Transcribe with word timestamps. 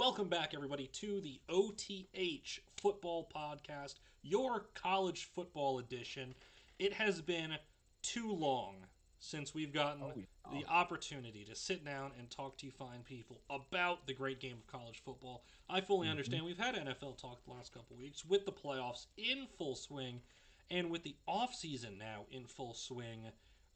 welcome 0.00 0.28
back, 0.30 0.54
everybody, 0.54 0.86
to 0.86 1.20
the 1.20 1.38
OTH 1.50 2.60
Football 2.80 3.28
Podcast, 3.36 3.96
your 4.22 4.64
college 4.74 5.24
football 5.34 5.78
edition. 5.78 6.34
It 6.78 6.94
has 6.94 7.20
been 7.20 7.52
too 8.02 8.32
long 8.32 8.86
since 9.18 9.54
we've 9.54 9.74
gotten 9.74 10.02
Oh, 10.02 10.12
yeah. 10.16 10.24
the 10.58 10.66
opportunity 10.66 11.44
to 11.44 11.54
sit 11.54 11.84
down 11.84 12.12
and 12.18 12.30
talk 12.30 12.56
to 12.58 12.66
you 12.66 12.72
fine 12.72 13.02
people 13.04 13.42
about 13.50 14.06
the 14.06 14.14
great 14.14 14.40
game 14.40 14.56
of 14.56 14.66
college 14.66 15.02
football. 15.04 15.44
I 15.68 15.82
fully 15.82 16.06
Mm-hmm. 16.06 16.12
understand 16.12 16.44
we've 16.46 16.56
had 16.56 16.76
NFL 16.76 17.18
talk 17.20 17.44
the 17.44 17.50
last 17.52 17.74
couple 17.74 17.94
weeks 17.98 18.24
with 18.24 18.46
the 18.46 18.52
playoffs 18.52 19.04
in 19.18 19.46
full 19.58 19.74
swing 19.76 20.22
and 20.70 20.90
with 20.90 21.02
the 21.02 21.14
offseason 21.28 21.98
now 21.98 22.24
in 22.30 22.46
full 22.46 22.72
swing 22.72 23.26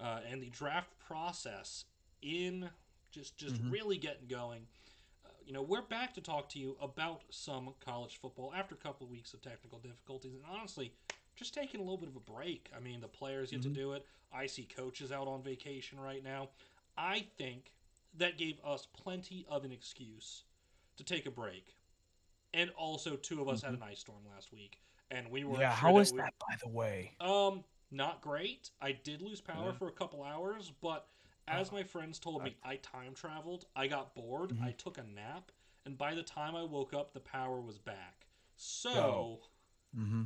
uh, 0.00 0.20
and 0.26 0.42
the 0.42 0.48
draft 0.48 0.88
process 1.06 1.84
in 2.22 2.70
just 3.10 3.36
just 3.36 3.56
Mhm. 3.56 3.70
really 3.70 3.98
getting 3.98 4.26
going. 4.26 4.66
You 5.46 5.52
know, 5.52 5.62
we're 5.62 5.82
back 5.82 6.14
to 6.14 6.20
talk 6.20 6.48
to 6.50 6.58
you 6.58 6.76
about 6.80 7.22
some 7.30 7.74
college 7.84 8.18
football 8.20 8.52
after 8.56 8.74
a 8.74 8.78
couple 8.78 9.04
of 9.04 9.10
weeks 9.10 9.34
of 9.34 9.42
technical 9.42 9.78
difficulties 9.78 10.32
and 10.34 10.42
honestly 10.50 10.92
just 11.36 11.52
taking 11.52 11.80
a 11.80 11.82
little 11.82 11.98
bit 11.98 12.08
of 12.08 12.16
a 12.16 12.20
break. 12.20 12.70
I 12.74 12.80
mean, 12.80 13.00
the 13.00 13.08
players 13.08 13.50
get 13.50 13.60
Mhm. 13.60 13.64
to 13.64 13.68
do 13.68 13.92
it. 13.92 14.06
I 14.32 14.46
see 14.46 14.64
coaches 14.64 15.12
out 15.12 15.28
on 15.28 15.42
vacation 15.42 16.00
right 16.00 16.22
now. 16.22 16.48
I 16.96 17.20
think 17.36 17.72
that 18.14 18.38
gave 18.38 18.58
us 18.64 18.86
plenty 18.86 19.44
of 19.48 19.64
an 19.64 19.72
excuse 19.72 20.44
to 20.96 21.04
take 21.04 21.26
a 21.26 21.30
break. 21.30 21.74
And 22.54 22.70
also, 22.70 23.16
two 23.16 23.42
of 23.42 23.48
us 23.48 23.62
had 23.62 23.74
an 23.74 23.82
ice 23.82 23.98
storm 23.98 24.24
last 24.32 24.52
week, 24.52 24.80
and 25.10 25.28
we 25.30 25.42
were 25.44 25.54
Mm-hmm. 25.54 25.60
Yeah, 25.62 25.70
sure 25.70 25.76
how 25.76 25.92
was 25.92 26.12
we- 26.12 26.18
that, 26.18 26.34
by 26.38 26.56
the 26.62 26.68
way? 26.68 27.16
um, 27.20 27.64
not 27.90 28.20
great. 28.22 28.70
I 28.80 28.92
did 28.92 29.20
lose 29.20 29.40
power 29.40 29.72
Yeah. 29.72 29.76
for 29.78 29.88
a 29.88 29.92
couple 29.92 30.22
hours, 30.22 30.70
but 30.70 31.08
as 31.48 31.72
my 31.72 31.82
friends 31.82 32.18
told 32.18 32.44
me, 32.44 32.56
I 32.64 32.76
time 32.76 33.14
traveled. 33.14 33.66
I 33.76 33.86
got 33.86 34.14
bored. 34.14 34.50
Mhm. 34.50 34.62
I 34.64 34.72
took 34.72 34.98
a 34.98 35.02
nap, 35.02 35.52
and 35.84 35.96
by 35.98 36.14
the 36.14 36.22
time 36.22 36.54
I 36.56 36.62
woke 36.62 36.94
up, 36.94 37.12
the 37.12 37.20
power 37.20 37.60
was 37.60 37.78
back. 37.78 38.26
So 38.56 38.90
Oh. 38.90 39.40
hmm 39.94 40.24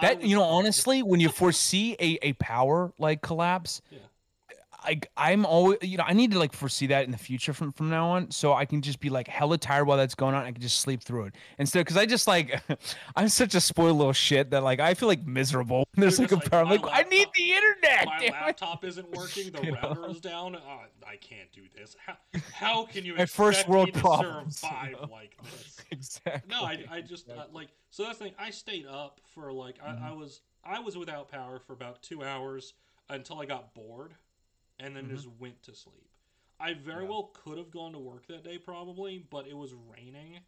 That 0.00 0.18
was 0.18 0.28
you 0.28 0.36
know, 0.36 0.42
honestly, 0.58 1.02
when 1.02 1.20
you 1.20 1.28
foresee 1.30 1.96
a, 1.98 2.18
a 2.22 2.32
power 2.34 2.92
like 2.98 3.22
collapse, 3.22 3.80
Yeah. 3.90 3.98
I 4.80 5.00
I'm 5.16 5.44
always 5.44 5.78
you 5.82 5.96
know 5.98 6.04
I 6.06 6.12
need 6.12 6.30
to 6.32 6.38
like 6.38 6.52
foresee 6.52 6.86
that 6.88 7.04
in 7.04 7.10
the 7.10 7.18
future 7.18 7.52
from 7.52 7.72
from 7.72 7.90
now 7.90 8.10
on, 8.10 8.30
so 8.30 8.52
I 8.54 8.64
can 8.64 8.80
just 8.80 9.00
be 9.00 9.10
like 9.10 9.26
hella 9.28 9.58
tired 9.58 9.86
while 9.86 9.96
that's 9.96 10.14
going 10.14 10.34
on. 10.34 10.44
I 10.44 10.52
can 10.52 10.60
just 10.62 10.80
sleep 10.80 11.02
through 11.02 11.24
it 11.24 11.34
instead 11.58 11.80
because 11.80 11.96
I 11.96 12.06
just 12.06 12.26
like 12.26 12.60
I'm 13.16 13.28
such 13.28 13.54
a 13.54 13.60
spoiled 13.60 13.96
little 13.96 14.12
shit 14.12 14.50
that 14.50 14.62
like 14.62 14.78
I 14.80 14.94
feel 14.94 15.08
like 15.08 15.26
miserable. 15.26 15.84
when 15.94 16.02
There's 16.02 16.18
You're 16.18 16.28
like 16.28 16.32
a 16.32 16.40
just 16.40 16.52
like. 16.52 16.80
I'm 16.84 17.06
I 17.06 17.08
need 17.08 17.28
the 17.36 17.52
internet. 17.52 18.06
my 18.06 18.28
laptop 18.32 18.84
isn't 18.84 19.10
working. 19.16 19.50
The 19.52 19.62
You 19.62 19.72
know? 19.72 19.78
router 19.82 20.10
is 20.10 20.20
down. 20.20 20.54
Uh, 20.56 20.60
I 21.06 21.16
can't 21.16 21.50
do 21.52 21.62
this. 21.76 21.96
How, 22.06 22.16
how 22.52 22.84
can 22.86 23.04
you 23.04 23.14
My 23.16 23.22
expect 23.22 23.36
first 23.36 23.68
world 23.68 23.92
problems, 23.94 24.60
you 24.62 24.68
survive 24.68 24.92
know? 24.92 25.08
like 25.10 25.36
this? 25.42 25.76
exactly. 25.90 26.50
No, 26.54 26.62
I, 26.64 26.84
I 26.90 27.00
just 27.00 27.28
uh, 27.28 27.44
like 27.52 27.68
so 27.90 28.04
that's 28.04 28.18
the 28.18 28.26
thing. 28.26 28.34
I 28.38 28.50
stayed 28.50 28.86
up 28.86 29.20
for 29.34 29.52
like 29.52 29.76
I, 29.84 29.88
Mm-hmm. 29.90 30.04
I 30.04 30.12
was 30.12 30.40
I 30.64 30.78
was 30.80 30.96
without 30.96 31.28
power 31.28 31.58
for 31.58 31.72
about 31.72 32.02
two 32.02 32.22
hours 32.22 32.74
until 33.08 33.40
I 33.40 33.46
got 33.46 33.74
bored, 33.74 34.14
and 34.78 34.94
then 34.96 35.06
Mhm. 35.06 35.10
just 35.10 35.26
went 35.26 35.62
to 35.64 35.74
sleep. 35.74 36.08
I 36.60 36.74
very 36.74 37.04
Yeah. 37.04 37.10
well 37.10 37.24
could 37.34 37.58
have 37.58 37.70
gone 37.70 37.92
to 37.92 37.98
work 37.98 38.26
that 38.26 38.42
day 38.44 38.58
probably, 38.58 39.18
but 39.18 39.46
it 39.46 39.54
was 39.54 39.72
raining, 39.74 40.44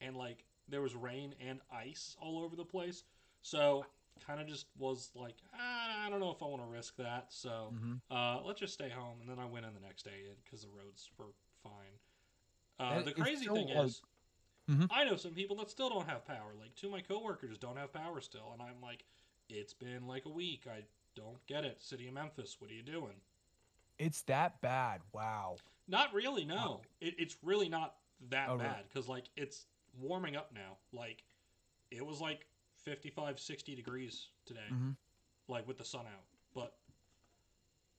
and 0.00 0.16
like 0.16 0.44
there 0.68 0.80
was 0.82 0.94
rain 0.94 1.34
and 1.40 1.60
ice 1.70 2.16
all 2.20 2.38
over 2.38 2.56
the 2.56 2.64
place, 2.64 3.04
so 3.42 3.84
kind 4.20 4.40
of 4.40 4.46
just 4.46 4.66
was 4.76 5.14
like 5.14 5.36
ah, 5.54 6.06
I 6.06 6.10
don't 6.10 6.20
know 6.20 6.30
if 6.30 6.42
I 6.42 6.46
want 6.46 6.62
to 6.62 6.68
risk 6.68 6.96
that. 6.96 7.32
So 7.32 7.72
Mhm. 7.74 8.00
uh, 8.10 8.42
let's 8.42 8.60
just 8.60 8.74
stay 8.74 8.88
home, 8.88 9.20
and 9.20 9.28
then 9.28 9.38
I 9.38 9.44
went 9.46 9.66
in 9.66 9.74
the 9.74 9.80
next 9.80 10.02
day 10.04 10.34
because 10.44 10.62
the 10.62 10.68
roads 10.70 11.10
were 11.18 11.32
fine. 11.62 11.98
Uh, 12.78 13.02
the 13.02 13.12
crazy 13.14 13.46
thing 13.46 13.68
like- 13.68 13.86
is, 13.86 14.02
Mhm. 14.68 14.88
I 14.90 15.04
know 15.04 15.16
some 15.16 15.34
people 15.34 15.56
that 15.56 15.70
still 15.70 15.88
don't 15.90 16.06
have 16.08 16.24
power. 16.24 16.54
Like 16.54 16.74
two 16.74 16.86
of 16.88 16.92
my 16.92 17.00
coworkers 17.02 17.58
don't 17.58 17.76
have 17.76 17.92
power 17.92 18.20
still, 18.20 18.52
and 18.52 18.62
I'm 18.62 18.80
like, 18.80 19.04
it's 19.48 19.74
been 19.74 20.06
like 20.08 20.24
a 20.24 20.30
week. 20.30 20.66
I 20.66 20.86
don't 21.14 21.44
get 21.46 21.64
it. 21.64 21.82
City 21.82 22.08
of 22.08 22.14
Memphis, 22.14 22.60
what 22.60 22.70
are 22.70 22.74
you 22.74 22.82
doing? 22.82 23.20
It's 23.98 24.22
that 24.22 24.60
bad. 24.60 25.00
Wow. 25.12 25.56
Not 25.86 26.12
really. 26.14 26.44
No, 26.44 26.80
it, 27.00 27.14
it's 27.18 27.36
really 27.42 27.68
not 27.68 27.96
that 28.30 28.48
Oh, 28.48 28.58
bad 28.58 28.84
because 28.88 29.08
like 29.08 29.24
it's 29.36 29.66
warming 30.00 30.36
up 30.36 30.52
now. 30.54 30.76
Like 30.92 31.22
it 31.90 32.04
was 32.04 32.20
like 32.20 32.46
55, 32.82 33.38
60 33.38 33.74
degrees 33.74 34.28
today, 34.46 34.60
Mhm. 34.70 34.96
like 35.48 35.66
with 35.68 35.78
the 35.78 35.84
sun 35.84 36.06
out. 36.06 36.24
But 36.54 36.76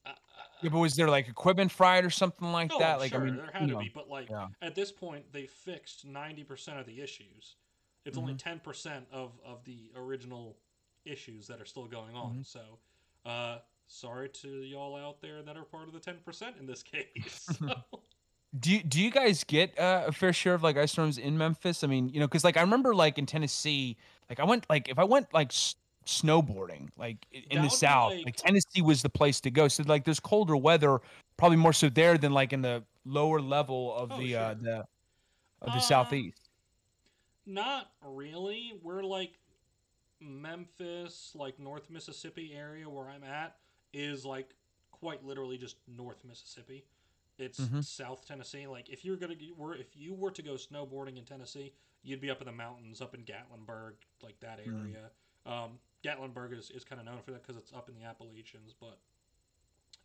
uh, 0.06 0.14
Yeah, 0.62 0.70
but 0.70 0.80
was 0.80 0.96
there 0.96 1.10
like 1.10 1.28
equipment 1.28 1.72
fried 1.72 2.04
or 2.06 2.10
something 2.10 2.52
like 2.52 2.72
Oh, 2.74 2.80
that? 2.80 3.00
Like 3.00 3.12
sure 3.12 3.22
I 3.22 3.26
mean, 3.26 3.36
there 3.38 3.50
had 3.52 3.60
to 3.60 3.68
know, 3.68 3.80
be, 3.80 3.90
but 3.94 4.10
like 4.10 4.30
yeah. 4.30 4.48
at 4.62 4.76
this 4.76 4.92
point, 4.92 5.32
they 5.32 5.46
fixed 5.48 6.06
ninety 6.06 6.44
percent 6.44 6.80
of 6.80 6.86
the 6.86 7.02
issues. 7.02 7.56
It's 8.04 8.18
only 8.18 8.34
Mhm. 8.34 8.40
ten 8.40 8.60
percent 8.60 9.08
of 9.12 9.40
of 9.44 9.64
the 9.64 9.92
original 9.96 10.58
issues 11.06 11.48
that 11.48 11.62
are 11.62 11.66
still 11.66 11.86
going 11.88 12.16
on. 12.16 12.40
Mhm. 12.40 12.46
So, 12.46 12.80
uh, 13.26 13.60
sorry 13.88 14.30
to 14.30 14.48
y'all 14.50 14.96
out 14.96 15.22
there 15.22 15.42
that 15.44 15.56
are 15.58 15.64
part 15.64 15.88
of 15.88 15.94
the 15.94 16.00
ten 16.00 16.18
percent 16.26 16.56
in 16.60 16.66
this 16.66 16.84
case. 16.84 17.48
So, 17.60 17.76
Do 18.62 18.72
you, 18.72 18.84
do 18.84 19.02
you 19.02 19.12
guys 19.12 19.44
get 19.44 19.78
uh, 19.78 20.06
a 20.08 20.12
fair 20.14 20.32
share 20.32 20.54
of 20.54 20.64
like 20.64 20.78
ice 20.78 20.94
storms 20.94 21.18
in 21.18 21.38
Memphis? 21.38 21.84
I 21.84 21.88
mean, 21.88 22.08
you 22.10 22.22
know, 22.22 22.28
because 22.28 22.44
like 22.46 22.56
I 22.58 22.62
remember 22.62 22.96
like 22.96 23.18
in 23.18 23.26
Tennessee, 23.26 23.98
like 24.30 24.40
I 24.40 24.46
went 24.46 24.66
like 24.70 24.88
if 24.88 24.98
I 24.98 25.04
went 25.04 25.34
like 25.34 25.50
s- 25.52 25.76
snowboarding 26.06 26.88
like 26.98 27.18
in 27.34 27.58
That 27.62 27.64
the 27.64 27.70
south, 27.70 28.14
like- 28.14 28.26
like 28.26 28.36
Tennessee 28.38 28.82
was 28.82 29.02
the 29.02 29.10
place 29.10 29.42
to 29.42 29.52
go. 29.52 29.68
So 29.68 29.84
like 29.86 30.06
there's 30.06 30.22
colder 30.22 30.56
weather, 30.56 31.00
probably 31.36 31.58
more 31.58 31.74
so 31.74 31.90
there 31.90 32.18
than 32.18 32.32
like 32.32 32.54
in 32.54 32.62
the 32.62 32.84
lower 33.06 33.42
level 33.42 33.94
of 33.96 34.12
Oh, 34.14 34.18
the 34.20 34.36
uh, 34.38 34.54
the 34.54 34.78
of 35.62 35.68
the 35.68 35.72
Um, 35.74 35.80
southeast. 35.82 36.50
not 37.46 37.92
really. 38.02 38.80
We're 38.82 39.04
like 39.04 39.34
Memphis, 40.22 41.32
like 41.36 41.60
North 41.60 41.90
Mississippi 41.90 42.54
area 42.56 42.90
where 42.90 43.10
I'm 43.10 43.24
at 43.24 43.56
is 43.96 44.26
like 44.26 44.54
quite 44.92 45.24
literally 45.26 45.58
just 45.58 45.78
North 45.88 46.24
Mississippi. 46.26 46.86
It's 47.38 47.60
Mhm. 47.60 47.84
South 47.84 48.26
Tennessee. 48.28 48.68
Like 48.68 48.90
if 48.90 49.04
you're 49.06 49.18
gonna 49.18 49.36
were 49.56 49.76
if 49.76 49.96
you 49.96 50.14
were 50.14 50.32
to 50.32 50.42
go 50.42 50.54
snowboarding 50.54 51.18
in 51.18 51.26
Tennessee, 51.26 51.74
you'd 52.04 52.22
be 52.22 52.30
up 52.30 52.42
in 52.42 52.46
the 52.46 52.52
mountains, 52.52 53.02
up 53.02 53.14
in 53.16 53.24
Gatlinburg, 53.26 53.96
like 54.22 54.40
that 54.42 54.60
Mhm. 54.60 54.80
area. 54.80 55.12
Um, 55.46 55.80
Gatlinburg 56.04 56.54
is, 56.54 56.70
is 56.72 56.84
kind 56.84 57.00
of 57.00 57.06
known 57.06 57.22
for 57.22 57.32
that 57.32 57.42
because 57.42 57.58
it's 57.58 57.74
up 57.74 57.90
in 57.90 57.96
the 57.96 58.04
Appalachians, 58.04 58.74
but 58.74 59.00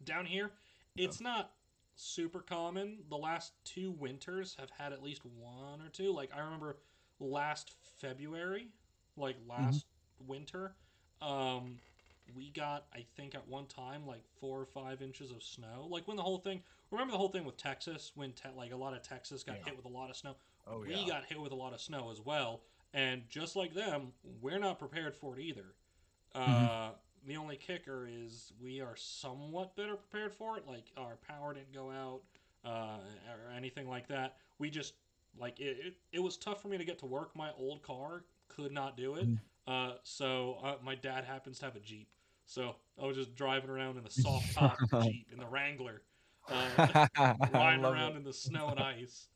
down 0.04 0.26
here, 0.26 0.52
it's 0.96 1.20
not 1.20 1.56
super 1.94 2.40
common. 2.40 3.04
The 3.08 3.18
last 3.18 3.52
two 3.64 3.90
winters 3.92 4.54
have 4.56 4.70
had 4.70 4.92
at 4.92 5.02
least 5.02 5.24
one 5.24 5.80
or 5.82 5.88
two. 5.88 6.12
Like 6.12 6.32
I 6.34 6.40
remember 6.40 6.78
last 7.18 7.74
February, 7.98 8.72
like 9.16 9.36
last 9.46 9.86
winter, 10.26 10.74
um, 11.20 11.80
we 12.34 12.50
got 12.50 12.86
I 12.94 13.04
think 13.16 13.34
at 13.34 13.46
one 13.48 13.66
time 13.66 14.06
like 14.06 14.22
four 14.41 14.60
or 14.60 14.66
five 14.66 15.02
inches 15.02 15.30
of 15.30 15.42
snow. 15.42 15.86
Like 15.88 16.06
when 16.08 16.16
the 16.16 16.22
whole 16.22 16.38
thing. 16.38 16.62
Remember 16.91 17.12
the 17.12 17.18
whole 17.18 17.28
thing 17.28 17.44
with 17.44 17.56
Texas 17.56 18.10
when 18.16 18.32
te- 18.32 18.48
like 18.56 18.72
a 18.72 18.76
lot 18.76 18.94
of 18.94 19.02
Texas 19.02 19.44
got 19.44 19.58
Yeah. 19.58 19.66
hit 19.66 19.76
with 19.76 19.84
a 19.84 19.88
lot 19.96 20.10
of 20.10 20.16
snow. 20.16 20.34
Oh 20.66 20.80
we 20.80 21.06
got 21.06 21.24
hit 21.24 21.40
with 21.40 21.52
a 21.52 21.54
lot 21.56 21.72
of 21.72 21.80
snow 21.80 22.10
as 22.10 22.20
well, 22.20 22.62
and 22.92 23.22
just 23.28 23.54
like 23.54 23.74
them, 23.74 24.12
we're 24.40 24.58
not 24.58 24.80
prepared 24.80 25.14
for 25.14 25.38
it 25.38 25.42
either. 25.42 25.74
Uh, 26.34 26.90
the 27.26 27.36
only 27.36 27.56
kicker 27.56 28.08
is 28.10 28.52
we 28.60 28.80
are 28.80 28.96
somewhat 28.96 29.76
better 29.76 29.94
prepared 29.94 30.34
for 30.34 30.56
it. 30.56 30.66
Like 30.66 30.90
our 30.96 31.16
power 31.28 31.54
didn't 31.54 31.72
go 31.72 31.90
out 31.90 32.22
uh, 32.64 32.98
or 33.30 33.52
anything 33.56 33.88
like 33.88 34.08
that. 34.08 34.36
We 34.58 34.69
just 34.70 34.94
like 35.38 35.60
it, 35.60 35.78
it. 35.84 35.94
It 36.12 36.20
was 36.20 36.36
tough 36.36 36.60
for 36.60 36.69
me 36.69 36.76
to 36.78 36.84
get 36.84 36.98
to 37.00 37.06
work. 37.06 37.36
My 37.36 37.50
old 37.58 37.82
car 37.82 38.24
could 38.48 38.72
not 38.72 38.96
do 38.96 39.14
it. 39.14 39.28
Mm. 39.28 39.38
Uh, 39.66 39.94
so 40.02 40.58
uh, 40.62 40.74
my 40.82 40.94
dad 40.96 41.24
happens 41.24 41.58
to 41.60 41.66
have 41.66 41.76
a 41.76 41.80
Jeep. 41.80 42.08
So 42.50 42.75
I 43.00 43.06
was 43.06 43.16
just 43.16 43.37
driving 43.37 43.71
around 43.71 43.97
in 43.97 44.03
the 44.03 44.11
soft 44.11 44.55
top 44.55 44.77
Jeep 45.05 45.28
in 45.33 45.38
the 45.38 45.47
Wrangler, 45.47 46.03
uh, 46.50 47.34
riding 47.55 47.84
around 47.84 48.15
it. 48.15 48.16
in 48.16 48.25
the 48.25 48.33
snow 48.33 48.69
and 48.71 48.81
ice. 48.81 49.28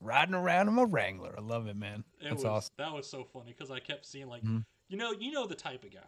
riding 0.00 0.34
around 0.34 0.66
in 0.66 0.74
my 0.74 0.82
Wrangler. 0.82 1.34
I 1.38 1.40
love 1.40 1.68
it, 1.68 1.76
man. 1.76 2.02
It 2.20 2.24
That's 2.30 2.34
was 2.36 2.44
awesome. 2.44 2.74
that 2.78 2.92
was 2.92 3.06
so 3.08 3.22
funny 3.22 3.54
because 3.56 3.70
I 3.70 3.78
kept 3.78 4.06
seeing 4.06 4.26
like 4.26 4.42
Mhm. 4.42 4.64
you 4.88 4.96
know 4.96 5.12
you 5.12 5.30
know 5.30 5.46
the 5.46 5.54
type 5.54 5.84
of 5.84 5.92
guy 5.92 6.00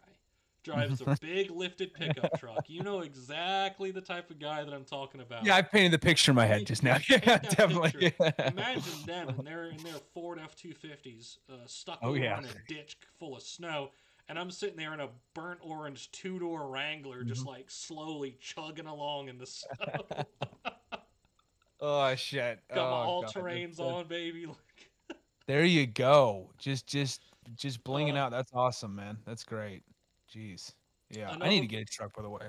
drives 0.63 1.01
a 1.01 1.17
big 1.21 1.51
lifted 1.51 1.93
pickup 1.93 2.37
truck. 2.37 2.69
You 2.69 2.83
know 2.83 2.99
exactly 2.99 3.91
the 3.91 4.01
type 4.01 4.29
of 4.29 4.37
guy 4.37 4.65
that 4.65 4.73
I'm 4.73 4.83
talking 4.83 5.21
about. 5.21 5.45
Yeah, 5.45 5.55
I 5.55 5.61
painted 5.61 5.93
the 5.93 5.99
picture 5.99 6.31
in 6.33 6.35
my 6.35 6.45
head 6.45 6.67
just 6.67 6.83
now. 6.83 6.97
Yeah, 7.09 7.37
definitely. 7.37 7.91
picture. 7.91 8.33
Imagine 8.47 9.05
them 9.05 9.29
and 9.29 9.47
their 9.47 9.67
in 9.67 9.77
their 9.83 9.93
Ford 10.13 10.37
F 10.37 10.53
two 10.55 10.73
fifties 10.73 11.37
uh, 11.49 11.65
stuck 11.65 11.99
Oh, 12.01 12.13
yeah. 12.15 12.39
in 12.39 12.43
a 12.45 12.49
ditch 12.67 12.97
full 13.19 13.37
of 13.37 13.41
snow, 13.41 13.91
and 14.31 14.39
I'm 14.39 14.49
sitting 14.49 14.77
there 14.77 14.93
in 14.93 15.01
a 15.01 15.09
burnt 15.33 15.59
orange 15.61 16.09
two 16.13 16.39
door 16.39 16.69
Wrangler, 16.69 17.17
Mm-hmm. 17.19 17.27
just 17.27 17.45
like 17.45 17.69
slowly 17.69 18.37
chugging 18.39 18.85
along 18.87 19.27
in 19.27 19.37
the 19.37 19.45
snow. 19.45 20.25
Oh 21.83 22.13
shit! 22.15 22.59
Got 22.73 22.91
my 22.91 22.97
Oh, 22.97 23.09
all 23.09 23.21
God. 23.23 23.33
terrains 23.33 23.79
on, 23.79 24.07
baby. 24.07 24.47
There 25.47 25.65
you 25.65 25.85
go. 25.87 26.51
Just, 26.59 26.85
just, 26.87 27.23
just 27.57 27.83
blinging 27.83 28.13
Uh, 28.13 28.19
out. 28.19 28.31
That's 28.31 28.51
awesome, 28.53 28.95
man. 28.95 29.17
That's 29.25 29.43
great. 29.43 29.81
Jeez. 30.33 30.73
Yeah, 31.09 31.35
I 31.41 31.49
need 31.49 31.61
to 31.61 31.67
get 31.67 31.81
a 31.81 31.85
truck, 31.85 32.15
by 32.15 32.21
the 32.21 32.29
way. 32.29 32.45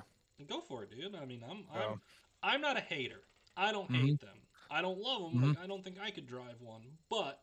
Go 0.46 0.61
for 0.61 0.84
it, 0.84 0.90
dude. 0.90 1.17
I 1.17 1.25
mean, 1.25 1.43
I'm 1.50 1.64
I'm 1.75 1.82
Oh. 1.82 1.99
I'm 2.44 2.61
not 2.61 2.76
a 2.76 2.81
hater. 2.81 3.23
I 3.56 3.73
don't 3.73 3.90
Mhm. 3.90 4.02
hate 4.06 4.20
them. 4.20 4.37
I 4.70 4.82
don't 4.82 4.99
love 5.00 5.23
them. 5.32 5.40
Mhm. 5.43 5.49
Like, 5.49 5.58
I 5.64 5.67
don't 5.67 5.82
think 5.82 5.99
I 6.00 6.11
could 6.12 6.26
drive 6.26 6.61
one, 6.61 6.82
but 7.08 7.43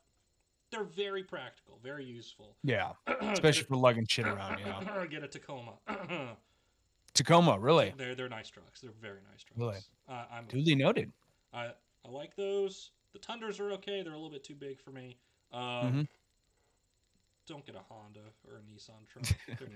they're 0.72 0.84
very 0.84 1.24
practical, 1.24 1.80
very 1.84 2.06
useful. 2.06 2.56
Yeah, 2.64 2.92
especially 3.22 3.64
for 3.64 3.76
lugging 3.76 4.06
shit 4.08 4.26
around. 4.28 4.60
Yeah, 4.60 5.06
Get 5.10 5.24
a 5.24 5.28
Tacoma. 5.28 5.74
Tacoma, 7.14 7.60
really, 7.60 7.94
they're 7.98 8.16
they're 8.16 8.30
nice 8.30 8.50
trucks. 8.50 8.82
They're 8.82 8.92
very 9.02 9.20
nice 9.32 9.44
trucks. 9.44 9.60
Really? 9.60 9.78
Uh, 10.08 10.26
I'm 10.32 10.46
duly 10.46 10.76
noted. 10.76 11.12
I 11.54 11.72
I 12.06 12.10
like 12.10 12.36
those. 12.36 12.92
The 13.14 13.20
Tundras 13.20 13.60
are 13.60 13.72
okay. 13.74 14.04
They're 14.04 14.14
a 14.14 14.18
little 14.18 14.30
bit 14.30 14.44
too 14.44 14.56
big 14.56 14.80
for 14.80 14.92
me. 14.92 15.18
Um, 15.52 15.62
Mhm. 15.62 16.08
Don't 17.50 17.66
get 17.66 17.76
a 17.76 17.80
Honda 17.80 18.20
or 18.48 18.58
a 18.58 18.62
Nissan 18.62 19.06
truck. 19.08 19.26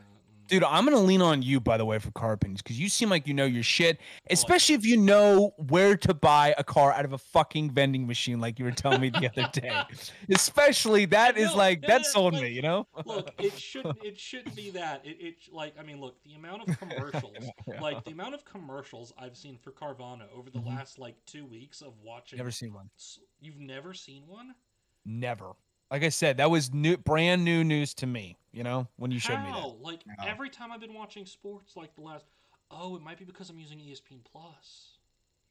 Mm. 0.43 0.47
Dude, 0.49 0.63
I'm 0.65 0.83
gonna 0.83 0.97
lean 0.99 1.21
on 1.21 1.41
you 1.41 1.61
by 1.61 1.77
the 1.77 1.85
way 1.85 1.99
for 1.99 2.11
car 2.11 2.33
opinions 2.33 2.61
because 2.61 2.77
you 2.77 2.89
seem 2.89 3.09
like 3.09 3.27
you 3.27 3.33
know 3.33 3.45
your 3.45 3.63
shit, 3.63 3.99
especially 4.29 4.75
if 4.75 4.85
you 4.85 4.97
know 4.97 5.53
where 5.69 5.95
to 5.97 6.13
buy 6.13 6.53
a 6.57 6.63
car 6.65 6.91
out 6.91 7.05
of 7.05 7.13
a 7.13 7.17
fucking 7.17 7.71
vending 7.71 8.05
machine, 8.05 8.41
like 8.41 8.59
you 8.59 8.65
were 8.65 8.71
telling 8.71 8.99
me 8.99 9.09
the 9.09 9.29
other 9.31 9.49
day. 9.53 9.71
Especially 10.29 11.05
that 11.05 11.37
is 11.37 11.53
like 11.55 11.81
that 11.87 12.05
sold 12.05 12.33
like, 12.33 12.43
me, 12.43 12.49
you 12.49 12.61
know. 12.61 12.85
look, 13.05 13.31
it 13.39 13.53
shouldn't 13.57 13.97
it 14.03 14.19
shouldn't 14.19 14.53
be 14.53 14.69
that. 14.71 15.05
It, 15.05 15.17
it 15.21 15.35
like 15.51 15.75
I 15.79 15.83
mean, 15.83 16.01
look, 16.01 16.21
the 16.23 16.33
amount 16.35 16.67
of 16.67 16.77
commercials, 16.77 17.33
Yeah. 17.65 17.79
like 17.79 18.03
the 18.03 18.11
amount 18.11 18.33
of 18.35 18.43
commercials 18.43 19.13
I've 19.17 19.37
seen 19.37 19.57
for 19.57 19.71
Carvana 19.71 20.23
over 20.35 20.49
the 20.49 20.59
Mhm. 20.59 20.67
last 20.67 20.99
like 20.99 21.15
two 21.25 21.45
weeks 21.45 21.81
of 21.81 21.93
watching. 22.03 22.35
Never 22.37 22.51
seen 22.51 22.73
one. 22.73 22.89
You've 23.39 23.59
never 23.59 23.93
seen 23.93 24.27
one? 24.27 24.55
Never. 25.05 25.53
Like 25.91 26.03
I 26.03 26.09
said, 26.09 26.37
that 26.37 26.49
was 26.49 26.73
new, 26.73 26.97
brand 26.97 27.43
new 27.45 27.63
news 27.63 27.93
to 27.95 28.07
me. 28.07 28.37
You 28.51 28.63
know, 28.63 28.87
when 28.97 29.11
you 29.11 29.19
showed 29.19 29.39
me 29.39 29.45
that. 29.45 29.51
How? 29.53 29.75
Like 29.81 30.05
No. 30.05 30.13
every 30.27 30.49
time 30.49 30.71
I've 30.71 30.79
been 30.81 30.93
watching 30.93 31.25
sports, 31.25 31.75
like 31.75 31.93
the 31.95 32.01
last. 32.01 32.25
Oh, 32.71 32.95
it 32.95 33.01
might 33.01 33.17
be 33.19 33.25
because 33.25 33.49
I'm 33.49 33.59
using 33.59 33.79
ESPN 33.79 34.19
Plus. 34.23 34.97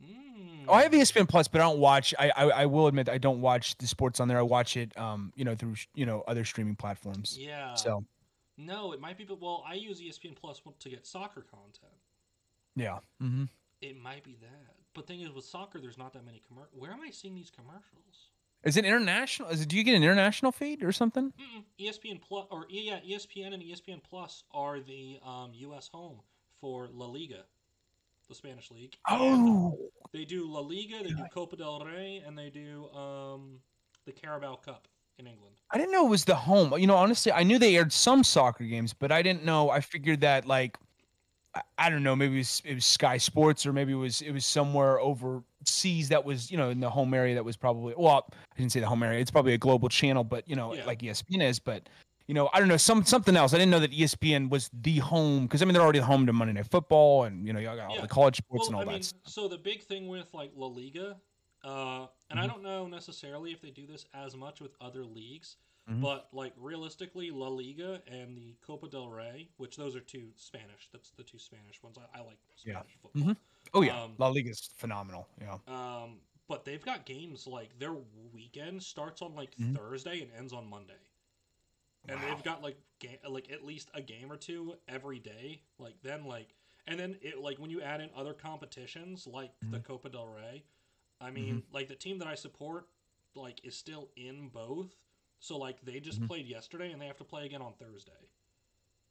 Hmm. 0.04 0.64
Oh, 0.68 0.72
I 0.74 0.82
have 0.82 0.92
ESPN 0.92 1.28
Plus, 1.28 1.46
but 1.48 1.60
I 1.60 1.64
don't 1.64 1.78
watch. 1.78 2.14
I, 2.18 2.30
I 2.36 2.44
I 2.62 2.66
will 2.66 2.86
admit 2.88 3.08
I 3.08 3.18
don't 3.18 3.40
watch 3.40 3.76
the 3.78 3.86
sports 3.86 4.18
on 4.20 4.26
there. 4.28 4.38
I 4.38 4.42
watch 4.42 4.76
it, 4.76 4.96
um, 4.98 5.32
you 5.36 5.44
know, 5.44 5.54
through 5.54 5.74
you 5.94 6.06
know 6.06 6.22
other 6.26 6.44
streaming 6.44 6.74
platforms. 6.76 7.36
Yeah. 7.38 7.74
So 7.74 8.04
No, 8.56 8.92
it 8.92 9.00
might 9.00 9.16
be, 9.16 9.24
but 9.24 9.40
well, 9.40 9.64
I 9.66 9.74
use 9.74 10.00
ESPN 10.00 10.34
Plus 10.36 10.60
to 10.80 10.88
get 10.88 11.06
soccer 11.06 11.42
content. 11.42 11.92
yeah. 12.74 12.98
Mm-hmm. 13.22 13.44
It 13.80 14.00
might 14.00 14.22
be 14.24 14.36
that. 14.40 14.74
But 14.94 15.06
thing 15.06 15.20
is, 15.22 15.30
with 15.30 15.44
soccer, 15.44 15.80
there's 15.80 15.98
not 15.98 16.12
that 16.12 16.24
many 16.24 16.40
commer. 16.40 16.66
Where 16.72 16.92
am 16.92 17.00
I 17.00 17.10
seeing 17.10 17.34
these 17.34 17.50
commercials? 17.50 18.30
Is 18.64 18.76
it 18.76 18.84
international? 18.84 19.48
Is 19.48 19.60
it? 19.62 19.68
Do 19.68 19.76
you 19.76 19.82
get 19.84 19.94
an 19.94 20.02
international 20.02 20.52
feed 20.52 20.82
or 20.82 20.92
something? 20.92 21.32
Mm-mm. 21.32 21.64
ESPN 21.80 22.20
Plus, 22.20 22.46
or 22.50 22.64
yeah, 22.68 23.00
ESPN 23.08 23.54
and 23.54 23.62
ESPN 23.62 24.02
Plus 24.08 24.44
are 24.52 24.80
the 24.80 25.18
um, 25.26 25.50
U.S. 25.54 25.88
home 25.92 26.20
for 26.60 26.88
La 26.92 27.06
Liga, 27.06 27.42
the 28.28 28.34
Spanish 28.34 28.70
league. 28.70 28.94
And 29.08 29.20
Oh, 29.20 29.78
They 30.12 30.24
do 30.24 30.46
La 30.48 30.60
Liga, 30.60 30.98
they 31.02 31.10
do 31.10 31.24
Copa 31.34 31.56
del 31.56 31.80
Rey, 31.80 32.22
and 32.24 32.38
they 32.38 32.50
do 32.50 32.88
um, 32.94 33.58
the 34.06 34.12
Carabao 34.12 34.56
Cup 34.56 34.86
in 35.18 35.26
England. 35.26 35.56
I 35.72 35.78
didn't 35.78 35.92
know 35.92 36.06
it 36.06 36.10
was 36.10 36.24
the 36.24 36.34
home. 36.34 36.72
You 36.78 36.86
know, 36.86 36.96
honestly, 36.96 37.32
I 37.32 37.42
knew 37.42 37.58
they 37.58 37.76
aired 37.76 37.92
some 37.92 38.22
soccer 38.22 38.64
games, 38.64 38.92
but 38.92 39.10
I 39.10 39.22
didn't 39.22 39.44
know. 39.44 39.70
I 39.70 39.80
figured 39.80 40.20
that 40.20 40.46
like, 40.46 40.78
I, 41.54 41.60
I 41.78 41.90
don't 41.90 42.02
know, 42.02 42.16
maybe 42.16 42.34
it 42.36 42.38
was, 42.38 42.62
it 42.64 42.74
was 42.74 42.86
Sky 42.86 43.18
Sports 43.18 43.66
or 43.66 43.72
maybe 43.72 43.92
it 43.92 43.96
was 43.96 44.22
it 44.22 44.30
was 44.32 44.46
somewhere 44.46 44.98
overseas 45.00 46.08
that 46.08 46.24
was 46.24 46.50
you 46.50 46.56
know 46.56 46.70
in 46.70 46.80
the 46.80 46.88
home 46.90 47.12
area 47.14 47.34
that 47.34 47.44
was 47.44 47.56
probably 47.56 47.94
well, 47.96 48.26
I 48.54 48.56
didn't 48.58 48.72
say 48.72 48.80
the 48.80 48.86
home 48.86 49.02
area. 49.02 49.20
It's 49.20 49.30
probably 49.30 49.54
a 49.54 49.58
global 49.58 49.88
channel, 49.88 50.24
but 50.24 50.48
you 50.48 50.56
know, 50.56 50.74
Yeah. 50.74 50.84
like 50.86 51.00
ESPN 51.00 51.42
is, 51.42 51.58
but. 51.58 51.88
You 52.28 52.34
know, 52.34 52.48
I 52.54 52.60
don't 52.60 52.68
know 52.68 52.76
some 52.76 53.04
something 53.04 53.36
else. 53.36 53.52
I 53.52 53.58
didn't 53.58 53.72
know 53.72 53.80
that 53.80 53.90
ESPN 53.90 54.48
was 54.48 54.70
the 54.72 54.98
home 54.98 55.42
because 55.42 55.60
I 55.60 55.64
mean 55.64 55.74
they're 55.74 55.82
already 55.82 55.98
home 55.98 56.24
to 56.26 56.32
Monday 56.32 56.54
Night 56.54 56.68
Football 56.70 57.24
and 57.24 57.44
you 57.46 57.52
know 57.52 57.58
y'all 57.58 57.74
got 57.76 57.90
all 57.90 58.00
the 58.00 58.06
college 58.06 58.36
sports 58.36 58.68
and 58.68 58.76
all 58.76 58.82
I 58.82 58.84
that. 58.84 58.90
mean, 58.92 59.02
stuff. 59.02 59.20
so 59.26 59.48
the 59.48 59.58
big 59.58 59.82
thing 59.82 60.06
with 60.06 60.32
like 60.32 60.52
La 60.54 60.68
Liga, 60.68 61.16
uh, 61.64 62.06
and 62.30 62.38
I 62.38 62.44
Mhm. 62.44 62.48
don't 62.48 62.62
know 62.62 62.86
necessarily 62.86 63.50
if 63.52 63.60
they 63.60 63.70
do 63.70 63.86
this 63.88 64.06
as 64.14 64.36
much 64.36 64.60
with 64.60 64.70
other 64.80 65.04
leagues, 65.04 65.56
Mhm. 65.90 66.00
but 66.00 66.28
like 66.32 66.52
realistically, 66.56 67.30
La 67.30 67.48
Liga 67.48 68.00
and 68.06 68.36
the 68.36 68.54
Copa 68.64 68.88
del 68.88 69.08
Rey, 69.08 69.48
which 69.56 69.76
those 69.76 69.96
are 69.96 70.00
two 70.00 70.32
Spanish. 70.36 70.88
That's 70.92 71.10
the 71.10 71.24
two 71.24 71.38
Spanish 71.38 71.82
ones. 71.82 71.98
I, 71.98 72.20
I 72.20 72.22
like 72.22 72.38
Yeah. 72.64 72.74
Spanish 72.80 72.96
football. 73.02 73.36
Oh 73.74 73.82
yeah, 73.82 74.00
um, 74.02 74.14
La 74.18 74.30
is 74.32 74.60
phenomenal. 74.76 75.26
Yeah. 75.40 75.58
Um, 75.66 76.20
but 76.46 76.64
they've 76.64 76.84
got 76.84 77.04
games 77.04 77.46
like 77.46 77.76
their 77.78 77.94
weekend 78.32 78.82
starts 78.82 79.22
on 79.22 79.34
like 79.34 79.56
Mhm. 79.56 79.76
Thursday 79.76 80.20
and 80.22 80.32
ends 80.32 80.52
on 80.52 80.68
Monday, 80.68 81.00
and 82.08 82.20
Wow. 82.20 82.28
they've 82.28 82.44
got 82.44 82.62
like 82.62 82.76
ga- 83.00 83.20
like 83.28 83.50
at 83.50 83.64
least 83.64 83.90
a 83.94 84.02
game 84.02 84.30
or 84.30 84.36
two 84.36 84.78
every 84.86 85.18
day. 85.18 85.62
Like 85.78 86.00
then 86.02 86.26
like 86.26 86.54
and 86.86 86.98
then 86.98 87.18
it 87.22 87.38
like 87.38 87.58
when 87.58 87.70
you 87.70 87.80
add 87.82 88.00
in 88.00 88.10
other 88.14 88.34
competitions 88.34 89.26
like 89.26 89.58
the 89.60 89.66
Mm-hmm. 89.66 89.82
Copa 89.82 90.08
del 90.10 90.28
Rey, 90.28 90.62
I 91.20 91.30
mean 91.32 91.64
like 91.72 91.88
the 91.88 91.96
team 91.96 92.18
that 92.18 92.28
I 92.28 92.36
support 92.36 92.88
like 93.34 93.64
is 93.64 93.76
still 93.76 94.10
in 94.14 94.48
both. 94.48 94.94
So 95.42 95.58
like 95.58 95.84
they 95.84 95.98
just 95.98 96.20
Mhm. 96.20 96.28
played 96.28 96.46
yesterday 96.46 96.92
and 96.92 97.02
they 97.02 97.06
have 97.08 97.18
to 97.18 97.24
play 97.24 97.44
again 97.44 97.60
on 97.62 97.74
Thursday. 97.74 98.12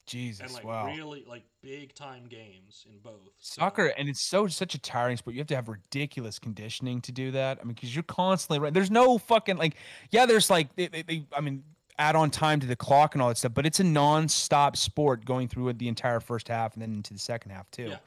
Jesus, 0.07 0.41
And 0.41 0.53
like 0.53 0.63
wow. 0.63 0.87
really 0.87 1.23
like 1.25 1.43
big 1.61 1.93
time 1.93 2.25
games 2.27 2.85
in 2.89 2.99
both. 2.99 3.29
So- 3.37 3.59
Soccer, 3.61 3.87
and 3.87 4.07
it's 4.09 4.21
so 4.27 4.47
such 4.47 4.73
a 4.73 4.79
tiring 4.79 5.17
sport. 5.17 5.35
You 5.35 5.41
have 5.41 5.47
to 5.47 5.55
have 5.55 5.67
ridiculous 5.67 6.39
conditioning 6.39 7.01
to 7.01 7.11
do 7.11 7.31
that. 7.31 7.59
I 7.59 7.63
mean, 7.65 7.75
because 7.75 7.93
you're 7.93 8.03
constantly 8.03 8.59
right. 8.59 8.73
There's 8.73 8.89
no 8.89 9.17
fucking 9.17 9.57
like, 9.57 9.75
yeah, 10.09 10.25
there's 10.25 10.49
like, 10.49 10.73
they, 10.75 10.87
they, 10.87 11.01
they, 11.03 11.27
I 11.35 11.41
mean, 11.41 11.63
add 11.99 12.15
on 12.15 12.31
time 12.31 12.59
to 12.61 12.65
the 12.67 12.75
clock 12.77 13.13
and 13.13 13.21
all 13.21 13.27
that 13.27 13.37
stuff, 13.37 13.53
but 13.53 13.65
it's 13.65 13.79
a 13.79 13.83
non-stop 13.83 14.75
sport 14.77 15.23
going 15.25 15.47
through 15.49 15.71
the 15.73 15.87
entire 15.89 16.19
first 16.21 16.47
half 16.47 16.73
and 16.73 16.81
then 16.81 16.93
into 16.93 17.13
the 17.13 17.19
second 17.19 17.51
half 17.51 17.69
too. 17.71 17.89
Yeah. 17.89 17.97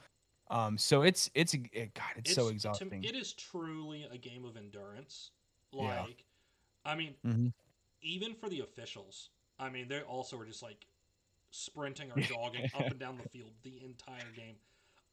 Um, 0.51 0.77
so 0.79 1.03
it's 1.03 1.31
it's 1.35 1.55
it, 1.55 1.95
God, 1.95 2.05
it's, 2.17 2.35
so 2.35 2.49
exhausting. 2.49 3.03
to- 3.03 3.09
it 3.09 3.15
is 3.15 3.35
truly 3.35 4.05
a 4.11 4.17
game 4.19 4.45
of 4.47 4.57
endurance. 4.57 5.31
Yeah. 5.73 6.03
Like, 6.03 6.25
I 6.85 6.95
mean, 6.97 7.15
Mhm. 7.25 7.53
Even 8.05 8.35
for 8.35 8.49
the 8.49 8.61
officials, 8.61 9.31
I 9.59 9.71
mean, 9.71 9.89
they 9.89 10.01
also 10.03 10.39
are 10.39 10.45
just 10.45 10.63
like 10.63 10.87
sprinting 11.51 12.11
or 12.15 12.21
jogging 12.23 12.67
up 12.75 12.87
and 12.87 12.99
down 12.99 13.19
the 13.21 13.29
field 13.29 13.51
the 13.63 13.83
entire 13.85 14.31
game. 14.37 14.55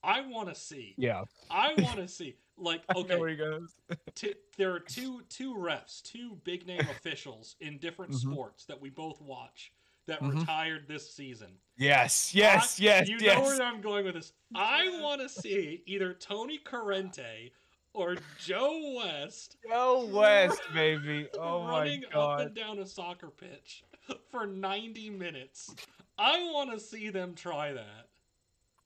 I 0.04 0.22
want 0.22 0.50
to 0.50 0.56
see. 0.56 0.96
Yeah. 0.98 1.24
I 1.52 1.74
want 1.78 1.98
to 1.98 2.08
see. 2.08 2.36
Like, 2.58 2.82
okay, 2.96 3.18
where 3.20 3.30
he 3.30 3.36
goes. 3.36 3.76
t- 4.16 4.34
there 4.58 4.74
are 4.74 4.80
two 4.80 5.22
two 5.30 5.56
refs, 5.56 6.02
two 6.02 6.38
big 6.44 6.66
name 6.68 6.82
officials 6.90 7.56
in 7.62 7.78
different 7.78 8.12
Mhm. 8.14 8.32
sports 8.34 8.66
that 8.66 8.80
we 8.82 8.90
both 8.90 9.22
watch 9.22 9.72
that 10.08 10.20
Mhm. 10.22 10.40
retired 10.40 10.88
this 10.88 11.12
season. 11.14 11.52
Yes, 11.78 12.34
yes, 12.34 12.80
I- 12.80 12.84
yes, 12.84 13.08
You 13.10 13.18
yes. 13.20 13.38
know 13.38 13.44
where 13.44 13.62
I'm 13.62 13.82
going 13.82 14.06
with 14.06 14.16
this. 14.16 14.34
I 14.56 15.00
want 15.02 15.22
to 15.22 15.30
see 15.30 15.84
either 15.86 16.14
Tony 16.16 16.58
Corrente 16.60 17.52
or 17.94 18.16
Joe 18.40 18.96
West 18.98 19.58
Joe 19.70 20.06
West, 20.12 20.62
baby. 20.74 21.28
Oh 21.38 21.64
my 21.64 21.80
running 21.80 22.04
up 22.14 22.40
and 22.40 22.56
down 22.56 22.80
a 22.80 22.86
soccer 22.86 23.30
pitch 23.30 23.84
for 24.30 24.46
90 24.46 25.10
minutes. 25.10 25.74
I 26.18 26.50
want 26.54 26.72
to 26.72 26.80
see 26.80 27.10
them 27.10 27.34
try 27.36 27.74
that. 27.74 28.08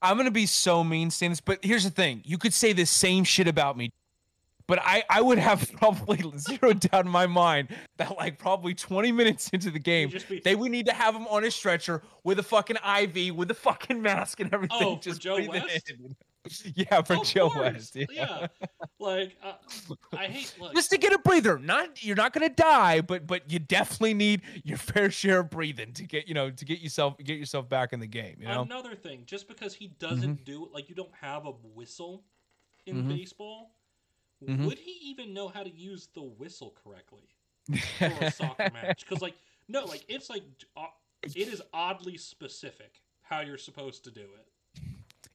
I'm 0.02 0.16
gonna 0.16 0.30
be 0.30 0.46
so 0.46 0.84
mean 0.84 1.10
saying 1.10 1.32
this, 1.32 1.40
but 1.40 1.58
here's 1.62 1.84
the 1.84 1.90
thing: 1.90 2.22
you 2.24 2.38
could 2.38 2.52
say 2.52 2.72
the 2.72 2.84
same 2.84 3.24
shit 3.24 3.48
about 3.48 3.76
me, 3.76 3.92
but 4.66 4.78
I 4.82 5.04
I 5.08 5.20
would 5.22 5.38
have 5.38 5.70
probably 5.78 6.22
zero 6.38 6.74
doubt 6.74 7.06
in 7.06 7.10
my 7.10 7.26
mind 7.26 7.68
that 7.96 8.16
like 8.16 8.38
probably 8.38 8.74
20 8.74 9.10
minutes 9.12 9.48
into 9.50 9.70
the 9.70 9.78
game, 9.78 10.12
be- 10.28 10.40
they 10.44 10.54
would 10.54 10.70
need 10.70 10.86
to 10.86 10.92
have 10.92 11.14
him 11.14 11.26
on 11.28 11.44
a 11.44 11.50
stretcher 11.50 12.02
with 12.24 12.38
a 12.38 12.42
fucking 12.42 12.76
IV, 12.76 13.34
with 13.34 13.50
a 13.50 13.54
fucking 13.54 14.00
mask 14.02 14.40
and 14.40 14.52
everything. 14.52 14.78
Oh, 14.80 14.96
for 14.96 15.02
just 15.02 15.20
Joe 15.20 15.38
West? 15.46 15.92
Yeah, 16.74 17.02
for 17.02 17.16
Of 17.16 17.24
Joe 17.24 17.50
course, 17.50 17.74
West. 17.74 17.96
Yeah. 17.96 18.06
Yeah. 18.10 18.46
Like, 18.98 19.36
uh, 19.42 19.52
I 20.16 20.26
hate. 20.26 20.54
Like, 20.60 20.74
Just 20.74 20.90
to 20.90 20.98
get 20.98 21.12
a 21.12 21.18
breather. 21.18 21.58
Not 21.58 22.02
you're 22.04 22.16
not 22.16 22.32
gonna 22.32 22.48
die, 22.48 23.00
but 23.00 23.26
but 23.26 23.50
you 23.50 23.58
definitely 23.58 24.14
need 24.14 24.42
your 24.64 24.78
fair 24.90 25.10
share 25.10 25.40
of 25.40 25.50
breathing 25.50 25.92
to 25.94 26.04
get 26.04 26.28
you 26.28 26.34
know 26.34 26.50
to 26.50 26.64
get 26.64 26.80
yourself 26.80 27.16
get 27.18 27.38
yourself 27.38 27.68
back 27.68 27.92
in 27.92 28.00
the 28.00 28.06
game. 28.06 28.36
You 28.40 28.48
know. 28.48 28.62
Another 28.62 28.94
thing, 28.94 29.22
just 29.26 29.48
because 29.48 29.74
he 29.74 29.88
doesn't 29.98 30.22
Mm-hmm. 30.36 30.44
do 30.44 30.66
it, 30.66 30.72
like 30.72 30.88
you 30.88 30.94
don't 30.94 31.14
have 31.20 31.46
a 31.46 31.52
whistle 31.74 32.24
in 32.86 33.04
Mhm. 33.04 33.08
baseball, 33.08 33.74
Mhm. 34.44 34.66
would 34.66 34.78
he 34.78 34.92
even 35.10 35.32
know 35.34 35.48
how 35.48 35.62
to 35.62 35.70
use 35.70 36.08
the 36.14 36.22
whistle 36.22 36.74
correctly 36.84 37.28
for 37.98 38.04
a 38.20 38.30
soccer 38.30 38.70
match? 38.72 39.04
Because 39.06 39.22
like, 39.22 39.34
no, 39.68 39.84
like 39.84 40.04
it's 40.08 40.28
like 40.30 40.42
uh, 40.76 40.86
it 41.24 41.48
is 41.48 41.60
oddly 41.72 42.16
specific 42.16 43.00
how 43.22 43.40
you're 43.40 43.58
supposed 43.58 44.04
to 44.04 44.10
do 44.10 44.20
it. 44.20 44.46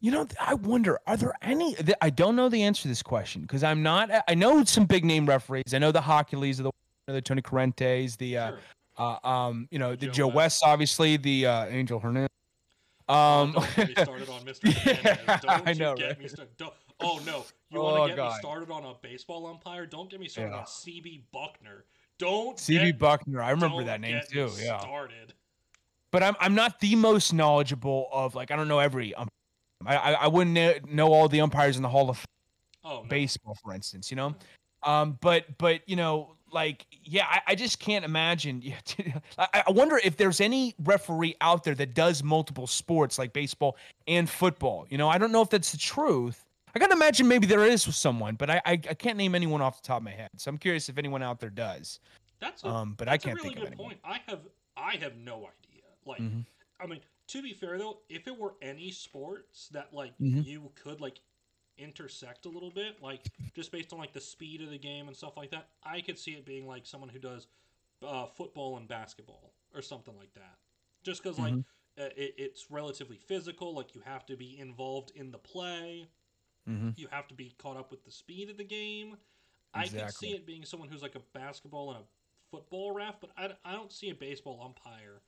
You 0.03 0.09
know, 0.11 0.27
I 0.39 0.55
wonder, 0.55 0.99
are 1.05 1.15
there 1.15 1.33
any? 1.43 1.75
I 2.01 2.09
don't 2.09 2.35
know 2.35 2.49
the 2.49 2.63
answer 2.63 2.81
to 2.83 2.87
this 2.87 3.03
question 3.03 3.43
because 3.43 3.63
I'm 3.63 3.83
not. 3.83 4.09
I 4.27 4.33
know 4.33 4.63
some 4.63 4.85
big 4.85 5.05
name 5.05 5.27
referees. 5.27 5.73
I 5.73 5.77
know 5.77 5.91
the 5.91 6.01
Hockeys 6.01 6.59
of 6.59 6.65
the, 7.05 7.13
the 7.13 7.21
Tony 7.21 7.41
Correntes, 7.43 8.17
the, 8.17 8.35
uh, 8.37 8.47
Sure. 8.49 8.59
uh, 9.23 9.27
um, 9.27 9.67
you 9.69 9.77
know, 9.77 9.95
the 9.95 10.07
Joe 10.07 10.11
Joe 10.11 10.27
West. 10.27 10.35
West, 10.35 10.63
obviously, 10.65 11.17
the 11.17 11.45
uh, 11.45 11.65
Angel 11.67 11.99
Hernandez. 11.99 12.29
Oh, 13.07 13.13
Um, 13.13 13.51
don't 13.51 13.75
get 13.75 13.99
started 14.07 14.29
on 14.29 14.41
Mr. 14.41 15.41
Don't 15.41 15.67
I 15.67 15.73
know, 15.73 15.95
get 15.95 16.07
right? 16.07 16.19
me 16.19 16.27
started. 16.27 16.57
Don't, 16.57 16.73
oh 17.01 17.19
no, 17.25 17.45
you 17.69 17.79
Oh, 17.79 17.83
want 17.83 18.03
to 18.03 18.07
get 18.09 18.17
God. 18.17 18.31
me 18.33 18.39
started 18.39 18.71
on 18.71 18.83
a 18.85 18.93
baseball 19.03 19.45
umpire? 19.47 19.85
Don't 19.85 20.09
get 20.09 20.19
me 20.19 20.27
started 20.27 20.51
Yeah. 20.51 20.59
on 20.59 20.65
CB 20.65 21.21
Bucknor. 21.33 21.81
Don't 22.17 22.57
CB 22.57 22.97
Bucknor, 22.97 23.43
I 23.43 23.51
remember 23.51 23.83
that 23.83 24.01
name 24.01 24.19
too. 24.31 24.49
Yeah, 24.59 24.79
Started. 24.79 25.33
but 26.11 26.23
I'm 26.23 26.35
I'm 26.39 26.55
not 26.55 26.79
the 26.79 26.95
most 26.95 27.33
knowledgeable 27.33 28.07
of 28.11 28.33
like 28.33 28.49
I 28.49 28.55
don't 28.55 28.67
know 28.67 28.79
every. 28.79 29.13
Um, 29.13 29.27
I 29.87 30.13
I, 30.13 30.27
wouldn't 30.27 30.91
know 30.91 31.13
all 31.13 31.27
the 31.27 31.41
umpires 31.41 31.77
in 31.77 31.83
the 31.83 31.89
Hall 31.89 32.09
of 32.09 32.23
Oh 32.83 33.01
no. 33.01 33.09
baseball, 33.09 33.55
for 33.63 33.73
instance, 33.73 34.09
you 34.09 34.17
know. 34.17 34.35
Um, 34.83 35.17
but 35.21 35.57
but 35.57 35.81
you 35.87 35.95
know, 35.95 36.35
like 36.51 36.85
yeah 37.03 37.25
I, 37.29 37.41
I 37.47 37.55
just 37.55 37.79
can't 37.79 38.03
imagine 38.03 38.61
yeah, 38.61 38.75
I, 39.37 39.63
I 39.67 39.71
wonder 39.71 39.99
if 40.03 40.17
there's 40.17 40.41
any 40.41 40.73
referee 40.83 41.35
out 41.41 41.63
there 41.63 41.75
that 41.75 41.93
does 41.93 42.23
multiple 42.23 42.67
sports 42.67 43.17
like 43.17 43.33
baseball 43.33 43.77
and 44.07 44.29
football 44.29 44.85
you 44.89 44.97
know 44.97 45.07
i 45.07 45.17
don't 45.17 45.31
know 45.31 45.41
if 45.41 45.49
that's 45.49 45.71
the 45.71 45.77
truth 45.77 46.43
i 46.75 46.79
gotta 46.79 46.93
imagine 46.93 47.27
maybe 47.27 47.47
there 47.47 47.63
is 47.63 47.83
someone 47.83 48.35
but 48.35 48.49
i 48.49 48.61
i, 48.65 48.71
I 48.71 48.77
can't 48.77 49.17
name 49.17 49.33
anyone 49.33 49.61
off 49.61 49.81
the 49.81 49.87
top 49.87 49.99
of 49.99 50.03
my 50.03 50.11
head 50.11 50.29
so 50.35 50.49
i'm 50.49 50.57
curious 50.57 50.89
if 50.89 50.97
anyone 50.97 51.23
out 51.23 51.39
there 51.39 51.49
does 51.49 52.01
That's 52.41 52.63
a, 52.63 52.67
um 52.67 52.95
but 52.97 53.07
i 53.07 53.17
can't 53.17 53.39
a 53.39 53.43
really 53.43 53.55
think 53.55 53.57
of 53.59 53.63
good 53.63 53.73
anyone 53.73 53.89
point. 53.91 53.99
I 54.03 54.19
have 54.29 54.41
I 54.75 54.95
have 54.97 55.15
no 55.15 55.37
idea. 55.37 55.83
Like, 56.05 56.21
Mhm. 56.21 56.45
I 56.79 56.87
mean, 56.87 57.01
to 57.31 57.41
be 57.41 57.53
fair 57.53 57.77
though, 57.77 57.99
if 58.09 58.27
it 58.27 58.37
were 58.37 58.55
any 58.61 58.91
sports 58.91 59.69
that 59.69 59.93
like 59.93 60.13
Mhm. 60.19 60.43
you 60.43 60.71
could 60.75 61.01
like 61.01 61.21
intersect 61.77 62.45
a 62.45 62.49
little 62.49 62.71
bit, 62.71 63.01
like 63.01 63.29
just 63.55 63.71
based 63.71 63.93
on 63.93 63.99
like 63.99 64.13
the 64.13 64.21
speed 64.21 64.61
of 64.61 64.69
the 64.69 64.77
game 64.77 65.07
and 65.07 65.15
stuff 65.15 65.37
like 65.37 65.51
that, 65.51 65.69
I 65.83 66.01
could 66.01 66.17
see 66.19 66.31
it 66.31 66.45
being 66.45 66.67
like 66.67 66.85
someone 66.85 67.09
who 67.09 67.19
does 67.19 67.47
uh, 68.05 68.25
football 68.27 68.77
and 68.77 68.87
basketball 68.87 69.53
or 69.73 69.81
something 69.81 70.15
like 70.17 70.33
that. 70.33 70.57
Just 71.03 71.23
because 71.23 71.39
like 71.39 71.53
Mhm. 71.53 71.65
uh, 71.99 72.05
it, 72.17 72.35
it's 72.37 72.69
relatively 72.71 73.17
physical, 73.17 73.73
like 73.73 73.95
you 73.95 74.01
have 74.05 74.25
to 74.27 74.35
be 74.35 74.57
involved 74.59 75.11
in 75.15 75.31
the 75.31 75.37
play, 75.37 76.07
hmm 76.67 76.91
you 76.95 77.07
have 77.11 77.27
to 77.27 77.33
be 77.33 77.53
caught 77.57 77.77
up 77.77 77.91
with 77.91 78.03
the 78.05 78.11
speed 78.11 78.49
of 78.49 78.57
the 78.57 78.63
game. 78.63 79.17
I 79.73 79.87
could 79.87 80.09
see 80.09 80.31
it 80.31 80.45
being 80.45 80.65
someone 80.65 80.89
who's 80.89 81.01
like 81.01 81.15
a 81.15 81.21
basketball 81.33 81.91
and 81.91 81.99
a 81.99 82.03
football 82.51 82.91
ref, 82.93 83.21
but 83.21 83.31
I, 83.37 83.51
I 83.63 83.73
don't 83.73 83.91
see 83.91 84.09
a 84.09 84.15
baseball 84.15 84.61
umpire 84.63 85.21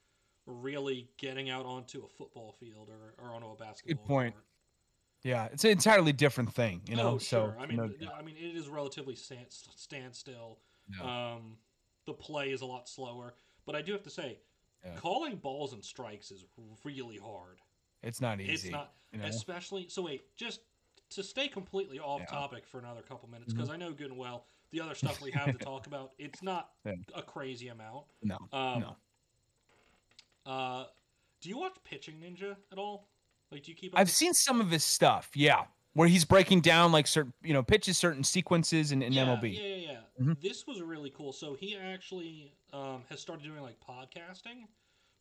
really 0.46 1.10
getting 1.18 1.50
out 1.50 1.66
onto 1.66 2.04
a 2.04 2.08
football 2.08 2.56
field 2.60 2.90
or, 2.90 3.14
or 3.24 3.34
onto 3.34 3.48
a 3.48 3.56
basketball 3.56 3.96
Good 3.96 4.08
point. 4.08 4.34
court. 4.34 4.46
yeah 5.24 5.46
it's 5.52 5.64
an 5.64 5.72
entirely 5.72 6.12
different 6.14 6.54
thing 6.54 6.82
you 6.88 6.96
know 6.96 7.12
oh, 7.14 7.18
so 7.18 7.54
sure. 7.54 7.58
I 7.60 7.66
mean, 7.66 7.78
no 7.78 7.90
I 8.18 8.22
mean, 8.22 8.36
it 8.38 8.56
is 8.58 8.68
relatively 8.68 9.16
stand, 9.16 9.46
standstill. 9.50 10.60
Yeah. 10.90 11.34
Um, 11.36 11.58
the 12.06 12.14
play 12.14 12.52
is 12.52 12.60
a 12.62 12.66
lot 12.66 12.90
slower, 12.90 13.36
but 13.66 13.76
I 13.76 13.82
do 13.82 13.94
have 13.94 14.04
to 14.04 14.10
say, 14.10 14.40
Yeah. 14.84 14.96
calling 14.98 15.38
balls 15.38 15.72
and 15.72 15.84
strikes 15.84 16.30
is 16.32 16.44
really 16.84 17.18
hard. 17.18 17.60
it's 18.02 18.20
not 18.20 18.42
easy 18.42 18.52
It's 18.52 18.66
not, 18.70 18.94
you 19.14 19.20
know? 19.20 19.26
especially. 19.26 19.88
So 19.88 20.02
wait, 20.02 20.36
just 20.36 20.60
to 21.12 21.24
stay 21.24 21.48
completely 21.48 22.00
off 22.00 22.20
Yeah. 22.20 22.26
Mm-hmm. 22.26 22.36
topic 22.36 22.68
for 22.68 22.80
another 22.80 23.02
couple 23.02 23.30
minutes, 23.30 23.54
because 23.54 23.70
I 23.70 23.78
know 23.78 23.94
good 23.94 24.10
and 24.10 24.18
well 24.18 24.46
the 24.72 24.82
other 24.82 24.96
stuff 24.96 25.22
we 25.22 25.32
have 25.32 25.58
to 25.58 25.64
talk 25.64 25.88
about. 25.92 26.12
It's 26.18 26.44
not 26.44 26.72
Yeah. 26.84 26.96
a 27.16 27.22
crazy 27.22 27.70
amount. 27.70 28.06
no 28.24 28.36
Um, 28.52 28.80
no 28.82 28.96
Uh, 30.46 30.86
do 31.42 31.50
you 31.50 31.58
watch 31.58 31.76
Pitching 31.84 32.16
Ninja 32.16 32.56
at 32.72 32.78
all? 32.78 33.08
Like, 33.52 33.64
do 33.64 33.72
you 33.72 33.78
keep? 33.78 33.94
Up 33.94 34.00
I've 34.00 34.08
with- 34.08 34.14
seen 34.16 34.34
some 34.34 34.62
of 34.62 34.72
his 34.72 34.84
stuff, 34.84 35.30
yeah, 35.36 35.66
where 35.94 36.08
he's 36.08 36.26
breaking 36.26 36.62
down 36.62 36.92
like 36.92 37.08
certain, 37.08 37.34
you 37.44 37.54
know, 37.54 37.64
pitches, 37.64 37.98
certain 37.98 38.24
sequences 38.24 38.92
in, 38.92 39.02
in 39.02 39.14
yeah, 39.14 39.26
MLB. 39.26 39.54
Yeah, 39.54 39.62
yeah, 39.62 39.76
yeah. 39.76 40.00
Mhm. 40.26 40.42
This 40.42 40.66
was 40.68 40.82
really 40.82 41.10
cool. 41.12 41.34
So 41.34 41.54
he 41.56 41.76
actually 41.78 42.54
um, 42.72 43.04
has 43.10 43.20
started 43.20 43.44
doing 43.44 43.62
like 43.62 43.78
podcasting, 43.80 44.68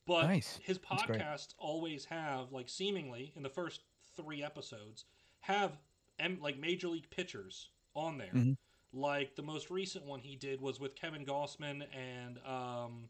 but 0.06 0.26
Nice. 0.26 0.58
his 0.62 0.78
podcasts 0.78 1.54
always 1.58 2.04
have 2.06 2.52
like 2.52 2.68
seemingly 2.68 3.32
in 3.36 3.42
the 3.42 3.48
first 3.50 3.82
three 4.16 4.42
episodes 4.42 5.04
have 5.40 5.72
M- 6.18 6.38
like 6.40 6.58
major 6.58 6.88
league 6.88 7.08
pitchers 7.10 7.70
on 7.94 8.18
there. 8.18 8.32
Mhm. 8.32 8.56
Like 8.92 9.34
the 9.36 9.42
most 9.42 9.70
recent 9.70 10.04
one 10.04 10.20
he 10.20 10.36
did 10.36 10.60
was 10.60 10.78
with 10.78 10.94
Kevin 10.94 11.24
Gausman 11.24 11.84
and 11.94 12.38
um, 12.46 13.08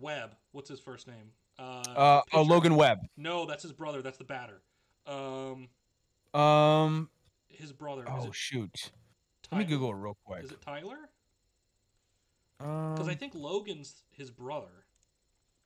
Webb. 0.00 0.36
What's 0.52 0.68
his 0.68 0.80
first 0.80 1.06
name? 1.06 1.32
Uh, 1.58 1.82
Uh, 1.96 2.22
oh. 2.32 2.42
Logan 2.42 2.74
Webb. 2.76 2.98
No, 3.16 3.46
that's 3.46 3.62
his 3.62 3.72
brother. 3.72 4.02
That's 4.02 4.18
the 4.18 4.24
batter. 4.24 4.60
Um, 5.06 5.68
Um, 6.38 7.10
his 7.48 7.72
brother. 7.72 8.04
oh 8.08 8.32
shoot, 8.32 8.90
let 9.52 9.58
me 9.58 9.64
Google 9.64 9.90
it 9.90 9.94
real 9.96 10.16
quick. 10.24 10.44
Is 10.44 10.50
it 10.50 10.60
Tyler? 10.60 10.98
Um, 12.60 12.94
Because 12.94 13.08
I 13.08 13.14
think 13.14 13.34
Logan's 13.34 14.02
his 14.10 14.30
brother. 14.30 14.86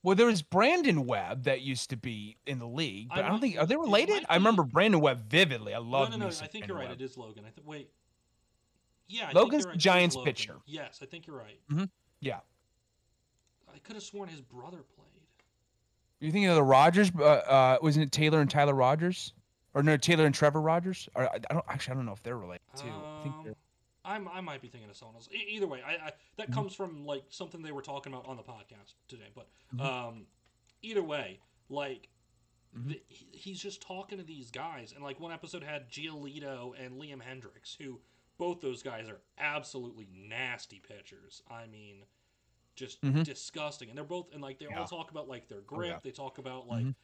well, 0.03 0.15
there 0.17 0.27
was 0.27 0.43
Brandon 0.43 1.07
Webb 1.07 1.45
that 1.45 1.61
used 1.63 1.91
to 1.91 1.97
be 1.97 2.37
in 2.47 2.59
the 2.59 2.67
league, 2.67 3.09
but 3.09 3.25
I 3.25 3.27
I, 3.27 3.31
don't 3.31 3.41
think 3.41 3.59
are 3.59 3.67
they 3.67 3.77
related. 3.77 4.27
I 4.29 4.35
remember. 4.35 4.63
Brandon 4.65 5.01
Webb 5.01 5.29
vividly. 5.31 5.73
I 5.75 5.79
love 5.79 6.11
no, 6.11 6.17
no, 6.17 6.25
no. 6.25 6.27
I 6.27 6.31
think 6.31 6.67
Brandon 6.67 6.69
you're 6.69 6.77
right. 6.79 6.89
Webb. 6.91 7.01
It 7.01 7.05
is 7.05 7.17
Logan. 7.17 7.45
I 7.47 7.51
think. 7.51 7.67
Wait. 7.67 7.91
Yeah. 9.09 9.29
I 9.29 9.33
Logan's 9.33 9.65
right, 9.67 9.77
Giants 9.79 10.17
Logan. 10.17 10.33
pitcher. 10.35 10.57
Yes, 10.67 10.99
I 11.03 11.07
think 11.07 11.27
you're 11.27 11.37
right. 11.39 11.61
Mhm. 11.71 11.89
Yeah. 12.21 12.41
I 13.79 13.87
could 13.87 13.95
have 13.97 14.03
sworn 14.03 14.29
his 14.29 14.41
brother 14.41 14.79
played. 14.79 15.07
You 16.21 16.33
thinking 16.33 16.49
of 16.49 16.57
the 16.57 16.63
Rogers? 16.65 17.13
Uh, 17.17 17.23
uh, 17.25 17.79
wasn't 17.81 18.05
it 18.07 18.13
Taylor 18.13 18.41
and 18.41 18.51
Tyler 18.51 18.75
Rogers? 18.75 19.33
Or 19.75 19.83
no, 19.85 19.97
Taylor 19.97 20.27
and 20.27 20.35
Trevor 20.35 20.61
Rogers? 20.61 21.09
Or 21.15 21.33
I 21.33 21.39
don't 21.39 21.65
actually. 21.69 21.93
I 21.93 21.95
don't 21.97 22.07
know 22.07 22.13
if 22.13 22.23
they're 22.23 22.37
related 22.39 22.63
too. 22.77 22.89
I 22.89 23.23
think 23.23 23.35
they're, 23.45 23.53
Um, 23.53 23.57
I'm, 24.27 24.29
I 24.29 24.41
might 24.41 24.61
be 24.61 24.69
thinking 24.69 24.91
of 24.91 24.97
someone 24.97 25.15
else. 25.17 25.29
E- 25.33 25.47
either 25.51 25.67
way, 25.69 25.81
I, 25.87 26.09
I 26.09 26.13
that 26.39 26.51
comes 26.51 26.75
from 26.75 27.05
like 27.07 27.23
something 27.29 27.63
they 27.63 27.71
were 27.73 27.83
talking 27.83 28.13
about 28.13 28.27
on 28.27 28.37
the 28.37 28.43
podcast 28.43 28.95
today. 29.07 29.29
But 29.35 29.49
Mhm. 29.77 29.81
um, 29.85 30.27
either 30.83 31.03
way, 31.03 31.39
like 31.69 32.09
Mhm. 32.77 32.89
the, 32.89 33.03
he, 33.09 33.27
he's 33.33 33.61
just 33.63 33.81
talking 33.81 34.19
to 34.19 34.25
these 34.25 34.51
guys, 34.51 34.93
and 34.93 35.05
like 35.05 35.21
one 35.21 35.31
episode 35.31 35.63
had 35.63 35.89
Giolito 35.89 36.73
and 36.85 37.01
Liam 37.01 37.21
Hendriks, 37.23 37.77
who 37.77 38.01
both 38.39 38.61
those 38.61 38.83
guys 38.83 39.09
are 39.09 39.21
absolutely 39.39 40.09
nasty 40.13 40.81
pitchers. 40.81 41.43
I 41.51 41.67
mean, 41.67 42.05
just 42.79 43.01
Mhm. 43.03 43.25
disgusting. 43.25 43.89
And 43.91 43.99
they're 43.99 44.05
both 44.05 44.33
and 44.33 44.41
like 44.41 44.59
they 44.59 44.67
Yeah. 44.67 44.81
all 44.81 44.87
talk 44.87 45.11
about 45.11 45.29
like 45.29 45.49
their 45.49 45.61
grip. 45.61 45.91
yeah. 45.91 45.99
They 46.03 46.11
talk 46.13 46.39
about 46.39 46.67
like. 46.67 46.85
Mhm. 46.87 46.95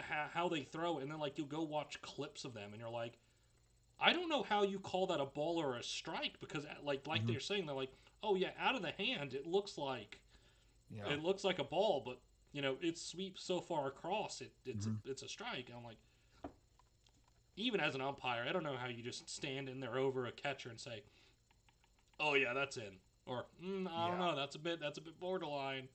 How, 0.00 0.28
how 0.32 0.48
they 0.48 0.62
throw 0.62 0.98
it, 0.98 1.02
and 1.02 1.12
then 1.12 1.18
like 1.20 1.38
you 1.38 1.44
go 1.44 1.62
watch 1.62 2.00
clips 2.00 2.44
of 2.44 2.54
them, 2.54 2.72
and 2.72 2.80
you're 2.80 2.90
like, 2.90 3.18
I 4.00 4.12
don't 4.12 4.28
know 4.28 4.42
how 4.42 4.62
you 4.64 4.80
call 4.80 5.06
that 5.08 5.20
a 5.20 5.26
ball 5.26 5.60
or 5.60 5.76
a 5.76 5.82
strike 5.82 6.40
because 6.40 6.64
like 6.82 7.06
like 7.06 7.22
Mhm. 7.22 7.26
they're 7.28 7.40
saying 7.40 7.66
they're 7.66 7.74
like, 7.76 7.92
oh 8.22 8.34
yeah, 8.34 8.52
out 8.58 8.74
of 8.74 8.82
the 8.82 8.90
hand 8.92 9.34
it 9.34 9.46
looks 9.46 9.76
like 9.78 10.20
yeah. 10.90 11.08
it 11.12 11.22
looks 11.22 11.44
like 11.44 11.58
a 11.58 11.64
ball, 11.64 12.00
but 12.00 12.20
you 12.52 12.62
know 12.62 12.78
it 12.80 12.98
sweeps 12.98 13.44
so 13.44 13.60
far 13.60 13.86
across 13.86 14.40
it 14.40 14.52
it's 14.64 14.86
a, 14.86 14.96
it's 15.04 15.22
a 15.22 15.28
strike. 15.28 15.68
And 15.68 15.76
I'm 15.78 15.84
like, 15.84 15.98
even 17.56 17.78
as 17.80 17.94
an 17.94 18.00
umpire, 18.00 18.44
I 18.48 18.52
don't 18.52 18.64
know 18.64 18.76
how 18.76 18.88
you 18.88 19.02
just 19.02 19.28
stand 19.28 19.68
in 19.68 19.78
there 19.80 19.98
over 19.98 20.26
a 20.26 20.32
catcher 20.32 20.70
and 20.70 20.80
say, 20.80 21.02
oh 22.18 22.34
yeah, 22.34 22.54
that's 22.54 22.76
in, 22.78 22.98
or 23.26 23.46
mm, 23.62 23.86
I 23.88 24.08
don't 24.08 24.18
Yeah. 24.20 24.26
know, 24.30 24.36
that's 24.36 24.56
a 24.56 24.58
bit 24.58 24.80
that's 24.80 24.98
a 24.98 25.00
bit 25.00 25.18
borderline. 25.20 25.88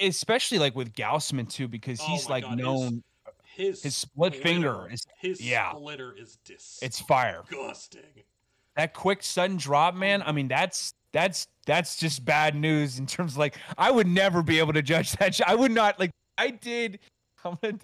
Especially 0.00 0.58
like 0.58 0.76
with 0.76 0.92
Gausman 0.94 1.50
too, 1.50 1.68
because 1.68 2.00
Oh 2.00 2.04
he's 2.06 2.28
my 2.28 2.36
like 2.36 2.44
God, 2.44 2.58
known. 2.58 3.02
His 3.42 3.82
His 3.82 3.96
split 3.96 4.36
finger 4.36 4.72
splitter- 4.74 4.92
is- 4.94 5.06
his 5.18 5.40
yeah. 5.40 5.72
splitter 5.74 6.14
is 6.16 6.36
disgusting. 6.44 6.86
It's 6.86 7.00
fire. 7.00 7.42
That 8.76 8.94
quick 8.94 9.22
sudden 9.24 9.56
drop, 9.56 9.94
man. 9.96 10.22
I 10.22 10.30
mean, 10.32 10.46
that's 10.46 10.94
that's 11.12 11.48
that's 11.66 11.96
just 11.96 12.24
bad 12.24 12.54
news 12.54 12.98
in 13.00 13.06
terms 13.06 13.32
of 13.32 13.38
like 13.38 13.56
I 13.76 13.90
would 13.90 14.06
never 14.06 14.42
be 14.42 14.60
able 14.60 14.74
to 14.74 14.82
judge 14.82 15.12
that. 15.16 15.40
I 15.46 15.54
would 15.56 15.72
not 15.72 15.98
like. 15.98 16.12
I 16.36 16.50
did. 16.50 17.00
I'm 17.44 17.56
gonna 17.62 17.78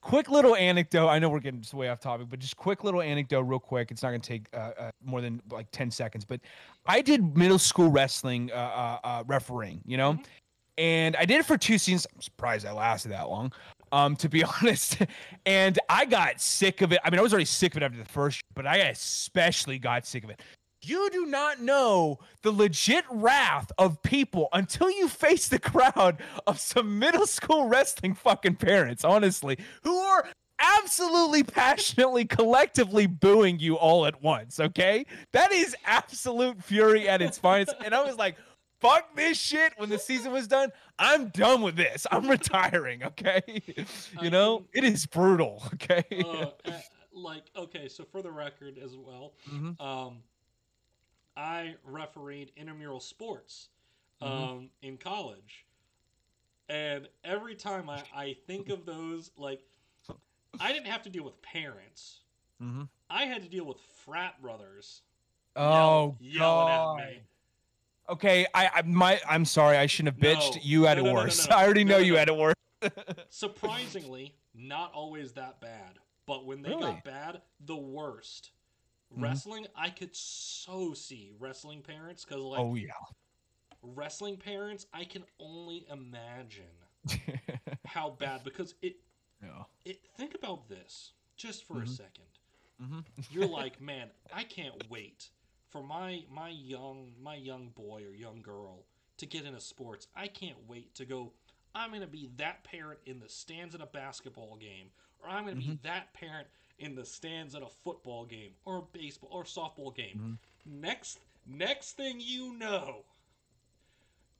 quick 0.00 0.30
little 0.30 0.56
anecdote. 0.56 1.08
I 1.08 1.18
know 1.18 1.28
we're 1.28 1.40
getting 1.40 1.60
just 1.60 1.74
way 1.74 1.88
off 1.88 2.00
topic, 2.00 2.28
but 2.30 2.38
just 2.38 2.56
quick 2.56 2.84
little 2.84 3.02
anecdote, 3.02 3.42
real 3.42 3.58
quick. 3.60 3.90
It's 3.90 4.02
not 4.02 4.10
gonna 4.10 4.20
take 4.20 4.46
uh, 4.54 4.70
uh, 4.78 4.90
more 5.04 5.20
than 5.20 5.40
like 5.50 5.66
ten 5.72 5.90
seconds. 5.90 6.24
But 6.24 6.40
I 6.86 7.00
did 7.00 7.36
middle 7.36 7.58
school 7.58 7.90
wrestling 7.90 8.50
uh, 8.52 8.56
uh, 8.56 8.98
uh, 9.06 9.24
refereeing, 9.26 9.80
you 9.84 9.96
know, 9.96 10.14
Mhm. 10.14 10.24
and 10.78 11.16
I 11.16 11.24
did 11.24 11.40
it 11.40 11.46
for 11.46 11.56
two 11.58 11.78
seasons. 11.78 12.06
I'm 12.14 12.22
surprised 12.22 12.66
I 12.66 12.72
lasted 12.72 13.10
that 13.10 13.28
long, 13.28 13.52
um, 13.92 14.16
to 14.16 14.28
be 14.28 14.42
honest. 14.62 14.98
And 15.46 15.78
I 15.88 16.04
got 16.06 16.40
sick 16.40 16.80
of 16.80 16.92
it. 16.92 17.00
I 17.04 17.10
mean, 17.10 17.18
I 17.18 17.22
was 17.22 17.32
already 17.32 17.44
sick 17.46 17.72
of 17.74 17.82
it 17.82 17.84
after 17.84 17.98
the 17.98 18.04
first, 18.06 18.40
but 18.54 18.66
I 18.66 18.76
especially 18.76 19.78
got 19.78 20.06
sick 20.06 20.24
of 20.24 20.30
it. 20.30 20.40
You 20.84 21.08
do 21.10 21.26
not 21.26 21.60
know 21.60 22.18
the 22.42 22.50
legit 22.52 23.04
wrath 23.10 23.70
of 23.78 24.02
people 24.02 24.48
until 24.52 24.90
you 24.90 25.08
face 25.08 25.48
the 25.48 25.58
crowd 25.58 26.20
of 26.46 26.60
some 26.60 26.98
middle 26.98 27.26
school 27.26 27.66
wrestling 27.68 28.14
fucking 28.14 28.56
parents, 28.56 29.04
honestly, 29.04 29.58
who 29.82 29.96
are 29.96 30.26
absolutely 30.58 31.42
passionately, 31.42 32.24
collectively 32.24 33.06
booing 33.06 33.58
you 33.58 33.76
all 33.76 34.06
at 34.06 34.22
once, 34.22 34.60
okay? 34.60 35.04
That 35.32 35.52
is 35.52 35.74
absolute 35.84 36.62
fury 36.62 37.08
at 37.08 37.20
its 37.22 37.38
finest. 37.38 37.74
And 37.84 37.94
I 37.94 38.04
was 38.04 38.16
like, 38.16 38.36
fuck 38.80 39.14
this 39.16 39.38
shit 39.38 39.72
when 39.78 39.88
the 39.88 39.98
season 39.98 40.32
was 40.32 40.46
done. 40.46 40.70
I'm 40.98 41.28
done 41.30 41.62
with 41.62 41.76
this. 41.76 42.06
I'm 42.10 42.28
retiring, 42.28 43.02
okay? 43.02 43.42
You 44.22 44.30
know, 44.30 44.64
it 44.72 44.84
is 44.84 45.06
brutal, 45.06 45.62
okay? 45.74 46.04
uh, 46.24 46.50
uh, 46.70 46.80
like 47.12 47.44
okay, 47.56 47.88
so 47.88 48.04
for 48.04 48.22
the 48.22 48.30
record 48.30 48.76
as 48.78 48.96
well, 48.96 49.34
Mhm. 49.50 49.80
um, 49.80 50.18
I 51.36 51.74
refereed 51.84 52.52
intramural 52.56 53.00
sports 53.00 53.68
um, 54.20 54.30
Mhm. 54.30 54.68
in 54.82 54.96
college, 54.98 55.66
and 56.68 57.08
every 57.24 57.54
time 57.56 57.90
I, 57.90 58.02
I 58.14 58.36
think 58.46 58.68
of 58.68 58.86
those, 58.86 59.30
like 59.36 59.62
I 60.60 60.72
didn't 60.72 60.86
have 60.86 61.02
to 61.02 61.10
deal 61.10 61.24
with 61.24 61.40
parents. 61.42 62.20
Mhm. 62.62 62.88
I 63.10 63.24
had 63.24 63.42
to 63.42 63.48
deal 63.48 63.64
with 63.64 63.80
frat 64.04 64.40
brothers. 64.40 65.02
Oh, 65.56 66.16
yell- 66.20 66.38
God. 66.38 66.98
yelling 66.98 67.00
at 67.02 67.14
me. 67.16 67.20
Okay, 68.08 68.46
I, 68.54 68.70
I 68.74 68.82
my 68.82 69.20
I'm 69.28 69.44
sorry, 69.44 69.76
I 69.76 69.86
shouldn't 69.86 70.14
have 70.16 70.22
bitched. 70.36 70.56
No. 70.56 70.60
You 70.62 70.84
had 70.84 70.98
No, 70.98 71.04
it 71.04 71.06
no, 71.08 71.14
worse. 71.14 71.48
I 71.50 71.64
already 71.64 71.84
No, 71.84 71.92
know 71.94 71.98
no, 71.98 72.04
you 72.04 72.16
had 72.16 72.28
it 72.28 72.36
worse. 72.36 72.54
Surprisingly, 73.30 74.34
not 74.54 74.92
always 74.92 75.32
that 75.32 75.60
bad. 75.60 75.98
But 76.26 76.46
when 76.46 76.62
they 76.62 76.70
Really? 76.70 76.82
got 76.82 77.04
bad, 77.04 77.42
the 77.60 77.76
worst. 77.76 78.50
Wrestling, 79.22 79.66
I 79.76 79.90
could 79.90 80.14
so 80.14 80.94
see 80.94 81.32
wrestling 81.38 81.82
parents 81.82 82.24
because 82.24 82.42
like 82.42 82.60
oh 82.60 82.74
yeah. 82.74 82.90
wrestling 83.82 84.36
parents, 84.36 84.86
I 84.92 85.04
can 85.04 85.24
only 85.38 85.86
imagine 85.90 86.64
how 87.86 88.10
bad 88.10 88.44
because 88.44 88.74
it 88.82 88.96
yeah. 89.42 89.64
it 89.84 90.00
think 90.16 90.34
about 90.34 90.68
this 90.68 91.12
just 91.36 91.64
for 91.66 91.82
a 91.82 91.84
Mhm. 91.84 91.88
second. 91.88 92.24
hmm 92.80 93.00
You're 93.30 93.46
like, 93.48 93.80
man, 93.80 94.10
I 94.32 94.44
can't 94.44 94.88
wait 94.90 95.30
for 95.68 95.82
my 95.82 96.24
my 96.30 96.48
young 96.48 97.12
my 97.20 97.34
young 97.36 97.68
boy 97.70 98.04
or 98.06 98.14
young 98.14 98.42
girl 98.42 98.86
to 99.18 99.26
get 99.26 99.44
into 99.44 99.60
sports. 99.60 100.06
I 100.14 100.28
can't 100.28 100.66
wait 100.68 100.94
to 100.96 101.04
go. 101.04 101.32
I'm 101.74 101.92
gonna 101.92 102.06
be 102.06 102.30
that 102.36 102.64
parent 102.64 103.00
in 103.06 103.20
the 103.20 103.28
stands 103.28 103.74
at 103.74 103.80
a 103.80 103.86
basketball 103.86 104.56
game, 104.56 104.90
or 105.22 105.28
I'm 105.28 105.44
gonna 105.44 105.56
be 105.56 105.78
that 105.82 106.14
parent 106.14 106.48
in 106.78 106.94
the 106.94 107.04
stands 107.04 107.54
at 107.54 107.62
a 107.62 107.68
football 107.68 108.24
game, 108.26 108.56
or 108.64 108.78
a 108.78 108.82
baseball 108.82 109.30
or 109.32 109.44
softball 109.44 109.94
game. 109.94 110.20
Next 110.64 111.20
next 111.46 111.92
thing 111.92 112.20
you 112.20 112.52
know, 112.54 113.06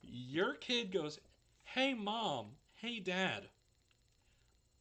your 0.02 0.54
kid 0.54 0.92
goes, 0.92 1.18
"Hey 1.64 1.94
mom, 1.94 2.58
hey 2.74 3.00
dad, 3.00 3.50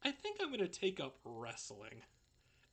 I 0.02 0.12
think 0.12 0.40
I'm 0.40 0.50
gonna 0.50 0.68
take 0.68 1.00
up 1.00 1.18
wrestling." 1.24 2.04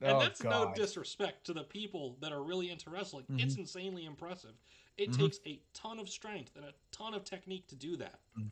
And 0.03 0.17
oh 0.17 0.19
that's 0.19 0.43
no 0.43 0.65
disrespect 0.65 1.45
to 1.45 1.53
the 1.53 1.63
people 1.63 2.17
that 2.21 2.31
are 2.31 2.43
really 2.43 2.69
into 2.69 2.89
wrestling. 2.89 3.27
Mhm. 3.29 3.39
It's 3.39 3.55
insanely 3.57 4.05
impressive. 4.05 4.55
It 4.97 5.11
Mhm. 5.11 5.17
takes 5.17 5.39
a 5.45 5.61
ton 5.73 5.99
of 5.99 6.09
strength 6.09 6.55
and 6.55 6.65
a 6.65 6.75
ton 6.91 7.13
of 7.13 7.23
technique 7.23 7.67
to 7.67 7.75
do 7.75 7.97
that. 7.97 8.21
Mm. 8.37 8.51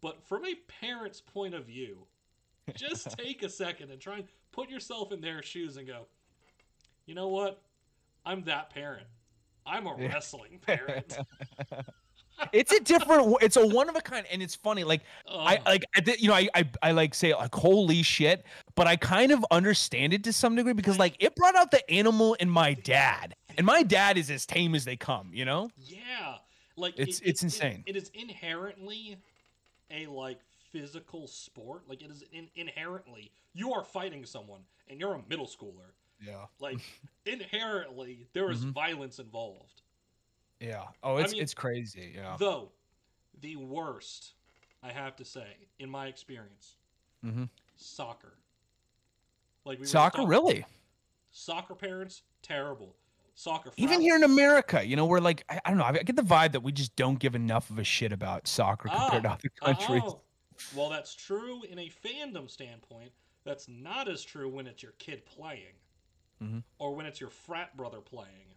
But 0.00 0.22
from 0.22 0.44
a 0.44 0.54
parent's 0.54 1.20
point 1.20 1.54
of 1.54 1.66
view, 1.66 2.08
just 2.74 3.16
take 3.18 3.42
a 3.42 3.48
second 3.48 3.90
and 3.90 4.00
try 4.00 4.16
and 4.16 4.24
put 4.52 4.68
yourself 4.70 5.12
in 5.12 5.20
their 5.20 5.42
shoes 5.42 5.76
and 5.76 5.86
go, 5.86 6.06
you 7.06 7.14
know 7.14 7.28
what? 7.28 7.62
I'm 8.24 8.42
that 8.44 8.70
parent. 8.70 9.06
I'm 9.66 9.86
a 9.86 9.94
wrestling 9.94 10.60
parent. 10.66 11.18
it's 12.52 12.72
a 12.72 12.80
different. 12.80 13.36
It's 13.42 13.56
a 13.56 13.66
one 13.66 13.88
of 13.88 13.96
a 13.96 14.00
kind, 14.00 14.26
and 14.30 14.42
it's 14.42 14.54
funny. 14.54 14.84
Like 14.84 15.02
I 15.28 15.58
like 15.66 15.84
I 15.96 16.02
you 16.18 16.28
know 16.28 16.34
I, 16.34 16.48
I 16.54 16.68
I 16.82 16.90
like 16.92 17.14
say 17.14 17.34
like 17.34 17.54
holy 17.54 18.02
shit, 18.02 18.44
but 18.74 18.86
I 18.86 18.96
kind 18.96 19.32
of 19.32 19.44
understand 19.50 20.12
it 20.14 20.24
to 20.24 20.32
some 20.32 20.54
degree 20.56 20.72
because 20.72 20.98
like 20.98 21.16
it 21.18 21.34
brought 21.36 21.56
out 21.56 21.70
the 21.70 21.88
animal 21.90 22.34
in 22.34 22.48
my 22.50 22.74
dad, 22.74 23.34
and 23.56 23.66
my 23.66 23.82
dad 23.82 24.16
is 24.18 24.30
as 24.30 24.46
tame 24.46 24.74
as 24.74 24.84
they 24.84 24.96
come. 24.96 25.30
You 25.32 25.44
know. 25.44 25.70
Yeah, 25.76 26.36
like 26.76 26.94
It's- 26.98 27.20
it- 27.20 27.26
it's 27.28 27.42
it- 27.42 27.46
it- 27.46 27.46
insane. 27.46 27.82
it 27.86 27.96
is 27.96 28.10
inherently 28.14 29.18
a 29.90 30.06
like 30.06 30.40
physical 30.70 31.26
sport. 31.26 31.88
Like 31.88 32.02
it 32.02 32.10
is 32.10 32.22
in, 32.32 32.48
inherently 32.54 33.30
you 33.52 33.72
are 33.72 33.84
fighting 33.84 34.24
someone, 34.24 34.60
and 34.88 35.00
you're 35.00 35.14
a 35.14 35.22
middle 35.28 35.46
schooler. 35.46 35.92
Yeah. 36.24 36.46
Like 36.58 36.78
inherently 37.26 38.26
there 38.32 38.50
is 38.50 38.64
Mhm. 38.64 38.72
violence 38.72 39.18
involved. 39.18 39.82
Yeah. 40.60 40.84
Oh, 41.02 41.16
it's 41.16 41.32
mean, 41.32 41.42
it's 41.42 41.54
crazy. 41.54 42.12
Yeah. 42.14 42.36
Though 42.38 42.72
the 43.40 43.56
worst, 43.56 44.34
I 44.82 44.92
have 44.92 45.16
to 45.16 45.24
say, 45.24 45.56
in 45.78 45.88
my 45.90 46.06
experience, 46.06 46.76
hmm 47.22 47.44
soccer. 47.76 48.34
Like 49.64 49.78
we 49.80 49.86
Soccer, 49.86 50.26
really? 50.26 50.64
Soccer 51.30 51.74
parents, 51.74 52.22
terrible. 52.42 52.96
Soccer. 53.34 53.70
Even 53.76 54.00
here 54.02 54.16
in 54.16 54.22
America, 54.24 54.84
you 54.86 54.96
know, 54.96 55.06
we're 55.06 55.20
like 55.20 55.44
I, 55.48 55.60
I 55.64 55.70
don't 55.70 55.78
know. 55.78 55.84
I 55.84 55.92
get 55.92 56.16
the 56.16 56.22
vibe 56.22 56.52
that 56.52 56.62
we 56.62 56.72
just 56.72 56.94
don't 56.96 57.18
give 57.18 57.34
enough 57.34 57.70
of 57.70 57.78
a 57.78 57.84
shit 57.84 58.12
about 58.12 58.46
soccer 58.46 58.88
compared 58.88 59.24
Ah, 59.26 59.36
to 59.36 59.48
other 59.64 59.74
countries. 59.76 60.02
Oh, 60.04 60.20
well, 60.74 60.88
that's 60.88 61.14
true 61.14 61.62
in 61.64 61.78
a 61.78 61.88
fandom 62.04 62.50
standpoint. 62.50 63.12
That's 63.44 63.68
not 63.68 64.08
as 64.08 64.22
true 64.22 64.48
when 64.48 64.66
it's 64.66 64.82
your 64.82 64.92
kid 64.92 65.24
playing, 65.26 65.74
Mhm. 66.40 66.62
or 66.78 66.94
when 66.94 67.06
it's 67.06 67.20
your 67.20 67.30
frat 67.30 67.76
brother 67.76 68.00
playing. 68.00 68.54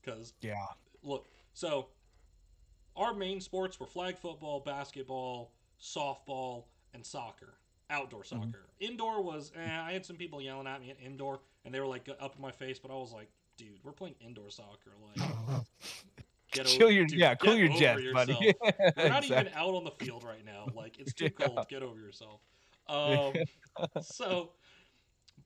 Because 0.00 0.32
Yeah. 0.40 0.66
look, 1.02 1.28
so 1.54 1.90
our 2.96 3.14
main 3.14 3.40
sports 3.40 3.78
were 3.78 3.86
flag 3.86 4.16
football, 4.18 4.60
basketball, 4.60 5.52
softball, 5.80 6.64
and 6.94 7.04
soccer. 7.04 7.58
Outdoor 7.90 8.22
Mm-hmm. 8.22 8.42
soccer. 8.52 8.68
Indoor 8.80 9.22
was. 9.22 9.50
Eh, 9.54 9.80
I 9.80 9.92
had 9.92 10.04
some 10.04 10.16
people 10.16 10.40
yelling 10.42 10.66
at 10.66 10.80
me 10.80 10.90
at 10.90 11.00
indoor, 11.00 11.40
and 11.64 11.74
they 11.74 11.80
were 11.80 11.86
like 11.86 12.08
up 12.08 12.36
in 12.36 12.42
my 12.42 12.52
face, 12.52 12.78
but 12.78 12.90
I 12.90 12.94
was 12.94 13.12
like, 13.12 13.30
dude, 13.56 13.82
we're 13.82 13.92
playing 13.92 14.14
indoor 14.20 14.50
soccer. 14.50 14.92
Like, 15.00 15.16
get 16.58 16.66
Chill 16.66 16.84
over, 16.86 16.92
your 16.92 17.06
dude, 17.06 17.18
yeah, 17.18 17.34
cool 17.34 17.54
your 17.56 17.68
jets, 17.68 18.02
buddy. 18.12 18.54
We're 18.96 19.08
not 19.08 19.24
even 19.24 19.48
out 19.54 19.74
on 19.74 19.84
the 19.84 19.90
field 19.92 20.24
right 20.24 20.44
now. 20.44 20.66
Like 20.74 20.98
it's 20.98 21.12
too 21.12 21.30
Yeah. 21.38 21.46
cold. 21.46 21.68
Get 21.68 21.82
over 21.82 21.98
yourself. 22.00 22.40
Um, 22.88 23.34
so, 24.02 24.50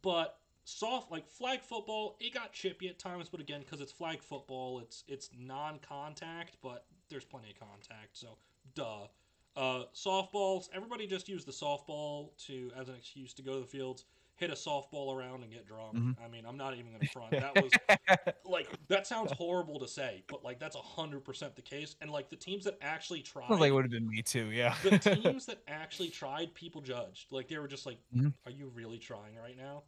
but 0.03 0.37
soft 0.65 1.11
like 1.11 1.29
flag 1.29 1.61
football, 1.63 2.17
it 2.21 2.33
got 2.33 2.53
chippy 2.53 2.89
at 2.89 2.99
times, 2.99 3.29
but 3.29 3.41
again, 3.41 3.61
because 3.61 3.81
it's 3.81 3.93
flag 3.93 4.23
football, 4.23 4.79
it's 4.81 5.05
it's 5.09 5.31
non-contact, 5.39 6.57
but 6.63 6.87
there's 7.09 7.25
plenty 7.25 7.51
of 7.51 7.59
contact. 7.59 8.17
So, 8.17 8.39
duh. 8.75 9.07
Uh, 9.55 9.85
softballs, 9.95 10.69
everybody 10.75 11.07
just 11.07 11.29
used 11.29 11.47
the 11.47 11.53
softball 11.53 12.31
to 12.47 12.71
as 12.79 12.89
an 12.89 12.95
excuse 12.95 13.35
to 13.35 13.43
go 13.43 13.55
to 13.55 13.61
the 13.61 13.67
fields, 13.67 14.07
hit 14.43 14.51
a 14.51 14.55
softball 14.55 15.15
around 15.15 15.45
and 15.45 15.53
get 15.53 15.65
drunk. 15.67 15.95
Mhm. 15.95 16.17
I 16.23 16.27
mean, 16.29 16.45
I'm 16.45 16.57
not 16.57 16.75
even 16.77 16.93
gonna 16.93 17.05
front. 17.07 17.31
That 17.31 17.55
was 17.63 17.71
like 18.45 18.69
that 18.89 19.07
sounds 19.07 19.31
horrible 19.33 19.79
to 19.79 19.87
say, 19.87 20.25
but 20.27 20.43
like 20.43 20.59
that's 20.59 20.75
hundred 20.77 21.21
percent 21.25 21.55
the 21.55 21.63
case. 21.63 21.95
And 22.01 22.11
like 22.11 22.29
the 22.29 22.37
teams 22.37 22.65
that 22.65 22.77
actually 22.83 23.23
tried, 23.23 23.47
Sounds 23.49 23.61
like 23.61 23.71
it 23.71 23.73
would 23.73 23.85
have 23.85 23.93
been 23.93 24.09
me 24.09 24.21
too. 24.21 24.47
Yeah. 24.47 24.75
the 24.83 24.99
teams 25.23 25.47
that 25.47 25.63
actually 25.69 26.09
tried, 26.11 26.53
people 26.55 26.81
judged. 26.81 27.31
Like 27.31 27.47
they 27.47 27.59
were 27.59 27.69
just 27.69 27.87
like, 27.87 27.99
Mhm. 28.15 28.35
"Are 28.45 28.51
you 28.51 28.69
really 28.75 28.99
trying 28.99 29.37
right 29.37 29.57
now?" 29.57 29.85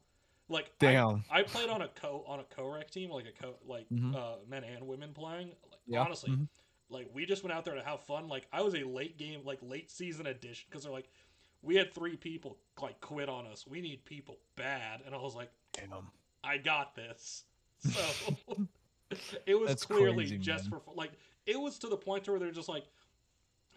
Like 0.49 0.71
Damn. 0.79 1.25
I 1.31 1.43
played 1.43 1.69
on 1.69 1.83
a 1.83 1.89
co 1.89 2.25
on 2.29 2.39
a 2.39 2.45
co-rec 2.45 2.91
team, 2.93 3.11
like 3.11 3.27
a 3.27 3.33
co 3.33 3.57
like 3.67 3.89
Mhm. 3.91 4.15
uh, 4.15 4.37
men 4.47 4.63
and 4.63 4.87
women 4.87 5.13
playing. 5.13 5.49
Like, 5.49 5.81
Yeah. 5.87 6.01
Honestly, 6.03 6.31
Mhm. 6.31 6.49
like 6.91 7.09
we 7.13 7.27
just 7.27 7.43
went 7.43 7.53
out 7.53 7.65
there 7.65 7.75
to 7.75 7.83
have 7.83 8.05
fun. 8.05 8.29
Like 8.29 8.47
I 8.53 8.63
was 8.63 8.75
a 8.77 8.85
late 8.85 9.19
game, 9.19 9.43
like 9.45 9.59
late 9.63 9.91
season 9.91 10.27
addition, 10.29 10.67
because 10.71 10.85
they're 10.85 10.93
like, 10.93 11.11
we 11.65 11.77
had 11.77 11.93
three 11.93 12.17
people 12.17 12.59
like 12.81 13.01
quit 13.01 13.29
on 13.29 13.47
us. 13.47 13.67
We 13.67 13.81
need 13.81 14.05
people 14.05 14.39
bad, 14.57 15.01
and 15.07 15.15
I 15.15 15.19
was 15.19 15.35
like, 15.35 15.51
Damn. 15.73 16.11
I 16.43 16.59
got 16.59 16.95
this. 16.95 17.45
So 17.81 18.37
it 19.47 19.59
was 19.59 19.69
That's 19.69 19.85
clearly 19.85 20.25
crazy, 20.25 20.39
just 20.39 20.71
man. 20.71 20.81
for 20.85 20.93
like 20.95 21.13
it 21.47 21.61
was 21.61 21.79
to 21.81 21.89
the 21.89 21.97
point 21.97 22.29
where 22.29 22.39
they're 22.39 22.51
just 22.51 22.69
like, 22.69 22.85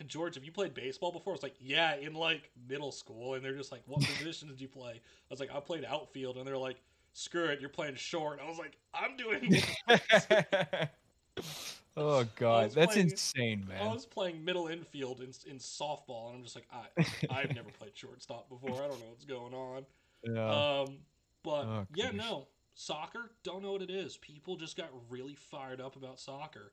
George, 0.05 0.35
have 0.35 0.43
you 0.43 0.51
played 0.51 0.73
baseball 0.73 1.11
before? 1.11 1.33
It's 1.33 1.43
like, 1.43 1.55
yeah, 1.59 1.95
in 1.95 2.13
like 2.13 2.51
middle 2.69 2.91
school, 2.91 3.33
and 3.33 3.43
they're 3.43 3.55
just 3.55 3.71
like, 3.71 3.81
what 3.87 4.01
position 4.01 4.47
did 4.47 4.61
you 4.61 4.67
play? 4.67 4.93
I 4.93 4.99
was 5.31 5.39
like, 5.39 5.53
I 5.53 5.59
played 5.59 5.85
outfield, 5.85 6.37
and 6.37 6.47
they're 6.47 6.57
like, 6.57 6.77
screw 7.13 7.45
it, 7.45 7.59
you're 7.59 7.69
playing 7.69 7.95
short. 7.95 8.39
I 8.43 8.47
was 8.47 8.59
like, 8.59 8.77
I'm 8.93 9.17
doing. 9.17 9.61
oh 11.97 12.23
god, 12.37 12.71
that's 12.71 12.93
playing- 12.93 13.09
insane, 13.11 13.65
man. 13.67 13.81
I 13.81 13.91
was 13.93 14.05
playing 14.05 14.45
middle 14.45 14.67
infield 14.67 15.19
in, 15.19 15.31
in 15.49 15.57
softball, 15.59 16.29
and 16.29 16.37
I'm 16.37 16.43
just 16.43 16.55
like, 16.55 16.67
I, 16.71 17.05
I've 17.41 17.53
never 17.53 17.69
played 17.69 17.91
shortstop 17.95 18.49
before. 18.49 18.75
I 18.75 18.87
don't 18.87 18.99
know 18.99 19.09
what's 19.09 19.25
going 19.25 19.53
on. 19.53 19.85
Yeah. 20.23 20.81
Um, 20.81 20.97
but 21.43 21.65
Oh, 21.65 21.87
yeah, 21.93 22.11
no, 22.11 22.47
soccer. 22.73 23.31
Don't 23.43 23.61
know 23.63 23.71
what 23.73 23.81
it 23.81 23.89
is. 23.89 24.17
People 24.17 24.55
just 24.55 24.77
got 24.77 24.89
really 25.09 25.35
fired 25.35 25.81
up 25.81 25.95
about 25.95 26.19
soccer. 26.19 26.71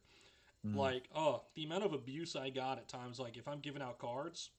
Mm. 0.67 0.77
Like, 0.77 1.05
oh, 1.15 1.43
the 1.55 1.65
amount 1.65 1.85
of 1.85 1.93
abuse 1.93 2.37
I 2.37 2.51
got 2.51 2.79
at 2.79 2.89
times. 2.89 3.19
Like, 3.19 3.37
if 3.37 3.47
I'm 3.47 3.61
giving 3.61 3.83
out 3.83 3.99
cards, 3.99 4.51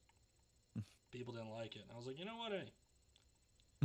people 1.12 1.34
didn't 1.34 1.51
like 1.51 1.75
it. 1.75 1.82
And 1.82 1.91
I 1.93 1.97
was 1.97 2.06
like, 2.08 2.19
you 2.19 2.25
know 2.25 2.38
what, 2.38 2.51
hey. 2.51 2.69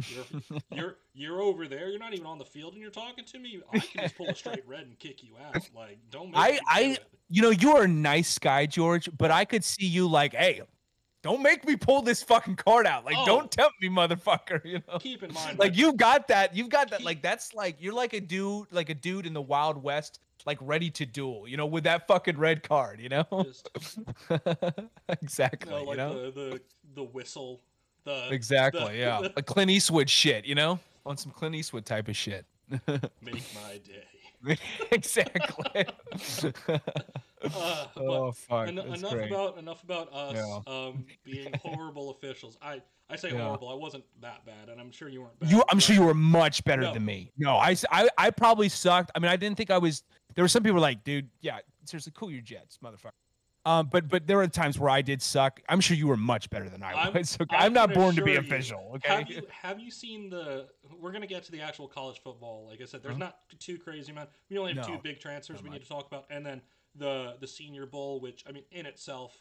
You're, 0.09 0.61
you're 0.73 0.97
you're 1.15 1.41
over 1.43 1.67
there. 1.69 1.89
You're 1.89 1.99
not 1.99 2.15
even 2.15 2.27
on 2.27 2.39
the 2.39 2.45
field, 2.45 2.73
and 2.75 2.81
you're 2.83 2.91
talking 2.91 3.25
to 3.25 3.39
me. 3.39 3.61
I 3.73 3.79
can 3.81 4.03
just 4.03 4.17
pull 4.17 4.29
a 4.29 4.35
straight 4.35 4.67
red 4.67 4.83
and 4.83 4.99
kick 4.99 5.23
you 5.23 5.33
out. 5.45 5.57
Like, 5.75 5.99
don't. 6.11 6.31
Make 6.31 6.37
I- 6.41 6.61
I- 6.71 6.81
it. 6.83 7.05
you 7.29 7.43
know, 7.43 7.51
you're 7.51 7.83
a 7.83 7.89
nice 7.89 8.39
guy, 8.39 8.67
George, 8.67 9.09
but 9.19 9.31
I 9.31 9.45
could 9.45 9.65
see 9.65 9.87
you 9.87 10.09
like, 10.09 10.33
hey, 10.35 10.63
don't 11.23 11.43
make 11.43 11.67
me 11.67 11.77
pull 11.77 12.01
this 12.03 12.23
fucking 12.23 12.57
card 12.57 12.87
out. 12.87 13.05
Like, 13.05 13.17
Oh. 13.19 13.27
don't 13.27 13.51
tempt 13.51 13.75
me, 13.83 13.89
motherfucker. 13.91 14.65
You 14.65 14.81
know. 14.89 14.99
keep 14.99 15.23
in 15.23 15.35
mind, 15.35 15.59
Like 15.59 15.77
you 15.77 15.93
got 15.93 16.29
that. 16.29 16.57
You've 16.57 16.71
got 16.71 16.91
that. 16.91 16.99
Keep- 17.01 17.07
Like 17.07 17.23
that's 17.23 17.53
like 17.53 17.77
you're 17.81 17.93
like 17.95 18.13
a 18.15 18.21
dude, 18.21 18.69
like 18.73 18.89
a 18.91 18.95
dude 18.95 19.27
in 19.27 19.35
the 19.35 19.43
Wild 19.43 19.83
West, 19.83 20.21
like 20.47 20.57
ready 20.63 20.89
to 20.93 21.05
duel. 21.05 21.47
You 21.47 21.59
know, 21.59 21.67
with 21.67 21.85
that 21.85 22.07
fucking 22.07 22.39
red 22.39 22.63
card. 22.63 23.01
You 23.01 23.11
know. 23.11 23.27
just 23.45 23.69
exactly. 25.09 25.73
you 25.75 25.79
know, 25.81 25.85
like 25.85 25.91
you 25.91 25.97
know. 25.97 26.31
the, 26.31 26.31
the 26.31 26.61
the 26.95 27.03
whistle. 27.05 27.61
The 28.05 28.29
exactly. 28.33 28.85
the- 28.85 28.97
yeah. 28.97 29.19
Like 29.37 29.47
Clint 29.47 29.71
Eastwood 29.71 30.09
shit. 30.11 30.45
You 30.45 30.55
know, 30.55 30.79
on 31.07 31.17
some 31.17 31.33
Clint 31.33 31.55
Eastwood 31.55 31.85
type 31.87 32.09
of 32.09 32.17
shit. 32.17 32.45
make 32.71 33.45
my 33.55 33.81
day. 33.85 34.05
exactly. 34.91 35.85
Uh, 37.43 37.87
oh 37.97 38.33
fuck. 38.33 38.69
En- 38.69 38.79
enough 38.79 39.13
great. 39.13 39.31
about 39.31 39.59
enough 39.59 39.83
about 39.83 40.13
us 40.13 40.35
Yeah. 40.35 40.61
um, 40.67 41.05
being 41.25 41.53
horrible 41.63 42.11
officials. 42.11 42.57
I 42.63 42.83
I 43.09 43.17
say 43.17 43.31
Yeah. 43.33 43.45
horrible. 43.45 43.69
I 43.71 43.75
wasn't 43.75 44.05
that 44.21 44.45
bad, 44.47 44.69
and 44.69 44.81
I'm 44.81 44.91
sure 44.93 45.09
you 45.09 45.23
weren't. 45.23 45.39
Bad, 45.41 45.51
You, 45.51 45.63
I'm 45.71 45.79
sure 45.79 45.95
you 45.97 46.03
were 46.03 46.15
much 46.15 46.63
better 46.65 46.83
No. 46.83 46.93
than 46.93 47.05
me. 47.05 47.33
No, 47.39 47.57
I 47.57 47.75
I 48.17 48.31
probably 48.31 48.69
sucked. 48.69 49.11
I 49.15 49.19
mean, 49.19 49.31
I 49.31 49.37
didn't 49.37 49.57
think 49.57 49.71
I 49.71 49.79
was. 49.79 50.03
There 50.35 50.45
were 50.45 50.49
some 50.49 50.63
people 50.63 50.81
like, 50.81 51.03
dude, 51.03 51.29
yeah, 51.41 51.59
seriously, 51.85 52.13
cool 52.15 52.31
your 52.31 52.41
jets, 52.43 52.79
motherfucker. 52.85 53.11
Um, 53.67 53.89
but 53.93 54.09
but 54.09 54.27
there 54.27 54.41
are 54.41 54.47
times 54.47 54.79
where 54.79 54.89
I 54.91 55.03
did 55.03 55.21
suck. 55.21 55.61
I'm 55.69 55.81
sure 55.81 55.95
you 55.97 56.07
were 56.09 56.17
much 56.17 56.49
better 56.49 56.69
than 56.71 56.83
I 56.83 56.93
I'm- 56.93 57.13
was. 57.13 57.37
Okay, 57.41 57.57
I 57.57 57.67
I'm 57.67 57.75
not 57.75 57.93
born 57.93 58.15
to 58.17 58.23
be 58.25 58.33
you, 58.33 58.39
official. 58.39 58.93
Okay. 58.97 59.09
Have 59.09 59.29
you 59.31 59.43
have 59.51 59.79
you 59.81 59.91
seen 59.91 60.31
the? 60.31 60.69
We're 60.99 61.13
gonna 61.13 61.27
get 61.27 61.45
to 61.45 61.53
the 61.53 61.61
actual 61.61 61.87
college 61.87 62.21
football. 62.23 62.67
Like 62.67 62.81
I 62.81 62.87
said, 62.87 63.03
there's 63.03 63.17
Mhm. 63.17 63.21
not 63.21 63.39
too 63.59 63.79
crazy 63.79 64.13
amount. 64.13 64.31
We 64.49 64.57
only 64.59 64.73
have 64.75 64.87
two 64.87 64.99
big 65.03 65.21
transfers 65.21 65.57
not 65.57 65.65
we 65.65 65.71
need 65.71 65.83
to 65.83 65.89
talk 65.89 66.07
about, 66.07 66.25
and 66.31 66.45
then 66.45 66.63
the 66.95 67.37
the 67.41 67.47
Senior 67.47 67.85
Bowl, 67.87 68.19
which 68.21 68.45
I 68.49 68.53
mean, 68.53 68.65
in 68.71 68.87
itself, 68.87 69.39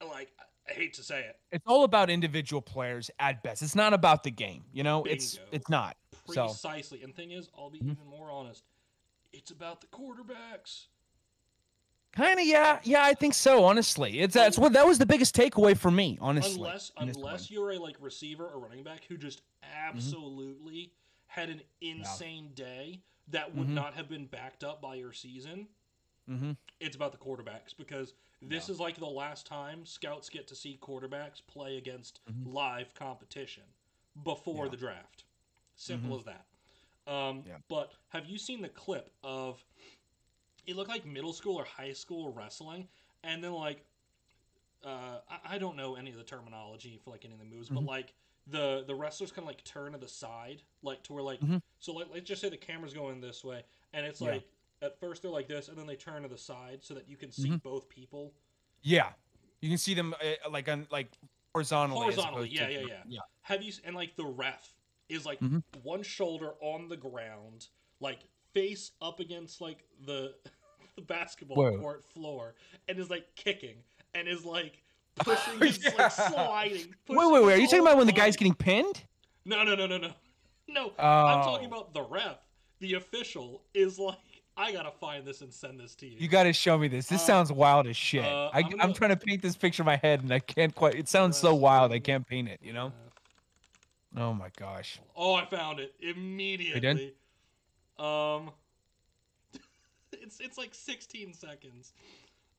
like 0.00 0.32
I 0.68 0.72
hate 0.72 0.94
to 0.94 1.02
say 1.02 1.20
it, 1.24 1.38
It's 1.52 1.66
all 1.66 1.84
about 1.84 2.08
individual 2.08 2.62
players 2.62 3.10
at 3.18 3.42
best. 3.42 3.60
It's 3.62 3.74
not 3.74 3.92
about 3.92 4.22
the 4.22 4.30
game. 4.30 4.64
You 4.72 4.82
know, 4.84 5.04
it's 5.04 5.34
Bingo. 5.36 5.50
it's 5.52 5.68
not. 5.68 5.98
So- 6.32 6.46
precisely. 6.46 7.02
And 7.02 7.14
thing 7.14 7.30
is, 7.32 7.50
I'll 7.58 7.68
be 7.68 7.80
Mhm. 7.80 7.92
even 7.92 8.06
more 8.06 8.30
honest. 8.30 8.64
It's 9.34 9.50
about 9.50 9.82
the 9.82 9.86
quarterbacks. 9.88 10.86
Kind 12.14 12.38
of, 12.38 12.46
yeah, 12.46 12.78
yeah. 12.84 13.02
I 13.04 13.14
think 13.14 13.34
so. 13.34 13.64
Honestly, 13.64 14.20
it's 14.20 14.34
that's 14.34 14.56
what 14.56 14.72
that 14.74 14.86
was 14.86 14.98
the 14.98 15.06
biggest 15.06 15.34
takeaway 15.34 15.76
for 15.76 15.90
me. 15.90 16.16
Honestly, 16.20 16.54
unless 16.54 16.92
unless 16.96 17.50
you're 17.50 17.72
a 17.72 17.78
like 17.78 17.96
receiver 18.00 18.46
or 18.46 18.60
running 18.60 18.84
back 18.84 19.00
who 19.08 19.16
just 19.16 19.42
absolutely 19.76 20.92
had 21.26 21.50
an 21.50 21.60
insane 21.80 22.50
day 22.54 23.00
that 23.28 23.52
would 23.54 23.66
Mhm. 23.66 23.72
not 23.74 23.94
have 23.94 24.08
been 24.08 24.26
backed 24.26 24.62
up 24.62 24.80
by 24.80 24.94
your 24.94 25.12
season. 25.12 25.66
hmm 26.26 26.52
It's 26.80 26.94
about 26.96 27.12
the 27.12 27.18
quarterbacks 27.18 27.76
because 27.76 28.14
this 28.40 28.68
Yeah. 28.68 28.72
is 28.74 28.80
like 28.80 28.96
the 28.96 29.06
last 29.06 29.46
time 29.46 29.84
scouts 29.84 30.28
get 30.30 30.46
to 30.48 30.54
see 30.54 30.78
quarterbacks 30.80 31.44
play 31.46 31.76
against 31.76 32.20
Mhm. 32.26 32.52
live 32.52 32.94
competition 32.94 33.64
before 34.22 34.66
Yeah. 34.66 34.70
the 34.70 34.76
draft. 34.76 35.24
Simple 35.76 36.16
Mhm. 36.16 36.18
as 36.20 36.24
that. 36.26 36.46
Um, 37.12 37.42
Yeah. 37.46 37.58
But 37.68 37.92
have 38.10 38.26
you 38.26 38.38
seen 38.38 38.62
the 38.62 38.68
clip 38.68 39.12
of 39.22 39.64
it 40.66 40.76
looked 40.76 40.90
like 40.90 41.04
middle 41.06 41.32
school 41.32 41.56
or 41.56 41.64
high 41.64 41.92
school 41.92 42.32
wrestling, 42.32 42.88
and 43.22 43.42
then 43.42 43.52
like 43.52 43.84
uh, 44.84 45.20
I, 45.30 45.54
I 45.54 45.58
don't 45.58 45.76
know 45.76 45.94
any 45.96 46.10
of 46.10 46.16
the 46.16 46.24
terminology 46.24 46.98
for 47.02 47.10
like 47.10 47.24
any 47.24 47.32
of 47.34 47.40
the 47.40 47.46
moves, 47.46 47.68
but 47.70 47.82
Mhm. 47.82 47.86
like 47.86 48.14
the 48.46 48.84
the 48.86 48.94
wrestlers 48.94 49.30
kind 49.32 49.44
of 49.44 49.46
like 49.46 49.64
turn 49.64 49.92
to 49.92 49.98
the 49.98 50.08
side, 50.08 50.62
like 50.82 51.02
to 51.04 51.14
where 51.14 51.22
like 51.22 51.40
Mhm. 51.40 51.62
so 51.78 51.92
like 51.94 52.08
let's 52.12 52.26
just 52.28 52.42
say 52.42 52.50
the 52.50 52.56
camera's 52.56 52.92
going 52.92 53.20
this 53.20 53.42
way, 53.42 53.64
and 53.92 54.04
it's 54.04 54.20
Yeah. 54.20 54.32
like 54.32 54.48
at 54.82 54.98
first 55.00 55.22
they're 55.22 55.30
like 55.30 55.48
this, 55.48 55.68
and 55.68 55.78
then 55.78 55.86
they 55.86 55.96
turn 55.96 56.22
to 56.22 56.28
the 56.28 56.36
side 56.36 56.84
so 56.84 56.92
that 56.94 57.08
you 57.08 57.16
can 57.16 57.32
see 57.32 57.48
Mhm. 57.50 57.62
both 57.62 57.88
people. 57.88 58.34
Yeah, 58.82 59.14
you 59.60 59.70
can 59.70 59.78
see 59.78 59.94
them 59.94 60.14
uh, 60.14 60.50
like 60.50 60.68
on 60.68 60.86
like 60.90 61.16
horizontally. 61.54 62.02
Horizontally, 62.02 62.48
yeah, 62.50 62.66
to- 62.66 62.72
yeah, 62.74 62.80
yeah. 62.80 63.02
yeah. 63.06 63.20
Have 63.42 63.62
you 63.62 63.72
and 63.84 63.96
like 63.96 64.16
the 64.16 64.26
ref 64.26 64.74
is 65.08 65.24
like 65.24 65.40
Mhm. 65.40 65.62
one 65.82 66.02
shoulder 66.02 66.54
on 66.60 66.88
the 66.88 66.96
ground, 66.98 67.68
like 68.00 68.28
face 68.54 68.92
up 69.02 69.20
against 69.20 69.60
like 69.60 69.78
the 70.06 70.34
the 70.96 71.02
basketball 71.02 71.56
Whoa. 71.56 71.78
court 71.78 72.04
floor, 72.04 72.54
and 72.88 72.98
is 72.98 73.10
like 73.10 73.26
kicking 73.36 73.76
and 74.14 74.26
is 74.28 74.44
like 74.44 74.80
pushing, 75.16 75.58
his, 75.60 75.82
Yeah. 75.84 75.90
like 75.98 76.12
sliding. 76.12 76.72
Wait, 77.08 77.16
pushing 77.16 77.32
wait, 77.32 77.44
wait. 77.44 77.54
Are 77.54 77.56
you 77.60 77.66
talking 77.66 77.80
about 77.80 77.96
when 77.98 78.06
the 78.06 78.12
guy's 78.12 78.36
getting 78.36 78.54
pinned? 78.54 79.02
No, 79.44 79.62
no, 79.64 79.74
no, 79.74 79.86
no, 79.86 79.98
no, 79.98 80.10
no. 80.68 80.84
I'm 80.98 81.42
talking 81.44 81.66
Oh. 81.66 81.76
about 81.76 81.92
the 81.94 82.02
ref. 82.02 82.38
The 82.80 82.94
official 82.94 83.62
is 83.74 83.98
like, 83.98 84.16
I 84.56 84.72
gotta 84.72 84.90
find 85.00 85.24
this 85.26 85.40
and 85.40 85.52
send 85.52 85.78
this 85.80 85.94
to 85.96 86.06
you. 86.06 86.16
You 86.18 86.28
got 86.28 86.44
to 86.44 86.52
show 86.52 86.78
me 86.78 86.86
this. 86.88 87.06
This 87.08 87.22
Uh, 87.22 87.26
sounds 87.26 87.52
wild 87.52 87.86
as 87.88 87.96
shit. 87.96 88.24
uh, 88.24 88.50
I, 88.52 88.60
I'm 88.60 88.80
I'm, 88.80 88.92
trying 88.94 89.10
to 89.10 89.16
paint 89.16 89.42
this 89.42 89.56
picture 89.56 89.82
in 89.82 89.86
my 89.86 89.96
head, 89.96 90.22
and 90.22 90.32
I 90.32 90.38
can't 90.38 90.74
quite. 90.74 90.94
It 90.94 91.08
sounds 91.08 91.36
so 91.36 91.54
wild. 91.54 91.92
I 91.92 91.98
can't 91.98 92.26
paint 92.26 92.48
it. 92.48 92.60
You 92.62 92.72
know? 92.72 92.86
Uh, 92.86 92.90
Oh 94.16 94.32
my 94.32 94.48
gosh. 94.56 95.00
Oh, 95.16 95.34
I 95.34 95.44
found 95.46 95.80
it 95.80 95.92
immediately. 96.00 97.14
Um, 97.98 98.50
it's 100.12 100.40
it's 100.40 100.58
like 100.58 100.74
16 100.74 101.32
seconds. 101.34 101.92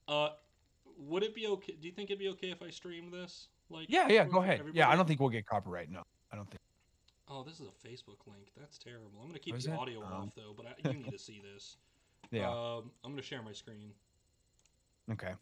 Uh, 0.07 0.29
would 0.97 1.23
it 1.23 1.35
be 1.35 1.47
okay? 1.47 1.75
Do 1.79 1.87
you 1.87 1.93
think 1.93 2.09
it'd 2.09 2.19
be 2.19 2.29
okay 2.29 2.51
if 2.51 2.61
I 2.61 2.69
stream 2.69 3.11
this? 3.11 3.47
Like, 3.69 3.87
Yeah, 3.89 4.07
yeah. 4.09 4.25
Go 4.25 4.41
ahead. 4.41 4.61
Yeah. 4.73 4.89
I 4.89 4.95
don't 4.95 5.07
think 5.07 5.19
we'll 5.19 5.29
get 5.29 5.45
copyright. 5.45 5.89
No, 5.91 6.03
I 6.31 6.35
don't 6.35 6.49
think. 6.49 6.59
Oh, 7.27 7.43
this 7.43 7.55
is 7.59 7.67
a 7.67 7.87
Facebook 7.87 8.19
link. 8.27 8.51
That's 8.57 8.77
terrible. 8.77 9.19
I'm 9.21 9.27
gonna 9.27 9.39
keep 9.39 9.55
Oh, 9.55 9.57
the 9.57 9.73
it? 9.73 9.77
audio 9.79 10.03
Um, 10.03 10.13
off 10.13 10.29
though, 10.35 10.53
but 10.55 10.67
I, 10.67 10.89
you 10.89 10.95
need 10.99 11.11
to 11.11 11.19
see 11.19 11.41
this. 11.53 11.77
Yeah. 12.31 12.49
Um, 12.49 12.89
I'm 13.03 13.11
gonna 13.11 13.21
share 13.21 13.43
my 13.43 13.53
screen. 13.53 13.91
okay. 15.11 15.33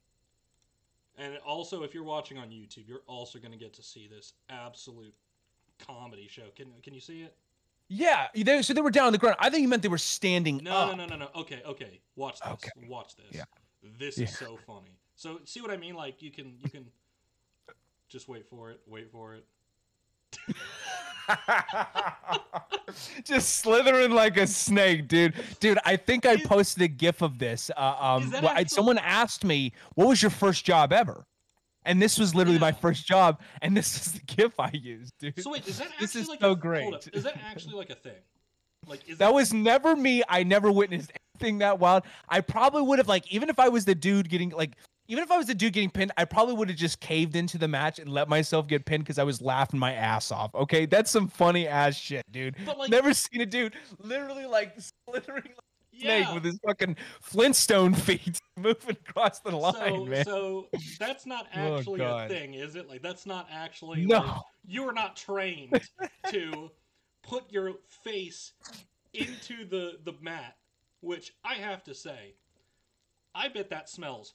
And 1.17 1.37
also, 1.45 1.83
if 1.83 1.93
you're 1.93 2.03
watching 2.03 2.37
on 2.37 2.49
YouTube, 2.49 2.87
you're 2.89 3.03
also 3.07 3.39
gonna 3.39 3.55
get 3.57 3.73
to 3.75 3.81
see 3.83 4.07
this 4.07 4.33
absolute 4.49 5.13
comedy 5.79 6.27
show. 6.29 6.43
Can 6.55 6.67
Can 6.83 6.93
you 6.93 6.99
see 6.99 7.21
it? 7.21 7.35
Yeah. 7.89 8.27
They, 8.35 8.61
so 8.61 8.73
they 8.73 8.81
were 8.81 8.91
down 8.91 9.07
on 9.07 9.11
the 9.13 9.17
ground. 9.19 9.35
I 9.39 9.49
think 9.49 9.61
you 9.61 9.67
meant 9.67 9.81
they 9.83 9.87
were 9.89 9.97
standing 9.97 10.61
No, 10.63 10.71
up. 10.71 10.97
no, 10.97 11.05
no, 11.05 11.15
no, 11.15 11.15
no. 11.25 11.41
Okay, 11.41 11.61
okay. 11.65 11.99
Watch 12.15 12.39
this. 12.39 12.51
Okay. 12.53 12.69
Watch 12.87 13.15
this. 13.15 13.25
Yeah. 13.31 13.43
This 13.99 14.17
Yeah. 14.17 14.25
is 14.25 14.37
so 14.37 14.57
funny. 14.65 14.97
So 15.15 15.39
see 15.45 15.61
what 15.61 15.71
I 15.71 15.77
mean? 15.77 15.95
Like 15.95 16.21
you 16.21 16.31
can 16.31 16.55
you 16.63 16.69
can 16.69 16.85
just 18.09 18.27
wait 18.27 18.47
for 18.49 18.71
it. 18.71 18.81
Wait 18.87 19.11
for 19.11 19.35
it. 19.35 19.45
Just 23.23 23.57
slithering 23.57 24.11
like 24.11 24.37
a 24.37 24.45
snake, 24.47 25.07
dude. 25.07 25.33
Dude, 25.59 25.79
I 25.85 25.95
think 25.95 26.25
I 26.25 26.37
posted 26.37 26.83
a 26.83 26.87
GIF 26.87 27.21
of 27.21 27.39
this. 27.39 27.71
Uh, 27.75 27.95
um, 27.99 28.31
well, 28.31 28.47
I- 28.53 28.65
someone 28.65 28.97
asked 28.97 29.43
me, 29.43 29.73
"What 29.95 30.07
was 30.07 30.21
your 30.21 30.31
first 30.31 30.65
job 30.65 30.91
ever?" 30.91 31.25
And 31.85 32.01
this 32.01 32.17
was 32.17 32.33
literally 32.33 32.59
my 32.59 32.71
first 32.71 33.05
job, 33.05 33.41
and 33.61 33.75
this 33.75 33.95
is 33.95 34.13
the 34.13 34.21
GIF 34.21 34.59
I 34.59 34.71
used, 34.73 35.13
dude. 35.19 35.41
So 35.41 35.51
wait, 35.51 35.67
is 35.67 35.77
that 35.79 35.87
actually 35.87 36.05
This 36.05 36.15
is 36.15 36.29
like 36.29 36.39
so 36.41 36.51
a, 36.51 36.55
great. 36.55 36.93
Up. 36.93 37.03
Is 37.13 37.23
that 37.23 37.37
actually 37.45 37.75
like 37.75 37.89
a 37.89 37.95
thing? 37.95 38.13
Like 38.87 39.07
is 39.07 39.17
That 39.17 39.33
was 39.33 39.53
never 39.53 39.95
me. 39.95 40.23
I 40.27 40.43
never 40.43 40.71
witnessed 40.71 41.11
anything 41.35 41.59
that 41.59 41.79
wild. 41.79 42.03
I 42.29 42.41
probably 42.41 42.81
would 42.81 42.99
have 42.99 43.07
like, 43.07 43.31
even 43.31 43.49
if 43.49 43.59
I 43.59 43.69
was 43.69 43.85
the 43.85 43.95
dude 43.95 44.29
getting 44.29 44.49
like, 44.49 44.77
even 45.07 45.23
if 45.23 45.31
I 45.31 45.37
was 45.37 45.47
the 45.47 45.55
dude 45.55 45.73
getting 45.73 45.89
pinned, 45.89 46.13
I 46.15 46.25
probably 46.25 46.55
would 46.55 46.69
have 46.69 46.77
just 46.77 47.01
caved 47.01 47.35
into 47.35 47.57
the 47.57 47.67
match 47.67 47.99
and 47.99 48.09
let 48.09 48.29
myself 48.29 48.67
get 48.67 48.85
pinned 48.85 49.03
because 49.03 49.19
I 49.19 49.23
was 49.23 49.41
laughing 49.41 49.79
my 49.79 49.93
ass 49.93 50.31
off. 50.31 50.55
Okay, 50.55 50.85
that's 50.85 51.11
some 51.11 51.27
funny 51.27 51.67
ass 51.67 51.95
shit, 51.95 52.23
dude. 52.31 52.55
But 52.65 52.77
like 52.77 52.89
Never 52.89 53.13
seen 53.13 53.41
a 53.41 53.45
dude 53.45 53.73
literally 53.99 54.45
like 54.45 54.73
slithering 55.09 55.49
snake 55.99 56.25
yeah. 56.25 56.33
with 56.33 56.43
his 56.43 56.59
fucking 56.65 56.95
Flintstone 57.21 57.93
feet 57.93 58.39
moving 58.57 58.97
across 59.07 59.39
the 59.39 59.55
line, 59.55 59.73
so, 59.95 60.05
man. 60.05 60.25
so 60.25 60.67
that's 60.99 61.25
not 61.25 61.47
Oh, 61.55 61.77
actually 61.77 62.01
a 62.01 62.27
thing, 62.27 62.53
is 62.55 62.75
it? 62.75 62.89
Like 62.89 63.01
that's 63.01 63.25
not 63.25 63.47
actually 63.51 64.05
No. 64.05 64.17
like 64.19 64.41
you 64.65 64.83
are 64.87 64.93
not 64.93 65.15
trained 65.15 65.79
to 66.29 66.71
put 67.21 67.51
your 67.51 67.73
face 68.03 68.53
into 69.13 69.65
the 69.69 69.99
the 70.03 70.13
mat, 70.21 70.55
which 71.01 71.33
I 71.43 71.55
have 71.55 71.83
to 71.85 71.93
say, 71.93 72.35
I 73.35 73.47
bet 73.49 73.69
that 73.69 73.89
smells 73.89 74.33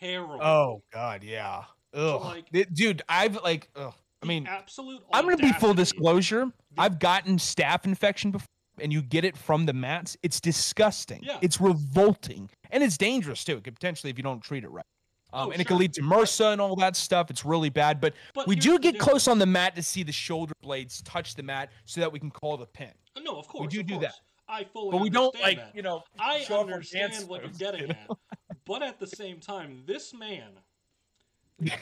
terrible. 0.00 0.42
oh 0.42 0.82
God, 0.92 1.22
yeah. 1.24 1.64
Ugh, 1.94 2.20
like- 2.22 2.68
dude, 2.74 3.02
I've 3.08 3.42
like, 3.42 3.68
ugh. 3.76 3.94
I 4.22 4.26
mean, 4.26 4.46
absolute. 4.46 5.02
I'm 5.12 5.24
gonna 5.24 5.36
be 5.36 5.52
full 5.52 5.74
disclosure. 5.74 6.50
I've 6.78 6.98
gotten 6.98 7.36
staph 7.36 7.84
infection 7.84 8.30
before, 8.32 8.46
and 8.80 8.92
you 8.92 9.02
get 9.02 9.24
it 9.24 9.36
from 9.36 9.66
the 9.66 9.72
mats. 9.72 10.16
It's 10.22 10.40
disgusting. 10.40 11.20
Yeah. 11.22 11.38
It's 11.42 11.60
revolting, 11.60 12.50
and 12.70 12.82
it's 12.82 12.96
dangerous 12.96 13.44
too. 13.44 13.56
It 13.56 13.64
could 13.64 13.74
potentially, 13.74 14.10
if 14.10 14.18
you 14.18 14.22
don't 14.24 14.40
treat 14.42 14.64
it 14.64 14.68
right, 14.70 14.84
um, 15.32 15.48
Oh, 15.48 15.50
and 15.50 15.60
it 15.60 15.64
sure. 15.64 15.68
can 15.70 15.78
lead 15.78 15.92
to 15.94 16.02
MRSA 16.02 16.52
and 16.52 16.60
all 16.60 16.76
that 16.76 16.96
stuff. 16.96 17.30
It's 17.30 17.44
really 17.44 17.70
bad. 17.70 18.00
But 18.00 18.14
But 18.34 18.46
we 18.46 18.56
do 18.56 18.78
get 18.78 18.98
close 18.98 19.28
on 19.28 19.38
the 19.38 19.46
mat 19.46 19.74
to 19.76 19.82
see 19.82 20.02
the 20.02 20.12
shoulder 20.12 20.54
blades 20.62 21.02
touch 21.02 21.34
the 21.34 21.42
mat, 21.42 21.70
so 21.84 22.00
that 22.00 22.12
we 22.12 22.18
can 22.18 22.30
call 22.30 22.56
the 22.56 22.66
pin. 22.66 22.92
Uh, 23.16 23.20
No, 23.20 23.38
of 23.38 23.48
course. 23.48 23.62
We 23.62 23.66
do 23.68 23.82
do 23.82 23.98
that. 24.00 24.14
I 24.48 24.64
fully. 24.64 24.92
But 24.92 25.00
we 25.00 25.10
don't 25.10 25.34
like, 25.40 25.58
that. 25.58 25.74
you 25.74 25.82
know, 25.82 26.04
I 26.20 26.46
understand 26.50 27.28
what 27.28 27.42
you're 27.42 27.50
getting 27.52 27.88
you 27.88 27.88
at, 27.88 28.10
but 28.64 28.82
at 28.82 29.00
the 29.00 29.06
same 29.06 29.40
time, 29.40 29.82
this 29.86 30.14
man, 30.14 30.50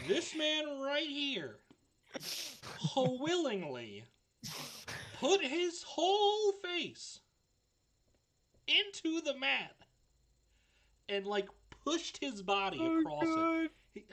this 0.09 0.35
man 0.35 0.81
right 0.81 1.07
here, 1.07 1.59
willingly 2.97 4.05
put 5.21 5.43
his 5.43 5.83
whole 5.83 6.53
face 6.63 7.21
into 8.67 9.21
the 9.21 9.39
mat 9.39 9.75
and 11.09 11.27
like 11.27 11.49
pushed 11.85 12.19
his 12.21 12.43
body 12.43 12.79
Oh, 12.81 13.01
across 13.01 13.25
it. 13.27 13.71
He, 13.95 14.05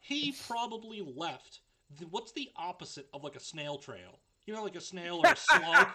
he 0.00 0.34
probably 0.48 1.06
left. 1.14 1.60
The, 1.98 2.06
what's 2.06 2.32
the 2.32 2.48
opposite 2.56 3.06
of 3.12 3.22
like 3.22 3.36
a 3.36 3.40
snail 3.40 3.76
trail? 3.78 4.18
You 4.46 4.54
know, 4.54 4.62
like 4.62 4.76
a 4.76 4.80
snail 4.80 5.20
or 5.24 5.32
a 5.32 5.36
slug. 5.36 5.88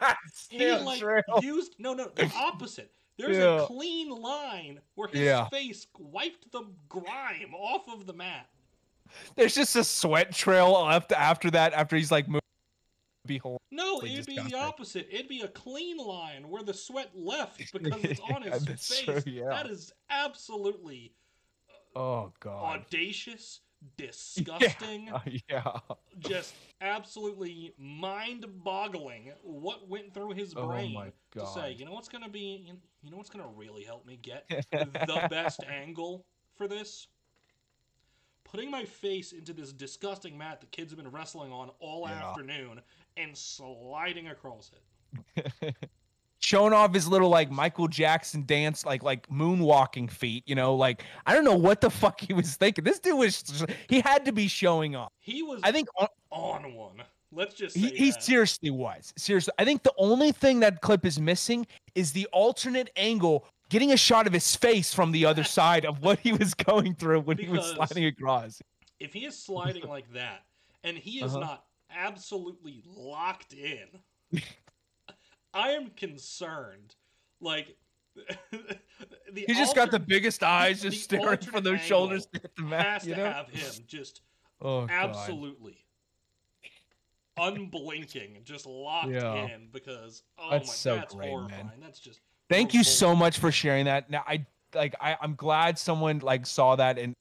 he 0.49 0.57
Snail 0.57 0.83
like 0.85 0.99
trail. 0.99 1.23
used 1.41 1.75
no 1.79 1.93
no 1.93 2.09
the 2.15 2.31
opposite. 2.35 2.91
There's 3.17 3.37
Yeah. 3.37 3.63
a 3.63 3.65
clean 3.65 4.09
line 4.09 4.79
where 4.95 5.07
his 5.09 5.21
Yeah. 5.21 5.47
face 5.49 5.87
wiped 5.97 6.51
the 6.51 6.63
grime 6.89 7.53
off 7.53 7.87
of 7.87 8.05
the 8.05 8.13
mat. 8.13 8.47
There's 9.35 9.53
just 9.55 9.75
a 9.75 9.83
sweat 9.83 10.33
trail 10.33 10.71
left 10.85 11.11
after 11.11 11.51
that. 11.51 11.73
After 11.73 11.95
he's 11.97 12.11
like 12.11 12.27
moving, 13.25 13.37
behold. 13.37 13.59
No, 13.71 14.01
it'd 14.01 14.25
be 14.25 14.35
the 14.35 14.55
opposite. 14.57 15.07
It'd 15.11 15.27
be 15.27 15.41
a 15.41 15.47
clean 15.47 15.97
line 15.97 16.49
where 16.49 16.63
the 16.63 16.73
sweat 16.73 17.11
left 17.15 17.71
because 17.73 18.03
it's 18.03 18.19
on 18.19 18.41
his 18.43 18.65
face. 18.65 19.23
true, 19.23 19.31
yeah. 19.31 19.49
That 19.49 19.67
is 19.69 19.91
absolutely 20.09 21.13
Oh 21.95 22.31
God. 22.39 22.79
audacious, 22.79 23.61
disgusting, 23.97 25.09
Uh, 25.11 25.19
yeah. 25.49 25.63
just 26.19 26.55
absolutely 26.81 27.73
mind-boggling. 27.77 29.31
What 29.43 29.87
went 29.89 30.13
through 30.13 30.31
his 30.33 30.53
Oh 30.53 30.67
brain 30.67 30.93
my 30.93 31.11
to 31.39 31.45
say, 31.47 31.71
you 31.71 31.85
know 31.85 31.93
what's 31.93 32.09
gonna 32.09 32.29
be, 32.29 32.71
you 33.01 33.11
know 33.11 33.17
what's 33.17 33.29
gonna 33.29 33.49
really 33.55 33.83
help 33.83 34.05
me 34.05 34.17
get 34.21 34.47
the 34.71 35.27
best 35.29 35.63
angle 35.69 36.25
for 36.55 36.67
this? 36.67 37.07
putting 38.43 38.69
my 38.69 38.83
face 38.83 39.31
into 39.31 39.53
this 39.53 39.71
disgusting 39.71 40.37
mat 40.37 40.59
the 40.59 40.67
kids 40.67 40.91
have 40.91 40.97
been 41.01 41.09
wrestling 41.09 41.53
on 41.53 41.69
all 41.79 42.05
Yeah. 42.05 42.15
afternoon 42.21 42.81
and 43.17 43.35
sliding 43.37 44.27
across 44.27 44.71
it. 44.73 45.75
Showing 46.43 46.73
off 46.73 46.91
his 46.93 47.07
little 47.07 47.29
like 47.29 47.51
Michael 47.51 47.87
Jackson 47.87 48.45
dance, 48.47 48.83
like 48.83 49.03
like 49.03 49.27
moonwalking 49.29 50.09
feet, 50.09 50.43
you 50.47 50.55
know, 50.55 50.73
like 50.75 51.03
I 51.27 51.35
don't 51.35 51.43
know 51.43 51.55
what 51.55 51.81
the 51.81 51.89
fuck 52.01 52.19
he 52.19 52.33
was 52.33 52.55
thinking. 52.55 52.83
This 52.83 52.99
dude 52.99 53.17
was 53.17 53.63
he 53.87 53.99
had 54.01 54.25
to 54.25 54.31
be 54.31 54.47
showing 54.47 54.95
off. 54.95 55.11
He 55.19 55.43
was 55.43 55.59
I 55.63 55.71
think 55.71 55.87
on, 55.99 56.07
on 56.31 56.73
one. 56.73 57.03
Let's 57.31 57.53
just 57.53 57.75
say 57.75 57.81
he, 57.81 57.89
he 57.95 58.11
seriously 58.11 58.71
was. 58.71 59.13
Seriously, 59.17 59.53
I 59.59 59.65
think 59.65 59.83
the 59.83 59.93
only 59.97 60.31
thing 60.31 60.59
that 60.61 60.81
clip 60.81 61.05
is 61.05 61.19
missing 61.21 61.65
is 61.93 62.11
the 62.11 62.25
alternate 62.33 62.89
angle, 62.95 63.45
getting 63.69 63.91
a 63.91 63.97
shot 63.97 64.25
of 64.25 64.33
his 64.33 64.55
face 64.55 64.93
from 64.93 65.11
the 65.11 65.25
other 65.25 65.43
side 65.59 65.85
of 65.85 66.01
what 66.01 66.19
he 66.19 66.33
was 66.33 66.55
going 66.55 66.95
through 66.95 67.21
when 67.21 67.37
he 67.37 67.47
was 67.47 67.65
sliding 67.75 68.05
across. 68.05 68.61
if 68.99 69.13
he 69.13 69.25
is 69.25 69.37
sliding 69.37 69.87
like 69.87 70.11
that 70.13 70.41
and 70.83 70.97
he 70.97 71.19
is 71.23 71.35
Uh-huh. 71.35 71.39
not 71.39 71.65
absolutely 71.95 72.83
locked 72.85 73.53
in, 73.53 73.87
I 75.53 75.71
am 75.71 75.89
concerned. 75.91 76.95
Like 77.39 77.75
the 78.51 79.45
He 79.47 79.53
just 79.53 79.75
got 79.75 79.89
the 79.91 79.99
biggest 79.99 80.43
eyes, 80.43 80.81
just 80.81 81.03
staring 81.03 81.37
from 81.39 81.63
those 81.63 81.81
shoulders 81.81 82.25
to 82.33 82.39
hit 82.41 82.55
the 82.55 82.61
has 82.63 82.69
mat. 82.69 83.01
to 83.03 83.09
You 83.09 83.15
know? 83.15 83.25
have 83.31 83.49
him 83.49 83.83
just 83.87 84.21
Oh, 84.63 84.85
God. 84.85 84.91
absolutely 84.91 85.77
unblinking, 87.37 88.37
just 88.43 88.65
locked 88.65 89.09
Yeah. 89.11 89.33
in 89.47 89.67
because 89.71 90.23
oh 90.37 90.51
That's 90.51 90.67
my, 90.67 90.73
so 90.73 90.95
that's 90.95 91.13
great, 91.15 91.29
man. 91.29 91.39
horrifying. 91.39 91.69
That's 91.81 91.99
just 91.99 92.19
Thank 92.49 92.73
you 92.73 92.83
so 92.83 93.15
much 93.15 93.39
for 93.39 93.51
sharing 93.51 93.85
that. 93.85 94.09
Now 94.09 94.23
I 94.27 94.45
like 94.75 94.93
I, 94.99 95.17
I'm 95.21 95.35
glad 95.35 95.79
someone 95.79 96.19
like 96.19 96.45
saw 96.45 96.75
that 96.75 96.99
and 96.99 97.15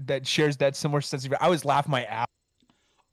that 0.00 0.26
shares 0.26 0.56
that 0.58 0.74
similar 0.74 1.00
sense 1.02 1.24
of 1.26 1.34
I 1.40 1.48
was 1.48 1.64
laughing 1.64 1.90
my 1.90 2.04
ass. 2.04 2.26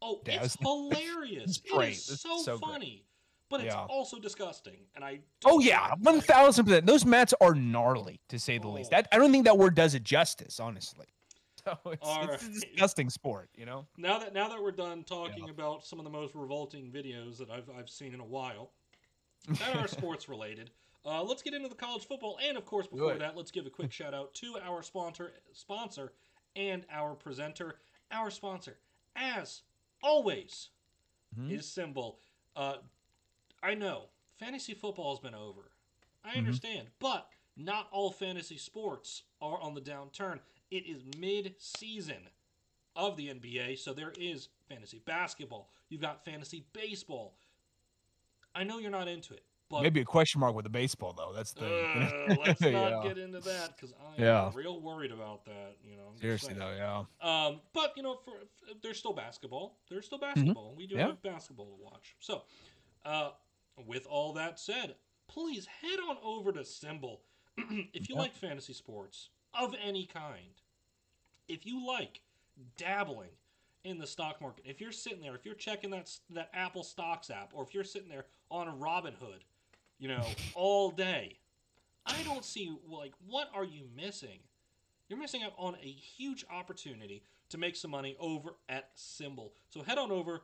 Oh, 0.02 0.22
Yeah, 0.26 0.44
it's 0.44 0.56
hilarious. 0.62 1.44
it's 1.44 1.72
great. 1.72 1.94
It 1.94 2.10
is 2.10 2.22
so, 2.22 2.38
so 2.42 2.58
great. 2.58 2.72
funny, 2.72 3.06
but 3.50 3.62
it's 3.62 3.74
Yeah. 3.74 3.86
also 3.86 4.20
disgusting. 4.20 4.78
And 4.96 5.04
I 5.04 5.20
Oh 5.46 5.60
yeah, 5.60 5.94
one 6.00 6.22
thousand 6.22 6.66
percent. 6.66 6.86
Those 6.86 7.06
mats 7.06 7.34
are 7.42 7.54
gnarly 7.56 8.20
to 8.30 8.40
say 8.40 8.58
the 8.58 8.68
least. 8.68 8.92
Oh. 8.94 8.98
That 8.98 9.08
I 9.12 9.18
don't 9.18 9.32
think 9.32 9.46
that 9.46 9.58
word 9.58 9.76
does 9.76 9.96
it 9.96 10.04
justice, 10.04 10.60
honestly. 10.60 11.08
So 11.68 11.78
it's, 11.92 12.00
it's 12.08 12.44
a 12.44 12.50
disgusting 12.50 13.10
sport, 13.10 13.50
you 13.54 13.66
know. 13.66 13.86
Now 13.98 14.20
that 14.20 14.34
now 14.34 14.48
that 14.48 14.64
we're 14.64 14.72
done 14.72 15.04
talking 15.04 15.50
about 15.50 15.84
some 15.86 16.00
of 16.00 16.06
the 16.06 16.10
most 16.10 16.34
revolting 16.34 16.90
videos 16.90 17.38
that 17.40 17.50
I've 17.50 17.70
I've 17.78 17.90
seen 17.90 18.14
in 18.14 18.22
a 18.22 18.26
while 18.26 18.72
that 19.50 19.76
are 19.76 19.88
sports 19.90 20.30
related, 20.30 20.72
uh, 21.06 21.22
let's 21.22 21.42
get 21.42 21.54
into 21.54 21.68
the 21.68 21.76
college 21.76 22.06
football. 22.08 22.40
And 22.42 22.58
of 22.58 22.64
course, 22.66 22.88
before 22.88 23.12
Good. 23.12 23.22
that, 23.22 23.36
let's 23.36 23.52
give 23.52 23.66
a 23.66 23.70
quick 23.70 23.92
shout 23.92 24.14
out 24.14 24.34
to 24.36 24.58
our 24.64 24.82
sponsor 24.82 25.34
sponsor 25.52 26.14
and 26.56 26.86
our 26.90 27.16
presenter. 27.16 27.76
Our 28.12 28.32
sponsor, 28.32 28.78
as 29.18 29.64
always, 30.02 30.70
Mhm. 31.36 31.52
is 31.52 31.72
Symbol. 31.72 32.22
Uh, 32.56 32.82
I 33.62 33.74
know 33.74 34.10
fantasy 34.36 34.74
football 34.74 35.16
has 35.16 35.20
been 35.20 35.36
over. 35.36 35.72
I 36.24 36.34
Mhm. 36.34 36.38
understand, 36.38 36.92
but 37.00 37.32
not 37.56 37.90
all 37.92 38.12
fantasy 38.12 38.58
sports 38.58 39.24
are 39.42 39.60
on 39.60 39.74
the 39.74 39.82
downturn. 39.82 40.42
It 40.70 40.86
is 40.86 41.04
mid-season 41.18 42.30
of 42.96 43.18
the 43.18 43.30
NBA, 43.30 43.76
so 43.76 43.94
there 43.94 44.12
is 44.12 44.50
fantasy 44.68 45.00
basketball. 45.00 45.72
You've 45.90 46.02
got 46.02 46.24
fantasy 46.26 46.62
baseball. 46.74 47.38
I 48.54 48.64
know 48.64 48.78
you're 48.80 48.92
not 48.92 49.08
into 49.08 49.34
it, 49.34 49.46
but 49.70 49.82
Maybe 49.84 50.00
a 50.02 50.06
question 50.06 50.40
mark 50.40 50.56
with 50.56 50.64
the 50.64 50.70
baseball 50.70 51.14
though. 51.14 51.34
That's 51.36 51.54
the 51.54 51.66
uh, 52.30 52.36
let's 52.46 52.62
not 52.62 52.72
Yeah. 52.72 53.02
get 53.04 53.18
into 53.18 53.40
that 53.42 53.76
because 53.76 53.94
I'm 53.94 54.24
Yeah. 54.24 54.52
real 54.54 54.80
worried 54.80 55.12
about 55.12 55.46
that. 55.46 55.76
You 55.84 55.98
know, 55.98 56.14
seriously 56.20 56.56
saying. 56.56 56.60
though, 56.60 57.06
yeah. 57.22 57.48
Um, 57.48 57.62
but 57.74 57.94
you 57.98 58.04
know, 58.04 58.16
for 58.24 58.36
f- 58.42 58.76
there's 58.82 58.98
still 58.98 59.14
basketball. 59.14 59.78
There's 59.90 60.06
still 60.06 60.20
basketball. 60.20 60.74
We 60.78 60.88
do 60.88 60.96
Mm-hmm. 60.96 61.00
Yeah. 61.00 61.08
have 61.08 61.22
basketball 61.22 61.66
to 61.78 61.84
watch. 61.84 62.16
So, 62.20 62.44
uh, 63.06 63.32
with 63.86 64.06
all 64.08 64.34
that 64.34 64.60
said, 64.60 64.96
please 65.28 65.66
head 65.66 66.00
on 66.10 66.18
over 66.24 66.52
to 66.54 66.64
Symbol 66.64 67.22
if 67.58 68.08
you 68.10 68.16
Yeah. 68.16 68.22
like 68.22 68.36
fantasy 68.36 68.74
sports 68.74 69.30
of 69.54 69.76
any 69.84 70.06
kind. 70.06 70.62
If 71.48 71.66
you 71.66 71.86
like 71.86 72.22
dabbling 72.78 73.30
in 73.84 73.98
the 74.00 74.08
stock 74.08 74.42
market, 74.42 74.64
if 74.68 74.82
you're 74.82 74.92
sitting 74.92 75.22
there, 75.22 75.36
if 75.36 75.46
you're 75.46 75.56
checking 75.56 75.90
that 75.92 76.10
that 76.32 76.50
Apple 76.54 76.84
Stocks 76.84 77.30
app, 77.30 77.52
or 77.54 77.64
if 77.64 77.74
you're 77.74 77.84
sitting 77.84 78.10
there 78.10 78.26
on 78.50 78.68
Robinhood, 78.80 79.44
you 80.00 80.08
know, 80.08 80.26
all 80.54 80.92
day, 80.92 81.38
I 82.06 82.22
don't 82.24 82.46
see 82.46 82.78
like 82.88 83.14
what 83.28 83.50
are 83.54 83.66
you 83.66 83.84
missing? 83.96 84.40
You're 85.10 85.20
missing 85.20 85.44
out 85.44 85.54
on 85.58 85.76
a 85.76 85.88
huge 85.88 86.46
opportunity 86.52 87.24
to 87.50 87.58
make 87.58 87.76
some 87.76 87.92
money 87.92 88.16
over 88.20 88.56
at 88.68 88.90
Symbol. 88.96 89.54
So 89.70 89.82
head 89.82 89.98
on 89.98 90.12
over 90.12 90.42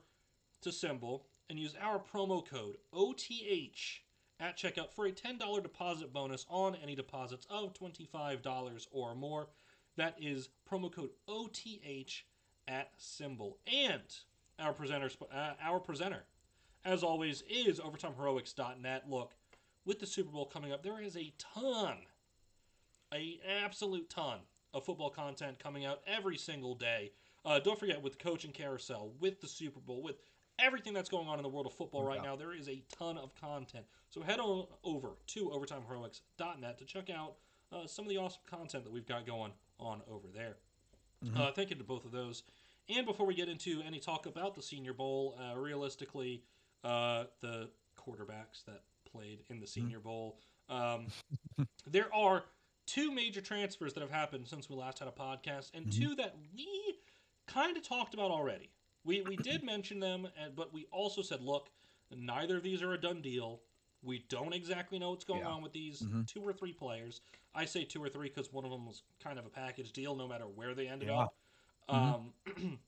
to 0.62 0.72
Symbol 0.72 1.26
and 1.50 1.60
use 1.60 1.76
our 1.82 2.00
promo 2.00 2.46
code 2.48 2.78
OTH 2.94 4.00
at 4.40 4.58
checkout 4.58 4.92
for 4.92 5.06
a 5.06 5.12
$10 5.12 5.62
deposit 5.62 6.14
bonus 6.14 6.46
on 6.50 6.76
any 6.82 6.96
deposits 6.96 7.46
of 7.50 7.74
$25 7.74 8.88
or 8.92 9.16
more. 9.16 9.48
That 9.98 10.16
is 10.20 10.50
promo 10.70 10.92
code 10.92 11.12
OTH 11.28 12.24
at 12.68 12.92
Symbol. 12.98 13.58
And 13.72 14.02
our 14.60 14.74
presenter, 14.74 15.10
uh, 15.32 15.54
our 15.62 15.80
presenter, 15.80 16.24
as 16.86 17.04
always, 17.04 17.44
is 17.50 17.80
OvertimeHeroics.net. 17.80 19.10
Look, 19.10 19.34
with 19.86 20.00
the 20.00 20.06
Super 20.08 20.32
Bowl 20.32 20.46
coming 20.46 20.72
up, 20.72 20.84
there 20.84 21.02
is 21.02 21.16
a 21.18 21.34
ton, 21.38 21.98
a 23.14 23.40
absolute 23.64 24.10
ton 24.10 24.40
of 24.74 24.86
football 24.86 25.10
content 25.10 25.60
coming 25.60 25.86
out 25.86 26.02
every 26.08 26.38
single 26.38 26.76
day. 26.76 27.12
Uh, 27.46 27.60
don't 27.60 27.78
forget, 27.80 28.02
with 28.02 28.18
the 28.18 28.24
coaching 28.24 28.52
carousel, 28.52 29.12
with 29.20 29.42
the 29.42 29.48
Super 29.48 29.80
Bowl, 29.80 30.02
with 30.02 30.16
everything 30.60 30.94
that's 30.94 31.10
going 31.10 31.28
on 31.28 31.38
in 31.40 31.44
the 31.44 31.50
world 31.50 31.66
of 31.66 31.74
football 31.74 32.04
right 32.04 32.24
now, 32.24 32.36
there 32.36 32.54
is 32.54 32.70
a 32.70 32.82
ton 32.98 33.18
of 33.18 33.36
content. 33.36 33.86
So 34.10 34.22
head 34.22 34.40
on 34.40 34.68
over 34.84 35.10
to 35.28 35.50
OvertimeHeroics.net 35.50 36.78
to 36.78 36.86
check 36.86 37.10
out 37.10 37.36
uh, 37.72 37.88
some 37.88 38.06
of 38.06 38.10
the 38.10 38.18
awesome 38.18 38.42
content 38.50 38.84
that 38.84 38.94
we've 38.94 39.08
got 39.08 39.26
going 39.26 39.52
on 39.80 40.02
over 40.10 40.28
there. 40.34 40.58
Mhm. 41.26 41.38
Uh, 41.38 41.52
thank 41.52 41.70
you 41.70 41.76
to 41.76 41.84
both 41.84 42.06
of 42.06 42.12
those. 42.12 42.44
And 42.90 43.06
before 43.06 43.26
we 43.26 43.34
get 43.34 43.50
into 43.50 43.82
any 43.82 44.00
talk 44.00 44.26
about 44.26 44.56
the 44.56 44.62
Senior 44.62 44.94
Bowl, 44.94 45.38
uh, 45.40 45.56
realistically, 45.58 46.44
uh, 46.84 47.26
the 47.40 47.70
quarterbacks 47.98 48.64
that 48.66 48.84
played 49.14 49.40
in 49.50 49.60
the 49.60 49.68
Senior 49.68 50.00
Bowl, 50.00 50.38
um, 50.70 51.08
there 51.88 52.14
are 52.14 52.44
two 52.86 53.12
major 53.12 53.42
transfers 53.42 53.94
that 53.94 54.02
have 54.02 54.12
happened 54.12 54.48
since 54.48 54.70
we 54.70 54.76
last 54.76 55.00
had 55.00 55.08
a 55.08 55.12
podcast, 55.12 55.72
and 55.74 55.86
Mhm. 55.88 55.92
two 55.92 56.16
that 56.16 56.36
we 56.56 56.98
kind 57.46 57.78
of 57.78 57.84
talked 57.84 58.14
about 58.14 58.32
already. 58.32 58.70
We, 59.06 59.22
we 59.22 59.38
did 59.38 59.64
mention 59.64 60.00
them, 60.00 60.28
but 60.56 60.74
we 60.74 60.86
also 60.92 61.22
said, 61.22 61.42
look, 61.42 61.70
neither 62.12 62.58
of 62.58 62.64
these 62.64 62.82
are 62.82 62.94
a 62.94 62.98
done 63.00 63.22
deal. 63.22 63.62
We 64.02 64.20
don't 64.28 64.54
exactly 64.54 65.00
know 65.00 65.12
what's 65.12 65.24
going 65.24 65.42
Yeah. 65.42 65.48
on 65.50 65.62
with 65.62 65.72
these 65.72 66.02
Mhm. 66.02 66.28
two 66.28 66.42
or 66.42 66.52
three 66.54 66.74
players. 66.74 67.22
I 67.56 67.66
say 67.66 67.86
two 67.86 68.04
or 68.04 68.10
three 68.10 68.28
because 68.28 68.52
one 68.52 68.66
of 68.66 68.72
them 68.72 68.86
was 68.86 69.04
kind 69.22 69.40
of 69.40 69.46
a 69.46 69.50
package 69.50 69.94
deal, 69.94 70.16
no 70.16 70.28
matter 70.28 70.48
where 70.48 70.74
they 70.74 70.88
ended 70.88 71.10
Yeah. 71.10 71.20
up. 71.22 71.36
Mhm. 71.88 71.94
Um, 71.96 72.34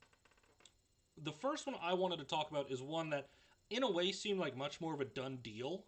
the 1.17 1.31
first 1.31 1.65
one 1.67 1.75
I 1.81 1.93
wanted 1.93 2.17
to 2.19 2.25
talk 2.25 2.49
about 2.49 2.69
is 2.69 2.81
one 2.81 3.09
that, 3.11 3.29
in 3.69 3.83
a 3.83 3.89
way, 3.89 4.11
seemed 4.11 4.39
like 4.39 4.57
much 4.57 4.81
more 4.81 4.93
of 4.93 4.99
a 5.01 5.05
done 5.05 5.37
deal 5.37 5.85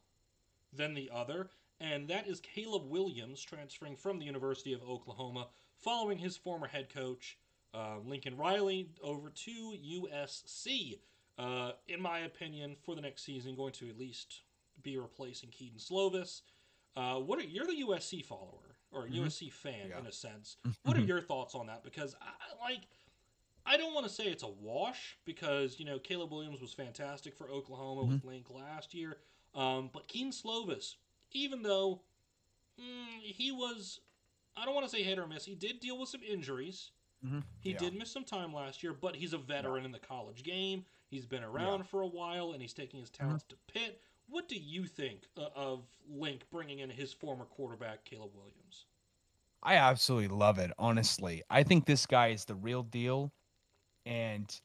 than 0.73 0.93
the 0.93 1.10
other, 1.13 1.49
and 1.80 2.08
that 2.10 2.27
is 2.27 2.39
Caleb 2.39 2.89
Williams 2.89 3.41
transferring 3.41 3.95
from 3.95 4.19
the 4.19 4.25
University 4.25 4.73
of 4.73 4.82
Oklahoma 4.84 5.47
following 5.80 6.17
his 6.17 6.36
former 6.36 6.67
head 6.67 6.89
coach, 6.93 7.38
uh, 7.73 7.97
Lincoln 8.06 8.36
Riley, 8.38 8.89
over 9.01 9.30
to 9.30 9.51
USC. 9.51 10.99
Uh, 11.38 11.73
in 11.88 12.01
my 12.01 12.19
opinion, 12.19 12.75
for 12.84 12.95
the 12.95 13.01
next 13.01 13.23
season, 13.23 13.56
going 13.56 13.73
to 13.73 13.88
at 13.89 13.97
least 13.99 14.41
be 14.82 14.97
replacing 14.97 15.49
Kedon 15.51 15.77
Slovis. 15.77 16.41
Uh, 16.95 17.19
what 17.19 17.38
are 17.38 17.43
you're 17.43 17.67
the 17.67 17.84
USC 17.84 18.23
follower 18.25 18.75
or 18.91 19.06
a 19.06 19.10
Mhm. 19.10 19.17
USC 19.25 19.49
fan 19.51 19.89
Yeah. 19.89 19.99
in 19.99 20.08
a 20.08 20.12
sense? 20.12 20.58
What 20.84 20.97
are 20.97 21.01
your 21.01 21.21
thoughts 21.21 21.53
on 21.53 21.67
that? 21.67 21.84
Because 21.84 22.15
I 22.19 22.34
like, 22.60 22.88
I 23.67 23.77
don't 23.77 23.93
want 23.93 24.08
to 24.08 24.12
say 24.12 24.25
it's 24.25 24.41
a 24.43 24.47
wash 24.47 25.17
because 25.25 25.77
you 25.77 25.86
know 25.86 25.99
Caleb 25.99 26.32
Williams 26.32 26.60
was 26.60 26.73
fantastic 26.73 27.36
for 27.36 27.49
Oklahoma 27.51 28.03
with 28.06 28.23
Link 28.23 28.49
last 28.49 28.95
year, 28.95 29.19
um, 29.58 29.89
but 29.91 30.08
Kedon 30.08 30.32
Slovis, 30.32 30.96
even 31.32 31.63
though 31.63 32.02
mm, 32.80 33.22
he 33.22 33.52
was, 33.52 34.00
I 34.56 34.63
don't 34.65 34.74
want 34.76 34.86
to 34.86 34.96
say 34.96 35.04
hit 35.04 35.20
or 35.20 35.28
miss, 35.28 35.46
he 35.46 35.56
did 35.56 35.80
deal 35.80 36.00
with 36.00 36.10
some 36.10 36.22
injuries. 36.24 36.91
Mhm. 37.26 37.43
He 37.60 37.72
Yeah. 37.72 37.78
did 37.80 37.96
miss 37.96 38.12
some 38.12 38.24
time 38.24 38.54
last 38.54 38.84
year, 38.84 38.93
but 38.93 39.15
he's 39.15 39.34
a 39.34 39.38
veteran 39.38 39.84
in 39.84 39.91
the 39.91 40.00
college 40.00 40.43
game. 40.43 40.86
He's 41.10 41.26
been 41.26 41.43
around 41.43 41.88
for 41.88 42.02
a 42.02 42.08
while, 42.08 42.52
and 42.54 42.62
he's 42.62 42.74
taking 42.74 43.00
his 43.00 43.10
talents 43.10 43.43
to 43.46 43.56
Pitt. 43.67 44.02
What 44.30 44.48
do 44.48 44.56
you 44.58 44.86
think 44.86 45.22
uh, 45.38 45.48
of 45.56 45.86
Link 46.08 46.43
bringing 46.52 46.80
in 46.80 46.89
his 46.89 47.13
former 47.13 47.46
quarterback, 47.46 48.04
Caleb 48.04 48.36
Williams? 48.36 48.86
I 49.63 49.76
absolutely 49.76 50.28
love 50.36 50.60
it. 50.60 50.72
Honestly, 50.78 51.43
I 51.50 51.63
think 51.63 51.86
this 51.86 52.06
guy 52.06 52.28
is 52.28 52.46
the 52.46 52.56
real 52.56 52.84
deal, 52.84 53.32
and 54.06 54.62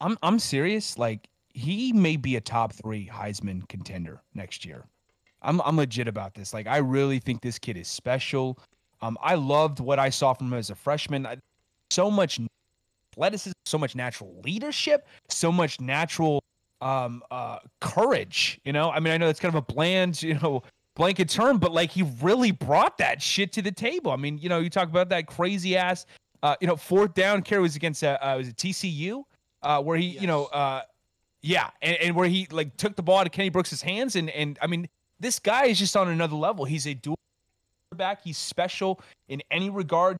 I'm 0.00 0.18
I'm 0.22 0.38
serious. 0.38 0.98
Like 0.98 1.28
he 1.52 1.92
may 1.92 2.16
be 2.16 2.36
a 2.36 2.40
top 2.40 2.72
three 2.72 3.06
Heisman 3.06 3.68
contender 3.68 4.22
next 4.34 4.64
year. 4.64 4.84
I'm 5.42 5.60
I'm 5.62 5.76
legit 5.76 6.08
about 6.08 6.34
this. 6.34 6.52
Like 6.52 6.66
I 6.66 6.78
really 6.78 7.18
think 7.18 7.40
this 7.42 7.58
kid 7.58 7.76
is 7.76 7.88
special. 7.88 8.58
Um, 9.00 9.16
I 9.22 9.36
loved 9.36 9.80
what 9.80 9.98
I 9.98 10.10
saw 10.10 10.32
from 10.34 10.48
him 10.48 10.58
as 10.58 10.70
a 10.70 10.74
freshman. 10.74 11.26
I, 11.26 11.36
so 11.90 12.10
much 12.10 12.40
athleticism, 13.12 13.52
so 13.64 13.78
much 13.78 13.94
natural 13.94 14.40
leadership, 14.44 15.06
so 15.28 15.52
much 15.52 15.80
natural 15.80 16.42
um 16.80 17.22
uh 17.30 17.58
courage. 17.80 18.60
You 18.64 18.72
know, 18.72 18.90
I 18.90 19.00
mean, 19.00 19.12
I 19.12 19.16
know 19.16 19.28
it's 19.28 19.40
kind 19.40 19.54
of 19.54 19.62
a 19.68 19.72
bland, 19.72 20.22
you 20.22 20.34
know, 20.34 20.62
blanket 20.96 21.28
term, 21.28 21.58
but 21.58 21.72
like 21.72 21.90
he 21.90 22.02
really 22.20 22.50
brought 22.50 22.98
that 22.98 23.22
shit 23.22 23.52
to 23.52 23.62
the 23.62 23.72
table. 23.72 24.10
I 24.10 24.16
mean, 24.16 24.38
you 24.38 24.48
know, 24.48 24.58
you 24.58 24.70
talk 24.70 24.88
about 24.88 25.08
that 25.10 25.26
crazy 25.26 25.76
ass, 25.76 26.06
uh, 26.42 26.56
you 26.60 26.66
know, 26.66 26.76
fourth 26.76 27.14
down 27.14 27.42
carry 27.42 27.62
was 27.62 27.76
against 27.76 28.02
uh, 28.04 28.18
uh 28.20 28.34
was 28.38 28.48
it 28.48 28.56
TCU, 28.56 29.22
uh, 29.62 29.82
where 29.82 29.96
he, 29.96 30.06
you 30.06 30.26
know, 30.26 30.46
uh, 30.46 30.82
yeah, 31.42 31.70
and, 31.82 31.96
and 31.96 32.16
where 32.16 32.28
he 32.28 32.48
like 32.50 32.76
took 32.76 32.96
the 32.96 33.02
ball 33.02 33.18
out 33.18 33.26
of 33.26 33.32
Kenny 33.32 33.48
Brooks' 33.48 33.80
hands, 33.82 34.16
and 34.16 34.30
and 34.30 34.58
I 34.60 34.66
mean, 34.66 34.88
this 35.20 35.38
guy 35.38 35.66
is 35.66 35.78
just 35.78 35.96
on 35.96 36.08
another 36.08 36.36
level. 36.36 36.64
He's 36.64 36.86
a 36.86 36.94
dual 36.94 37.18
quarterback. 37.90 38.22
He's 38.24 38.38
special 38.38 39.00
in 39.28 39.42
any 39.50 39.70
regard. 39.70 40.16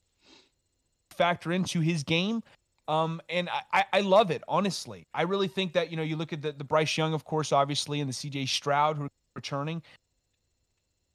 Factor 1.11 1.53
into 1.53 1.81
his 1.81 2.05
game. 2.05 2.43
Um, 2.87 3.21
and 3.29 3.51
I, 3.51 3.63
I, 3.73 3.85
I 3.95 4.01
love 4.01 4.31
it, 4.31 4.43
honestly. 4.49 5.07
I 5.13 5.23
really 5.23 5.49
think 5.49 5.75
that, 5.75 5.91
you 5.91 5.97
know, 5.97 6.03
you 6.03 6.17
look 6.17 6.33
at 6.33 6.41
the, 6.41 6.53
the 6.53 6.65
Bryce 6.65 6.97
Young, 6.97 7.13
of 7.13 7.25
course, 7.25 7.53
obviously, 7.53 8.01
and 8.01 8.09
the 8.09 8.15
CJ 8.15 8.49
Stroud 8.49 8.97
who 8.97 9.05
are 9.05 9.11
returning. 9.37 9.83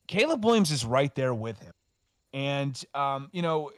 Caleb 0.07 0.45
Williams 0.45 0.71
is 0.71 0.85
right 0.85 1.13
there 1.15 1.33
with 1.33 1.59
him. 1.59 1.71
And, 2.33 2.83
um, 2.93 3.29
you 3.31 3.41
know, 3.41 3.71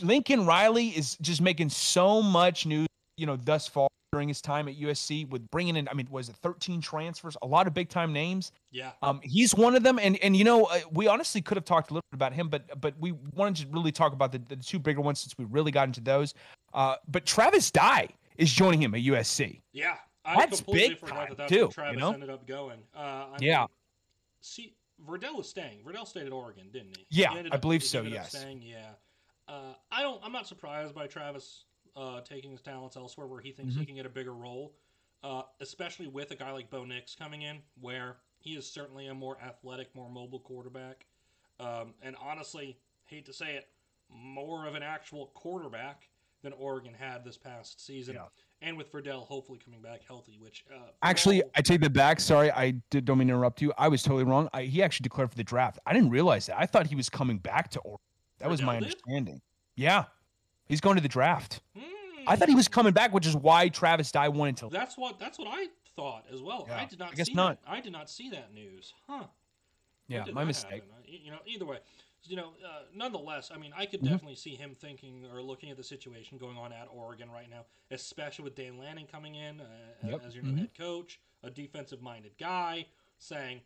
Lincoln 0.00 0.44
Riley 0.44 0.88
is 0.88 1.16
just 1.20 1.40
making 1.40 1.68
so 1.68 2.20
much 2.20 2.66
news, 2.66 2.88
you 3.16 3.26
know, 3.26 3.36
thus 3.36 3.68
far 3.68 3.88
during 4.16 4.28
his 4.28 4.40
time 4.40 4.66
at 4.66 4.78
USC 4.80 5.28
with 5.28 5.46
bringing 5.50 5.76
in, 5.76 5.86
I 5.88 5.92
mean, 5.92 6.08
was 6.10 6.30
it 6.30 6.36
13 6.36 6.80
transfers, 6.80 7.36
a 7.42 7.46
lot 7.46 7.66
of 7.66 7.74
big 7.74 7.90
time 7.90 8.14
names. 8.14 8.50
Yeah. 8.70 8.92
Um, 9.02 9.20
he's 9.22 9.54
one 9.54 9.76
of 9.76 9.82
them, 9.82 9.98
and 9.98 10.16
and 10.22 10.34
you 10.34 10.42
know 10.42 10.64
uh, 10.64 10.80
we 10.90 11.06
honestly 11.06 11.42
could 11.42 11.58
have 11.58 11.66
talked 11.66 11.90
a 11.90 11.92
little 11.94 12.06
bit 12.10 12.16
about 12.16 12.32
him, 12.32 12.48
but 12.48 12.80
but 12.80 12.94
we 12.98 13.12
wanted 13.34 13.66
to 13.66 13.72
really 13.74 13.92
talk 13.92 14.14
about 14.14 14.32
the, 14.32 14.38
the 14.48 14.56
two 14.56 14.78
bigger 14.78 15.02
ones 15.02 15.20
since 15.20 15.34
we 15.36 15.44
really 15.44 15.70
got 15.70 15.86
into 15.86 16.00
those. 16.00 16.32
Uh, 16.72 16.96
but 17.08 17.26
Travis 17.26 17.70
Dye 17.70 18.08
is 18.38 18.50
joining 18.50 18.80
him 18.80 18.94
at 18.94 19.02
USC. 19.02 19.60
Yeah. 19.74 19.96
I 20.24 20.36
That's 20.36 20.62
big 20.62 20.98
time, 21.00 21.28
that 21.28 21.36
that's 21.36 21.52
too, 21.52 21.70
where 21.76 21.92
you 21.92 21.98
know? 21.98 22.12
ended 22.12 22.30
up 22.30 22.46
going. 22.46 22.78
Uh, 22.96 22.98
I 22.98 23.36
Yeah. 23.40 23.58
mean, 23.60 23.68
see, 24.40 24.74
Verdell 25.06 25.38
is 25.40 25.48
staying. 25.48 25.84
Verdell 25.86 26.06
stayed 26.06 26.26
at 26.26 26.32
Oregon, 26.32 26.68
didn't 26.72 26.96
he? 26.96 27.06
Yeah, 27.10 27.42
He 27.42 27.48
I 27.52 27.58
believe 27.58 27.84
so, 27.84 28.00
yes. 28.02 28.30
Staying, 28.30 28.62
yeah. 28.62 28.86
Uh, 29.46 29.74
I 29.92 30.02
don't. 30.02 30.20
I'm 30.24 30.32
not 30.32 30.48
surprised 30.48 30.94
by 30.94 31.06
Travis 31.06 31.65
uh, 31.96 32.20
taking 32.20 32.50
his 32.50 32.60
talents 32.60 32.96
elsewhere, 32.96 33.26
where 33.26 33.40
he 33.40 33.50
thinks 33.52 33.72
Mm-hmm. 33.72 33.80
he 33.80 33.86
can 33.86 33.94
get 33.96 34.06
a 34.06 34.10
bigger 34.10 34.34
role, 34.34 34.74
uh, 35.24 35.42
especially 35.60 36.06
with 36.06 36.30
a 36.30 36.36
guy 36.36 36.50
like 36.52 36.70
Bo 36.70 36.84
Nix 36.84 37.14
coming 37.14 37.42
in, 37.42 37.58
where 37.80 38.16
he 38.38 38.50
is 38.52 38.70
certainly 38.70 39.06
a 39.08 39.14
more 39.14 39.36
athletic, 39.42 39.94
more 39.94 40.10
mobile 40.10 40.40
quarterback. 40.40 41.06
Um, 41.58 41.94
and 42.02 42.14
honestly, 42.22 42.76
hate 43.06 43.24
to 43.26 43.32
say 43.32 43.54
it, 43.56 43.68
more 44.10 44.66
of 44.66 44.74
an 44.74 44.82
actual 44.82 45.30
quarterback 45.34 46.08
than 46.42 46.52
Oregon 46.52 46.92
had 46.94 47.24
this 47.24 47.36
past 47.38 47.84
season. 47.84 48.14
Yeah. 48.14 48.26
And 48.62 48.76
with 48.78 48.90
Verdell 48.92 49.26
hopefully 49.26 49.58
coming 49.62 49.82
back 49.82 50.02
healthy, 50.06 50.38
which 50.40 50.64
uh, 50.72 50.78
Actually, 51.02 51.42
all- 51.42 51.50
I 51.56 51.62
take 51.62 51.80
that 51.80 51.92
back. 51.92 52.20
Sorry, 52.20 52.50
I 52.52 52.72
did, 52.90 53.04
don't 53.04 53.18
mean 53.18 53.28
to 53.28 53.34
interrupt 53.34 53.60
you. 53.62 53.72
I 53.78 53.88
was 53.88 54.02
totally 54.02 54.24
wrong. 54.24 54.48
I, 54.52 54.62
he 54.62 54.82
actually 54.82 55.04
declared 55.04 55.30
for 55.30 55.36
the 55.36 55.44
draft. 55.44 55.78
I 55.86 55.92
didn't 55.92 56.10
realize 56.10 56.46
that. 56.46 56.56
I 56.58 56.66
thought 56.66 56.86
he 56.86 56.94
was 56.94 57.08
coming 57.10 57.38
back 57.38 57.70
to 57.70 57.80
Oregon. 57.80 58.00
That 58.38 58.50
was 58.50 58.62
my 58.62 58.74
did? 58.74 58.84
understanding. 58.84 59.40
Yeah, 59.76 60.04
he's 60.66 60.80
going 60.80 60.96
to 60.96 61.02
the 61.02 61.08
draft. 61.08 61.60
Hmm. 61.76 61.82
I 62.26 62.36
thought 62.36 62.48
he 62.48 62.54
was 62.54 62.68
coming 62.68 62.92
back, 62.92 63.12
which 63.12 63.26
is 63.26 63.36
why 63.36 63.68
Travis 63.68 64.10
Dye 64.12 64.28
wanted 64.28 64.56
to. 64.58 64.68
That's 64.68 64.96
what 64.98 65.18
that's 65.18 65.38
what 65.38 65.48
I 65.48 65.68
thought 65.94 66.24
as 66.32 66.42
well. 66.42 66.68
I 66.72 66.84
did 66.84 66.98
not 66.98 67.12
I 67.12 67.14
guess 67.14 67.26
see 67.28 67.34
not. 67.34 67.62
that. 67.64 67.70
I 67.70 67.80
did 67.80 67.92
not 67.92 68.10
see 68.10 68.30
that 68.30 68.52
news. 68.52 68.92
Huh. 69.08 69.24
Yeah, 70.08 70.24
my 70.32 70.44
mistake. 70.44 70.82
You 71.06 71.30
know, 71.32 71.38
either 71.46 71.64
way, 71.64 71.78
you 72.24 72.36
know, 72.36 72.50
uh, 72.64 72.82
nonetheless, 72.94 73.50
I 73.52 73.58
mean, 73.58 73.72
I 73.76 73.86
could 73.86 74.00
Mhm. 74.00 74.10
definitely 74.10 74.34
see 74.36 74.54
him 74.54 74.74
thinking 74.74 75.24
or 75.32 75.40
looking 75.42 75.70
at 75.70 75.76
the 75.76 75.82
situation 75.84 76.38
going 76.38 76.56
on 76.56 76.72
at 76.72 76.88
Oregon 76.92 77.30
right 77.30 77.48
now, 77.50 77.64
especially 77.90 78.44
with 78.44 78.54
Dan 78.56 78.78
Lanning 78.78 79.06
coming 79.06 79.34
in 79.36 79.60
uh, 79.60 79.66
Yep. 80.04 80.22
as 80.26 80.34
your 80.34 80.44
new 80.44 80.52
Mhm. 80.52 80.58
head 80.58 80.74
coach, 80.74 81.20
a 81.42 81.50
defensive-minded 81.50 82.36
guy, 82.38 82.86
saying 83.18 83.62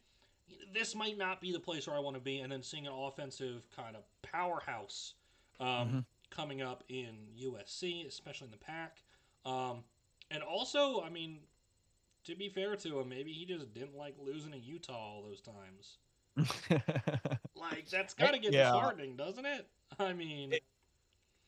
this 0.73 0.95
might 0.95 1.17
not 1.19 1.41
be 1.41 1.53
the 1.53 1.61
place 1.61 1.87
where 1.87 1.97
I 1.97 2.01
want 2.01 2.15
to 2.17 2.21
be, 2.23 2.41
and 2.41 2.51
then 2.53 2.63
seeing 2.63 2.87
an 2.87 2.93
offensive 2.93 3.71
kind 3.71 3.97
of 3.97 4.05
powerhouse 4.23 5.15
um, 5.59 5.67
Mhm. 5.93 6.05
Coming 6.31 6.63
up 6.63 6.85
in 6.89 7.17
USC, 7.39 8.07
especially 8.07 8.47
in 8.47 8.51
the 8.53 8.57
pack. 8.59 8.99
Um, 9.45 9.85
and 10.31 10.43
also, 10.43 11.03
I 11.03 11.11
mean, 11.11 11.39
to 12.25 12.35
be 12.37 12.49
fair 12.49 12.77
to 12.77 13.01
him, 13.01 13.09
maybe 13.09 13.33
he 13.33 13.45
just 13.45 13.73
didn't 13.75 13.97
like 13.97 14.15
losing 14.25 14.53
to 14.53 14.59
Utah 14.59 14.93
all 14.97 15.23
those 15.23 15.41
times. 15.41 15.99
Like 17.55 17.89
that's 17.91 18.15
got 18.15 18.33
to 18.33 18.39
get 18.39 18.53
Yeah. 18.53 18.71
disheartening, 18.73 19.17
doesn't 19.17 19.45
it? 19.45 19.67
I 19.99 20.13
mean, 20.15 20.55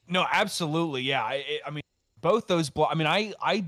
No, 0.09 0.27
absolutely. 0.31 1.03
Yeah. 1.03 1.23
I, 1.23 1.35
I- 1.35 1.61
I 1.67 1.71
mean, 1.71 1.83
both 2.21 2.47
those. 2.47 2.69
Blo- 2.71 2.87
I 2.91 2.95
mean, 2.95 3.07
I 3.07 3.33
I 3.41 3.65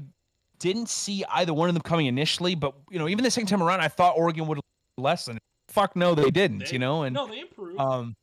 didn't 0.59 0.89
see 0.89 1.25
either 1.33 1.55
one 1.55 1.69
of 1.69 1.75
them 1.75 1.83
coming 1.83 2.07
initially, 2.07 2.55
but 2.55 2.75
you 2.91 2.99
know, 2.99 3.09
even 3.09 3.25
the 3.25 3.31
second 3.31 3.49
time 3.49 3.63
around, 3.63 3.81
I 3.81 3.89
thought 3.89 4.15
Oregon 4.17 4.47
would 4.47 4.59
less 4.99 5.27
lessen. 5.27 5.39
Fuck 5.69 5.97
no, 5.97 6.15
they 6.15 6.31
didn't. 6.31 6.67
They- 6.67 6.73
you 6.73 6.79
know, 6.79 7.03
and 7.05 7.15
no, 7.15 7.27
they 7.27 7.41
improved. 7.41 7.81
um, 7.81 8.15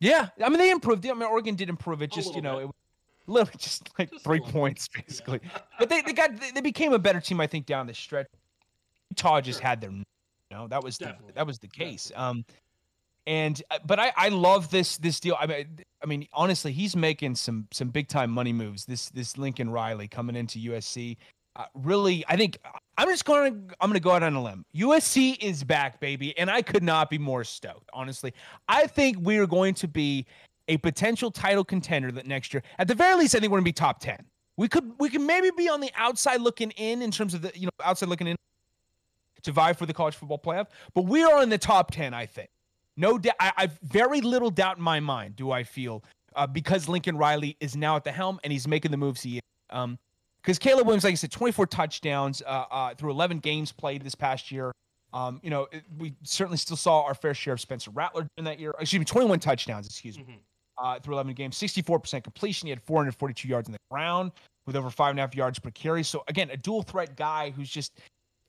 yeah. 0.00 0.28
I 0.44 0.48
mean, 0.48 0.58
they 0.58 0.70
improved. 0.70 1.06
I 1.06 1.12
mean, 1.12 1.22
Oregon 1.22 1.54
did 1.54 1.68
improve 1.68 2.02
it. 2.02 2.10
Just 2.12 2.34
you 2.34 2.42
know, 2.42 2.56
bit. 2.56 2.62
it 2.62 2.66
was 2.66 2.74
literally 3.26 3.52
just 3.58 3.90
like 3.98 4.10
Just 4.10 4.24
three 4.24 4.38
little. 4.38 4.52
points 4.52 4.88
basically. 4.88 5.40
But 5.78 5.88
they, 5.88 6.02
they 6.02 6.12
got 6.12 6.38
they, 6.38 6.50
they 6.52 6.60
became 6.60 6.92
a 6.92 6.98
better 6.98 7.20
team, 7.20 7.40
I 7.40 7.46
think, 7.46 7.66
down 7.66 7.86
the 7.86 7.94
stretch. 7.94 8.26
Utah 9.10 9.40
just 9.40 9.60
Sure. 9.60 9.68
had 9.68 9.80
their, 9.80 9.90
you 9.90 10.04
know, 10.50 10.68
that 10.68 10.82
was 10.84 10.98
the, 10.98 11.14
that 11.34 11.46
was 11.46 11.58
the 11.58 11.68
case. 11.68 12.12
Um, 12.14 12.44
and 13.26 13.62
uh, 13.70 13.78
but 13.86 13.98
I 13.98 14.12
I 14.16 14.28
love 14.30 14.70
this 14.70 14.96
this 14.98 15.20
deal. 15.20 15.36
I 15.38 15.46
mean 15.46 15.66
I 16.02 16.06
mean 16.06 16.26
honestly, 16.32 16.72
he's 16.72 16.96
making 16.96 17.34
some 17.34 17.68
some 17.72 17.88
big 17.88 18.08
time 18.08 18.30
money 18.30 18.52
moves. 18.52 18.86
This 18.86 19.10
this 19.10 19.36
Lincoln 19.36 19.68
Riley 19.70 20.08
coming 20.08 20.36
into 20.36 20.58
USC. 20.58 21.16
Uh, 21.58 21.64
really, 21.74 22.24
I 22.28 22.36
think 22.36 22.58
I'm 22.96 23.08
just 23.08 23.24
going 23.24 23.52
to 23.52 23.74
I'm 23.80 23.90
going 23.90 23.94
to 23.94 24.00
go 24.00 24.12
out 24.12 24.22
on 24.22 24.34
a 24.34 24.42
limb. 24.42 24.64
USC 24.76 25.42
is 25.42 25.64
back, 25.64 25.98
baby, 25.98 26.36
and 26.38 26.48
I 26.48 26.62
could 26.62 26.84
not 26.84 27.10
be 27.10 27.18
more 27.18 27.42
stoked. 27.42 27.90
Honestly, 27.92 28.32
I 28.68 28.86
think 28.86 29.18
we 29.20 29.38
are 29.38 29.46
going 29.46 29.74
to 29.74 29.88
be 29.88 30.24
a 30.68 30.76
potential 30.76 31.32
title 31.32 31.64
contender 31.64 32.12
that 32.12 32.26
next 32.26 32.54
year. 32.54 32.62
At 32.78 32.86
the 32.86 32.94
very 32.94 33.16
least, 33.16 33.34
I 33.34 33.40
think 33.40 33.50
we're 33.50 33.56
going 33.56 33.64
to 33.64 33.68
be 33.70 33.72
top 33.72 33.98
ten. 33.98 34.24
We 34.56 34.68
could 34.68 34.92
we 35.00 35.10
can 35.10 35.26
maybe 35.26 35.50
be 35.56 35.68
on 35.68 35.80
the 35.80 35.90
outside 35.96 36.40
looking 36.40 36.70
in 36.72 37.02
in 37.02 37.10
terms 37.10 37.34
of 37.34 37.42
the 37.42 37.50
you 37.54 37.66
know 37.66 37.72
outside 37.82 38.08
looking 38.08 38.28
in 38.28 38.36
to 39.42 39.52
vie 39.52 39.72
for 39.72 39.86
the 39.86 39.94
college 39.94 40.14
football 40.14 40.38
playoff, 40.38 40.66
but 40.94 41.06
we 41.06 41.24
are 41.24 41.42
in 41.42 41.48
the 41.48 41.58
top 41.58 41.90
ten. 41.90 42.14
I 42.14 42.26
think. 42.26 42.50
No 42.96 43.18
doubt. 43.18 43.34
I, 43.40 43.52
I've 43.56 43.78
very 43.82 44.20
little 44.20 44.50
doubt 44.50 44.76
in 44.76 44.82
my 44.84 45.00
mind. 45.00 45.34
Do 45.34 45.50
I 45.50 45.64
feel 45.64 46.04
uh, 46.36 46.46
because 46.46 46.88
Lincoln 46.88 47.16
Riley 47.16 47.56
is 47.58 47.74
now 47.74 47.96
at 47.96 48.04
the 48.04 48.12
helm 48.12 48.38
and 48.44 48.52
he's 48.52 48.68
making 48.68 48.92
the 48.92 48.96
moves 48.96 49.22
he. 49.22 49.40
Um, 49.70 49.98
because 50.42 50.58
Caleb 50.58 50.86
Williams, 50.86 51.04
like 51.04 51.12
I 51.12 51.14
said, 51.16 51.30
24 51.32 51.66
touchdowns 51.66 52.42
uh, 52.46 52.64
uh, 52.70 52.94
through 52.94 53.10
11 53.10 53.38
games 53.38 53.72
played 53.72 54.02
this 54.02 54.14
past 54.14 54.50
year. 54.50 54.72
Um, 55.12 55.40
you 55.42 55.50
know, 55.50 55.66
it- 55.72 55.84
we 55.98 56.14
certainly 56.22 56.58
still 56.58 56.76
saw 56.76 57.02
our 57.02 57.14
fair 57.14 57.34
share 57.34 57.54
of 57.54 57.60
Spencer 57.60 57.90
Rattler 57.90 58.26
in 58.36 58.44
that 58.44 58.58
year. 58.60 58.74
Excuse 58.78 59.00
me, 59.00 59.04
21 59.04 59.40
touchdowns. 59.40 59.86
Excuse 59.86 60.18
me 60.18 60.24
Mhm. 60.24 60.38
uh, 60.78 61.00
through 61.00 61.14
11 61.14 61.34
games, 61.34 61.56
64% 61.56 62.22
completion. 62.24 62.66
He 62.66 62.70
had 62.70 62.82
442 62.82 63.48
yards 63.48 63.68
in 63.68 63.72
the 63.72 63.78
ground 63.90 64.32
with 64.66 64.76
over 64.76 64.90
five 64.90 65.10
and 65.10 65.18
a 65.18 65.22
half 65.22 65.34
yards 65.34 65.58
per 65.58 65.70
carry. 65.70 66.02
So 66.04 66.24
again, 66.28 66.50
a 66.50 66.56
dual 66.56 66.82
threat 66.82 67.16
guy 67.16 67.50
who's 67.50 67.70
just 67.70 67.92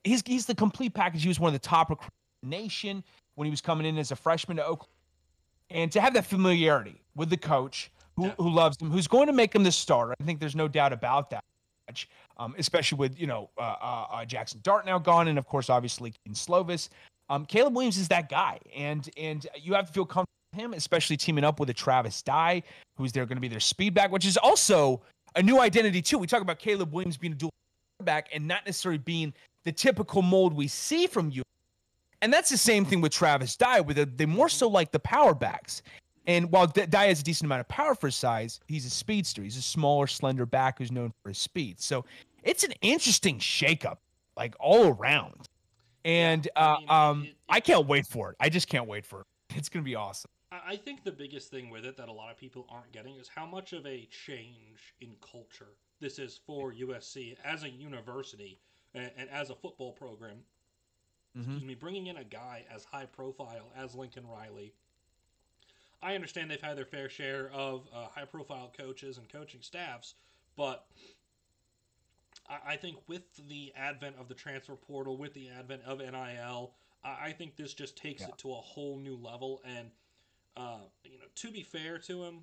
he's 0.03 0.21
he's 0.25 0.45
the 0.45 0.55
complete 0.55 0.93
package. 0.93 1.21
He 1.23 1.27
was 1.29 1.39
one 1.39 1.47
of 1.53 1.53
the 1.61 1.67
top 1.67 1.89
recruits 1.89 2.13
in 2.43 2.49
the 2.49 2.57
nation 2.57 3.03
when 3.35 3.45
he 3.45 3.49
was 3.51 3.61
coming 3.61 3.85
in 3.87 3.97
as 3.97 4.11
a 4.11 4.15
freshman 4.17 4.57
to 4.57 4.65
Oakland, 4.65 4.91
and 5.69 5.91
to 5.93 6.01
have 6.01 6.13
that 6.13 6.25
familiarity 6.25 7.01
with 7.15 7.29
the 7.29 7.37
coach 7.37 7.89
who, 8.17 8.25
Yeah. 8.25 8.35
who 8.37 8.49
loves 8.49 8.77
him, 8.81 8.91
who's 8.91 9.07
going 9.07 9.27
to 9.27 9.33
make 9.33 9.55
him 9.55 9.63
the 9.63 9.71
starter. 9.71 10.13
I 10.19 10.23
think 10.25 10.39
there's 10.41 10.55
no 10.57 10.67
doubt 10.67 10.91
about 10.93 11.29
that. 11.29 11.43
Um, 12.37 12.55
especially 12.57 12.97
with 12.97 13.19
you 13.19 13.27
know 13.27 13.49
uh, 13.57 13.75
uh, 13.81 14.05
uh, 14.11 14.25
Jackson 14.25 14.59
Dart 14.63 14.85
now 14.85 14.97
gone, 14.97 15.27
and 15.27 15.37
of 15.37 15.45
course 15.45 15.69
obviously 15.69 16.11
Kedon 16.11 16.35
Slovis. 16.35 16.89
Um, 17.29 17.45
Caleb 17.45 17.75
Williams 17.75 17.97
is 17.97 18.07
that 18.07 18.29
guy, 18.29 18.59
and 18.75 19.09
and 19.17 19.45
you 19.61 19.73
have 19.73 19.87
to 19.87 19.93
feel 19.93 20.05
comfortable 20.05 20.25
with 20.53 20.61
him, 20.61 20.73
especially 20.73 21.17
teaming 21.17 21.43
up 21.43 21.59
with 21.59 21.69
a 21.69 21.73
Travis 21.73 22.21
Dye, 22.21 22.63
who's 22.97 23.11
there 23.11 23.25
going 23.25 23.37
to 23.37 23.41
be 23.41 23.47
their 23.47 23.59
speed 23.59 23.93
back, 23.93 24.11
which 24.11 24.25
is 24.25 24.37
also 24.37 25.01
a 25.35 25.43
new 25.43 25.59
identity 25.59 26.01
too. 26.01 26.17
We 26.17 26.27
talk 26.27 26.41
about 26.41 26.59
Caleb 26.59 26.93
Williams 26.93 27.17
being 27.17 27.33
a 27.33 27.35
dual 27.35 27.51
back 28.03 28.29
and 28.33 28.47
not 28.47 28.65
necessarily 28.65 28.97
being 28.97 29.33
the 29.65 29.71
typical 29.71 30.21
mold 30.21 30.53
we 30.53 30.67
see 30.67 31.07
from 31.07 31.29
you. 31.29 31.43
And 32.21 32.33
that's 32.33 32.49
the 32.49 32.57
same 32.57 32.85
thing 32.85 33.01
with 33.01 33.11
Travis 33.11 33.55
Dye, 33.55 33.81
with 33.81 33.97
the, 33.97 34.05
they 34.05 34.25
more 34.25 34.49
so 34.49 34.67
like 34.67 34.91
the 34.91 34.99
power 34.99 35.33
backs. 35.33 35.81
And 36.27 36.51
while 36.51 36.67
D- 36.67 36.85
Dye 36.85 37.07
has 37.07 37.21
a 37.21 37.23
decent 37.23 37.45
amount 37.47 37.61
of 37.61 37.67
power 37.67 37.95
for 37.95 38.07
his 38.07 38.15
size, 38.15 38.59
he's 38.67 38.85
a 38.85 38.89
speedster. 38.89 39.41
He's 39.43 39.57
a 39.57 39.61
smaller, 39.61 40.05
slender 40.07 40.45
back 40.45 40.77
who's 40.77 40.91
known 40.91 41.11
for 41.23 41.29
his 41.29 41.37
speed. 41.39 41.79
So 41.79 42.05
it's 42.43 42.63
an 42.63 42.73
interesting 42.81 43.39
shakeup, 43.39 43.97
like 44.37 44.55
all 44.59 44.87
around. 44.89 45.47
And 46.05 46.47
I 46.55 46.77
uh, 46.87 46.93
um, 46.93 47.23
it- 47.25 47.35
I 47.49 47.59
can't 47.59 47.87
wait 47.87 48.05
for 48.05 48.29
it. 48.31 48.37
I 48.39 48.49
just 48.49 48.67
can't 48.67 48.87
wait 48.87 49.05
for 49.05 49.21
it. 49.21 49.25
It's 49.55 49.69
gonna 49.69 49.83
be 49.83 49.95
awesome. 49.95 50.29
I 50.51 50.75
think 50.77 51.03
the 51.03 51.11
biggest 51.11 51.51
thing 51.51 51.69
with 51.69 51.85
it 51.85 51.95
that 51.97 52.09
a 52.09 52.11
lot 52.11 52.31
of 52.31 52.37
people 52.37 52.65
aren't 52.69 52.91
getting 52.91 53.15
is 53.17 53.27
how 53.27 53.45
much 53.45 53.71
of 53.73 53.85
a 53.85 54.07
change 54.25 54.95
in 55.01 55.15
culture 55.21 55.73
this 55.99 56.17
is 56.17 56.39
for 56.47 56.73
USC 56.73 57.35
as 57.43 57.63
a 57.63 57.69
university 57.69 58.59
and, 58.95 59.11
and 59.17 59.29
as 59.29 59.49
a 59.51 59.55
football 59.55 59.91
program. 59.91 60.37
Mhm. 61.37 61.41
Excuse 61.41 61.63
me, 61.63 61.75
bringing 61.75 62.07
in 62.07 62.17
a 62.17 62.23
guy 62.23 62.65
as 62.73 62.83
high 62.83 63.05
profile 63.05 63.71
as 63.75 63.93
Lincoln 63.95 64.25
Riley. 64.27 64.73
I 66.01 66.15
understand 66.15 66.49
they've 66.49 66.61
had 66.61 66.77
their 66.77 66.85
fair 66.85 67.09
share 67.09 67.49
of 67.51 67.87
uh, 67.93 68.07
high 68.07 68.25
profile 68.25 68.71
coaches 68.77 69.17
and 69.17 69.27
coaching 69.29 69.61
staffs, 69.61 70.15
But 70.55 70.85
I, 72.49 72.73
I 72.73 72.75
think 72.77 72.97
with 73.07 73.23
the 73.47 73.73
advent 73.75 74.15
of 74.19 74.27
the 74.27 74.33
transfer 74.33 74.75
portal, 74.75 75.17
with 75.17 75.33
the 75.33 75.49
advent 75.49 75.81
of 75.85 75.99
NIL, 75.99 76.73
I, 77.03 77.27
I 77.27 77.31
think 77.37 77.55
this 77.55 77.73
just 77.73 77.97
takes 77.97 78.21
Yeah. 78.21 78.29
it 78.29 78.37
to 78.39 78.51
a 78.51 78.55
whole 78.55 78.97
new 78.97 79.15
level. 79.15 79.61
And 79.65 79.91
uh, 80.57 80.79
you 81.03 81.17
know, 81.17 81.25
to 81.35 81.51
be 81.51 81.63
fair 81.63 81.97
to 81.99 82.23
him, 82.23 82.39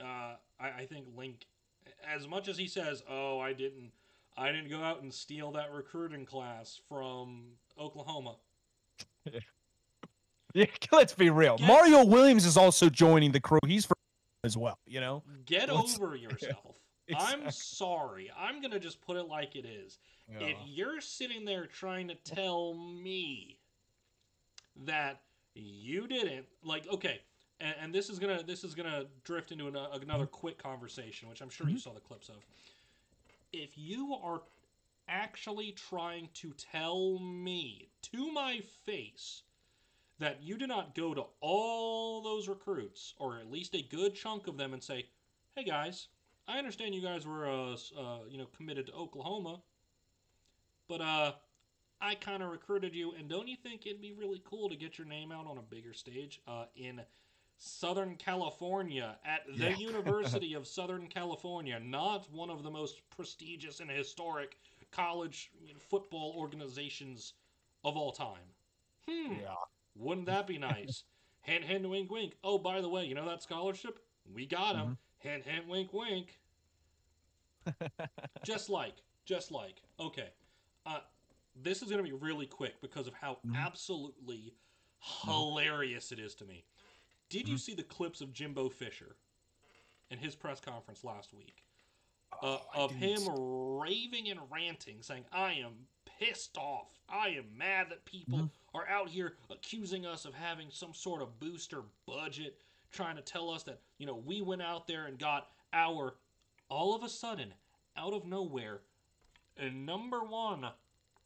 uh, 0.00 0.36
I, 0.60 0.70
I 0.80 0.86
think 0.86 1.06
Link, 1.16 1.46
as 2.06 2.26
much 2.26 2.48
as 2.48 2.58
he 2.58 2.66
says, 2.66 3.02
"Oh, 3.08 3.38
I 3.38 3.52
didn't, 3.52 3.92
I 4.36 4.52
didn't 4.52 4.70
go 4.70 4.82
out 4.82 5.02
and 5.02 5.12
steal 5.12 5.52
that 5.52 5.72
recruiting 5.72 6.24
class 6.26 6.80
from 6.88 7.52
Oklahoma," 7.78 8.36
Yeah, 10.66 10.66
let's 10.92 11.14
be 11.14 11.30
real. 11.30 11.56
Get- 11.56 11.66
Mario 11.66 12.04
Williams 12.04 12.44
is 12.44 12.56
also 12.56 12.88
joining 12.88 13.32
the 13.32 13.40
crew. 13.40 13.60
He's 13.66 13.86
from 13.86 13.94
as 14.44 14.56
well. 14.56 14.78
You 14.86 15.00
know. 15.00 15.22
get 15.46 15.72
Let's- 15.72 15.98
over 15.98 16.16
yourself. 16.16 16.76
I'm 17.16 17.50
sorry. 17.50 18.30
I'm 18.38 18.60
gonna 18.60 18.78
just 18.78 19.00
put 19.00 19.16
it 19.16 19.28
like 19.28 19.56
it 19.56 19.64
is. 19.64 19.98
If 20.40 20.58
you're 20.66 21.00
sitting 21.00 21.46
there 21.46 21.64
trying 21.64 22.08
to 22.08 22.14
tell 22.16 22.74
me 22.74 23.56
that 24.84 25.22
you 25.54 26.06
didn't, 26.06 26.44
like, 26.62 26.86
okay, 26.92 27.22
and, 27.60 27.74
and 27.80 27.94
this 27.94 28.10
is 28.10 28.18
gonna 28.18 28.42
this 28.42 28.62
is 28.62 28.74
gonna 28.74 29.06
drift 29.24 29.52
into 29.52 29.68
an, 29.68 29.76
another 29.76 30.24
mm-hmm. 30.24 30.32
quick 30.32 30.62
conversation, 30.62 31.30
which 31.30 31.40
I'm 31.40 31.48
sure 31.48 31.66
you 31.66 31.76
mm-hmm. 31.76 31.80
saw 31.80 31.94
the 31.94 32.00
clips 32.00 32.28
of. 32.28 32.36
If 33.52 33.78
you 33.78 34.14
are 34.22 34.42
actually 35.08 35.72
trying 35.72 36.28
to 36.34 36.52
tell 36.52 37.18
me 37.18 37.88
to 38.02 38.30
my 38.30 38.60
face 38.84 39.44
that 40.18 40.42
you 40.42 40.56
did 40.56 40.68
not 40.68 40.94
go 40.94 41.14
to 41.14 41.24
all 41.40 42.22
those 42.22 42.48
recruits, 42.48 43.14
or 43.18 43.38
at 43.38 43.50
least 43.50 43.74
a 43.74 43.82
good 43.82 44.14
chunk 44.14 44.46
of 44.46 44.56
them, 44.56 44.72
and 44.72 44.82
say, 44.82 45.06
"Hey 45.54 45.64
guys, 45.64 46.08
I 46.46 46.58
understand 46.58 46.94
you 46.94 47.02
guys 47.02 47.26
were, 47.26 47.46
uh, 47.46 47.76
uh, 47.96 48.18
you 48.28 48.38
know, 48.38 48.46
committed 48.56 48.86
to 48.86 48.94
Oklahoma, 48.94 49.60
but 50.88 51.00
uh, 51.00 51.32
I 52.00 52.14
kind 52.14 52.42
of 52.42 52.50
recruited 52.50 52.94
you, 52.94 53.12
and 53.18 53.28
don't 53.28 53.48
you 53.48 53.56
think 53.56 53.86
it'd 53.86 54.00
be 54.00 54.12
really 54.12 54.40
cool 54.44 54.68
to 54.68 54.76
get 54.76 54.98
your 54.98 55.06
name 55.06 55.30
out 55.30 55.46
on 55.46 55.58
a 55.58 55.62
bigger 55.62 55.92
stage 55.92 56.40
uh, 56.48 56.64
in 56.76 57.02
Southern 57.58 58.16
California 58.16 59.18
at 59.24 59.46
the 59.46 59.70
Yeah. 59.70 59.76
University 59.76 60.54
of 60.54 60.66
Southern 60.66 61.08
California, 61.08 61.78
not 61.80 62.30
one 62.32 62.50
of 62.50 62.62
the 62.62 62.70
most 62.70 63.02
prestigious 63.10 63.80
and 63.80 63.90
historic 63.90 64.56
college 64.90 65.50
football 65.90 66.34
organizations 66.36 67.34
of 67.84 67.96
all 67.96 68.12
time? 68.12 68.54
Hmm. 69.08 69.34
Yeah. 69.40 69.54
Wouldn't 69.98 70.26
that 70.26 70.46
be 70.46 70.58
nice? 70.58 71.04
hint, 71.42 71.64
hint, 71.64 71.88
wink, 71.88 72.10
wink. 72.10 72.34
Oh, 72.44 72.58
by 72.58 72.80
the 72.80 72.88
way, 72.88 73.04
you 73.04 73.14
know 73.14 73.26
that 73.26 73.42
scholarship? 73.42 73.98
We 74.32 74.46
got 74.46 74.76
him. 74.76 74.96
Hint, 75.18 75.44
hint, 75.44 75.66
wink, 75.68 75.92
wink. 75.92 76.38
just 78.44 78.70
like, 78.70 78.94
just 79.24 79.50
like. 79.50 79.82
Okay. 79.98 80.28
Uh, 80.86 81.00
this 81.60 81.82
is 81.82 81.90
going 81.90 82.02
to 82.02 82.08
be 82.08 82.16
really 82.16 82.46
quick 82.46 82.80
because 82.80 83.06
of 83.06 83.14
how 83.14 83.38
Mhm. 83.44 83.56
absolutely 83.56 84.54
hilarious 85.24 86.12
it 86.12 86.18
is 86.18 86.34
to 86.36 86.44
me. 86.44 86.64
Did 87.28 87.48
you 87.48 87.58
see 87.58 87.74
the 87.74 87.82
clips 87.82 88.20
of 88.20 88.32
Jimbo 88.32 88.68
Fisher 88.70 89.16
in 90.10 90.18
his 90.18 90.34
press 90.34 90.60
conference 90.60 91.04
last 91.04 91.32
week? 91.34 91.64
uh, 92.42 92.58
Oh, 92.74 92.84
of 92.84 92.90
him 92.92 93.20
raving 93.80 94.28
and 94.28 94.38
ranting, 94.50 95.02
saying, 95.02 95.24
I 95.32 95.54
am 95.54 95.72
pissed 96.18 96.56
off. 96.56 96.88
I 97.08 97.28
am 97.30 97.56
mad 97.56 97.90
that 97.90 98.04
people 98.04 98.38
Mhm. 98.38 98.50
are 98.74 98.86
out 98.88 99.08
here 99.08 99.36
accusing 99.50 100.04
us 100.06 100.24
of 100.24 100.34
having 100.34 100.70
some 100.70 100.94
sort 100.94 101.22
of 101.22 101.38
booster 101.40 101.82
budget, 102.06 102.60
trying 102.90 103.16
to 103.16 103.22
tell 103.22 103.50
us 103.50 103.62
that, 103.64 103.80
you 103.98 104.06
know, 104.06 104.14
we 104.16 104.40
went 104.40 104.62
out 104.62 104.86
there 104.86 105.06
and 105.06 105.18
got 105.18 105.50
our, 105.72 106.16
all 106.68 106.94
of 106.94 107.02
a 107.02 107.08
sudden, 107.08 107.54
out 107.96 108.12
of 108.12 108.24
nowhere, 108.26 108.82
and 109.56 109.84
number 109.86 110.22
one 110.22 110.64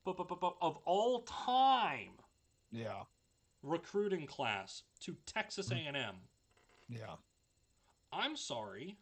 of 0.05 0.76
all 0.85 1.22
time 1.22 2.18
Yeah. 2.70 3.05
recruiting 3.62 4.26
class 4.26 4.83
to 5.01 5.14
Texas 5.26 5.70
A&M. 5.70 6.28
Yeah. 6.89 7.16
I'm 8.12 8.37
sorry. 8.37 8.99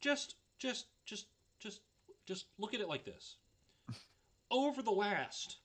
Just, 0.00 0.36
just, 0.58 0.86
just, 1.04 1.26
just, 1.58 1.82
just 2.24 2.46
look 2.58 2.74
at 2.74 2.80
it 2.80 2.88
like 2.88 3.04
this. 3.04 3.36
Over 4.50 4.82
the 4.82 4.90
last 4.90 5.58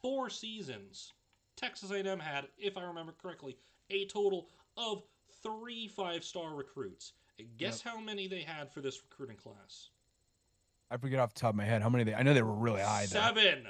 four 0.00 0.30
seasons, 0.30 1.12
Texas 1.56 1.90
A&M 1.90 2.18
had, 2.18 2.46
if 2.58 2.76
I 2.78 2.82
remember 2.82 3.12
correctly, 3.20 3.56
a 3.90 4.06
total 4.06 4.48
of 4.76 5.02
three 5.42 5.88
five-star 5.88 6.54
recruits. 6.54 7.12
Guess 7.58 7.80
how 7.82 7.98
many 8.00 8.28
they 8.28 8.42
had 8.42 8.70
for 8.72 8.80
this 8.80 9.00
recruiting 9.02 9.36
class? 9.36 9.88
I 10.90 10.96
forget 10.96 11.20
off 11.20 11.34
the 11.34 11.40
top 11.40 11.50
of 11.50 11.56
my 11.56 11.64
head 11.64 11.82
how 11.82 11.88
many 11.88 12.04
they. 12.04 12.14
I 12.14 12.22
know 12.22 12.34
they 12.34 12.42
were 12.42 12.52
really 12.52 12.82
high. 12.82 13.06
Though. 13.06 13.20
Seven. 13.20 13.68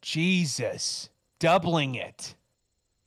Jesus, 0.00 1.08
doubling 1.38 1.94
it. 1.94 2.34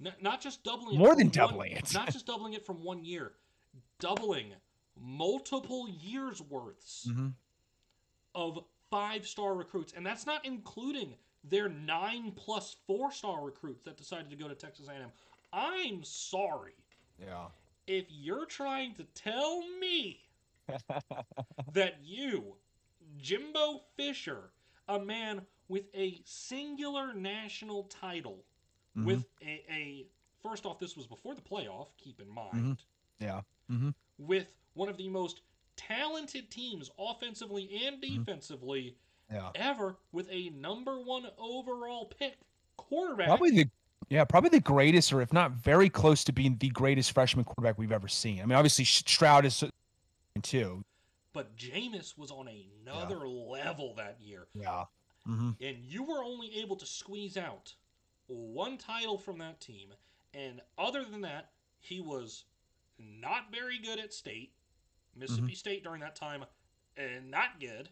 N- 0.03 0.13
not 0.21 0.41
just 0.41 0.63
doubling 0.63 0.95
it 0.95 0.99
More 0.99 1.15
than 1.15 1.27
one- 1.27 1.31
doubling 1.31 1.71
it. 1.73 1.93
not 1.93 2.09
just 2.11 2.25
doubling 2.25 2.53
it 2.53 2.65
from 2.65 2.83
one 2.83 3.03
year, 3.03 3.33
doubling 3.99 4.53
multiple 4.99 5.87
years 5.89 6.41
worths 6.41 7.07
Mhm. 7.09 7.33
of 8.33 8.63
five 8.89 9.27
star 9.27 9.53
recruits, 9.55 9.93
and 9.95 10.05
that's 10.05 10.25
not 10.25 10.45
including 10.45 11.15
their 11.43 11.69
nine 11.69 12.31
plus 12.35 12.75
four 12.87 13.11
star 13.11 13.43
recruits 13.43 13.83
that 13.83 13.97
decided 13.97 14.29
to 14.29 14.35
go 14.35 14.47
to 14.47 14.55
Texas 14.55 14.87
A&M. 14.87 15.11
I'm 15.53 16.03
sorry 16.03 16.73
Yeah. 17.19 17.47
if 17.87 18.05
you're 18.09 18.45
trying 18.45 18.93
to 18.95 19.03
tell 19.13 19.61
me 19.79 20.21
that 21.73 21.99
you, 22.03 22.55
Jimbo 23.17 23.81
Fisher, 23.95 24.51
a 24.87 24.99
man 24.99 25.45
with 25.67 25.85
a 25.95 26.19
singular 26.25 27.13
national 27.13 27.83
title, 27.83 28.43
Mhm. 28.97 29.05
with 29.05 29.25
a, 29.41 29.63
a 29.69 30.07
first 30.41 30.65
off, 30.65 30.79
this 30.79 30.95
was 30.95 31.05
before 31.07 31.35
the 31.35 31.41
playoff. 31.41 31.87
Keep 31.97 32.19
in 32.21 32.29
mind, 32.29 32.53
Mhm. 32.53 32.77
Yeah. 33.19 33.41
Mhm. 33.69 33.93
with 34.17 34.47
one 34.73 34.89
of 34.89 34.97
the 34.97 35.09
most 35.09 35.41
talented 35.75 36.49
teams 36.49 36.89
offensively 36.97 37.69
and 37.85 38.01
Mm-hmm. 38.01 38.23
defensively 38.23 38.95
Yeah. 39.31 39.49
ever, 39.55 39.97
with 40.11 40.27
a 40.31 40.49
number 40.51 40.99
one 40.99 41.25
overall 41.37 42.05
pick 42.05 42.37
quarterback. 42.77 43.27
Probably 43.27 43.51
the 43.51 43.69
yeah, 44.09 44.23
probably 44.23 44.49
the 44.51 44.59
greatest, 44.59 45.11
or 45.11 45.21
if 45.21 45.33
not 45.33 45.51
very 45.53 45.89
close 45.89 46.23
to 46.25 46.31
being 46.31 46.57
the 46.59 46.69
greatest 46.69 47.11
freshman 47.11 47.43
quarterback 47.43 47.79
we've 47.79 47.91
ever 47.91 48.07
seen. 48.07 48.39
I 48.39 48.45
mean, 48.45 48.55
obviously 48.55 48.85
Stroud 48.85 49.45
is 49.45 49.63
too. 50.43 50.83
but 51.33 51.55
Jameis 51.57 52.15
was 52.17 52.29
on 52.29 52.47
another 52.85 53.27
level 53.27 53.93
that 53.95 54.17
year. 54.21 54.47
Yeah. 54.53 54.85
Mm-hmm. 55.27 55.51
and 55.59 55.77
you 55.83 56.03
were 56.03 56.23
only 56.23 56.59
able 56.61 56.75
to 56.75 56.85
squeeze 56.85 57.35
out 57.35 57.73
one 58.27 58.77
title 58.77 59.17
from 59.17 59.39
that 59.39 59.59
team. 59.59 59.89
And 60.35 60.61
other 60.77 61.03
than 61.03 61.21
that, 61.21 61.49
he 61.79 61.99
was 61.99 62.43
not 62.99 63.51
very 63.51 63.79
good 63.79 63.97
at 63.99 64.13
state. 64.13 64.51
Mississippi 65.15 65.55
State 65.55 65.83
during 65.83 66.01
that 66.01 66.15
time, 66.15 66.45
and 66.97 67.29
not 67.31 67.59
good. 67.59 67.89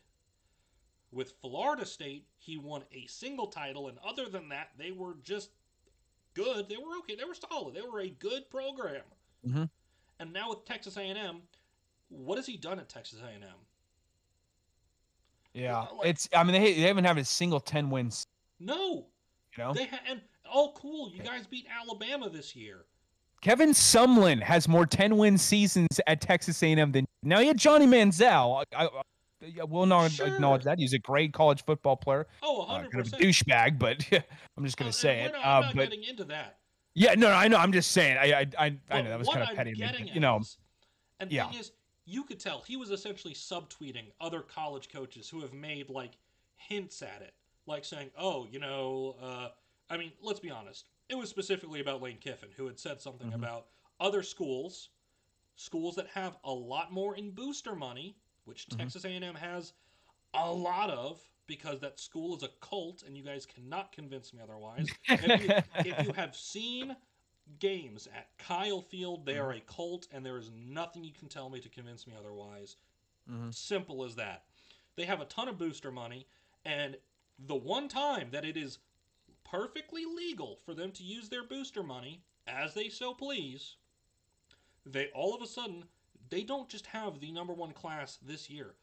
With 1.12 1.34
Florida 1.42 1.86
State, 1.86 2.26
he 2.38 2.58
won 2.58 2.84
a 2.92 3.06
single 3.08 3.48
title, 3.48 3.88
and 3.88 3.98
other 4.00 4.28
than 4.30 4.50
that, 4.50 4.70
they 4.78 4.92
were 4.92 5.16
just 5.24 5.52
good. 6.34 6.68
They 6.70 6.78
were 6.78 6.98
okay. 7.00 7.16
They 7.16 7.24
were 7.26 7.36
solid. 7.36 7.76
They 7.76 7.82
were 7.82 8.00
a 8.00 8.10
good 8.10 8.50
program. 8.50 9.04
Mhm. 9.48 9.70
And 10.20 10.34
now 10.34 10.50
with 10.50 10.66
Texas 10.66 10.98
A&M, 10.98 11.42
what 12.10 12.38
has 12.38 12.46
he 12.48 12.58
done 12.58 12.80
at 12.80 12.90
Texas 12.90 13.20
A&M? 13.22 13.44
Yeah. 15.54 15.82
like- 15.98 16.08
it's. 16.10 16.28
I 16.36 16.44
mean, 16.44 16.54
they, 16.62 16.74
they 16.74 16.82
haven't 16.82 17.04
had 17.06 17.18
a 17.18 17.26
single 17.26 17.60
ten 17.60 17.90
wins. 17.90 18.26
No, 18.60 19.08
You 19.58 19.64
know, 19.64 19.74
They 19.74 19.86
ha- 19.86 20.00
and 20.08 20.22
oh, 20.52 20.74
cool! 20.76 21.10
You 21.12 21.22
guys 21.22 21.46
beat 21.46 21.68
Alabama 21.70 22.30
this 22.30 22.56
year. 22.56 22.86
Kevin 23.44 23.72
Sumlin 23.72 24.42
has 24.42 24.70
more 24.70 24.86
ten 24.86 25.18
win 25.18 25.38
seasons 25.38 26.00
at 26.08 26.22
Texas 26.22 26.64
A&M 26.64 26.92
than 26.94 27.06
now. 27.24 27.40
You 27.40 27.48
had 27.48 27.58
Johnny 27.58 27.86
Manziel. 27.86 28.64
I, 28.74 28.86
I, 28.86 28.90
I 29.60 29.64
will 29.66 29.86
not 29.86 30.12
Sure. 30.12 30.28
acknowledge 30.28 30.64
that 30.64 30.80
he's 30.80 30.94
a 30.94 31.00
great 31.00 31.34
college 31.34 31.66
football 31.66 31.98
player. 31.98 32.26
Oh, 32.42 32.62
Uh, 32.62 32.66
hundred 32.68 32.92
kind 32.94 33.02
of 33.06 33.14
a 33.14 33.18
percent. 33.18 33.48
douchebag, 33.50 33.80
but 33.80 34.08
I'm 34.58 34.64
just 34.64 34.78
gonna 34.78 34.94
say 34.94 35.24
we're 35.24 35.28
it. 35.28 35.32
Not, 35.34 35.46
uh, 35.46 35.48
I'm 35.50 35.62
not 35.64 35.76
but 35.76 35.90
getting 35.90 36.06
into 36.06 36.24
that. 36.24 36.58
yeah, 36.96 37.16
no, 37.16 37.28
no, 37.30 37.36
I 37.36 37.50
know. 37.50 37.58
I'm 37.58 37.74
just 37.74 37.92
saying. 37.92 38.18
I, 38.18 38.32
I, 38.34 38.48
I, 38.58 38.78
I 38.90 39.02
know 39.02 39.10
that 39.10 39.20
was 39.20 39.28
kind 39.28 39.42
of 39.50 39.56
petty. 39.56 39.74
but, 39.78 40.16
You 40.16 40.22
know, 40.22 40.38
is, 40.40 40.58
and 41.20 41.30
yeah. 41.30 41.50
thing 41.50 41.60
is, 41.60 41.74
you 42.06 42.24
could 42.24 42.40
tell 42.40 42.62
he 42.66 42.78
was 42.78 42.92
essentially 42.92 43.34
subtweeting 43.34 44.06
other 44.22 44.40
college 44.40 44.88
coaches 44.90 45.28
who 45.30 45.42
have 45.42 45.52
made 45.54 45.90
like 45.90 46.12
hints 46.56 47.02
at 47.02 47.22
it, 47.22 47.34
like 47.68 47.84
saying, 47.84 48.10
"Oh, 48.18 48.48
you 48.50 48.60
know, 48.60 49.18
uh, 49.22 49.50
I 49.90 49.98
mean, 49.98 50.14
let's 50.22 50.40
be 50.40 50.50
honest. 50.50 50.86
It 51.10 51.16
was 51.16 51.30
specifically 51.30 51.80
about 51.80 52.02
Lane 52.02 52.18
Kiffin, 52.18 52.50
who 52.56 52.66
had 52.68 52.80
said 52.80 53.02
something 53.02 53.30
Mhm. 53.32 53.36
about 53.36 53.68
other 54.00 54.24
schools, 54.24 54.90
schools 55.56 55.96
that 55.96 56.08
have 56.08 56.38
a 56.44 56.52
lot 56.52 56.92
more 56.92 57.16
in 57.16 57.32
booster 57.32 57.76
money, 57.76 58.18
which 58.46 58.68
Mhm. 58.68 58.78
Texas 58.78 59.06
A&M 59.06 59.36
has 59.36 59.74
a 60.34 60.52
lot 60.52 60.90
of, 60.90 61.30
because 61.46 61.80
that 61.82 62.00
school 62.00 62.36
is 62.36 62.44
a 62.44 62.48
cult, 62.48 63.04
and 63.04 63.18
you 63.18 63.24
guys 63.24 63.46
cannot 63.46 63.92
convince 63.92 64.34
me 64.34 64.42
otherwise. 64.42 64.90
if, 65.08 65.42
you, 65.42 65.48
if 65.86 66.06
you 66.08 66.14
have 66.14 66.36
seen 66.36 66.96
games 67.60 68.08
at 68.08 68.36
Kyle 68.38 68.82
Field, 68.82 69.26
they 69.26 69.38
are 69.38 69.52
a 69.52 69.60
cult, 69.62 70.08
and 70.12 70.26
there 70.26 70.38
is 70.38 70.50
nothing 70.52 71.04
you 71.04 71.12
can 71.12 71.28
tell 71.28 71.50
me 71.50 71.60
to 71.60 71.70
convince 71.70 72.08
me 72.08 72.16
otherwise. 72.16 72.78
Mhm. 73.30 73.54
Simple 73.54 74.04
as 74.04 74.16
that. 74.16 74.46
They 74.96 75.06
have 75.06 75.20
a 75.22 75.26
ton 75.26 75.48
of 75.50 75.58
booster 75.58 75.92
money, 75.92 76.26
and 76.64 76.98
the 77.38 77.56
one 77.56 77.90
time 77.90 78.32
that 78.32 78.46
it 78.46 78.56
is 78.58 78.80
perfectly 79.54 80.04
legal 80.06 80.58
for 80.66 80.74
them 80.74 80.92
to 80.92 81.04
use 81.04 81.30
their 81.30 81.44
booster 81.44 81.84
money 81.84 82.24
as 82.48 82.74
they 82.74 82.90
so 82.90 83.14
please, 83.14 83.76
they 84.86 85.08
all 85.14 85.36
of 85.36 85.42
a 85.42 85.48
sudden 85.48 85.84
they 86.30 86.44
don't 86.44 86.68
just 86.68 86.88
have 86.88 87.20
the 87.20 87.32
number 87.32 87.54
one 87.54 87.72
class 87.72 88.18
this 88.26 88.50
year. 88.50 88.74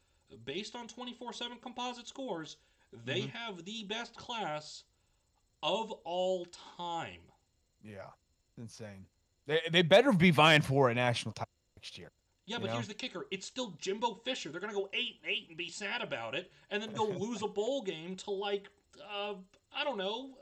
Based 0.45 0.75
on 0.75 0.87
24/7 0.87 1.59
composite 1.59 2.07
scores, 2.07 2.55
they 2.93 3.23
Mhm. 3.23 3.29
have 3.31 3.65
the 3.65 3.83
best 3.83 4.15
class 4.15 4.85
of 5.61 5.91
all 6.05 6.45
time. 6.45 7.21
Yeah, 7.83 8.11
insane. 8.57 9.05
They 9.47 9.61
they 9.69 9.81
better 9.81 10.13
be 10.13 10.31
vying 10.31 10.61
for 10.61 10.89
a 10.89 10.93
national 10.93 11.33
title 11.33 11.51
next 11.75 11.97
year. 11.97 12.13
Yeah, 12.45 12.59
but 12.59 12.67
know? 12.67 12.73
here's 12.75 12.87
the 12.87 12.93
kicker: 12.93 13.27
it's 13.29 13.45
still 13.45 13.71
Jimbo 13.71 14.15
Fisher. 14.23 14.49
They're 14.51 14.61
gonna 14.61 14.73
go 14.73 14.89
eight 14.93 15.19
and 15.21 15.31
eight 15.31 15.49
and 15.49 15.57
be 15.57 15.69
sad 15.69 16.01
about 16.01 16.33
it, 16.33 16.49
and 16.69 16.81
then 16.81 16.93
go 16.93 17.03
lose 17.27 17.41
a 17.41 17.47
bowl 17.47 17.81
game 17.81 18.15
to 18.17 18.31
like, 18.31 18.69
uh, 19.03 19.35
I 19.73 19.83
don't 19.83 19.97
know, 19.97 20.37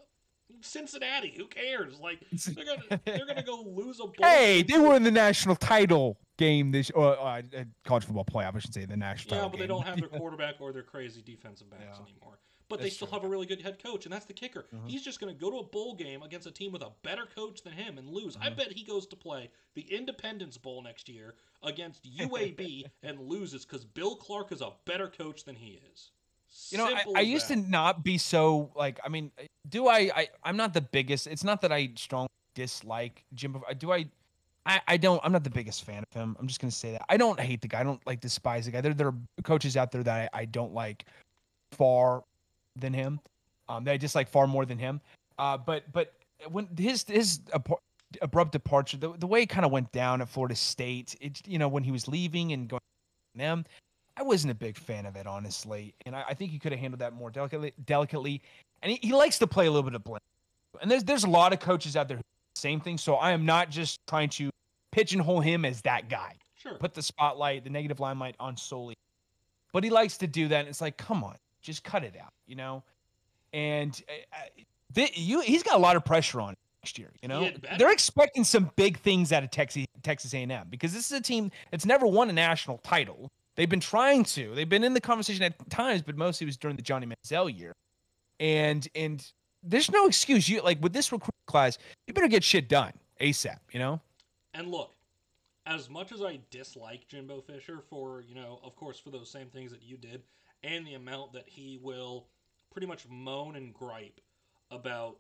Cincinnati. 0.62 1.34
Who 1.38 1.48
cares? 1.48 2.00
Like 2.00 2.20
they're 2.32 2.66
gonna 2.66 3.02
they're 3.06 3.26
gonna 3.26 3.44
go 3.44 3.62
lose 3.62 4.00
a 4.00 4.04
bowl. 4.04 4.14
Hey, 4.22 4.64
they 4.64 4.78
were 4.78 4.96
in 4.96 5.04
the 5.04 5.12
national 5.12 5.56
title 5.56 6.18
game 6.38 6.72
this 6.72 6.90
or 6.92 7.18
uh, 7.20 7.42
uh, 7.58 7.64
college 7.86 8.06
football 8.06 8.26
playoff. 8.26 8.56
I 8.56 8.60
should 8.60 8.74
say 8.74 8.86
the 8.86 8.98
national. 8.98 9.36
Yeah, 9.38 9.44
but 9.44 9.52
they 9.54 9.58
game. 9.60 9.68
don't 9.70 9.86
have 9.86 10.00
their 10.00 10.10
quarterback 10.20 10.56
or 10.60 10.72
their 10.72 10.84
crazy 10.84 11.22
defensive 11.22 11.70
backs 11.70 11.84
Yeah. 12.00 12.06
anymore. 12.12 12.40
But 12.70 12.82
they 12.82 12.92
still 12.92 13.08
true, 13.08 13.16
have 13.16 13.24
a 13.24 13.28
really 13.28 13.48
good 13.48 13.62
head 13.62 13.82
coach, 13.82 14.06
and 14.06 14.14
that's 14.14 14.26
the 14.28 14.34
kicker. 14.34 14.68
Mhm. 14.72 14.88
He's 14.88 15.02
just 15.04 15.20
going 15.20 15.34
to 15.34 15.40
go 15.40 15.50
to 15.50 15.58
a 15.58 15.64
bowl 15.64 15.96
game 15.96 16.22
against 16.22 16.46
a 16.46 16.52
team 16.52 16.72
with 16.72 16.84
a 16.84 16.92
better 17.02 17.26
coach 17.36 17.64
than 17.64 17.74
him 17.74 17.98
and 17.98 18.08
lose. 18.08 18.38
I 18.40 18.52
Mhm. 18.52 18.58
bet 18.58 18.72
he 18.74 18.84
goes 18.84 19.08
to 19.08 19.16
play 19.16 19.50
the 19.74 19.82
Independence 19.92 20.56
Bowl 20.56 20.84
next 20.84 21.10
year 21.10 21.34
against 21.64 22.04
UAB 22.06 22.86
and 23.02 23.20
loses 23.22 23.66
because 23.66 23.86
Bill 23.86 24.16
Clark 24.16 24.52
is 24.52 24.62
a 24.62 24.74
better 24.86 25.08
coach 25.08 25.46
than 25.46 25.56
he 25.56 25.82
is. 25.92 26.12
You 26.70 26.78
know, 26.78 26.86
I, 26.86 26.96
Simple 26.96 27.18
I 27.18 27.22
used 27.22 27.48
that. 27.50 27.56
to 27.56 27.70
not 27.70 28.04
be 28.04 28.18
so 28.18 28.72
like. 28.76 29.00
I 29.04 29.10
mean, 29.10 29.32
do 29.68 29.88
I, 29.88 30.12
I? 30.16 30.28
I'm 30.44 30.58
not 30.58 30.74
the 30.74 30.82
biggest. 30.82 31.28
It's 31.28 31.44
not 31.44 31.62
that 31.62 31.72
I 31.72 31.90
strongly 31.96 32.30
dislike 32.56 33.24
Jimbo. 33.34 33.64
Do 33.78 33.92
I? 33.92 34.06
I, 34.66 34.82
I 34.88 34.98
don't. 34.98 35.22
I'm 35.24 35.32
not 35.32 35.44
the 35.44 35.50
biggest 35.50 35.86
fan 35.86 36.04
of 36.04 36.14
him. 36.14 36.36
I'm 36.40 36.48
just 36.48 36.60
gonna 36.60 36.72
say 36.72 36.92
that. 36.92 37.04
I 37.10 37.18
don't 37.18 37.40
hate 37.40 37.62
the 37.62 37.68
guy. 37.68 37.80
I 37.80 37.84
don't 37.84 38.06
like 38.06 38.20
despise 38.20 38.66
the 38.66 38.72
guy. 38.72 38.82
There, 38.82 38.94
there 38.94 39.08
are 39.08 39.16
coaches 39.44 39.78
out 39.78 39.92
there 39.92 40.04
that 40.04 40.30
I, 40.34 40.42
I 40.42 40.46
don't 40.46 40.74
like 40.74 41.06
far 41.72 42.24
than 42.76 42.94
him. 42.94 43.20
Um, 43.68 43.84
that 43.84 43.92
I 43.92 43.98
dislike 43.98 44.30
far 44.30 44.48
more 44.48 44.66
than 44.66 44.78
him. 44.78 45.02
Uh, 45.38 45.58
but 45.58 45.92
but 45.92 46.14
when 46.50 46.68
his 46.78 47.04
his 47.04 47.42
abrupt 48.22 48.52
departure, 48.52 48.98
the, 48.98 49.14
the 49.18 49.28
way 49.28 49.44
it 49.44 49.50
kind 49.50 49.66
of 49.66 49.72
went 49.72 49.92
down 49.92 50.22
at 50.22 50.30
Florida 50.30 50.56
State, 50.56 51.16
it 51.22 51.42
you 51.48 51.60
know 51.60 51.68
when 51.68 51.84
he 51.84 51.92
was 51.92 52.08
leaving 52.08 52.52
and 52.52 52.68
going 52.68 52.80
to 53.36 53.40
them, 53.40 53.66
I 54.20 54.24
wasn't 54.24 54.52
a 54.52 54.56
big 54.56 54.78
fan 54.78 55.06
of 55.06 55.16
it 55.16 55.26
honestly, 55.26 55.94
and 56.06 56.16
I, 56.16 56.24
I 56.30 56.34
think 56.34 56.52
he 56.52 56.60
could 56.60 56.72
have 56.74 56.82
handled 56.82 57.00
that 57.00 57.14
more 57.14 57.32
delicately. 57.32 57.74
Delicately, 57.86 58.42
and 58.82 58.92
he, 58.92 59.00
he 59.02 59.14
likes 59.14 59.40
to 59.40 59.48
play 59.48 59.66
a 59.66 59.72
little 59.72 59.90
bit 59.90 59.96
of 59.96 60.04
blame. 60.04 60.20
And 60.82 60.92
there's 60.92 61.04
there's 61.04 61.24
a 61.24 61.30
lot 61.30 61.54
of 61.54 61.60
coaches 61.60 61.96
out 61.96 62.08
there 62.08 62.18
who 62.18 62.22
do 62.22 62.28
the 62.56 62.60
same 62.60 62.80
thing. 62.82 62.98
So 62.98 63.16
I 63.16 63.32
am 63.32 63.46
not 63.46 63.70
just 63.70 63.98
trying 64.08 64.30
to 64.32 64.50
pigeonhole 64.92 65.40
him 65.40 65.66
as 65.66 65.82
that 65.84 66.10
guy 66.10 66.36
Sure. 66.62 66.74
put 66.74 66.94
the 66.94 67.02
spotlight, 67.02 67.64
the 67.64 67.70
negative 67.70 68.00
limelight 68.02 68.36
on 68.40 68.58
solely. 68.58 68.96
But 69.72 69.84
he 69.84 69.90
likes 69.90 70.18
to 70.18 70.28
do 70.28 70.50
that, 70.50 70.60
and 70.60 70.68
it's 70.68 70.82
like, 70.82 70.98
come 70.98 71.24
on, 71.24 71.36
just 71.62 71.84
cut 71.84 72.04
it 72.04 72.16
out, 72.22 72.34
you 72.48 72.56
know. 72.56 72.84
And 73.54 74.00
uh, 74.10 74.36
uh, 74.36 74.64
th- 74.94 75.18
you, 75.18 75.40
he's 75.42 75.64
got 75.64 75.76
a 75.76 75.80
lot 75.80 75.96
of 75.96 76.04
pressure 76.04 76.42
on 76.42 76.56
next 76.84 76.98
year. 77.00 77.12
You 77.22 77.30
know, 77.30 77.50
they're 77.78 77.92
expecting 77.94 78.44
some 78.44 78.72
big 78.76 79.00
things 79.00 79.32
out 79.32 79.44
of 79.44 79.52
Texas 79.52 79.86
Texas 80.04 80.34
A&M 80.34 80.68
because 80.70 80.94
this 80.94 81.12
is 81.12 81.18
a 81.18 81.22
team 81.22 81.52
that's 81.72 81.86
never 81.86 82.06
won 82.08 82.30
a 82.30 82.34
national 82.34 82.80
title. 82.80 83.32
They've 83.60 83.68
been 83.68 83.82
trying 83.82 84.24
to. 84.24 84.56
They've 84.56 84.70
been 84.70 84.86
in 84.86 84.94
the 84.94 85.02
conversation 85.02 85.44
at 85.44 85.70
times, 85.70 86.02
but 86.02 86.16
mostly 86.16 86.46
it 86.46 86.48
was 86.48 86.56
during 86.56 86.78
the 86.78 86.82
Johnny 86.82 87.06
Manziel 87.06 87.50
year. 87.50 87.76
And 88.40 88.88
and 88.96 89.22
there's 89.62 89.92
no 89.92 90.06
excuse. 90.06 90.48
You 90.48 90.62
like 90.62 90.82
with 90.82 90.94
this 90.94 91.12
recruit 91.12 91.36
class, 91.46 91.78
you 92.08 92.14
better 92.14 92.30
get 92.30 92.42
shit 92.42 92.70
done 92.70 92.94
ASAP. 93.20 93.58
You 93.74 93.80
know. 93.80 94.00
And 94.54 94.72
look, 94.72 94.96
as 95.66 95.90
much 95.90 96.14
as 96.14 96.22
I 96.22 96.40
dislike 96.50 97.10
Jimbo 97.10 97.42
Fisher 97.42 97.82
for, 97.90 98.24
you 98.26 98.34
know, 98.34 98.62
of 98.64 98.78
course, 98.78 98.98
for 98.98 99.10
those 99.10 99.30
same 99.30 99.48
things 99.48 99.72
that 99.72 99.84
you 99.84 99.98
did, 99.98 100.22
and 100.64 100.88
the 100.88 100.94
amount 100.94 101.34
that 101.34 101.44
he 101.46 101.78
will 101.84 102.28
pretty 102.72 102.88
much 102.88 103.06
moan 103.10 103.58
and 103.58 103.74
gripe 103.74 104.22
about 104.72 105.18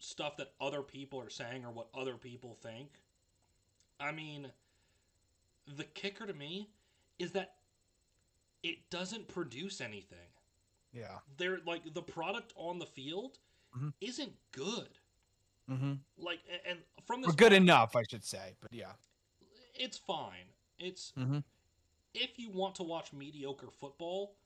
stuff 0.00 0.36
that 0.36 0.52
other 0.60 0.82
people 0.82 1.18
are 1.18 1.30
saying 1.30 1.64
or 1.64 1.70
what 1.70 1.86
other 1.94 2.16
people 2.16 2.58
think, 2.62 2.90
I 3.98 4.12
mean, 4.12 4.48
the 5.78 5.84
kicker 5.84 6.26
to 6.26 6.34
me 6.34 6.68
is 7.18 7.32
that 7.32 7.54
it 8.62 8.90
doesn't 8.90 9.28
produce 9.28 9.80
anything. 9.80 10.18
Yeah. 10.92 11.18
They're 11.36 11.60
like 11.66 11.92
the 11.94 12.02
product 12.02 12.52
on 12.56 12.78
the 12.78 12.86
field 12.86 13.38
Mhm. 13.76 13.92
isn't 14.00 14.34
good. 14.52 14.98
Mm-hmm. 15.68 15.94
Like, 16.18 16.40
and 16.66 16.78
from 17.06 17.22
this 17.22 17.30
Or 17.30 17.34
good 17.34 17.52
point- 17.52 17.62
enough, 17.62 17.94
I 17.94 18.02
should 18.02 18.24
say. 18.24 18.56
But 18.60 18.72
yeah. 18.72 18.92
it's 19.74 19.96
fine. 19.98 20.52
It's 20.78 21.12
Mhm. 21.12 21.44
if 22.14 22.38
you 22.38 22.50
want 22.50 22.74
to 22.76 22.82
watch 22.82 23.12
mediocre 23.12 23.70
football, 23.70 24.36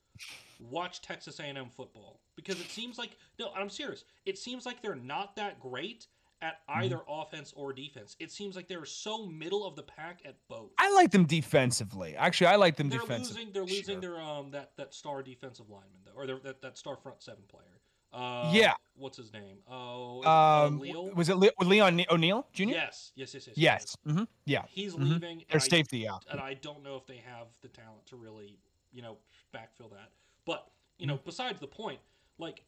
watch 0.60 1.00
Texas 1.00 1.40
A&M 1.40 1.70
football 1.70 2.20
because 2.36 2.60
it 2.60 2.68
seems 2.70 2.98
like 2.98 3.16
no, 3.38 3.52
I'm 3.54 3.70
serious. 3.70 4.04
It 4.26 4.38
seems 4.38 4.64
like 4.66 4.80
they're 4.82 4.94
not 4.94 5.34
that 5.36 5.58
great 5.58 6.06
at 6.44 6.58
either 6.68 7.00
offense 7.08 7.52
or 7.56 7.72
defense. 7.72 8.16
It 8.20 8.30
seems 8.30 8.54
like 8.54 8.68
they're 8.68 8.84
so 8.84 9.26
middle 9.26 9.66
of 9.66 9.76
the 9.76 9.82
pack 9.82 10.20
at 10.26 10.36
both. 10.48 10.70
I 10.78 10.92
like 10.92 11.10
them 11.10 11.24
defensively. 11.24 12.14
Actually, 12.16 12.48
I 12.48 12.56
like 12.56 12.76
them 12.76 12.88
they're 12.90 13.00
defensively. 13.00 13.44
losing. 13.44 13.52
They're 13.54 13.62
losing 13.64 13.84
sure. 13.84 14.00
their 14.00 14.20
um 14.20 14.50
that 14.50 14.72
that 14.76 14.92
star 14.94 15.22
defensive 15.22 15.70
lineman 15.70 16.00
though, 16.04 16.12
or 16.20 16.26
their, 16.26 16.38
that 16.44 16.60
that 16.62 16.76
star 16.78 16.96
front 16.96 17.22
seven 17.22 17.42
player. 17.48 17.64
Uh, 18.12 18.50
Yeah. 18.54 18.74
What's 18.96 19.16
his 19.16 19.32
name? 19.32 19.56
Oh, 19.68 20.22
uh, 20.24 20.66
Um, 20.66 20.78
Leal? 20.78 21.10
was 21.16 21.28
it 21.30 21.36
Le- 21.36 21.50
Leon 21.60 21.96
Ne- 21.96 22.06
O'Neal 22.10 22.46
Jr.? 22.52 22.62
Yes, 22.64 23.10
yes, 23.16 23.34
yes, 23.34 23.48
yes. 23.48 23.56
Yes. 23.56 23.96
hmm 24.04 24.22
Yeah. 24.44 24.62
He's 24.68 24.94
Mhm. 24.94 25.14
leaving. 25.14 25.44
Their 25.50 25.58
safety. 25.58 25.98
Yeah. 26.00 26.18
and 26.30 26.38
I 26.40 26.54
don't 26.54 26.82
know 26.84 26.96
if 26.96 27.06
they 27.06 27.16
have 27.16 27.48
the 27.62 27.68
talent 27.68 28.06
to 28.06 28.16
really, 28.16 28.56
you 28.92 29.02
know, 29.02 29.16
backfill 29.52 29.90
that. 29.90 30.12
But 30.44 30.70
you 30.98 31.06
know, 31.08 31.18
besides 31.24 31.58
the 31.58 31.66
point, 31.66 31.98
like 32.38 32.62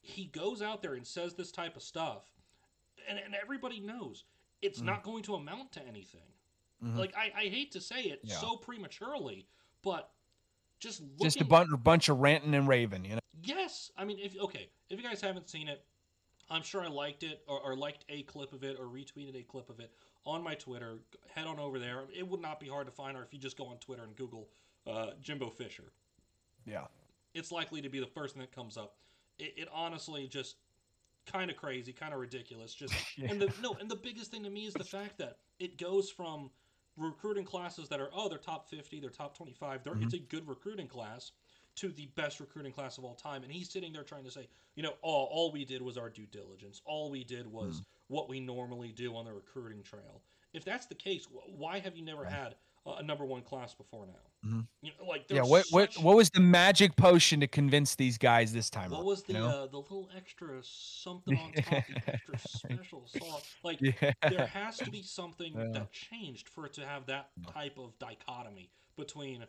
he 0.00 0.26
goes 0.26 0.62
out 0.62 0.82
there 0.82 0.94
and 0.94 1.06
says 1.06 1.34
this 1.34 1.50
type 1.52 1.76
of 1.76 1.82
stuff, 1.82 2.24
and, 3.08 3.18
and 3.18 3.34
everybody 3.34 3.80
knows 3.80 4.24
it's 4.62 4.80
Mhm. 4.80 4.84
not 4.84 5.02
going 5.02 5.22
to 5.24 5.34
amount 5.34 5.72
to 5.72 5.82
anything. 5.86 6.32
Mhm. 6.82 6.96
Like 6.96 7.14
I, 7.16 7.32
I 7.36 7.48
hate 7.48 7.72
to 7.72 7.80
say 7.80 8.02
it 8.02 8.20
Yeah. 8.22 8.36
so 8.36 8.56
prematurely, 8.56 9.46
but 9.82 10.12
just 10.80 11.00
looking, 11.00 11.18
Just 11.24 11.40
a 11.40 11.44
bunch, 11.44 11.70
bunch 11.82 12.08
of 12.08 12.18
ranting 12.18 12.54
and 12.54 12.68
raving. 12.68 13.04
You 13.04 13.14
know. 13.16 13.20
Yes, 13.42 13.90
I 13.96 14.04
mean, 14.04 14.18
if 14.18 14.36
okay, 14.36 14.70
if 14.88 14.98
you 15.00 15.04
guys 15.04 15.20
haven't 15.20 15.48
seen 15.48 15.68
it, 15.68 15.84
I'm 16.50 16.62
sure 16.62 16.80
I 16.82 16.88
liked 16.88 17.22
it 17.24 17.42
or, 17.46 17.60
or 17.60 17.76
liked 17.76 18.04
a 18.08 18.22
clip 18.22 18.52
of 18.52 18.62
it 18.64 18.78
or 18.78 18.86
retweeted 18.86 19.36
a 19.38 19.42
clip 19.42 19.68
of 19.68 19.80
it 19.80 19.92
on 20.24 20.42
my 20.42 20.54
Twitter. 20.54 20.98
Head 21.34 21.46
on 21.46 21.58
over 21.58 21.78
there. 21.78 22.06
It 22.14 22.26
would 22.26 22.40
not 22.40 22.58
be 22.60 22.68
hard 22.68 22.86
to 22.86 22.92
find, 22.92 23.16
or 23.16 23.22
if 23.22 23.32
you 23.32 23.38
just 23.38 23.56
go 23.56 23.66
on 23.66 23.78
Twitter 23.78 24.02
and 24.04 24.14
Google 24.16 24.48
uh, 24.86 25.10
Jimbo 25.20 25.50
Fisher, 25.50 25.92
Yeah. 26.64 26.86
it's 27.34 27.52
likely 27.52 27.82
to 27.82 27.88
be 27.90 28.00
the 28.00 28.06
first 28.06 28.34
thing 28.34 28.40
that 28.40 28.52
comes 28.52 28.76
up. 28.78 28.96
It, 29.38 29.54
it 29.56 29.68
honestly 29.72 30.26
just 30.26 30.56
kind 31.26 31.50
of 31.50 31.56
crazy, 31.56 31.92
kind 31.92 32.12
of 32.12 32.20
ridiculous. 32.20 32.74
Just 32.74 32.94
Yeah. 33.16 33.30
and 33.30 33.40
the 33.40 33.52
no, 33.62 33.76
and 33.80 33.90
the 33.90 33.96
biggest 33.96 34.30
thing 34.30 34.44
to 34.44 34.50
me 34.50 34.66
is 34.66 34.74
the 34.74 34.84
fact 34.84 35.18
that 35.18 35.38
it 35.58 35.76
goes 35.78 36.10
from 36.10 36.50
recruiting 36.98 37.44
classes 37.44 37.88
that 37.88 38.00
are 38.00 38.10
oh 38.12 38.28
they're 38.28 38.38
top 38.38 38.68
50 38.68 39.00
they're 39.00 39.10
top 39.10 39.36
25 39.36 39.84
they're, 39.84 39.92
it's 39.94 40.06
mm-hmm. 40.06 40.16
a 40.16 40.18
good 40.18 40.48
recruiting 40.48 40.88
class 40.88 41.32
to 41.76 41.90
the 41.90 42.06
best 42.16 42.40
recruiting 42.40 42.72
class 42.72 42.98
of 42.98 43.04
all 43.04 43.14
time 43.14 43.44
and 43.44 43.52
he's 43.52 43.70
sitting 43.70 43.92
there 43.92 44.02
trying 44.02 44.24
to 44.24 44.30
say 44.30 44.48
you 44.74 44.82
know 44.82 44.94
all, 45.02 45.28
all 45.30 45.52
we 45.52 45.64
did 45.64 45.80
was 45.80 45.96
our 45.96 46.10
due 46.10 46.26
diligence 46.26 46.82
all 46.84 47.10
we 47.10 47.22
did 47.22 47.46
was 47.46 47.80
mm. 47.80 47.84
what 48.08 48.28
we 48.28 48.40
normally 48.40 48.90
do 48.90 49.14
on 49.14 49.24
the 49.24 49.32
recruiting 49.32 49.82
trail 49.82 50.22
if 50.52 50.64
that's 50.64 50.86
the 50.86 50.94
case 50.94 51.26
why 51.56 51.78
have 51.78 51.96
you 51.96 52.04
never 52.04 52.22
Right. 52.22 52.32
had 52.32 52.56
a, 52.84 52.94
a 52.94 53.02
number 53.02 53.24
one 53.24 53.42
class 53.42 53.74
before 53.74 54.06
now 54.06 54.27
Mhm. 54.46 54.68
you 54.82 54.92
know 54.98 55.06
like 55.06 55.26
Yeah. 55.28 55.42
What 55.42 55.66
what 55.70 55.92
such- 55.92 56.02
what 56.02 56.14
was 56.16 56.30
the 56.30 56.40
magic 56.40 56.94
potion 56.96 57.40
to 57.40 57.48
convince 57.48 57.96
these 57.96 58.18
guys 58.18 58.52
this 58.52 58.70
time? 58.70 58.90
what 58.92 58.98
around, 58.98 59.06
was 59.06 59.22
the 59.24 59.32
you 59.32 59.38
know? 59.40 59.48
uh, 59.48 59.66
the 59.66 59.78
little 59.78 60.08
extra 60.16 60.62
something 60.62 61.36
on 61.36 61.52
top 61.54 61.84
the 61.86 62.02
extra 62.14 62.38
special 62.38 63.06
sauce 63.08 63.56
like 63.64 63.80
yeah. 63.80 64.12
there 64.28 64.46
has 64.46 64.76
to 64.78 64.90
be 64.90 65.02
something 65.02 65.52
Yeah. 65.58 65.66
that 65.72 65.92
changed 65.92 66.48
for 66.48 66.66
it 66.66 66.72
to 66.74 66.86
have 66.86 67.06
that 67.06 67.30
type 67.52 67.78
of 67.78 67.98
dichotomy 67.98 68.70
between 68.96 69.44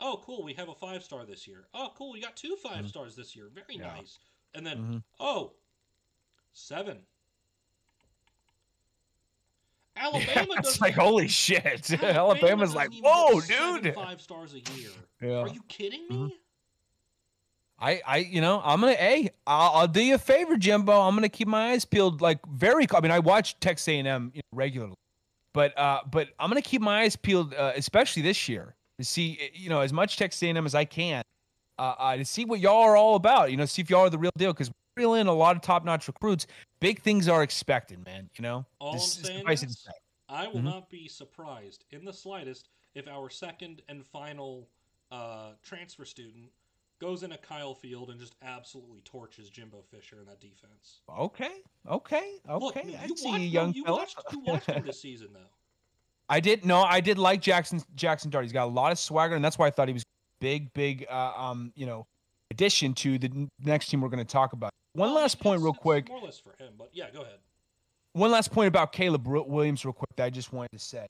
oh 0.00 0.20
cool 0.24 0.44
we 0.44 0.54
have 0.54 0.68
a 0.68 0.74
five 0.74 1.02
star 1.02 1.26
this 1.26 1.46
year 1.48 1.66
oh 1.74 1.92
cool 1.96 2.12
we 2.12 2.20
got 2.20 2.36
two 2.36 2.54
five 2.62 2.84
Mhm. 2.84 2.88
stars 2.88 3.16
this 3.16 3.34
year 3.34 3.48
very 3.52 3.78
Yeah. 3.78 3.96
nice 3.96 4.18
and 4.54 4.64
then 4.64 4.78
Mhm. 4.78 5.02
oh 5.18 5.54
seven 6.52 7.04
alabama 9.96 10.54
it's 10.58 10.80
like 10.80 10.94
holy 10.94 11.28
shit. 11.28 11.90
Alabama 12.02 12.18
Alabama's 12.18 12.74
like, 12.74 12.90
whoa, 13.02 13.40
dude. 13.40 13.94
five 13.94 14.20
stars 14.20 14.54
a 14.54 14.60
year 14.72 14.90
Yeah. 15.22 15.38
are 15.40 15.48
you 15.48 15.62
kidding 15.68 16.06
me 16.08 16.16
Mhm. 16.16 16.30
I, 17.76 18.00
I, 18.06 18.16
you 18.18 18.40
know, 18.40 18.62
I'm 18.64 18.80
gonna, 18.80 18.94
hey, 18.94 19.30
I'll, 19.46 19.72
I'll 19.80 19.88
do 19.88 20.00
you 20.00 20.14
a 20.14 20.18
favor, 20.18 20.56
Jimbo. 20.56 20.92
I'm 20.92 21.14
gonna 21.16 21.28
keep 21.28 21.48
my 21.48 21.72
eyes 21.72 21.84
peeled, 21.84 22.20
like 22.22 22.38
very. 22.46 22.86
I 22.94 23.00
mean, 23.00 23.10
I 23.10 23.18
watch 23.18 23.58
Texas 23.58 23.88
A&M 23.88 24.30
you 24.32 24.38
know, 24.38 24.42
regularly, 24.52 24.94
but, 25.52 25.76
uh, 25.76 26.00
but 26.10 26.28
I'm 26.38 26.48
gonna 26.48 26.62
keep 26.62 26.80
my 26.80 27.00
eyes 27.02 27.16
peeled, 27.16 27.52
uh, 27.52 27.72
especially 27.74 28.22
this 28.22 28.48
year, 28.48 28.76
to 28.98 29.04
see 29.04 29.38
eh, 29.40 29.48
you 29.54 29.68
know 29.70 29.80
as 29.80 29.92
much 29.92 30.16
Texas 30.16 30.40
A&M 30.44 30.64
as 30.64 30.74
I 30.76 30.84
can 30.84 31.24
uh, 31.78 31.94
uh, 31.98 32.16
to 32.16 32.24
see 32.24 32.44
what 32.44 32.60
y'all 32.60 32.80
are 32.82 32.96
all 32.96 33.16
about. 33.16 33.50
You 33.50 33.56
know, 33.56 33.64
see 33.66 33.82
if 33.82 33.90
y'all 33.90 34.02
are 34.06 34.10
the 34.10 34.18
real 34.18 34.30
deal 34.38 34.52
because 34.52 34.68
we 34.70 34.74
reel 34.96 35.14
in 35.14 35.26
a 35.26 35.32
lot 35.32 35.56
of 35.56 35.62
top 35.62 35.84
notch 35.84 36.06
recruits. 36.06 36.46
Big 36.80 37.00
things 37.02 37.28
are 37.28 37.42
expected, 37.42 38.04
man. 38.04 38.28
You 38.36 38.42
know, 38.42 38.66
All 38.78 38.92
This 38.92 39.18
I'm 39.18 39.24
saying 39.24 39.48
is. 39.48 39.88
I 40.28 40.46
will 40.46 40.60
Mhm. 40.60 40.64
not 40.64 40.90
be 40.90 41.06
surprised 41.08 41.84
in 41.90 42.04
the 42.04 42.12
slightest 42.12 42.68
if 42.94 43.06
our 43.08 43.28
second 43.28 43.82
and 43.88 44.04
final 44.06 44.68
uh, 45.10 45.52
transfer 45.62 46.04
student 46.04 46.50
goes 46.98 47.22
into 47.22 47.36
Kyle 47.36 47.74
Field 47.74 48.10
and 48.10 48.18
just 48.18 48.34
absolutely 48.42 49.00
torches 49.02 49.50
Jimbo 49.50 49.82
Fisher 49.82 50.18
in 50.20 50.26
that 50.26 50.40
defense. 50.40 51.02
Okay, 51.08 51.62
okay, 51.86 52.40
Look, 52.48 52.76
okay. 52.76 52.88
you 52.90 52.96
I 52.96 53.06
see 53.06 53.10
watched, 53.10 53.24
you, 53.24 53.30
no, 53.30 53.36
young 53.44 53.74
you 53.74 53.84
fella. 53.84 53.96
watched, 53.98 54.18
you 54.32 54.40
watched 54.40 54.66
him 54.70 54.84
this 54.86 55.00
season 55.00 55.28
though. 55.32 55.40
I 56.30 56.40
did 56.40 56.64
no, 56.64 56.82
I 56.82 57.00
did 57.00 57.18
like 57.18 57.42
Jackson 57.42 57.82
Jackson 57.94 58.30
Dart. 58.30 58.44
He's 58.44 58.52
got 58.52 58.64
a 58.64 58.70
lot 58.70 58.90
of 58.92 58.98
swagger, 58.98 59.34
and 59.36 59.44
that's 59.44 59.58
why 59.58 59.66
I 59.66 59.70
thought 59.70 59.88
he 59.88 59.94
was 59.94 60.04
big, 60.40 60.72
big. 60.72 61.06
Uh, 61.10 61.32
um, 61.36 61.72
you 61.76 61.84
know, 61.86 62.06
addition 62.54 62.94
to 62.94 63.18
the 63.18 63.48
next 63.64 63.88
team 63.88 64.00
we're 64.00 64.08
going 64.08 64.24
to 64.24 64.32
talk 64.32 64.52
about. 64.52 64.70
One 64.92 65.10
Well, 65.10 65.22
last 65.22 65.40
point, 65.40 65.60
real 65.60 65.74
quick. 65.74 66.08
More 66.08 66.18
or 66.18 66.24
less 66.24 66.38
for 66.38 66.50
him, 66.62 66.74
but 66.78 66.90
yeah, 66.92 67.06
go 67.12 67.22
ahead. 67.22 67.38
One 68.12 68.30
last 68.30 68.52
point 68.52 68.68
about 68.68 68.92
Caleb 68.92 69.26
Williams, 69.26 69.84
real 69.84 69.92
quick. 69.92 70.10
That 70.16 70.24
I 70.24 70.30
just 70.30 70.52
wanted 70.52 70.70
to 70.72 70.78
say. 70.78 71.06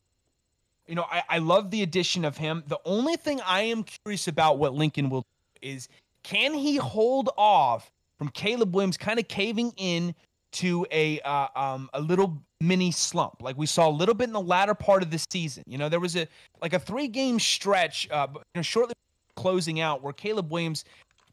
You 0.87 0.95
know, 0.95 1.05
I, 1.11 1.23
I 1.29 1.39
love 1.39 1.71
the 1.71 1.83
addition 1.83 2.25
of 2.25 2.37
him. 2.39 2.65
The 2.67 2.79
only 2.87 3.17
thing 3.17 3.41
I 3.47 3.63
am 3.63 3.85
curious 3.85 4.27
about 4.27 4.59
what 4.59 4.73
Lincoln 4.73 5.11
will 5.11 5.21
do 5.21 5.69
is 5.69 5.89
can 6.23 6.55
he 6.55 6.77
hold 6.77 7.29
off 7.37 7.91
from 8.19 8.29
Caleb 8.31 8.75
Williams 8.75 8.97
kind 8.97 9.19
of 9.19 9.29
caving 9.29 9.73
in 9.77 10.15
to 10.53 10.87
a 10.91 11.21
uh, 11.21 11.49
um 11.57 11.91
a 11.95 12.01
little 12.01 12.41
mini 12.61 12.93
slump 12.93 13.43
like 13.43 13.59
we 13.59 13.67
saw 13.67 13.89
a 13.89 13.91
little 13.91 14.15
bit 14.15 14.25
in 14.25 14.33
the 14.33 14.41
latter 14.41 14.75
part 14.75 15.03
of 15.03 15.11
the 15.11 15.19
season. 15.31 15.65
You 15.67 15.77
know, 15.79 15.89
there 15.89 16.01
was 16.01 16.17
a 16.17 16.27
like 16.63 16.73
a 16.73 16.79
three 16.79 17.09
game 17.09 17.39
stretch 17.39 18.09
uh 18.11 18.29
you 18.33 18.41
know, 18.55 18.63
shortly 18.63 18.95
closing 19.37 19.81
out 19.81 20.03
where 20.03 20.13
Caleb 20.13 20.51
Williams 20.51 20.85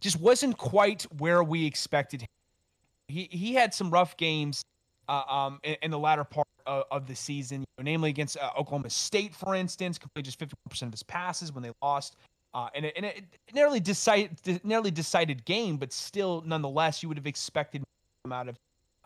just 0.01 0.19
wasn't 0.19 0.57
quite 0.57 1.03
where 1.19 1.43
we 1.43 1.65
expected 1.65 2.23
him. 2.23 2.27
He 3.07 3.29
he 3.31 3.53
had 3.53 3.73
some 3.73 3.89
rough 3.89 4.17
games 4.17 4.63
uh, 5.07 5.23
um 5.27 5.59
in, 5.63 5.77
in 5.83 5.91
the 5.91 5.99
latter 5.99 6.23
part 6.23 6.47
of, 6.65 6.83
of 6.91 7.07
the 7.07 7.15
season, 7.15 7.61
you 7.61 7.65
know, 7.77 7.83
namely 7.83 8.09
against 8.09 8.37
uh, 8.37 8.49
Oklahoma 8.57 8.89
State, 8.89 9.33
for 9.33 9.55
instance, 9.55 9.97
completed 9.97 10.25
just 10.25 10.39
51% 10.39 10.81
of 10.83 10.91
his 10.91 11.03
passes 11.03 11.53
when 11.53 11.63
they 11.63 11.71
lost. 11.81 12.15
Uh, 12.53 12.67
and 12.75 12.85
it, 12.85 12.93
and 12.97 13.05
it 13.05 13.23
nearly 13.53 13.79
decided 13.79 14.31
nearly 14.63 14.91
decided 14.91 15.45
game, 15.45 15.77
but 15.77 15.93
still, 15.93 16.43
nonetheless, 16.45 17.01
you 17.01 17.07
would 17.07 17.17
have 17.17 17.27
expected 17.27 17.81
him 18.25 18.31
out 18.33 18.49
of, 18.49 18.57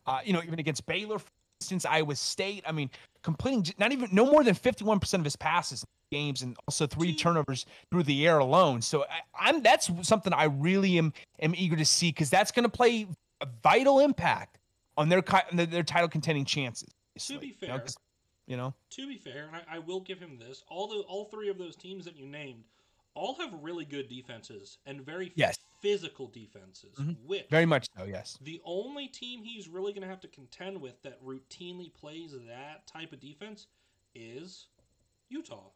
uh, 0.07 0.19
you 0.23 0.33
know, 0.33 0.41
even 0.43 0.59
against 0.59 0.85
Baylor, 0.87 1.19
for 1.19 1.29
instance, 1.61 1.85
Iowa 1.85 2.15
State. 2.15 2.63
I 2.65 2.71
mean, 2.71 2.89
completing 3.21 3.65
not 3.77 3.91
even 3.91 4.09
no 4.11 4.25
more 4.25 4.43
than 4.43 4.55
51% 4.55 5.13
of 5.13 5.23
his 5.23 5.35
passes 5.35 5.85
games, 6.15 6.41
and 6.41 6.55
also 6.67 6.87
three 6.87 7.13
turnovers 7.15 7.65
through 7.91 8.03
the 8.03 8.25
air 8.27 8.39
alone. 8.39 8.81
So 8.81 9.03
I, 9.03 9.47
I'm 9.47 9.61
that's 9.61 9.89
something 10.01 10.33
I 10.33 10.45
really 10.45 10.97
am 10.97 11.13
am 11.39 11.53
eager 11.55 11.75
to 11.75 11.85
see 11.85 12.09
because 12.09 12.29
that's 12.29 12.51
going 12.51 12.63
to 12.63 12.69
play 12.69 13.07
a 13.41 13.47
vital 13.63 13.99
impact 13.99 14.57
on 14.97 15.09
their 15.09 15.21
ki- 15.21 15.49
their, 15.53 15.65
their 15.65 15.83
title 15.83 16.07
contending 16.09 16.45
chances. 16.45 16.89
To 17.27 17.39
be 17.39 17.55
obviously, 17.69 18.01
you 18.47 18.55
know, 18.55 18.55
you 18.55 18.57
know, 18.57 18.73
to 18.91 19.07
be 19.07 19.17
fair, 19.17 19.47
and 19.47 19.55
I, 19.55 19.75
I 19.75 19.79
will 19.79 20.01
give 20.01 20.19
him 20.19 20.37
this, 20.39 20.63
all 20.69 20.87
the 20.87 20.99
all 21.07 21.25
three 21.25 21.49
of 21.49 21.57
those 21.57 21.75
teams 21.75 22.05
that 22.05 22.15
you 22.17 22.25
named 22.27 22.63
all 23.13 23.35
have 23.35 23.51
really 23.61 23.85
good 23.85 24.09
defenses 24.09 24.77
and 24.85 25.01
very 25.05 25.31
Yes. 25.35 25.57
physical 25.81 26.27
defenses. 26.27 26.97
Mm-hmm. 26.99 27.27
Which 27.27 27.45
very 27.49 27.65
much 27.65 27.87
so. 27.97 28.03
Yes. 28.03 28.37
the 28.41 28.61
only 28.65 29.07
team 29.07 29.41
he's 29.43 29.67
really 29.69 29.93
going 29.93 30.01
to 30.03 30.09
have 30.09 30.19
to 30.21 30.27
contend 30.27 30.81
with 30.81 31.01
that 31.03 31.23
routinely 31.23 31.93
plays 31.93 32.33
that 32.47 32.85
type 32.85 33.13
of 33.13 33.19
defense 33.21 33.67
is 34.13 34.67
Utah. 35.29 35.69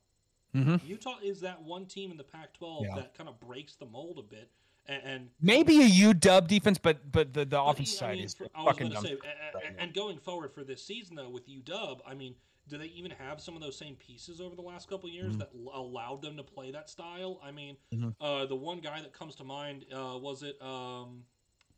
Hmm 0.54 0.76
Utah 0.86 1.18
is 1.24 1.42
that 1.42 1.62
one 1.62 1.86
team 1.86 2.12
in 2.12 2.18
the 2.18 2.24
Pac-12 2.24 2.84
Yeah. 2.84 2.96
that 2.96 3.14
kind 3.18 3.30
of 3.30 3.40
breaks 3.40 3.76
the 3.76 3.86
mold 3.86 4.18
a 4.18 4.22
bit, 4.24 4.50
and, 4.88 5.02
and 5.04 5.30
Maybe 5.42 5.82
a 5.84 5.88
UW 5.88 6.48
defense, 6.48 6.78
but 6.78 7.12
but 7.12 7.34
the 7.34 7.42
the 7.42 7.46
But 7.58 7.66
offense 7.70 7.92
he- 7.92 7.98
I 7.98 8.00
side 8.00 8.16
mean, 8.16 8.26
is 8.26 8.34
for- 8.34 8.48
I 8.56 8.64
was 8.64 8.72
fucking 8.76 8.92
dumb. 8.92 9.04
say, 9.04 9.14
right 9.14 9.64
now. 9.76 9.84
and 9.84 9.94
going 9.94 10.18
forward 10.18 10.54
for 10.54 10.64
this 10.64 10.84
season 10.84 11.16
though 11.16 11.30
with 11.30 11.48
UW, 11.48 12.02
I 12.06 12.14
mean, 12.16 12.36
do 12.68 12.78
they 12.78 12.88
even 12.88 13.12
have 13.12 13.42
some 13.42 13.56
of 13.56 13.62
those 13.62 13.76
same 13.78 13.96
pieces 13.96 14.40
over 14.40 14.56
the 14.56 14.62
last 14.62 14.88
couple 14.90 15.08
of 15.10 15.14
years 15.16 15.36
Mhm. 15.36 15.40
that 15.40 15.50
l- 15.56 15.72
allowed 15.74 16.22
them 16.22 16.38
to 16.38 16.44
play 16.44 16.70
that 16.72 16.90
style? 16.90 17.40
I 17.44 17.52
mean, 17.52 17.78
Mhm. 17.92 18.16
uh, 18.22 18.46
the 18.46 18.56
one 18.56 18.80
guy 18.80 19.02
that 19.02 19.12
comes 19.14 19.36
to 19.38 19.44
mind 19.44 19.86
uh, 19.92 20.18
was 20.22 20.44
it 20.44 20.60
um, 20.62 21.26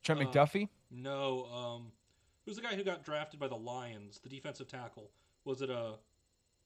Trent 0.04 0.20
uh, 0.22 0.26
McDuffie. 0.26 0.68
no, 0.90 1.46
um, 1.46 1.92
who's 2.46 2.56
the 2.58 2.62
guy 2.62 2.76
who 2.76 2.84
got 2.84 3.04
drafted 3.06 3.40
by 3.40 3.48
the 3.48 3.56
Lions, 3.56 4.20
the 4.20 4.30
defensive 4.30 4.68
tackle? 4.68 5.12
Was 5.46 5.62
it 5.62 5.70
a 5.70 5.98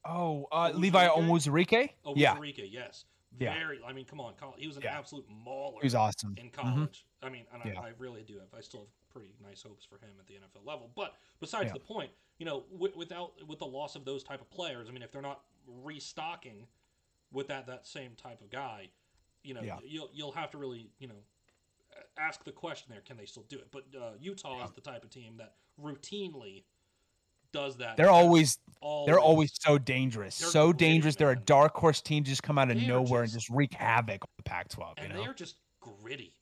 Oh, 0.08 0.46
uh? 0.52 0.70
Levi 0.74 1.08
Onwuzurike. 1.08 1.90
oh 2.04 2.14
Yeah, 2.16 2.36
Yes, 2.42 3.04
Yeah. 3.38 3.54
very. 3.54 3.80
I 3.84 3.92
mean, 3.92 4.04
come 4.04 4.20
on, 4.20 4.34
he 4.56 4.66
was 4.66 4.76
an 4.76 4.82
Yeah. 4.84 4.98
absolute 4.98 5.26
mauler. 5.28 5.80
he 5.80 5.86
was 5.86 5.94
awesome. 5.94 6.34
in 6.38 6.50
college. 6.50 7.04
I 7.22 7.28
mean, 7.28 7.44
and 7.52 7.62
Yeah. 7.64 7.80
I, 7.80 7.86
I 7.88 7.92
really 7.98 8.22
do 8.22 8.38
have. 8.38 8.52
I 8.56 8.60
still 8.60 8.80
have 8.80 8.88
pretty 9.10 9.32
nice 9.42 9.62
hopes 9.62 9.84
for 9.84 9.96
him 9.98 10.10
at 10.20 10.26
the 10.26 10.34
NFL 10.34 10.64
level. 10.64 10.90
But 10.94 11.16
besides 11.40 11.66
Yeah. 11.68 11.72
the 11.74 11.80
point, 11.80 12.10
you 12.38 12.44
know, 12.46 12.60
w- 12.72 12.92
without 12.96 13.32
with 13.46 13.58
the 13.58 13.66
loss 13.66 13.96
of 13.96 14.04
those 14.04 14.22
type 14.22 14.40
of 14.40 14.50
players, 14.50 14.88
I 14.88 14.92
mean, 14.92 15.02
if 15.02 15.10
they're 15.10 15.22
not 15.22 15.42
restocking 15.66 16.68
with 17.32 17.48
that 17.48 17.66
that 17.66 17.86
same 17.86 18.14
type 18.14 18.40
of 18.42 18.50
guy, 18.50 18.90
you 19.42 19.54
know, 19.54 19.62
Yeah. 19.62 19.78
you'll 19.84 20.10
you'll 20.12 20.32
have 20.32 20.50
to 20.52 20.58
really, 20.58 20.90
you 20.98 21.08
know, 21.08 21.22
ask 22.18 22.44
the 22.44 22.52
question 22.52 22.90
there: 22.90 23.00
Can 23.00 23.16
they 23.16 23.26
still 23.26 23.44
do 23.44 23.58
it? 23.58 23.70
But 23.70 23.86
uh, 23.98 24.12
Utah 24.20 24.64
is 24.64 24.70
the 24.72 24.80
type 24.80 25.02
of 25.02 25.10
team 25.10 25.36
that 25.38 25.56
routinely 25.80 26.64
does 27.56 27.76
that. 27.78 27.96
They're 27.96 28.10
always 28.10 28.58
always 28.80 29.06
they're 29.06 29.18
always 29.18 29.50
so 29.60 29.78
dangerous, 29.78 30.38
They're 30.38 30.48
so 30.50 30.72
gritty, 30.72 30.84
dangerous. 30.92 31.16
They're 31.16 31.30
a 31.30 31.36
dark 31.38 31.74
horse 31.74 32.00
team 32.00 32.22
to 32.24 32.30
just 32.30 32.42
come 32.42 32.58
out 32.58 32.70
of 32.70 32.78
They 32.78 32.86
nowhere 32.86 33.22
and 33.22 33.30
just- 33.32 33.46
just 33.46 33.56
wreak 33.56 33.72
havoc 33.74 34.22
on 34.22 34.28
the 34.36 34.42
Pac-12. 34.44 34.98
You 34.98 35.04
and 35.04 35.14
know, 35.14 35.20
they 35.22 35.26
are 35.28 35.34
just 35.34 35.56
gritty 35.80 36.34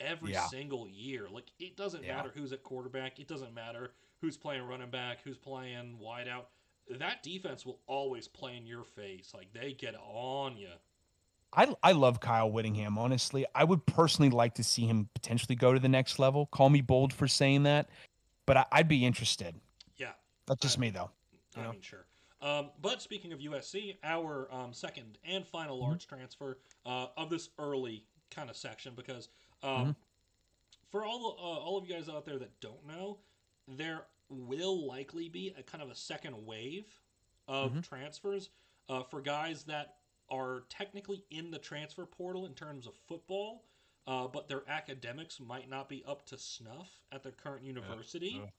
every 0.00 0.32
Yeah. 0.32 0.46
single 0.46 0.88
year. 0.88 1.28
Like 1.30 1.50
it 1.58 1.76
doesn't 1.76 2.02
Yeah. 2.02 2.16
matter 2.16 2.30
who's 2.34 2.52
at 2.52 2.62
quarterback. 2.62 3.18
It 3.20 3.28
doesn't 3.28 3.54
matter 3.54 3.92
who's 4.20 4.36
playing 4.36 4.62
running 4.62 4.90
back, 4.90 5.20
who's 5.22 5.38
playing 5.38 5.98
wide 5.98 6.28
out. 6.28 6.48
That 6.90 7.22
defense 7.22 7.64
will 7.64 7.78
always 7.86 8.26
play 8.26 8.56
in 8.56 8.66
your 8.66 8.84
face. 8.84 9.32
Like 9.34 9.52
they 9.52 9.72
get 9.74 9.94
on 9.96 10.56
you. 10.56 10.70
I 11.52 11.74
I 11.82 11.92
love 11.92 12.18
Kyle 12.20 12.50
Whittingham. 12.50 12.96
Honestly, 12.98 13.44
I 13.54 13.64
would 13.64 13.84
personally 13.86 14.30
like 14.30 14.54
to 14.54 14.64
see 14.64 14.86
him 14.86 15.08
potentially 15.14 15.54
go 15.54 15.72
to 15.74 15.78
the 15.78 15.88
next 15.88 16.18
level. 16.18 16.46
Call 16.46 16.70
me 16.70 16.80
bold 16.80 17.12
for 17.12 17.28
saying 17.28 17.64
that, 17.64 17.90
but 18.46 18.56
I, 18.56 18.64
I'd 18.72 18.88
be 18.88 19.04
interested. 19.04 19.60
That's 20.46 20.60
just 20.60 20.78
me 20.78 20.90
though. 20.90 21.10
I 21.56 21.68
mean 21.70 21.80
sure. 21.80 22.06
Um, 22.40 22.70
but 22.80 23.00
speaking 23.00 23.32
of 23.32 23.38
USC, 23.38 23.96
our 24.02 24.52
um, 24.52 24.72
second 24.72 25.18
and 25.24 25.46
final 25.46 25.76
Mm-hmm. 25.76 25.86
large 25.90 26.06
transfer 26.08 26.58
uh, 26.84 27.06
of 27.16 27.30
this 27.30 27.50
early 27.58 28.04
kind 28.30 28.50
of 28.50 28.56
section, 28.56 28.94
because 28.96 29.28
um, 29.62 29.70
Mhm. 29.88 29.96
for 30.90 31.04
all 31.04 31.18
the, 31.20 31.28
uh, 31.40 31.64
all 31.64 31.78
of 31.78 31.86
you 31.88 31.94
guys 31.94 32.08
out 32.08 32.24
there 32.24 32.38
that 32.38 32.58
don't 32.60 32.84
know, 32.86 33.20
there 33.68 34.06
will 34.28 34.86
likely 34.86 35.28
be 35.28 35.54
a 35.56 35.62
kind 35.62 35.82
of 35.84 35.90
a 35.90 35.94
second 35.94 36.44
wave 36.44 36.86
of 37.46 37.72
Mhm. 37.74 37.82
transfers 37.84 38.50
uh, 38.88 39.02
for 39.04 39.20
guys 39.20 39.62
that 39.64 39.98
are 40.28 40.62
technically 40.68 41.24
in 41.30 41.50
the 41.50 41.58
transfer 41.58 42.06
portal 42.06 42.46
in 42.46 42.54
terms 42.54 42.86
of 42.88 42.96
football, 43.06 43.64
uh, 44.08 44.26
but 44.26 44.48
their 44.48 44.68
academics 44.68 45.38
might 45.38 45.68
not 45.68 45.88
be 45.88 46.02
up 46.06 46.24
to 46.26 46.36
snuff 46.38 47.02
at 47.12 47.22
their 47.22 47.32
current 47.32 47.62
university. 47.64 48.30
yeah. 48.42 48.50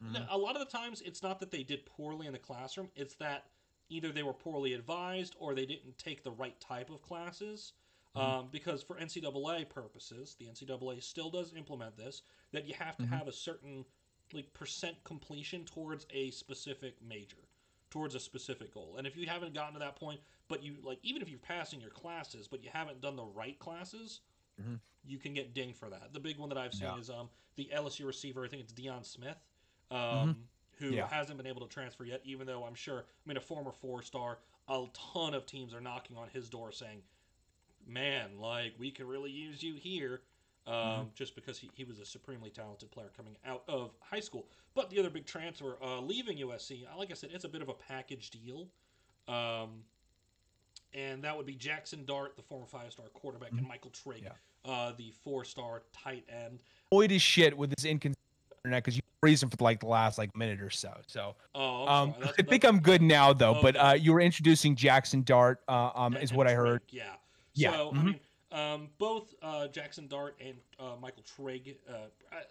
No, 0.00 0.24
A 0.30 0.38
lot 0.38 0.56
of 0.56 0.60
the 0.60 0.70
times, 0.70 1.02
it's 1.02 1.22
not 1.22 1.40
that 1.40 1.50
they 1.50 1.62
did 1.62 1.84
poorly 1.84 2.26
in 2.26 2.32
the 2.32 2.38
classroom; 2.38 2.90
it's 2.94 3.14
that 3.16 3.50
either 3.90 4.12
they 4.12 4.22
were 4.22 4.32
poorly 4.32 4.72
advised 4.72 5.34
or 5.38 5.54
they 5.54 5.66
didn't 5.66 5.98
take 5.98 6.22
the 6.22 6.30
right 6.30 6.58
type 6.60 6.90
of 6.90 7.02
classes. 7.02 7.72
Mhm. 8.14 8.20
Um, 8.20 8.48
because 8.50 8.82
for 8.82 8.96
NCAA 8.98 9.64
purposes, 9.68 10.34
the 10.34 10.46
NCAA 10.48 11.00
still 11.00 11.30
does 11.30 11.52
implement 11.54 11.96
this 11.96 12.22
that 12.50 12.66
you 12.66 12.74
have 12.74 12.96
to 12.98 13.06
Mhm. 13.06 13.10
have 13.10 13.28
a 13.28 13.32
certain 13.32 13.84
like 14.32 14.52
percent 14.52 15.02
completion 15.04 15.64
towards 15.64 16.06
a 16.10 16.30
specific 16.32 17.00
major, 17.02 17.48
towards 17.90 18.14
a 18.16 18.20
specific 18.20 18.72
goal. 18.72 18.96
And 18.96 19.06
if 19.06 19.16
you 19.16 19.26
haven't 19.26 19.54
gotten 19.54 19.74
to 19.74 19.78
that 19.80 19.94
point, 19.96 20.20
but 20.48 20.62
you 20.62 20.78
like 20.82 20.98
even 21.04 21.22
if 21.22 21.28
you're 21.28 21.38
passing 21.38 21.80
your 21.80 21.90
classes, 21.90 22.48
but 22.48 22.62
you 22.64 22.70
haven't 22.70 23.00
done 23.00 23.16
the 23.16 23.24
right 23.24 23.58
classes, 23.60 24.20
Mhm. 24.58 24.80
you 25.04 25.18
can 25.18 25.32
get 25.34 25.54
dinged 25.54 25.76
for 25.78 25.88
that. 25.90 26.12
The 26.12 26.20
big 26.20 26.38
one 26.38 26.48
that 26.48 26.58
I've 26.58 26.74
seen 26.74 26.88
Yeah. 26.88 26.96
is 26.96 27.10
um 27.10 27.30
the 27.56 27.70
LSU 27.72 28.06
receiver. 28.06 28.44
I 28.44 28.48
think 28.48 28.62
it's 28.62 28.72
Deion 28.72 29.04
Smith. 29.04 29.38
Um, 29.90 30.36
who 30.78 30.86
Mm-hmm. 30.86 30.94
Yeah. 30.94 31.08
hasn't 31.08 31.36
been 31.36 31.46
able 31.46 31.60
to 31.60 31.68
transfer 31.68 32.04
yet, 32.04 32.22
even 32.24 32.46
though 32.46 32.64
I'm 32.64 32.74
sure, 32.74 33.00
I 33.00 33.28
mean, 33.28 33.36
a 33.36 33.40
former 33.40 33.70
four 33.72 34.00
star, 34.02 34.38
a 34.68 34.86
ton 35.12 35.34
of 35.34 35.44
teams 35.44 35.74
are 35.74 35.80
knocking 35.80 36.16
on 36.16 36.28
his 36.32 36.48
door 36.48 36.72
saying, 36.72 37.02
man, 37.86 38.30
like, 38.38 38.72
we 38.78 38.90
could 38.90 39.06
really 39.06 39.30
use 39.30 39.62
you 39.62 39.74
here. 39.74 40.22
Um, 40.66 40.74
Mm-hmm. 40.74 41.02
Just 41.14 41.34
because 41.34 41.58
he, 41.58 41.70
he 41.74 41.84
was 41.84 41.98
a 41.98 42.04
supremely 42.04 42.50
talented 42.50 42.90
player 42.90 43.10
coming 43.16 43.36
out 43.46 43.62
of 43.68 43.90
high 44.00 44.20
school. 44.20 44.46
But 44.74 44.88
the 44.90 44.98
other 45.00 45.10
big 45.10 45.26
transfer, 45.26 45.76
uh, 45.82 46.00
leaving 46.00 46.38
USC, 46.38 46.84
like 46.96 47.10
I 47.10 47.14
said, 47.14 47.30
it's 47.32 47.44
a 47.44 47.48
bit 47.48 47.60
of 47.62 47.68
a 47.68 47.74
package 47.74 48.30
deal. 48.30 48.68
Um, 49.26 49.82
and 50.94 51.22
that 51.24 51.36
would 51.36 51.46
be 51.46 51.54
Jackson 51.54 52.04
Dart, 52.04 52.36
the 52.36 52.42
former 52.42 52.66
five 52.66 52.92
star 52.92 53.06
quarterback, 53.14 53.52
and 53.52 53.66
Michael 53.66 53.90
Trigg, 53.90 54.24
Mm-hmm. 54.24 54.70
Yeah. 54.70 54.72
uh, 54.72 54.92
the 54.96 55.12
four 55.24 55.44
star 55.44 55.82
tight 55.92 56.24
end. 56.28 56.60
Void 56.92 57.12
as 57.12 57.22
shit 57.22 57.56
with 57.56 57.70
this 57.70 57.84
inconsistent 57.84 58.16
internet 58.64 58.84
because 58.84 58.96
you 58.96 59.02
freeze 59.20 59.42
him 59.42 59.50
for 59.50 59.56
like 59.62 59.80
the 59.80 59.86
last 59.86 60.18
like 60.18 60.34
minute 60.36 60.60
or 60.60 60.70
so. 60.70 60.92
So 61.06 61.34
Oh, 61.54 61.86
um, 61.88 62.14
I 62.38 62.42
think 62.42 62.64
I'm 62.64 62.80
good 62.80 63.02
now 63.02 63.32
though. 63.32 63.58
But 63.60 63.76
uh, 63.76 63.94
you 63.98 64.12
were 64.12 64.20
introducing 64.20 64.76
Jackson 64.76 65.22
Dart. 65.22 65.60
Uh, 65.68 65.90
um, 65.94 66.14
and- 66.14 66.22
is 66.22 66.32
what 66.32 66.46
I 66.46 66.54
Trigg, 66.54 66.66
heard. 66.66 66.82
Yeah. 66.90 67.02
Yeah, 67.54 67.72
So 67.72 67.90
I 67.90 67.94
mhm. 67.96 68.04
mean, 68.04 68.20
um, 68.52 68.88
both 68.98 69.34
uh, 69.42 69.66
Jackson 69.68 70.06
Dart 70.06 70.36
and 70.44 70.54
uh, 70.78 70.94
Michael 71.00 71.24
Trigg. 71.24 71.76
Uh, 71.88 71.94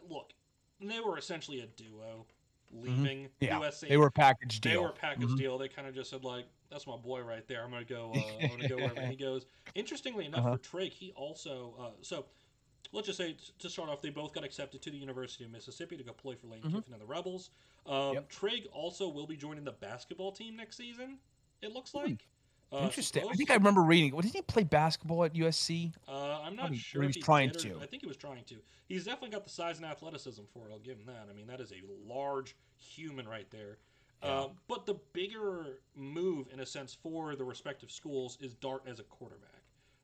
look, 0.10 0.34
they 0.82 1.00
were 1.00 1.18
essentially 1.18 1.62
a 1.62 1.68
duo 1.68 2.26
leaving 2.72 3.26
Mm-hmm. 3.42 3.46
Yeah, 3.46 3.60
USC. 3.60 3.88
They 3.88 3.98
were 3.98 4.08
a 4.08 4.12
package 4.12 4.62
They 4.62 4.72
deal. 4.72 4.84
were 4.84 4.90
a 4.90 4.94
package 4.94 5.30
Mhm. 5.30 5.38
deal. 5.38 5.58
They 5.58 5.70
kind 5.70 5.88
of 5.88 5.96
just 5.96 6.10
said 6.10 6.24
like, 6.24 6.46
"That's 6.70 6.86
my 6.86 6.98
boy 6.98 7.22
right 7.22 7.48
there. 7.48 7.64
I'm 7.64 7.72
gonna 7.72 7.84
go. 7.86 8.12
Uh, 8.16 8.44
I'm 8.44 8.50
gonna 8.50 8.68
go 8.68 8.76
wherever 8.76 9.02
he 9.08 9.16
goes." 9.16 9.46
Interestingly 9.76 10.26
enough, 10.26 10.40
Uh-huh. 10.46 10.58
for 10.58 10.64
Trigg, 10.64 10.92
he 10.92 11.12
also 11.14 11.74
uh, 11.80 11.90
so. 12.02 12.26
Let's 12.92 13.06
just 13.08 13.18
say 13.18 13.34
t- 13.34 13.54
to 13.60 13.70
start 13.70 13.90
off, 13.90 14.02
they 14.02 14.10
both 14.10 14.34
got 14.34 14.44
accepted 14.44 14.82
to 14.82 14.90
the 14.90 14.98
University 14.98 15.44
of 15.44 15.52
Mississippi 15.52 15.96
to 15.98 16.04
go 16.04 16.12
play 16.14 16.36
for 16.36 16.48
Lane 16.48 16.62
Mhm. 16.62 16.76
Kiffin 16.76 16.94
and 16.94 17.02
the 17.02 17.06
Rebels. 17.06 17.52
Um, 17.86 18.14
Yep. 18.16 18.30
Trigg 18.30 18.66
also 18.68 19.08
will 19.08 19.28
be 19.28 19.38
joining 19.38 19.64
the 19.64 19.72
basketball 19.72 20.32
team 20.32 20.56
next 20.56 20.78
season. 20.78 21.20
It 21.62 21.72
looks 21.74 21.92
Hmm. 21.92 21.98
like. 22.00 22.28
Uh, 22.72 22.82
Interesting. 22.84 23.28
I 23.28 23.34
think 23.34 23.50
I 23.50 23.56
remember 23.56 23.82
reading. 23.82 24.14
What 24.16 24.24
did 24.26 24.34
he 24.34 24.42
play 24.44 24.64
basketball 24.64 25.24
at 25.24 25.34
USC? 25.36 25.92
uh, 26.08 26.42
I'm 26.42 26.56
not 26.56 26.64
Probably- 26.64 26.78
sure 26.78 27.02
he 27.02 27.08
was 27.08 27.16
he 27.16 27.22
trying 27.22 27.50
or- 27.50 27.54
to. 27.54 27.80
I 27.80 27.86
think 27.88 28.04
he 28.04 28.08
was 28.08 28.18
trying 28.18 28.44
to. 28.46 28.62
He's 28.88 29.06
definitely 29.06 29.32
got 29.32 29.44
the 29.44 29.50
size 29.50 29.78
and 29.78 29.86
athleticism 29.86 30.44
for 30.54 30.68
it. 30.68 30.72
I'll 30.72 30.80
give 30.80 31.00
him 31.00 31.06
that. 31.08 31.28
I 31.30 31.34
mean, 31.34 31.48
that 31.48 31.60
is 31.62 31.72
a 31.72 31.82
large 32.06 32.56
human 32.78 33.28
right 33.28 33.50
there. 33.50 33.80
Yeah. 34.22 34.42
Um, 34.42 34.60
but 34.68 34.86
the 34.86 34.96
bigger 35.14 35.82
move, 35.96 36.48
in 36.52 36.60
a 36.60 36.66
sense, 36.66 36.94
for 36.94 37.36
the 37.36 37.44
respective 37.46 37.90
schools 37.92 38.38
is 38.42 38.54
Dart 38.56 38.84
as 38.86 39.00
a 39.00 39.04
quarterback. 39.04 39.59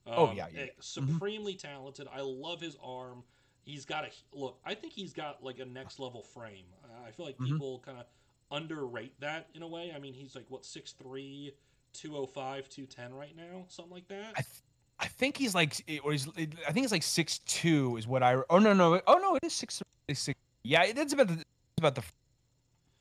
Um, 0.08 0.14
Oh, 0.18 0.32
yeah, 0.34 0.48
yeah, 0.54 0.60
eh, 0.62 0.66
yeah. 0.66 0.72
Mhm. 0.80 0.84
Supremely 0.84 1.56
talented. 1.56 2.08
I 2.12 2.22
love 2.22 2.62
his 2.62 2.78
arm. 2.84 3.24
He's 3.64 3.86
got 3.86 4.06
a 4.06 4.10
look. 4.32 4.60
I 4.64 4.76
think 4.76 4.94
he's 4.94 5.14
got 5.14 5.44
like 5.44 5.60
a 5.60 5.66
next 5.66 6.00
level 6.00 6.22
frame. 6.24 6.66
Uh, 6.84 7.04
I 7.08 7.12
feel 7.12 7.26
like 7.26 7.38
Mhm. 7.38 7.46
people 7.48 7.80
kind 7.80 7.98
of 7.98 8.06
underrate 8.52 9.20
that 9.20 9.50
in 9.56 9.64
a 9.64 9.68
way. 9.68 9.92
I 9.96 10.00
mean, 10.00 10.14
he's 10.14 10.36
like 10.36 10.46
what 10.50 10.64
6'3", 10.64 11.52
205, 11.94 12.70
210 12.70 13.14
right 13.14 13.36
now, 13.36 13.66
something 13.68 13.94
like 13.94 14.08
that. 14.10 14.34
I, 14.36 14.42
th- 14.42 14.62
I 15.00 15.08
think 15.08 15.38
he's 15.38 15.56
like, 15.56 15.84
or 16.04 16.12
he's. 16.12 16.28
I 16.28 16.72
think 16.72 16.84
it's 16.84 16.92
like 16.92 17.04
six 17.04 17.40
two 17.40 17.98
is 17.98 18.08
what 18.08 18.22
I. 18.22 18.36
Oh 18.50 18.60
no 18.60 18.74
no 18.74 19.02
oh 19.08 19.18
no 19.18 19.36
it 19.36 19.44
is 19.44 19.54
six 19.54 19.82
six. 20.14 20.40
Yeah, 20.64 20.84
it's 20.84 21.14
about 21.14 21.28
the 21.28 21.34
it's 21.34 21.44
about 21.80 21.96
the. 21.96 22.04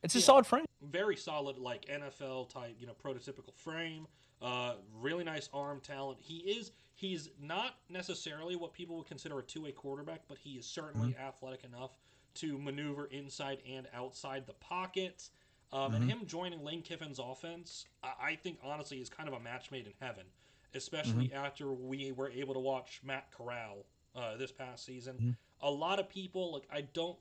It's 0.02 0.14
a 0.14 0.18
Yeah. 0.18 0.24
solid 0.24 0.46
frame. 0.46 0.64
very 0.82 1.16
solid 1.16 1.56
like 1.56 1.86
NFL 1.86 2.50
type, 2.50 2.76
you 2.78 2.86
know, 2.86 2.92
prototypical 2.94 3.54
frame. 3.54 4.06
Uh, 4.42 4.74
really 4.92 5.24
nice 5.24 5.48
arm 5.54 5.80
talent. 5.80 6.18
He 6.20 6.38
is 6.40 6.72
he's 6.94 7.30
not 7.40 7.76
necessarily 7.88 8.56
what 8.56 8.72
people 8.72 8.96
would 8.96 9.06
consider 9.06 9.38
a 9.38 9.42
two-way 9.42 9.72
quarterback, 9.72 10.22
but 10.28 10.38
he 10.38 10.52
is 10.58 10.66
certainly 10.66 11.10
Mm-hmm. 11.10 11.20
athletic 11.20 11.64
enough 11.64 11.98
to 12.34 12.58
maneuver 12.58 13.06
inside 13.06 13.58
and 13.68 13.86
outside 13.92 14.46
the 14.46 14.54
pocket. 14.54 15.30
Um, 15.72 15.94
And 15.94 16.04
Mhm. 16.04 16.08
him 16.08 16.26
joining 16.26 16.62
Lane 16.62 16.82
Kiffin's 16.82 17.18
offense, 17.18 17.86
I, 18.02 18.14
I 18.20 18.36
think 18.36 18.58
honestly 18.62 19.00
is 19.00 19.08
kind 19.08 19.28
of 19.28 19.34
a 19.34 19.40
match 19.40 19.70
made 19.72 19.86
in 19.86 19.92
heaven, 20.00 20.26
especially 20.72 21.28
Mm-hmm. 21.28 21.36
after 21.36 21.72
we 21.72 22.12
were 22.12 22.30
able 22.30 22.54
to 22.54 22.60
watch 22.60 23.00
Matt 23.02 23.30
Corral 23.32 23.84
uh, 24.14 24.36
this 24.36 24.52
past 24.52 24.84
season. 24.84 25.16
Mhm. 25.18 25.36
A 25.62 25.70
lot 25.70 25.98
of 25.98 26.08
people 26.08 26.52
like 26.52 26.68
I 26.70 26.82
don't 26.82 27.18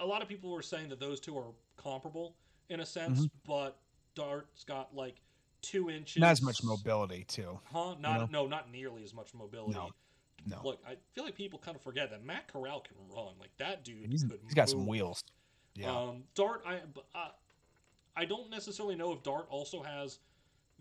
a 0.00 0.06
lot 0.06 0.22
of 0.22 0.28
people 0.28 0.50
were 0.50 0.62
saying 0.62 0.88
that 0.88 1.00
those 1.00 1.20
two 1.20 1.36
are 1.36 1.52
comparable 1.76 2.36
in 2.68 2.80
a 2.80 2.86
sense, 2.86 3.28
but 3.46 3.80
Dart's 4.14 4.64
got 4.64 4.94
like 4.94 5.20
two 5.62 5.90
inches. 5.90 6.14
Mm-hmm. 6.14 6.20
Not 6.22 6.30
as 6.32 6.42
much 6.42 6.62
mobility 6.62 7.24
too. 7.24 7.58
Huh? 7.72 7.94
Not 8.00 8.30
know? 8.30 8.42
no, 8.42 8.46
not 8.46 8.70
nearly 8.70 9.02
as 9.04 9.14
much 9.14 9.34
mobility. 9.34 9.74
No, 9.74 9.90
no. 10.46 10.60
Look, 10.64 10.80
I 10.86 10.96
feel 11.14 11.24
like 11.24 11.34
people 11.34 11.58
kind 11.58 11.76
of 11.76 11.82
forget 11.82 12.10
that 12.10 12.24
Matt 12.24 12.48
Corral 12.52 12.80
can 12.80 12.96
run. 13.14 13.34
Like 13.40 13.50
that 13.58 13.84
dude. 13.84 14.10
He's, 14.10 14.24
he's 14.44 14.54
got 14.54 14.68
some 14.68 14.86
wheels. 14.86 15.22
Yeah. 15.74 15.94
Um, 15.94 16.24
Dart, 16.34 16.62
I, 16.66 16.80
but, 16.92 17.06
uh, 17.14 17.28
I 18.16 18.24
don't 18.24 18.50
necessarily 18.50 18.96
know 18.96 19.12
if 19.12 19.22
Dart 19.22 19.46
also 19.50 19.82
has 19.82 20.18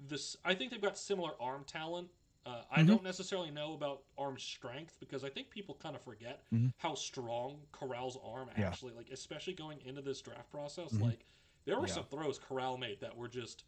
this. 0.08 0.38
I 0.46 0.54
think 0.56 0.72
they've 0.72 0.82
got 0.82 0.98
similar 0.98 1.32
arm 1.40 1.64
talent. 1.66 2.08
Uh, 2.46 2.62
I 2.72 2.82
Mhm. 2.82 2.88
don't 2.88 3.04
necessarily 3.04 3.52
know 3.52 3.74
about 3.74 4.04
arm 4.18 4.40
strength 4.40 4.96
because 5.02 5.24
I 5.26 5.30
think 5.30 5.50
people 5.50 5.76
kind 5.76 5.96
of 5.98 6.02
forget 6.02 6.44
Mhm. 6.54 6.72
how 6.78 6.96
strong 6.96 7.62
Corral's 7.74 8.18
arm 8.24 8.50
Yeah. 8.58 8.68
actually, 8.70 8.94
like 8.94 9.10
especially 9.12 9.54
going 9.54 9.82
into 9.82 10.02
this 10.02 10.22
draft 10.22 10.50
process. 10.50 10.94
Mhm. 10.94 11.02
Like 11.02 11.26
there 11.66 11.78
were 11.80 11.88
Yeah. 11.88 11.94
some 11.96 12.06
throws 12.06 12.40
Corral 12.40 12.78
made 12.78 13.02
that 13.02 13.18
were 13.18 13.28
just 13.28 13.66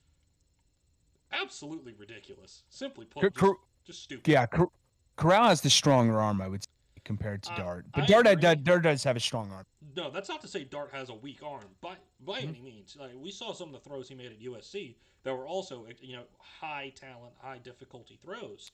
absolutely 1.32 1.94
ridiculous. 1.98 2.64
Simply 2.70 3.06
put, 3.06 3.22
Cor- 3.22 3.30
just, 3.30 3.38
Cor- 3.40 3.58
just 3.86 4.04
stupid. 4.04 4.28
yeah, 4.32 4.46
Cor- 4.46 4.72
Corral 5.16 5.50
has 5.50 5.62
the 5.62 5.70
stronger 5.70 6.20
arm, 6.20 6.42
I 6.42 6.48
would 6.48 6.64
say, 6.64 6.68
compared 7.04 7.44
to 7.44 7.54
I- 7.54 7.58
Dart. 7.58 7.86
I 7.94 8.00
But 8.02 8.10
Dart, 8.10 8.28
agree. 8.28 8.56
Dart, 8.56 8.82
does 8.84 9.04
have 9.04 9.16
a 9.16 9.20
strong 9.20 9.52
arm. 9.52 9.66
No, 9.96 10.10
that's 10.12 10.30
not 10.30 10.42
to 10.42 10.48
say 10.48 10.64
Dart 10.64 10.92
has 10.94 11.10
a 11.10 11.14
weak 11.14 11.42
arm 11.44 11.64
by 11.82 11.96
by 12.22 12.42
Mhm. 12.42 12.50
any 12.50 12.62
means. 12.62 12.96
Like, 13.00 13.12
we 13.16 13.32
saw 13.32 13.54
some 13.54 13.74
of 13.74 13.74
the 13.84 13.90
throws 13.90 14.08
he 14.10 14.16
made 14.16 14.32
at 14.32 14.40
USC 14.40 14.96
that 15.24 15.34
were 15.36 15.48
also 15.48 15.88
you 16.02 16.16
know 16.16 16.26
high 16.40 16.90
talent, 16.96 17.34
high 17.42 17.58
difficulty 17.58 18.18
throws. 18.22 18.72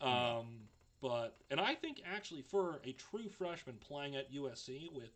Um, 0.00 0.68
but 1.00 1.36
and 1.50 1.60
I 1.60 1.74
think 1.74 2.02
actually 2.04 2.42
for 2.42 2.80
a 2.84 2.92
true 2.92 3.28
freshman 3.28 3.76
playing 3.78 4.16
at 4.16 4.30
USC 4.32 4.90
with, 4.92 5.10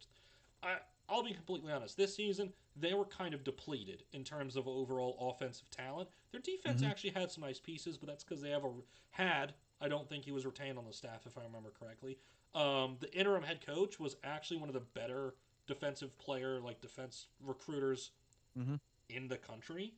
I 0.62 0.78
I'll 1.08 1.24
be 1.24 1.34
completely 1.34 1.72
honest. 1.72 1.96
This 1.96 2.14
season 2.14 2.52
they 2.80 2.94
were 2.94 3.04
kind 3.04 3.34
of 3.34 3.44
depleted 3.44 4.04
in 4.12 4.24
terms 4.24 4.56
of 4.56 4.66
overall 4.66 5.16
offensive 5.20 5.70
talent. 5.70 6.08
Their 6.32 6.40
defense 6.40 6.82
Mhm. 6.82 6.88
actually 6.90 7.10
had 7.10 7.30
some 7.30 7.42
nice 7.42 7.60
pieces, 7.60 7.98
but 7.98 8.08
that's 8.08 8.24
because 8.24 8.40
they 8.40 8.50
have 8.50 8.64
a 8.64 8.72
had. 9.10 9.54
I 9.80 9.88
don't 9.88 10.08
think 10.08 10.24
he 10.24 10.32
was 10.32 10.44
retained 10.46 10.78
on 10.78 10.84
the 10.86 10.92
staff 10.92 11.26
if 11.26 11.36
I 11.38 11.42
remember 11.44 11.70
correctly. 11.70 12.18
Um, 12.54 12.96
the 13.00 13.12
interim 13.14 13.42
head 13.42 13.64
coach 13.64 13.98
was 14.00 14.16
actually 14.24 14.58
one 14.58 14.68
of 14.68 14.74
the 14.74 14.80
better 14.80 15.34
defensive 15.66 16.16
player 16.18 16.60
like 16.60 16.80
defense 16.80 17.26
recruiters 17.40 18.10
Mhm. 18.56 18.80
in 19.08 19.28
the 19.28 19.38
country. 19.38 19.94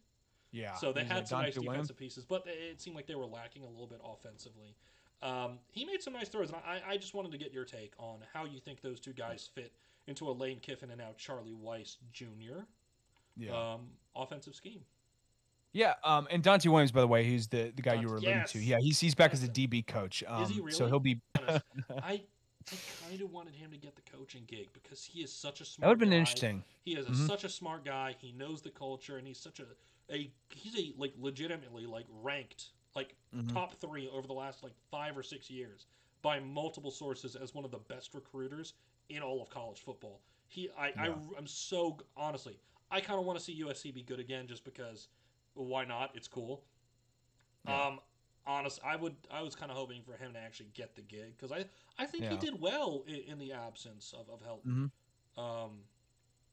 Yeah. 0.54 0.74
so 0.74 0.92
they 0.92 1.02
had 1.04 1.26
some 1.26 1.40
nice 1.40 1.54
defensive 1.54 1.96
pieces, 1.96 2.26
but 2.26 2.46
it 2.46 2.78
seemed 2.78 2.94
like 2.94 3.06
they 3.06 3.14
were 3.14 3.24
lacking 3.24 3.64
a 3.64 3.68
little 3.70 3.86
bit 3.86 4.02
offensively. 4.04 4.76
Um, 5.22 5.58
he 5.70 5.84
made 5.84 6.02
some 6.02 6.12
nice 6.12 6.28
throws, 6.28 6.48
and 6.48 6.58
I, 6.66 6.80
I 6.92 6.96
just 6.96 7.14
wanted 7.14 7.32
to 7.32 7.38
get 7.38 7.52
your 7.52 7.64
take 7.64 7.92
on 7.98 8.18
how 8.32 8.44
you 8.44 8.58
think 8.58 8.80
those 8.82 8.98
two 8.98 9.12
guys 9.12 9.48
fit 9.54 9.72
into 10.08 10.28
a 10.28 10.32
Lane 10.32 10.58
Kiffin 10.60 10.90
and 10.90 10.98
now 10.98 11.10
Charlie 11.16 11.54
Weis 11.64 11.96
Jr. 12.12 12.64
Yeah. 13.36 13.74
Um, 13.74 13.82
offensive 14.16 14.54
scheme. 14.54 14.80
Yeah, 15.72 15.94
um, 16.04 16.26
and 16.30 16.42
Donte 16.42 16.66
Williams, 16.70 16.92
by 16.92 17.00
the 17.00 17.06
way, 17.06 17.24
who's 17.24 17.46
the, 17.46 17.72
the 17.74 17.82
guy 17.82 17.94
you 17.94 18.08
were 18.08 18.16
alluding 18.16 18.44
to. 18.48 18.58
Yeah, 18.58 18.78
he's 18.78 19.00
he's 19.00 19.14
back 19.14 19.32
as 19.32 19.42
a 19.42 19.48
DB 19.48 19.86
coach. 19.86 20.22
Um, 20.26 20.44
he 20.44 20.60
So 20.70 20.86
he'll 20.86 21.00
be. 21.00 21.20
I, 21.38 21.60
I 22.00 22.76
kind 23.08 23.20
of 23.22 23.32
wanted 23.32 23.54
him 23.54 23.70
to 23.70 23.78
get 23.78 23.96
the 23.96 24.02
coaching 24.02 24.42
gig 24.46 24.68
because 24.74 25.02
he 25.02 25.20
is 25.20 25.32
such 25.32 25.60
a 25.62 25.64
smart. 25.64 25.80
That 25.82 25.88
would 25.88 25.94
have 25.94 25.98
been 26.00 26.10
guy. 26.10 26.16
interesting. 26.18 26.64
He 26.84 26.92
is 26.92 27.06
a, 27.06 27.10
Mhm. 27.10 27.26
such 27.26 27.44
a 27.44 27.48
smart 27.48 27.84
guy. 27.84 28.16
He 28.18 28.32
knows 28.32 28.60
the 28.60 28.70
culture, 28.70 29.16
and 29.16 29.26
he's 29.26 29.38
such 29.38 29.60
a 29.60 29.64
a 30.12 30.30
he's 30.50 30.76
a 30.78 30.92
like 30.98 31.14
legitimately 31.18 31.86
like 31.86 32.06
ranked 32.22 32.70
like 32.94 33.14
Mhm. 33.34 33.52
top 33.52 33.74
three 33.80 34.08
over 34.08 34.26
the 34.26 34.32
last 34.34 34.62
like 34.62 34.74
five 34.90 35.16
or 35.16 35.22
six 35.22 35.50
years 35.50 35.86
by 36.22 36.38
multiple 36.40 36.90
sources 36.90 37.34
as 37.36 37.54
one 37.54 37.64
of 37.64 37.70
the 37.70 37.78
best 37.78 38.14
recruiters 38.14 38.74
in 39.08 39.22
all 39.22 39.42
of 39.42 39.48
college 39.50 39.80
football. 39.80 40.20
He, 40.48 40.70
I, 40.70 40.88
Yeah. 40.88 41.14
I 41.14 41.36
I'm 41.38 41.46
so 41.46 41.98
honestly, 42.16 42.58
I 42.90 43.00
kind 43.00 43.18
of 43.18 43.24
want 43.24 43.38
to 43.38 43.44
see 43.44 43.54
USC 43.62 43.90
be 43.90 44.02
good 44.02 44.20
again, 44.20 44.46
just 44.46 44.64
because. 44.64 45.08
Why 45.54 45.84
not? 45.84 46.16
It's 46.16 46.28
cool. 46.28 46.64
Yeah. 47.66 47.86
Um, 47.88 48.00
honest, 48.46 48.80
I 48.82 48.96
would. 48.96 49.14
I 49.30 49.42
was 49.42 49.54
kind 49.54 49.70
of 49.70 49.76
hoping 49.76 50.02
for 50.02 50.16
him 50.16 50.32
to 50.32 50.38
actually 50.38 50.70
get 50.72 50.94
the 50.94 51.02
gig 51.02 51.36
because 51.36 51.52
I, 51.52 51.66
I 51.98 52.06
think 52.06 52.24
he 52.24 52.36
did 52.38 52.58
well 52.58 53.04
in, 53.06 53.16
in 53.16 53.38
the 53.38 53.52
absence 53.52 54.14
of 54.14 54.30
of 54.30 54.40
Helton. 54.42 54.90
Mhm. 55.36 55.42
Um, 55.42 55.84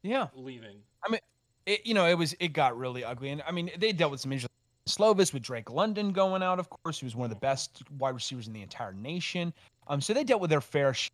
Yeah, 0.02 0.28
leaving. 0.34 0.82
I 1.02 1.10
mean, 1.10 1.20
it, 1.64 1.86
you 1.86 1.94
know, 1.94 2.06
it 2.06 2.14
was 2.18 2.34
it 2.40 2.48
got 2.48 2.76
really 2.76 3.04
ugly, 3.04 3.30
and 3.30 3.40
I 3.42 3.52
mean, 3.52 3.70
they 3.78 3.92
dealt 3.92 4.10
with 4.12 4.20
some 4.20 4.32
injuries. 4.32 4.49
Slovis 4.88 5.32
with 5.32 5.42
Drake 5.42 5.70
London 5.70 6.12
going 6.12 6.42
out, 6.42 6.58
of 6.58 6.68
course, 6.70 6.98
he 7.00 7.06
was 7.06 7.14
one 7.14 7.24
of 7.24 7.30
the 7.30 7.40
best 7.40 7.82
wide 7.98 8.14
receivers 8.14 8.46
in 8.46 8.52
the 8.52 8.62
entire 8.62 8.92
nation. 8.92 9.52
Um, 9.86 10.00
so 10.00 10.12
they 10.14 10.24
dealt 10.24 10.40
with 10.40 10.50
their 10.50 10.60
fair 10.60 10.94
share. 10.94 11.10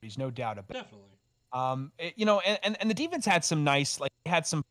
There's 0.00 0.18
no 0.18 0.30
doubt 0.30 0.58
about. 0.58 0.70
it. 0.70 0.74
Definitely. 0.84 1.08
Um, 1.52 1.92
it- 1.98 2.14
you 2.16 2.24
know, 2.24 2.40
and, 2.40 2.58
and 2.62 2.76
and 2.80 2.88
the 2.90 2.94
defense 2.94 3.24
had 3.26 3.44
some 3.44 3.62
nice, 3.64 4.00
like 4.00 4.10
had 4.26 4.46
some. 4.46 4.64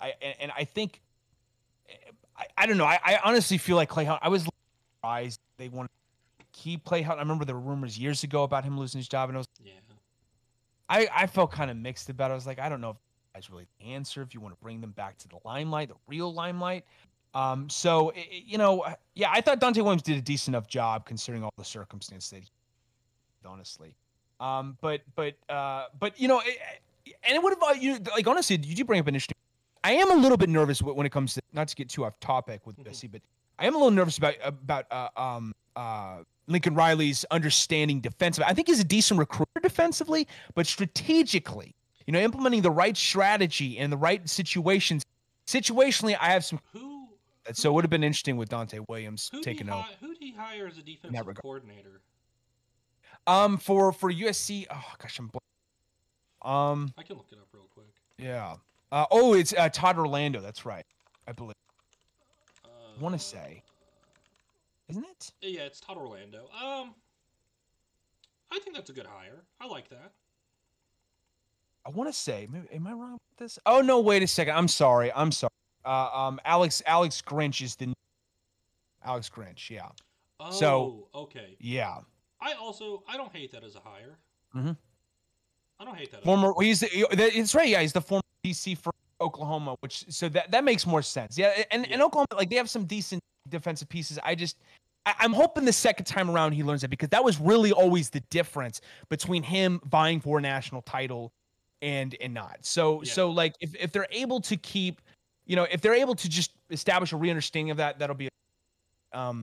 I 0.00 0.14
and, 0.20 0.34
and 0.40 0.52
I 0.56 0.64
think, 0.64 1.00
I, 2.36 2.46
I 2.58 2.66
don't 2.66 2.78
know. 2.78 2.84
I, 2.84 2.98
I 3.04 3.18
honestly 3.24 3.58
feel 3.58 3.76
like 3.76 3.88
Clay 3.88 4.04
Helton. 4.04 4.18
I 4.22 4.28
was 4.28 4.44
surprised 4.96 5.38
they 5.58 5.68
wanted 5.68 5.90
to 6.40 6.46
keep 6.52 6.84
Clay 6.84 7.02
Helton. 7.04 7.16
I 7.16 7.20
remember 7.20 7.44
there 7.44 7.54
were 7.54 7.60
rumors 7.60 7.96
years 7.98 8.24
ago 8.24 8.42
about 8.42 8.64
him 8.64 8.78
losing 8.78 8.98
his 8.98 9.08
job, 9.08 9.28
and 9.30 9.36
I 9.36 9.40
was 9.40 9.46
Yeah. 9.62 9.72
I, 10.88 11.08
I 11.14 11.26
felt 11.26 11.52
kind 11.52 11.70
of 11.70 11.76
mixed 11.76 12.10
about 12.10 12.30
it. 12.30 12.32
I 12.32 12.34
was 12.34 12.46
like, 12.46 12.58
I 12.58 12.68
don't 12.68 12.80
know 12.80 12.90
if 12.90 12.96
that's 13.34 13.50
really 13.50 13.66
the 13.80 13.86
answer. 13.92 14.22
If 14.22 14.34
you 14.34 14.40
want 14.40 14.54
to 14.56 14.62
bring 14.62 14.80
them 14.80 14.90
back 14.92 15.18
to 15.18 15.28
the 15.28 15.38
limelight, 15.44 15.88
the 15.88 15.94
real 16.06 16.32
limelight. 16.32 16.84
Um, 17.34 17.68
so 17.70 18.12
i- 18.12 18.18
i- 18.18 18.42
you 18.46 18.58
know, 18.58 18.84
yeah, 19.14 19.30
I 19.32 19.40
thought 19.40 19.58
Donte 19.60 19.76
Williams 19.82 20.02
did 20.02 20.18
a 20.18 20.20
decent 20.22 20.54
enough 20.54 20.66
job 20.66 21.06
considering 21.06 21.42
all 21.42 21.52
the 21.56 21.64
circumstances 21.64 22.30
that 22.30 22.42
he, 22.42 22.48
honestly. 23.46 23.94
Um, 24.40 24.76
but 24.80 25.02
but 25.14 25.34
uh, 25.48 25.86
but 25.98 26.18
you 26.20 26.28
know, 26.28 26.40
it, 26.44 26.58
and 27.24 27.34
it 27.36 27.42
would 27.42 27.54
have 27.54 27.62
uh, 27.62 27.72
you 27.80 27.98
like 28.14 28.26
honestly, 28.26 28.58
you 28.62 28.74
do 28.74 28.84
bring 28.84 29.00
up 29.00 29.06
an 29.06 29.14
interesting. 29.14 29.36
I 29.84 29.92
am 29.92 30.10
a 30.10 30.14
little 30.14 30.36
bit 30.36 30.48
nervous 30.48 30.82
when 30.82 31.06
it 31.06 31.10
comes 31.10 31.34
to 31.34 31.40
not 31.52 31.68
to 31.68 31.74
get 31.76 31.88
too 31.88 32.04
off 32.04 32.18
topic 32.20 32.66
with 32.66 32.76
Mhm. 32.76 32.84
Bessie, 32.84 33.08
but 33.08 33.22
I 33.58 33.66
am 33.66 33.74
a 33.74 33.78
little 33.78 33.90
nervous 33.92 34.18
about 34.18 34.34
about 34.42 34.86
uh, 34.92 35.08
um 35.16 35.54
uh 35.76 36.22
Lincoln 36.48 36.74
Riley's 36.74 37.24
understanding 37.30 38.00
defensively. 38.00 38.46
I 38.50 38.52
think 38.54 38.66
he's 38.68 38.80
a 38.80 38.84
decent 38.84 39.18
recruiter 39.18 39.60
defensively, 39.62 40.26
but 40.54 40.66
strategically, 40.66 41.74
you 42.06 42.12
know, 42.12 42.20
implementing 42.20 42.62
the 42.62 42.70
right 42.70 42.96
strategy 42.96 43.78
and 43.78 43.92
the 43.92 43.96
right 43.96 44.28
situations. 44.28 45.04
Situationally, 45.46 46.16
I 46.20 46.26
have 46.30 46.44
some. 46.44 46.60
Who? 46.72 47.08
That. 47.46 47.56
So 47.56 47.70
it 47.70 47.72
would 47.74 47.84
have 47.84 47.90
been 47.90 48.04
interesting 48.04 48.36
with 48.36 48.48
Donte 48.48 48.78
Williams 48.88 49.30
taking 49.42 49.68
over. 49.68 49.82
hi- 49.82 49.94
Who 50.00 50.08
did 50.14 50.22
he 50.22 50.32
hire 50.32 50.66
as 50.66 50.78
a 50.78 50.82
defensive 50.82 51.34
coordinator? 51.36 52.00
Um, 53.26 53.56
for 53.58 53.92
for 53.92 54.12
USC, 54.12 54.66
oh 54.70 54.84
gosh, 54.98 55.18
I'm. 55.18 55.28
blank. 55.28 55.42
Um, 56.42 56.92
I 56.98 57.02
can 57.02 57.16
look 57.16 57.26
it 57.30 57.38
up 57.38 57.46
real 57.52 57.68
quick. 57.72 57.86
yeah. 58.18 58.56
Uh, 58.90 59.06
oh, 59.10 59.32
it's 59.34 59.54
uh, 59.56 59.68
Todd 59.70 59.96
Orlando. 59.98 60.40
That's 60.40 60.66
right. 60.66 60.84
I 61.26 61.32
believe. 61.32 61.54
Uh, 62.64 62.68
I 62.98 63.02
want 63.02 63.14
to 63.14 63.18
say, 63.18 63.62
isn't 64.88 65.04
it? 65.04 65.32
Yeah, 65.40 65.62
it's 65.62 65.80
Todd 65.80 65.96
Orlando. 65.96 66.40
Um, 66.62 66.94
I 68.50 68.58
think 68.58 68.74
that's 68.76 68.90
a 68.90 68.92
good 68.92 69.06
hire. 69.06 69.42
I 69.60 69.66
like 69.66 69.88
that. 69.90 70.12
I 71.86 71.90
want 71.90 72.08
to 72.08 72.12
say. 72.12 72.46
Maybe, 72.50 72.66
am 72.72 72.86
I 72.86 72.92
wrong 72.92 73.12
with 73.12 73.38
this? 73.38 73.58
Oh 73.66 73.80
no! 73.80 74.00
Wait 74.00 74.22
a 74.22 74.26
second. 74.26 74.54
I'm 74.56 74.68
sorry. 74.68 75.12
I'm 75.12 75.32
sorry. 75.32 75.50
Uh, 75.84 76.08
um, 76.12 76.40
Alex 76.44 76.82
Alex 76.86 77.22
Grinch 77.26 77.60
is 77.62 77.74
the. 77.76 77.92
Alex 79.04 79.28
Grinch. 79.28 79.68
Yeah. 79.70 79.88
Oh, 80.38 80.50
So- 80.50 81.08
okay. 81.14 81.56
Yeah. 81.60 81.98
I 82.40 82.52
also 82.54 83.02
I 83.08 83.16
don't 83.16 83.34
hate 83.34 83.52
that 83.52 83.64
as 83.64 83.74
a 83.76 83.80
hire. 83.80 84.16
Mhm. 84.54 84.76
I 85.80 85.84
don't 85.84 85.96
hate 85.96 86.10
that. 86.12 86.18
As 86.18 86.24
Former. 86.24 86.52
He's. 86.60 86.80
The, 86.80 86.88
it's 86.92 87.54
right. 87.54 87.68
Yeah. 87.68 87.80
He's 87.80 87.92
the 87.92 88.00
former 88.00 88.22
DC 88.44 88.76
for 88.78 88.92
Oklahoma, 89.20 89.76
which 89.80 90.04
so 90.08 90.28
that 90.30 90.50
that 90.50 90.64
makes 90.64 90.86
more 90.86 91.02
sense. 91.02 91.36
Yeah. 91.38 91.62
And 91.70 91.90
and 91.90 92.00
Oklahoma, 92.02 92.26
like 92.36 92.50
they 92.50 92.56
have 92.56 92.70
some 92.70 92.84
decent 92.84 93.22
defensive 93.48 93.88
pieces. 93.88 94.18
I 94.22 94.34
just. 94.34 94.56
I- 95.04 95.14
I'm 95.18 95.32
hoping 95.32 95.64
the 95.64 95.72
second 95.72 96.04
time 96.06 96.30
around 96.30 96.52
he 96.52 96.62
learns 96.62 96.82
that 96.82 96.90
because 96.90 97.08
that 97.08 97.24
was 97.24 97.40
really 97.40 97.72
always 97.72 98.10
the 98.10 98.20
difference 98.30 98.80
between 99.08 99.42
him 99.42 99.80
vying 99.86 100.20
for 100.20 100.38
a 100.38 100.40
national 100.40 100.82
title 100.82 101.32
and 101.82 102.16
and 102.20 102.32
not. 102.32 102.58
So 102.62 103.02
Yeah. 103.02 103.12
so 103.12 103.30
like 103.30 103.54
if, 103.60 103.74
if 103.74 103.92
they're 103.92 104.06
able 104.10 104.40
to 104.42 104.56
keep, 104.56 105.02
you 105.44 105.56
know, 105.56 105.64
if 105.64 105.82
they're 105.82 105.94
able 105.94 106.14
to 106.14 106.28
just 106.28 106.52
establish 106.70 107.12
a 107.12 107.16
re-understanding 107.16 107.70
of 107.70 107.76
that, 107.76 107.98
that'll 107.98 108.16
be. 108.16 108.28
Um, 109.12 109.42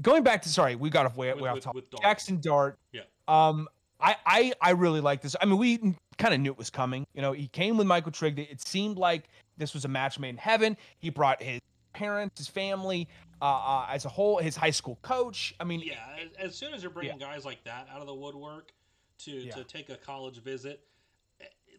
going 0.00 0.22
back 0.22 0.40
to 0.42 0.48
sorry, 0.48 0.76
we 0.76 0.88
got 0.88 1.04
off 1.04 1.16
way, 1.16 1.30
with, 1.32 1.42
way 1.42 1.50
off 1.50 1.56
with, 1.56 1.64
topic. 1.64 1.82
with 1.82 1.90
Dart. 1.90 2.02
Jackson 2.02 2.40
Dart. 2.40 2.78
Yeah. 2.92 3.02
Um, 3.28 3.68
I 4.00 4.16
I 4.24 4.52
I 4.62 4.70
really 4.70 5.00
like 5.00 5.20
this. 5.20 5.36
I 5.40 5.44
mean, 5.44 5.58
we 5.58 5.78
kind 6.16 6.32
of 6.32 6.40
knew 6.40 6.52
it 6.52 6.58
was 6.58 6.70
coming. 6.70 7.06
You 7.12 7.20
know, 7.20 7.32
he 7.32 7.48
came 7.48 7.76
with 7.76 7.86
Michael 7.86 8.12
Trigg. 8.12 8.38
It 8.38 8.66
seemed 8.66 8.96
like 8.96 9.28
this 9.58 9.74
was 9.74 9.84
a 9.84 9.88
match 9.88 10.18
made 10.18 10.30
in 10.30 10.36
heaven. 10.38 10.76
He 10.98 11.10
brought 11.10 11.42
his 11.42 11.60
parents, 11.92 12.38
his 12.38 12.48
family, 12.48 13.08
uh, 13.42 13.44
uh 13.44 13.86
as 13.90 14.04
a 14.04 14.08
whole, 14.08 14.38
his 14.38 14.56
high 14.56 14.70
school 14.70 14.98
coach. 15.02 15.54
I 15.60 15.64
mean, 15.64 15.80
Yeah, 15.84 15.96
as, 16.22 16.50
as 16.50 16.56
soon 16.56 16.72
as 16.72 16.82
you're 16.82 16.92
bringing 16.92 17.18
guys 17.18 17.44
like 17.44 17.62
that 17.64 17.88
out 17.92 18.00
of 18.00 18.06
the 18.06 18.14
woodwork 18.14 18.72
to 19.18 19.32
Yeah. 19.32 19.52
to 19.54 19.64
take 19.64 19.90
a 19.90 19.96
college 19.96 20.38
visit, 20.42 20.86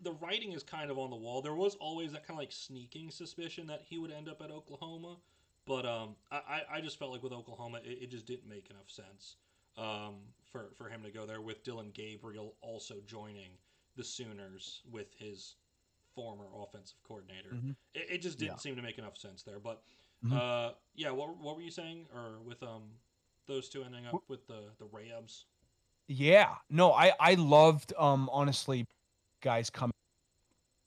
the 0.02 0.14
writing 0.14 0.52
is 0.54 0.64
kind 0.64 0.90
of 0.92 0.98
on 0.98 1.10
the 1.10 1.16
wall. 1.16 1.42
There 1.42 1.56
was 1.56 1.76
always 1.76 2.12
that 2.14 2.26
kind 2.28 2.32
of 2.32 2.40
like 2.40 2.52
sneaking 2.52 3.12
suspicion 3.12 3.68
that 3.68 3.82
he 3.88 3.98
would 3.98 4.12
end 4.12 4.28
up 4.30 4.42
at 4.42 4.52
Oklahoma, 4.52 5.18
but 5.66 5.86
um, 5.86 6.16
I, 6.32 6.62
I- 6.72 6.82
just 6.82 6.98
felt 6.98 7.12
like 7.12 7.24
with 7.24 7.34
Oklahoma, 7.34 7.80
it, 7.84 8.00
it 8.04 8.12
just 8.12 8.26
didn't 8.26 8.50
make 8.50 8.70
enough 8.70 8.90
sense 8.90 9.36
um, 9.78 10.16
for 10.52 10.72
for 10.76 10.90
him 10.90 11.04
to 11.04 11.12
go 11.12 11.26
there 11.26 11.42
with 11.42 11.64
Dillon 11.64 11.92
Gabriel 11.94 12.56
also 12.62 12.96
joining 13.06 13.52
the 13.96 14.04
Sooners 14.04 14.82
with 14.92 15.14
his 15.18 15.56
former 16.16 16.46
offensive 16.62 16.98
coordinator. 17.08 17.50
Mhm. 17.54 17.76
It, 17.94 18.08
it 18.10 18.18
just 18.22 18.38
didn't 18.40 18.54
Yeah. 18.54 18.58
seem 18.58 18.76
to 18.76 18.82
make 18.82 18.98
enough 18.98 19.18
sense 19.18 19.44
there. 19.44 19.60
But 19.60 19.82
Mhm. 20.26 20.34
uh, 20.38 20.74
yeah, 20.96 21.12
what, 21.12 21.38
what 21.38 21.56
were 21.56 21.62
you 21.62 21.72
saying? 21.72 22.08
Or 22.14 22.40
with 22.46 22.62
um 22.64 22.84
those 23.48 23.70
two 23.70 23.84
ending 23.84 24.06
up 24.08 24.24
with 24.28 24.46
the 24.48 24.72
the 24.80 24.86
Rayabs? 24.86 25.46
Yeah, 26.08 26.56
no, 26.70 26.92
I 26.92 27.14
I 27.20 27.36
loved 27.36 27.94
um 27.98 28.30
honestly, 28.34 28.86
guys 29.42 29.70
coming. 29.70 29.94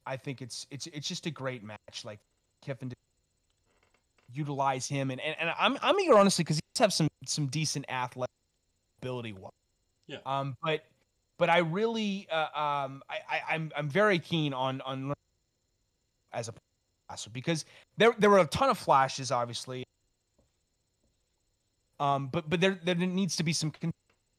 I 0.07 0.17
think 0.17 0.43
it's 0.43 0.67
it's 0.71 0.87
it's 0.89 1.09
just 1.09 1.27
a 1.27 1.31
great 1.31 1.63
match. 1.63 2.05
Like 2.05 2.21
Kiffin 2.63 2.91
to 2.91 2.97
utilize 4.33 4.87
him, 4.87 5.11
and 5.11 5.21
and, 5.21 5.37
and 5.39 5.51
I'm 5.59 5.79
I'm 5.83 5.99
eager 6.01 6.19
honestly 6.19 6.45
because 6.45 6.57
he 6.57 6.63
does 6.75 6.81
have 6.81 6.93
some 6.93 7.09
some 7.25 7.47
decent 7.47 7.87
athletic 7.89 8.31
ability. 9.03 9.33
wise. 9.33 9.51
Yeah. 10.07 10.19
Um, 10.27 10.57
but 10.63 10.85
but 11.39 11.49
I 11.51 11.59
really 11.59 12.29
uh, 12.31 12.59
um 12.59 13.03
I, 13.09 13.19
I 13.31 13.41
I'm 13.55 13.73
I'm 13.77 13.89
very 13.89 14.19
keen 14.19 14.53
on 14.53 14.81
on 14.83 15.01
learning 15.03 15.15
as 16.33 16.49
a 16.49 16.55
passer 17.09 17.31
because 17.31 17.65
there 17.97 18.15
there 18.19 18.31
were 18.31 18.41
a 18.41 18.47
ton 18.47 18.71
of 18.71 18.79
flashes 18.79 19.31
obviously. 19.31 19.85
Um, 22.01 22.29
but 22.29 22.51
but 22.51 22.61
there 22.61 22.79
there 22.85 22.95
needs 22.95 23.37
to 23.37 23.43
be 23.43 23.53
some 23.53 23.73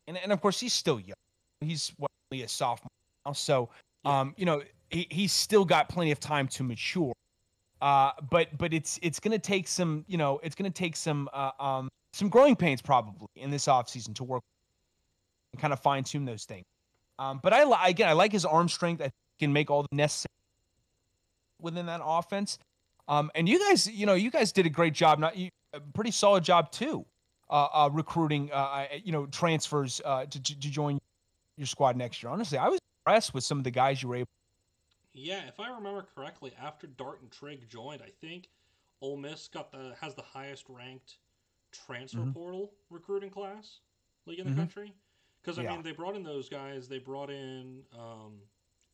and, 0.08 0.18
and 0.18 0.32
of 0.32 0.42
course 0.42 0.60
he's 0.60 0.74
still 0.74 1.00
young. 1.00 1.16
He's 1.62 1.94
what, 1.98 2.12
only 2.32 2.44
a 2.44 2.48
sophomore 2.48 2.90
now, 3.26 3.34
so. 3.34 3.70
Um, 4.06 4.34
you 4.38 4.46
know 4.46 4.62
he, 4.90 5.08
he's 5.10 5.34
still 5.34 5.66
got 5.66 5.90
plenty 5.90 6.12
of 6.12 6.20
time 6.20 6.48
to 6.50 6.64
mature. 6.64 7.14
Uh, 7.82 8.12
but 8.30 8.58
but 8.58 8.74
it's 8.74 9.00
it's 9.02 9.20
gonna 9.20 9.38
take 9.40 9.68
some 9.68 10.06
you 10.08 10.18
know 10.18 10.40
it's 10.44 10.56
gonna 10.56 10.70
take 10.70 10.96
some 10.96 11.30
uh, 11.34 11.52
um 11.60 11.90
some 12.14 12.30
growing 12.30 12.56
pains 12.56 12.82
probably 12.82 13.28
in 13.36 13.52
this 13.52 13.66
offseason 13.66 14.16
to 14.16 14.24
work 14.24 14.42
and 15.54 15.62
kind 15.62 15.74
of 15.74 15.80
fine 15.80 16.04
tune 16.04 16.26
those 16.26 16.46
things. 16.46 16.64
Um, 17.20 17.40
but 17.44 17.54
I 17.54 17.90
again 17.90 18.08
I 18.08 18.14
like 18.14 18.32
his 18.32 18.46
arm 18.46 18.70
strength. 18.70 19.02
I 19.02 19.06
think 19.06 19.14
he 19.38 19.46
can 19.46 19.54
make 19.54 19.70
all 19.70 19.84
the 19.84 19.96
necessary 19.96 20.32
within 21.62 21.86
that 21.88 22.02
offense. 22.04 22.58
Um, 23.08 23.30
and 23.36 23.48
you 23.48 23.60
guys, 23.60 23.88
you 23.88 24.06
know, 24.06 24.16
you 24.16 24.32
guys 24.32 24.52
did 24.52 24.66
a 24.66 24.70
great 24.70 24.94
job. 24.94 25.20
Not 25.20 25.38
you, 25.38 25.50
a 25.74 25.80
pretty 25.80 26.12
solid 26.12 26.44
job 26.44 26.72
too 26.72 27.06
uh, 27.50 27.68
uh, 27.74 27.90
recruiting, 27.92 28.52
uh, 28.52 28.86
you 29.04 29.12
know, 29.12 29.26
transfers 29.28 30.02
uh, 30.06 30.26
to, 30.26 30.42
to 30.42 30.60
to 30.60 30.70
join 30.70 31.00
your 31.58 31.68
squad 31.68 31.96
next 31.96 32.24
year. 32.24 32.32
Honestly, 32.32 32.58
I 32.58 32.70
was 32.70 32.80
impressed 33.06 33.34
with 33.34 33.44
some 33.44 33.58
of 33.58 33.64
the 33.64 33.72
guys 33.72 34.02
you 34.02 34.10
were 34.10 34.16
able. 34.16 34.30
Yeah, 35.14 35.48
if 35.48 35.60
I 35.60 35.70
remember 35.70 36.06
correctly, 36.16 36.52
after 36.62 36.88
Dart 36.88 37.22
and 37.22 37.32
Trigg 37.32 37.70
joined, 37.70 38.02
I 38.02 38.10
think 38.22 38.50
Ole 39.02 39.18
Miss 39.18 39.48
got 39.48 39.72
the 39.72 39.96
has 40.02 40.16
the 40.16 40.22
highest 40.22 40.66
ranked 40.68 41.18
transfer 41.72 42.20
Mhm. 42.20 42.34
portal 42.34 42.74
recruiting 42.90 43.30
class 43.30 43.80
league 44.26 44.40
in 44.40 44.48
the 44.48 44.54
Mhm. 44.54 44.56
country. 44.58 44.94
Because 45.42 45.60
I 45.60 45.64
Yeah. 45.64 45.74
mean, 45.74 45.84
they 45.84 45.92
brought 45.92 46.16
in 46.16 46.24
those 46.24 46.50
guys. 46.50 46.88
They 46.90 47.00
brought 47.00 47.30
in 47.30 47.86
um, 47.94 48.42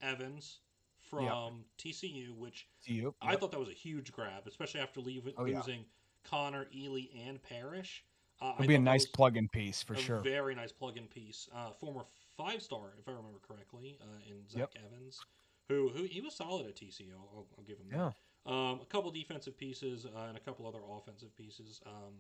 Evans 0.01 0.59
from 0.99 1.66
TCU, 1.78 2.34
which 2.34 2.68
you, 2.84 3.16
I 3.22 3.36
thought 3.36 3.51
that 3.51 3.59
was 3.59 3.70
a 3.70 3.74
huge 3.74 4.12
grab, 4.12 4.47
especially 4.47 4.82
after 4.82 4.99
leave, 4.99 5.28
Oh, 5.38 5.45
yeah. 5.45 5.57
losing 5.57 5.86
Conner, 6.24 6.66
Ealy, 6.66 7.09
and 7.28 7.41
Parrish. 7.41 8.03
Uh, 8.41 8.53
it'll 8.55 8.68
be 8.68 8.76
a 8.76 8.80
nice 8.80 9.05
plug-in 9.05 9.47
piece 9.49 9.82
for 9.84 9.93
a 9.93 9.97
sure. 9.97 10.20
Very 10.20 10.55
nice 10.55 10.72
plug-in 10.72 11.07
piece. 11.07 11.47
Uh, 11.53 11.72
former 11.74 12.03
five-star, 12.38 12.94
if 13.00 13.08
I 13.08 13.12
remember 13.12 13.40
correctly, 13.48 13.98
uh, 14.02 14.20
in 14.30 14.48
Zach 14.50 14.70
Evans, 14.86 15.20
who 15.70 15.90
who 15.90 16.04
he 16.04 16.22
was 16.22 16.36
solid 16.36 16.66
at 16.68 16.76
TCU. 16.76 17.12
I'll, 17.16 17.48
I'll 17.58 17.64
give 17.64 17.78
him 17.78 17.88
that. 17.92 18.52
Um, 18.52 18.80
a 18.82 18.86
couple 18.90 19.12
defensive 19.12 19.58
pieces 19.58 20.06
uh, 20.06 20.20
and 20.28 20.36
a 20.38 20.40
couple 20.40 20.66
other 20.68 20.80
offensive 20.92 21.36
pieces. 21.36 21.80
Um, 21.86 22.14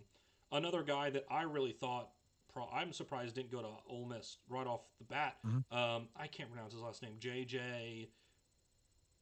another 0.51 0.83
guy 0.83 1.09
that 1.09 1.25
I 1.29 1.43
really 1.43 1.71
thought. 1.73 2.09
Pro- 2.53 2.67
I'm 2.69 2.91
surprised 2.91 3.35
didn't 3.35 3.49
go 3.51 3.61
to 3.61 3.69
Ole 3.89 4.05
Miss 4.05 4.37
right 4.49 4.67
off 4.67 4.81
the 4.99 5.05
bat. 5.05 5.37
Mhm. 5.45 5.63
Um, 5.71 6.09
I 6.17 6.27
can't 6.27 6.51
pronounce 6.51 6.73
his 6.73 6.81
last 6.81 7.01
name. 7.01 7.13
JJ 7.17 8.09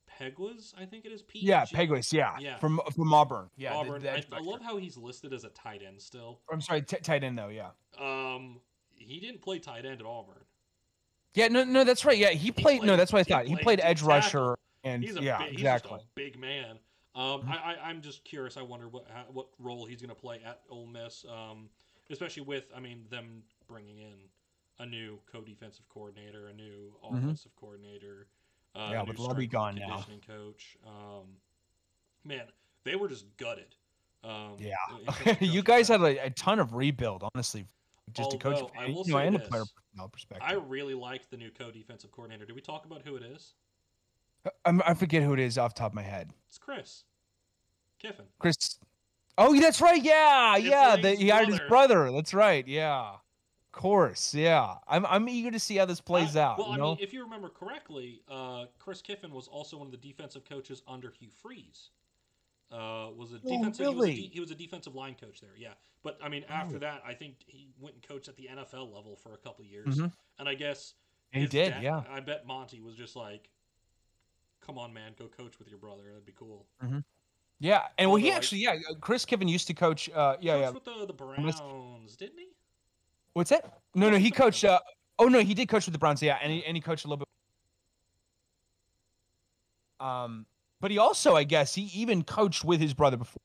Pegues, 0.08 0.74
I 0.78 0.86
think 0.86 1.06
it 1.06 1.12
is. 1.12 1.22
P. 1.22 1.40
Yeah, 1.42 1.64
Pegues, 1.66 2.12
yeah, 2.12 2.36
Yeah. 2.40 2.58
from 2.58 2.82
from 2.96 3.14
Auburn. 3.14 3.50
Yeah, 3.56 3.76
Auburn. 3.76 4.02
the 4.02 4.12
I, 4.18 4.24
I 4.34 4.40
love 4.40 4.62
how 4.62 4.78
he's 4.78 4.98
listed 4.98 5.32
as 5.34 5.44
a 5.44 5.50
tight 5.50 5.82
end 5.86 6.02
still. 6.02 6.40
I'm 6.52 6.60
sorry, 6.62 6.82
t- 6.82 6.98
tight 6.98 7.24
end 7.24 7.38
though. 7.38 7.50
Yeah. 7.50 7.70
Um, 8.00 8.60
he 8.96 9.20
didn't 9.20 9.42
play 9.42 9.60
tight 9.60 9.86
end 9.86 10.02
at 10.02 10.06
Auburn. 10.08 10.42
Yeah, 11.36 11.48
no, 11.50 11.64
no, 11.64 11.84
that's 11.84 12.06
right. 12.06 12.18
Yeah, 12.18 12.30
he 12.32 12.52
played. 12.52 12.82
no, 12.82 12.88
played- 12.88 13.00
that's 13.00 13.14
what 13.14 13.20
I 13.20 13.24
thought. 13.24 13.46
He 13.46 13.56
played 13.56 13.80
edge 13.82 14.00
tackle. 14.00 14.08
rusher, 14.10 14.56
and 14.84 15.04
He's 15.04 15.16
a 15.16 15.22
yeah, 15.22 15.38
big, 15.40 15.54
exactly. 15.54 15.92
He's 15.92 16.00
just 16.00 16.06
a 16.06 16.16
big 16.16 16.40
man. 16.40 16.80
Um, 17.16 17.42
Mhm. 17.42 17.50
I, 17.50 17.74
I, 17.76 17.90
I'm 17.90 18.02
just 18.02 18.24
curious. 18.24 18.56
I 18.58 18.62
wonder 18.62 18.88
what 18.88 19.06
how, 19.14 19.24
what 19.32 19.48
role 19.60 19.86
he's 19.86 20.02
going 20.02 20.10
to 20.10 20.16
play 20.16 20.42
at 20.46 20.62
Ole 20.70 20.86
Miss, 20.88 21.26
um, 21.30 21.70
especially 22.10 22.44
with 22.44 22.66
I 22.76 22.80
mean 22.80 23.06
them 23.10 23.44
bringing 23.68 23.98
in 24.00 24.14
a 24.80 24.86
new 24.86 25.20
co-defensive 25.32 25.88
coordinator, 25.90 26.48
a 26.48 26.54
new 26.54 26.94
Mhm. 27.04 27.18
offensive 27.24 27.56
coordinator. 27.60 28.28
Uh, 28.76 28.90
Yeah, 28.92 29.02
with 29.04 29.20
and 29.20 29.50
gone 29.52 29.76
now. 29.76 29.88
conditioning 29.90 30.22
coach. 30.22 30.78
Um, 30.86 31.36
man, 32.24 32.46
they 32.84 32.96
were 32.96 33.08
just 33.08 33.26
gutted. 33.38 33.76
Um, 34.24 34.56
Yeah. 34.60 34.76
in 35.00 35.06
terms 35.06 35.28
of 35.28 35.42
you 35.42 35.64
guys 35.64 35.88
had 35.88 36.02
a, 36.02 36.26
a 36.26 36.30
ton 36.30 36.60
of 36.60 36.74
rebuild, 36.76 37.24
honestly, 37.34 37.66
just 38.14 38.34
a 38.34 38.38
coach, 38.38 38.56
Although, 38.58 38.72
I 38.78 38.86
you 38.86 39.04
know, 39.08 39.18
and 39.18 39.36
a 39.36 39.40
player 39.40 39.64
perspective. 40.12 40.48
I 40.48 40.54
really 40.54 40.94
liked 40.94 41.30
the 41.30 41.38
new 41.38 41.52
co-defensive 41.52 42.12
coordinator. 42.12 42.46
Did 42.46 42.56
we 42.56 42.62
talk 42.62 42.86
about 42.86 43.02
who 43.04 43.16
it 43.16 43.24
is? 43.24 43.54
I'm, 44.66 44.82
I 44.86 44.94
forget 44.94 45.24
who 45.24 45.34
it 45.34 45.40
is 45.40 45.58
off 45.58 45.74
the 45.76 45.80
top 45.80 45.92
of 45.92 45.96
my 45.96 46.02
head. 46.04 46.32
It's 46.48 46.58
Chris 46.58 47.04
Kiffin. 48.00 48.26
Chris. 48.40 48.56
Oh, 49.38 49.58
that's 49.60 49.82
right. 49.82 50.02
Yeah, 50.02 50.56
It's 50.58 50.66
yeah. 50.66 50.96
The, 50.96 51.12
he 51.16 51.30
hired 51.30 51.50
his 51.50 51.60
brother. 51.68 52.12
That's 52.12 52.34
right. 52.34 52.66
Yeah. 52.68 53.12
Of 53.12 53.72
course. 53.72 54.34
Yeah. 54.34 54.76
I'm 54.88 55.06
I'm 55.06 55.28
eager 55.30 55.52
to 55.52 55.60
see 55.60 55.76
how 55.76 55.86
this 55.86 56.02
plays 56.02 56.36
I- 56.36 56.44
out. 56.44 56.58
Well, 56.58 56.68
you 56.70 56.74
I 56.74 56.78
know? 56.78 56.96
mean, 56.96 56.98
if 57.02 57.14
you 57.14 57.24
remember 57.24 57.50
correctly, 57.50 58.22
uh, 58.30 58.66
Chris 58.80 59.02
Kiffin 59.02 59.34
was 59.34 59.48
also 59.48 59.78
one 59.78 59.88
of 59.88 59.92
the 59.92 59.98
defensive 59.98 60.46
coaches 60.46 60.82
under 60.88 61.12
Hugh 61.12 61.30
Freeze. 61.42 61.90
Uh, 62.72 63.10
was 63.18 63.34
a 63.34 63.40
defensive. 63.40 63.88
He, 63.88 63.94
was 63.94 63.98
a 63.98 64.02
Oh, 64.02 64.06
de- 64.06 64.30
he 64.34 64.40
was 64.40 64.52
a 64.52 64.56
defensive 64.56 64.94
line 64.96 65.16
coach 65.20 65.42
there. 65.42 65.56
Yeah, 65.58 65.74
but 66.04 66.20
I 66.24 66.30
mean, 66.30 66.46
after 66.50 66.78
that, 66.80 67.02
I 67.06 67.14
think 67.14 67.36
he 67.48 67.70
went 67.80 67.96
and 67.96 68.04
coached 68.08 68.28
at 68.28 68.36
the 68.38 68.48
NFL 68.48 68.94
level 68.94 69.16
for 69.16 69.34
a 69.34 69.38
couple 69.38 69.66
years. 69.66 69.98
Mhm. 69.98 70.12
And 70.38 70.48
I 70.48 70.54
guess 70.54 70.94
he 71.32 71.48
did. 71.48 71.72
dad- 71.72 71.84
yeah. 71.84 72.04
I 72.10 72.20
bet 72.20 72.46
Monte 72.46 72.80
was 72.82 72.96
just 72.96 73.16
like, 73.16 73.50
"Come 74.62 74.78
on, 74.78 74.94
man, 74.94 75.14
go 75.18 75.28
coach 75.28 75.58
with 75.58 75.68
your 75.68 75.80
brother. 75.80 76.04
That'd 76.10 76.26
be 76.26 76.32
cool." 76.34 76.68
Yeah, 77.62 77.88
and 77.98 78.10
well, 78.10 78.16
he 78.18 78.26
Although 78.28 78.38
actually, 78.38 78.60
yeah, 78.60 78.78
uh, 78.90 78.94
Chris 79.02 79.26
Kiffin 79.26 79.48
used 79.50 79.68
to 79.68 79.74
coach. 79.74 80.10
Uh, 80.10 80.38
yeah, 80.40 80.58
yeah. 80.58 80.70
With 80.70 80.86
the, 80.86 81.06
the 81.08 81.14
Browns, 81.14 82.16
didn't 82.16 82.38
he? 82.40 82.48
What's 83.34 83.50
that? 83.50 83.80
No, 83.96 84.10
no, 84.10 84.18
he 84.18 84.32
coached. 84.32 84.64
Uh, 84.64 84.80
oh 85.18 85.26
no, 85.28 85.40
he 85.40 85.54
did 85.54 85.68
coach 85.68 85.86
with 85.86 85.94
the 85.94 86.00
Browns. 86.00 86.22
Yeah, 86.22 86.38
and 86.42 86.52
he 86.54 86.64
and 86.66 86.78
he 86.78 86.82
coached 86.82 87.04
a 87.06 87.08
little 87.08 87.26
bit. 90.00 90.06
Um, 90.06 90.46
but 90.82 90.92
he 90.92 90.98
also, 90.98 91.36
I 91.36 91.44
guess, 91.44 91.76
he 91.76 91.84
even 91.94 92.24
coached 92.24 92.64
with 92.64 92.80
his 92.80 92.94
brother 92.94 93.18
before. 93.18 93.42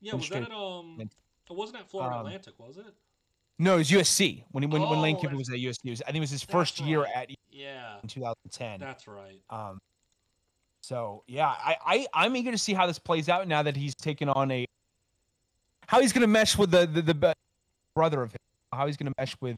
Yeah, 0.00 0.14
was 0.14 0.28
that 0.30 0.42
at 0.44 0.52
um? 0.52 0.98
It 1.00 1.54
wasn't 1.54 1.78
at 1.80 1.88
Florida 1.90 2.16
Um, 2.16 2.26
Atlantic, 2.26 2.54
was 2.58 2.76
it? 2.78 2.86
No, 3.58 3.74
it 3.74 3.78
was 3.78 3.90
USC 3.90 4.44
when 4.50 4.62
he 4.62 4.66
when, 4.66 4.82
when 4.82 5.00
Lane 5.00 5.16
Oh, 5.16 5.20
Kiffin 5.20 5.36
was 5.36 5.48
at 5.50 5.56
USC. 5.56 5.78
It 5.84 5.90
was, 5.90 6.02
I 6.02 6.06
think 6.06 6.16
it 6.16 6.20
was 6.20 6.30
his 6.30 6.42
first 6.42 6.80
year 6.80 7.04
at 7.14 7.28
Yeah, 7.50 7.96
in 8.02 8.08
2010. 8.08 8.80
that's 8.80 9.06
right. 9.06 9.40
Um, 9.50 9.78
so 10.80 11.22
yeah, 11.28 11.48
I, 11.48 11.76
I 11.86 12.06
I'm 12.14 12.34
eager 12.36 12.50
to 12.50 12.58
see 12.58 12.72
how 12.74 12.86
this 12.86 12.98
plays 12.98 13.28
out 13.28 13.46
now 13.46 13.62
that 13.62 13.76
he's 13.76 13.94
taken 13.94 14.28
on 14.30 14.50
a 14.50 14.66
how 15.86 16.00
he's 16.00 16.12
gonna 16.12 16.26
mesh 16.26 16.56
with 16.58 16.70
the 16.70 16.86
the, 16.86 17.02
the 17.02 17.34
brother 17.94 18.22
of 18.22 18.32
him. 18.32 18.38
How 18.72 18.86
he's 18.86 18.96
gonna 18.96 19.12
mesh 19.18 19.36
with 19.40 19.56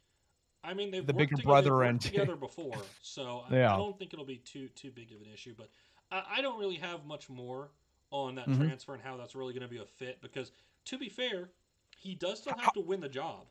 I 0.65 0.75
mean, 0.75 0.91
they've 0.91 1.07
the 1.07 1.13
worked 1.13 1.19
bigger 1.31 1.37
together, 1.37 1.47
brother 1.71 1.83
and- 1.85 2.01
together 2.01 2.37
before, 2.37 2.73
so 3.01 3.45
I, 3.51 3.55
I 3.57 3.77
don't 3.77 3.99
think 3.99 4.13
it'll 4.13 4.25
be 4.27 4.39
too 4.39 4.69
too 4.75 4.91
big 4.91 5.13
of 5.13 5.21
an 5.23 5.29
issue. 5.33 5.55
But 5.57 5.71
I, 6.15 6.39
I 6.39 6.43
don't 6.43 6.59
really 6.59 6.77
have 6.77 7.05
much 7.05 7.29
more 7.29 7.71
on 8.11 8.37
that 8.37 8.47
Mhm. 8.47 8.59
transfer 8.59 8.95
and 8.95 9.03
how 9.03 9.17
that's 9.17 9.35
really 9.35 9.53
going 9.53 9.63
to 9.63 9.69
be 9.69 9.79
a 9.79 9.87
fit 9.87 10.21
because, 10.23 10.53
to 10.87 10.99
be 10.99 11.09
fair, 11.09 11.51
he 11.97 12.15
does 12.15 12.41
still 12.41 12.55
have 12.59 12.73
to 12.75 12.81
win 12.81 13.01
the 13.01 13.09
job. 13.09 13.47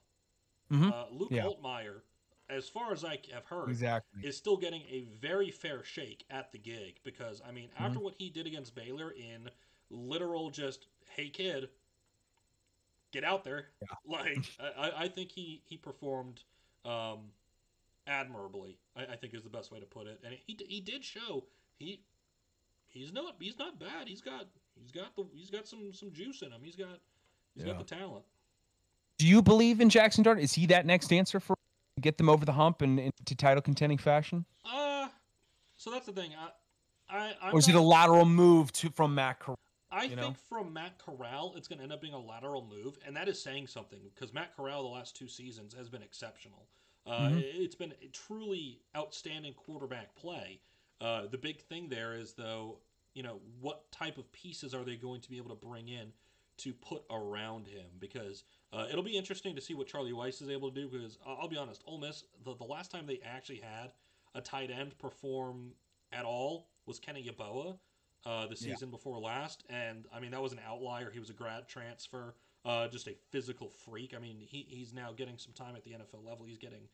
Mhm. 0.72 0.92
Uh, 0.92 1.08
Luke 1.12 1.32
Yeah. 1.32 1.46
Altmyer, 1.46 2.02
as 2.50 2.70
far 2.70 2.92
as 2.94 3.04
I 3.04 3.20
have 3.32 3.46
heard, 3.46 3.70
exactly. 3.70 4.26
is 4.26 4.38
still 4.38 4.58
getting 4.58 4.84
a 4.84 5.02
very 5.04 5.52
fair 5.52 5.84
shake 5.84 6.26
at 6.30 6.52
the 6.52 6.58
gig 6.58 7.00
because 7.04 7.42
I 7.42 7.52
mean, 7.52 7.70
after 7.76 7.96
Mm-hmm. 7.96 8.04
what 8.04 8.16
he 8.16 8.30
did 8.30 8.48
against 8.48 8.74
Baylor 8.76 9.12
in 9.12 9.50
literal 9.90 10.50
just, 10.50 10.88
hey 11.16 11.30
kid, 11.30 11.70
get 13.12 13.24
out 13.24 13.44
there. 13.44 13.70
Like 14.06 14.46
I, 14.60 14.68
I- 14.90 15.02
I 15.04 15.08
think 15.10 15.32
he 15.32 15.62
he 15.66 15.78
performed 15.78 16.44
um, 16.86 17.32
admirably. 18.08 18.78
I, 18.96 19.06
I 19.06 19.16
think 19.16 19.34
is 19.34 19.44
the 19.44 19.50
best 19.50 19.72
way 19.72 19.80
to 19.80 19.86
put 19.86 20.08
it, 20.08 20.22
and 20.24 20.34
he 20.46 20.58
he 20.68 20.80
did 20.82 21.04
show 21.04 21.46
he 21.78 22.02
he's 22.94 23.12
not 23.14 23.36
he's 23.40 23.58
not 23.60 23.80
bad. 23.80 24.08
He's 24.08 24.22
got 24.22 24.46
he's 24.80 24.92
got 24.92 25.16
the 25.16 25.26
he's 25.36 25.50
got 25.50 25.68
some 25.68 25.94
some 25.94 26.12
juice 26.12 26.42
in 26.42 26.52
him. 26.52 26.62
He's 26.64 26.76
got 26.76 27.00
he's 27.56 27.66
Yeah. 27.66 27.74
got 27.74 27.80
the 27.88 27.96
talent. 27.96 28.24
Do 29.18 29.28
you 29.28 29.42
believe 29.42 29.80
in 29.82 29.90
Jaxson 29.90 30.24
Dart? 30.24 30.40
Is 30.40 30.54
he 30.54 30.66
that 30.68 30.86
next 30.86 31.12
answer 31.14 31.40
for 31.40 31.56
get 32.02 32.18
them 32.18 32.30
over 32.30 32.44
the 32.46 32.54
hump 32.54 32.82
and 32.82 33.00
into 33.00 33.36
title 33.36 33.62
contending 33.62 33.98
fashion, 34.00 34.46
Uh, 34.66 35.08
so 35.78 35.92
that's 35.92 36.06
the 36.08 36.12
thing. 36.12 36.32
I 36.36 36.50
I 37.10 37.36
I'm 37.42 37.54
or 37.56 37.60
is 37.60 37.68
it 37.68 37.76
a 37.76 37.82
lateral 37.82 38.26
move 38.26 38.72
to 38.74 38.90
from 38.90 39.14
Matt? 39.16 39.40
Corral? 39.40 39.58
I 39.92 40.08
think 40.08 40.20
know? 40.20 40.34
from 40.50 40.74
Matt 40.74 40.98
Corral, 40.98 41.54
it's 41.56 41.68
going 41.68 41.78
to 41.78 41.84
end 41.84 41.94
up 41.94 42.02
being 42.02 42.16
a 42.16 42.20
lateral 42.20 42.66
move, 42.66 42.98
and 43.06 43.16
that 43.16 43.28
is 43.30 43.40
saying 43.40 43.68
something 43.68 44.00
because 44.16 44.34
Matt 44.34 44.56
Corral 44.56 44.82
the 44.82 44.90
last 44.90 45.16
two 45.16 45.28
seasons 45.28 45.72
has 45.76 45.88
been 45.88 46.02
exceptional. 46.02 46.68
Uh, 47.06 47.28
Mhm. 47.28 47.38
it- 47.42 47.56
It's 47.58 47.76
been 47.76 47.94
truly 48.12 48.82
outstanding 48.96 49.54
quarterback 49.54 50.16
play. 50.16 50.60
Uh, 51.02 51.28
the 51.28 51.38
big 51.38 51.60
thing 51.62 51.90
there 51.90 52.14
is 52.14 52.34
though, 52.34 52.80
you 53.14 53.24
know, 53.24 53.40
what 53.60 53.92
type 53.92 54.18
of 54.18 54.32
pieces 54.32 54.74
are 54.74 54.84
they 54.84 54.96
going 54.96 55.22
to 55.22 55.30
be 55.30 55.38
able 55.38 55.50
to 55.50 55.68
bring 55.68 55.90
in 55.90 56.12
to 56.58 56.74
put 56.74 57.04
around 57.12 57.68
him? 57.68 57.86
Because 58.00 58.44
uh, 58.72 58.86
it'll 58.90 59.04
be 59.04 59.18
interesting 59.18 59.56
to 59.56 59.62
see 59.62 59.74
what 59.74 59.88
Charlie 59.88 60.14
Weis 60.14 60.42
is 60.42 60.50
able 60.50 60.72
to 60.72 60.82
do. 60.82 60.88
Because 60.88 61.18
I'll 61.26 61.48
be 61.48 61.58
honest, 61.58 61.84
Ole 61.86 62.00
Miss, 62.00 62.24
the, 62.44 62.56
the 62.56 62.64
last 62.64 62.92
time 62.92 63.06
they 63.06 63.20
actually 63.26 63.60
had 63.60 63.92
a 64.36 64.42
tight 64.42 64.72
end 64.72 64.98
perform 64.98 65.72
at 66.12 66.26
all 66.26 66.70
was 66.86 67.00
Kenny 67.00 67.24
Yeboah 67.24 67.78
uh, 68.26 68.48
the 68.48 68.56
Yeah. 68.56 68.74
season 68.74 68.90
before 68.90 69.20
last, 69.20 69.64
and 69.70 70.06
I 70.14 70.20
mean 70.20 70.32
that 70.32 70.42
was 70.42 70.54
an 70.54 70.60
outlier. 70.66 71.12
He 71.12 71.20
was 71.20 71.30
a 71.30 71.34
grad 71.34 71.68
transfer, 71.68 72.36
uh, 72.66 72.88
just 72.88 73.08
a 73.08 73.16
physical 73.32 73.70
freak. 73.70 74.14
I 74.16 74.20
mean 74.20 74.38
he, 74.40 74.66
he's 74.70 74.94
now 74.94 75.12
getting 75.12 75.38
some 75.38 75.54
time 75.54 75.76
at 75.76 75.84
the 75.84 75.92
NFL 75.92 76.26
level. 76.26 76.46
He's 76.46 76.58
getting 76.58 76.88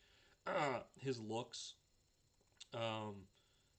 uh, 0.48 0.80
his 1.00 1.20
looks, 1.20 1.76
um, 2.74 3.16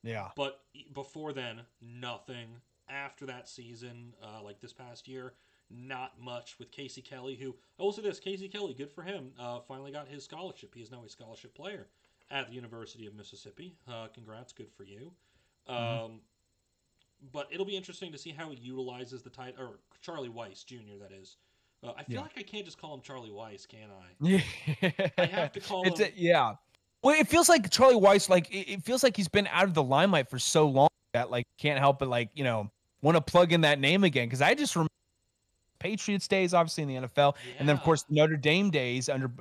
Yeah. 0.03 0.29
but 0.35 0.61
before 0.93 1.33
then 1.33 1.61
nothing. 1.81 2.47
After 2.89 3.25
that 3.27 3.47
season, 3.47 4.13
uh, 4.21 4.43
like 4.43 4.59
this 4.59 4.73
past 4.73 5.07
year, 5.07 5.31
not 5.69 6.19
much 6.19 6.57
with 6.59 6.71
Casey 6.71 7.01
Kelly. 7.01 7.35
Who 7.35 7.55
I 7.79 7.83
will 7.83 7.93
say 7.93 8.01
this: 8.01 8.19
Casey 8.19 8.49
Kelly, 8.49 8.73
good 8.73 8.91
for 8.91 9.01
him. 9.03 9.31
Uh, 9.39 9.59
finally 9.61 9.91
got 9.93 10.09
his 10.09 10.25
scholarship. 10.25 10.73
He 10.75 10.81
is 10.81 10.91
now 10.91 11.03
a 11.05 11.09
scholarship 11.09 11.55
player 11.55 11.87
at 12.29 12.49
the 12.49 12.53
University 12.53 13.05
of 13.07 13.15
Mississippi. 13.15 13.75
Uh, 13.87 14.07
congrats, 14.13 14.51
good 14.51 14.71
for 14.75 14.83
you. 14.83 15.13
Um, 15.67 15.75
Mhm. 15.77 16.19
But 17.31 17.47
it'll 17.51 17.65
be 17.67 17.77
interesting 17.77 18.11
to 18.11 18.17
see 18.17 18.31
how 18.31 18.49
he 18.49 18.57
utilizes 18.57 19.21
the 19.21 19.29
tight 19.29 19.55
or 19.57 19.79
Charlie 20.01 20.27
Weis 20.29 20.65
Jr. 20.65 20.97
That 20.99 21.11
is. 21.13 21.37
Uh, 21.83 21.93
I 21.95 22.03
feel 22.03 22.15
Yeah. 22.15 22.21
like 22.23 22.37
I 22.37 22.43
can't 22.43 22.65
just 22.65 22.77
call 22.79 22.93
him 22.93 23.01
Charlie 23.01 23.29
Weis, 23.29 23.65
can 23.67 23.89
I? 23.89 24.05
Yeah. 24.19 24.41
I 25.17 25.25
have 25.27 25.51
to 25.53 25.59
call 25.61 25.83
it's 25.87 25.99
him. 25.99 26.11
a, 26.13 26.19
yeah. 26.19 26.55
Well, 27.03 27.19
it 27.19 27.27
feels 27.27 27.49
like 27.49 27.69
Charlie 27.71 27.95
Weis, 27.99 28.29
like 28.29 28.49
it, 28.53 28.69
it 28.73 28.83
feels 28.83 29.03
like 29.03 29.15
he's 29.17 29.27
been 29.27 29.47
out 29.47 29.63
of 29.65 29.73
the 29.73 29.83
limelight 29.83 30.29
for 30.29 30.37
so 30.39 30.67
long 30.67 30.89
that 31.13 31.31
like 31.31 31.45
can't 31.57 31.79
help 31.79 31.99
but 31.99 32.07
like 32.07 32.29
you 32.33 32.43
know 32.43 32.69
want 33.01 33.15
to 33.17 33.21
plug 33.21 33.51
in 33.51 33.61
that 33.61 33.79
name 33.79 34.03
again 34.03 34.27
because 34.27 34.41
I 34.41 34.53
just 34.53 34.75
remember 34.75 34.89
Patriots 35.79 36.27
days, 36.27 36.53
obviously 36.53 36.83
in 36.83 36.89
the 37.03 37.07
NFL, 37.07 37.35
and 37.57 37.67
then 37.67 37.75
of 37.75 37.81
course 37.81 38.05
Notre 38.09 38.37
Dame 38.37 38.69
days 38.69 39.09
under 39.09 39.31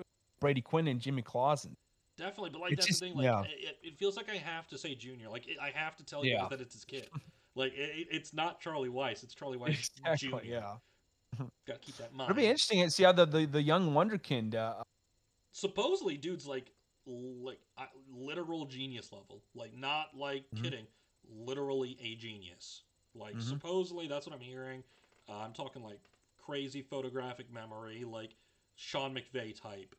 Brady 0.41 0.63
Quinn 0.63 0.89
and 0.89 0.99
Jimmy 1.01 1.21
Clausen. 1.23 1.77
Definitely, 2.17 2.51
but 2.51 2.61
like 2.63 2.73
It's 2.73 2.81
that's 2.81 2.87
just- 2.89 3.01
the 3.01 3.07
thing. 3.09 3.17
Like 3.17 3.25
yeah. 3.25 3.43
it, 3.43 3.79
it 3.83 3.99
feels 3.99 4.17
like 4.17 4.31
I 4.31 4.37
have 4.37 4.67
to 4.69 4.79
say 4.79 4.95
Junior. 4.95 5.29
Like 5.29 5.47
it, 5.49 5.57
I 5.61 5.71
have 5.75 5.97
to 5.97 6.05
tell 6.05 6.25
you 6.25 6.39
that 6.49 6.61
it's 6.61 6.75
his 6.75 6.85
kid. 6.85 7.09
Like 7.55 7.73
it- 7.75 8.09
it's 8.11 8.33
not 8.33 8.61
Charlie 8.61 8.89
Weis. 8.89 9.23
It's 9.23 9.35
Charlie 9.35 9.59
Weis 9.59 9.91
Exactly. 10.07 10.29
Jr. 10.31 10.45
Yeah. 10.45 10.73
Got 11.67 11.75
to 11.75 11.79
keep 11.81 11.97
that 11.99 12.11
in 12.11 12.17
mind. 12.17 12.31
It'll 12.31 12.39
be 12.41 12.47
interesting 12.47 12.83
to 12.85 12.91
see 12.91 13.03
how 13.05 13.13
the 13.13 13.27
the, 13.27 13.45
the 13.47 13.63
young 13.63 13.93
wonderkind. 13.93 14.55
Uh, 14.55 14.83
Supposedly, 15.53 16.17
dude's 16.17 16.47
like 16.47 16.71
like 17.11 17.61
literal 18.13 18.67
genius 18.67 19.13
level. 19.13 19.43
Like 19.55 19.75
not 19.75 20.17
like 20.17 20.45
Mhm. 20.51 20.63
kidding. 20.63 20.87
Literally 21.29 21.97
a 22.01 22.15
genius. 22.17 22.83
Like 23.15 23.37
Mhm. 23.37 23.43
supposedly 23.43 24.07
that's 24.07 24.27
what 24.27 24.35
I'm 24.35 24.41
hearing. 24.41 24.85
Uh, 25.29 25.39
I'm 25.39 25.53
talking 25.53 25.83
like 25.83 26.01
crazy 26.39 26.83
photographic 26.83 27.51
memory, 27.51 28.05
like 28.05 28.37
Sean 28.77 29.15
McVay 29.15 29.55
type 29.55 29.95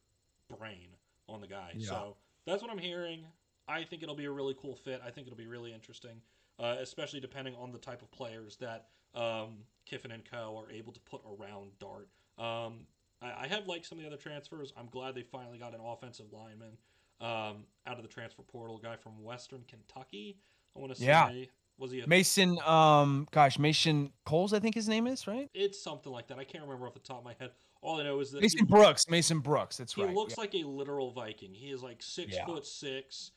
brain 0.47 0.97
on 1.27 1.41
the 1.41 1.47
guy. 1.47 1.73
Yeah. 1.75 1.89
So 1.89 2.17
that's 2.45 2.61
what 2.61 2.71
I'm 2.71 2.77
hearing. 2.77 3.31
I 3.67 3.83
think 3.83 4.03
it'll 4.03 4.15
be 4.15 4.25
a 4.25 4.31
really 4.31 4.55
cool 4.55 4.75
fit. 4.75 5.01
I 5.03 5.11
think 5.11 5.27
it'll 5.27 5.37
be 5.37 5.47
really 5.47 5.71
interesting, 5.73 6.21
uh, 6.59 6.77
especially 6.79 7.19
depending 7.19 7.55
on 7.55 7.71
the 7.71 7.79
type 7.79 8.01
of 8.01 8.11
players 8.11 8.57
that 8.57 8.89
um, 9.13 9.65
Kiffin 9.85 10.11
and 10.11 10.23
Co. 10.23 10.57
are 10.57 10.71
able 10.71 10.93
to 10.93 10.99
put 11.01 11.21
around 11.25 11.77
Dart. 11.79 12.09
Um, 12.37 12.87
I, 13.21 13.43
I 13.43 13.47
have 13.47 13.67
liked 13.67 13.85
some 13.85 13.97
of 13.97 14.03
the 14.03 14.07
other 14.07 14.17
transfers. 14.21 14.71
I'm 14.77 14.87
glad 14.87 15.15
they 15.15 15.23
finally 15.23 15.57
got 15.57 15.73
an 15.73 15.81
offensive 15.81 16.31
lineman 16.31 16.77
um, 17.21 17.65
out 17.87 17.97
of 17.97 18.03
the 18.03 18.09
transfer 18.09 18.41
portal, 18.43 18.77
guy 18.77 18.95
from 18.95 19.23
Western 19.23 19.63
Kentucky. 19.67 20.37
I 20.75 20.79
want 20.79 20.93
to 20.93 20.99
say, 20.99 21.05
Yeah. 21.05 21.31
was 21.77 21.91
he 21.91 22.01
a 22.01 22.07
Mason, 22.07 22.57
um, 22.65 23.27
gosh, 23.31 23.59
Mason 23.59 24.11
Coles, 24.25 24.53
I 24.53 24.59
think 24.59 24.75
his 24.75 24.87
name 24.87 25.07
is 25.07 25.27
right. 25.27 25.49
It's 25.53 25.81
something 25.81 26.11
like 26.11 26.27
that. 26.27 26.39
I 26.39 26.43
can't 26.43 26.63
remember 26.63 26.87
off 26.87 26.93
the 26.93 26.99
top 26.99 27.19
of 27.19 27.25
my 27.25 27.35
head. 27.39 27.51
All 27.81 27.99
I 27.99 28.03
know 28.03 28.19
is 28.19 28.31
that 28.31 28.41
Mason 28.41 28.59
he, 28.59 28.65
Brooks. 28.65 29.09
Mason 29.09 29.39
Brooks. 29.39 29.77
That's 29.77 29.93
he 29.93 30.01
right. 30.01 30.09
He 30.11 30.15
looks 30.15 30.35
yeah. 30.37 30.41
like 30.41 30.55
a 30.55 30.63
literal 30.63 31.11
Viking. 31.11 31.53
He 31.53 31.71
is 31.71 31.81
like 31.83 32.01
six 32.01 32.33
Yeah. 32.35 32.45
foot 32.45 32.65
6 32.65 33.31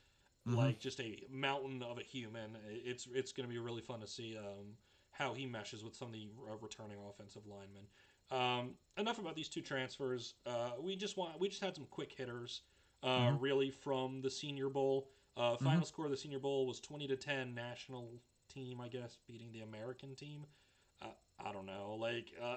Mhm. 0.47 0.57
like 0.57 0.79
just 0.79 1.01
a 1.01 1.25
mountain 1.31 1.83
of 1.83 1.99
a 1.99 2.03
human. 2.03 2.57
It's 2.69 3.09
it's 3.15 3.33
going 3.33 3.49
to 3.49 3.53
be 3.53 3.59
really 3.59 3.81
fun 3.81 4.01
to 4.01 4.07
see 4.07 4.37
um, 4.37 4.77
how 5.11 5.33
he 5.33 5.47
meshes 5.47 5.83
with 5.83 5.95
some 5.97 6.09
of 6.09 6.13
the 6.13 6.29
uh, 6.51 6.57
returning 6.61 6.99
offensive 7.09 7.43
linemen. 7.47 7.87
Um, 8.31 8.75
enough 8.99 9.19
about 9.19 9.37
these 9.37 9.49
two 9.49 9.63
transfers. 9.63 10.35
Uh, 10.45 10.73
we 10.79 10.97
just 10.97 11.17
want 11.17 11.41
we 11.41 11.49
just 11.49 11.63
had 11.63 11.75
some 11.75 11.87
quick 11.87 12.13
hitters, 12.13 12.61
uh, 13.05 13.29
Mhm. 13.31 13.41
really 13.41 13.71
from 13.71 14.21
the 14.23 14.31
Senior 14.31 14.69
Bowl. 14.69 15.09
Uh, 15.37 15.57
final 15.59 15.85
score 15.85 16.05
of 16.07 16.11
the 16.11 16.17
Senior 16.17 16.39
Bowl 16.41 16.67
was 16.67 16.81
twenty 16.81 17.07
to 17.09 17.17
ten. 17.17 17.55
National 17.55 18.21
team, 18.49 18.81
I 18.81 18.89
guess, 18.89 19.19
beating 19.29 19.53
the 19.53 19.61
American 19.61 20.15
team. 20.17 20.47
Uh, 21.03 21.07
I 21.41 21.53
don't 21.53 21.67
know, 21.67 21.97
like 21.99 22.33
uh, 22.41 22.57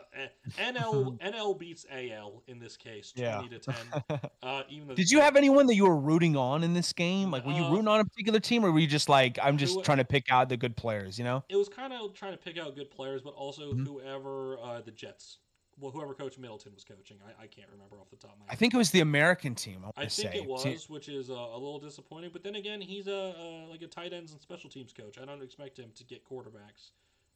NL 0.60 1.18
NL 1.22 1.58
beats 1.58 1.86
AL 1.92 2.44
in 2.48 2.60
this 2.60 2.78
case, 2.78 3.14
Yeah. 3.16 3.42
to 3.42 3.60
ten. 3.60 3.76
Uh, 4.44 4.62
even 4.70 4.88
though 4.88 4.94
Did 4.96 5.10
you 5.10 5.20
have 5.20 5.36
anyone 5.36 5.66
that 5.68 5.76
you 5.76 5.86
were 5.86 5.98
rooting 6.00 6.38
on 6.38 6.64
in 6.64 6.74
this 6.74 6.94
game? 6.94 7.32
Like, 7.32 7.46
were 7.46 7.52
you 7.54 7.64
Uh, 7.66 7.72
rooting 7.72 7.88
on 7.88 8.00
a 8.00 8.06
particular 8.06 8.40
team, 8.40 8.64
or 8.64 8.72
were 8.72 8.80
you 8.80 8.88
just 8.88 9.10
like, 9.10 9.38
I'm 9.42 9.58
just 9.58 9.76
who- 9.76 9.82
trying 9.84 9.98
to 9.98 10.06
pick 10.06 10.32
out 10.32 10.48
the 10.48 10.56
good 10.56 10.78
players? 10.78 11.18
You 11.18 11.26
know? 11.26 11.44
it 11.50 11.56
was 11.58 11.68
kind 11.68 11.92
of 11.92 12.14
trying 12.14 12.32
to 12.34 12.38
pick 12.38 12.58
out 12.58 12.76
good 12.76 12.90
players, 12.92 13.22
but 13.24 13.34
also 13.34 13.74
Mhm. 13.74 13.86
whoever 13.88 14.58
uh, 14.60 14.82
the 14.82 14.92
Jets, 14.92 15.40
well, 15.80 15.92
whoever 15.92 16.14
Coach 16.14 16.38
Middleton 16.38 16.74
was 16.74 16.84
coaching. 16.84 17.18
I, 17.26 17.44
I 17.44 17.48
can't 17.48 17.68
remember 17.72 17.98
off 17.98 18.10
the 18.10 18.16
top 18.16 18.34
of 18.34 18.40
my 18.40 18.46
head. 18.46 18.54
I 18.54 18.56
think 18.56 18.74
it 18.74 18.78
was 18.78 18.92
the 18.92 19.02
American 19.02 19.56
team. 19.56 19.86
I, 19.96 20.02
I 20.04 20.06
think 20.08 20.34
say. 20.34 20.40
it 20.40 20.48
was, 20.48 20.90
which 20.90 21.08
is 21.10 21.30
uh, 21.30 21.34
a 21.34 21.54
little 21.54 21.80
disappointing. 21.80 22.32
But 22.34 22.44
then 22.44 22.56
again, 22.56 22.82
he's 22.82 23.08
a 23.08 23.36
uh, 23.38 23.70
like 23.70 23.82
a 23.82 23.88
tight 23.88 24.14
ends 24.14 24.32
and 24.32 24.42
special 24.42 24.70
teams 24.70 24.94
coach. 24.94 25.18
I 25.22 25.26
don't 25.26 25.42
expect 25.44 25.78
him 25.78 25.92
to 25.96 26.04
get 26.04 26.28
quarterbacks. 26.28 26.92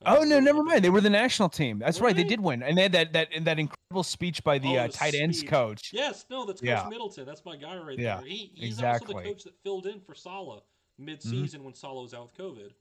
uh, 0.06 0.18
Oh 0.20 0.24
no, 0.24 0.40
never 0.40 0.64
mind. 0.64 0.84
They 0.84 0.90
were 0.90 1.02
the 1.02 1.10
national 1.10 1.50
team. 1.50 1.80
That's 1.80 2.02
right. 2.02 2.16
They 2.16 2.24
they? 2.24 2.30
did 2.30 2.40
win, 2.40 2.64
and 2.64 2.78
they 2.78 2.84
had 2.84 2.92
that 2.94 3.14
that 3.14 3.28
that 3.42 3.60
incredible 3.60 4.04
speech 4.04 4.44
by 4.44 4.58
the 4.58 4.78
Oh, 4.78 4.86
uh, 4.86 4.88
tight 4.88 5.14
ends 5.14 5.44
coach. 5.44 5.92
Yes, 5.94 6.26
no, 6.30 6.46
that's 6.46 6.62
Coach 6.62 6.68
Yeah. 6.68 6.88
Middleton. 6.90 7.26
That's 7.26 7.46
my 7.46 7.56
guy 7.56 7.78
right 7.78 8.00
Yeah, 8.00 8.18
there. 8.18 8.26
He, 8.26 8.52
he's 8.56 8.82
also 8.82 9.06
the 9.06 9.14
coach 9.14 9.44
that 9.44 9.54
filled 9.64 9.86
in 9.86 10.00
for 10.00 10.16
Saleh 10.16 10.64
mid-season 10.98 11.64
when 11.64 11.74
Saleh 11.74 12.04
was 12.04 12.14
out 12.14 12.30
with 12.32 12.38
COVID. 12.38 12.72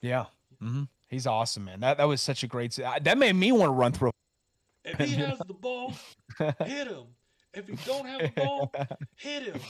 Yeah, 0.00 0.26
hmm 0.60 0.84
He's 1.08 1.26
awesome, 1.26 1.64
man. 1.64 1.80
That 1.80 1.96
that 1.98 2.04
was 2.04 2.20
such 2.20 2.42
a 2.42 2.46
great. 2.46 2.78
That 3.02 3.16
made 3.18 3.34
me 3.34 3.50
want 3.50 3.68
to 3.70 3.72
run 3.72 3.92
through. 3.92 4.10
If 4.84 4.98
he 5.08 5.14
has 5.16 5.38
the 5.46 5.54
ball, 5.54 5.94
hit 6.38 6.88
him. 6.88 7.04
If 7.54 7.68
he 7.68 7.76
don't 7.86 8.06
have 8.06 8.20
the 8.20 8.32
ball, 8.36 8.72
hit 9.16 9.44
him. 9.44 9.60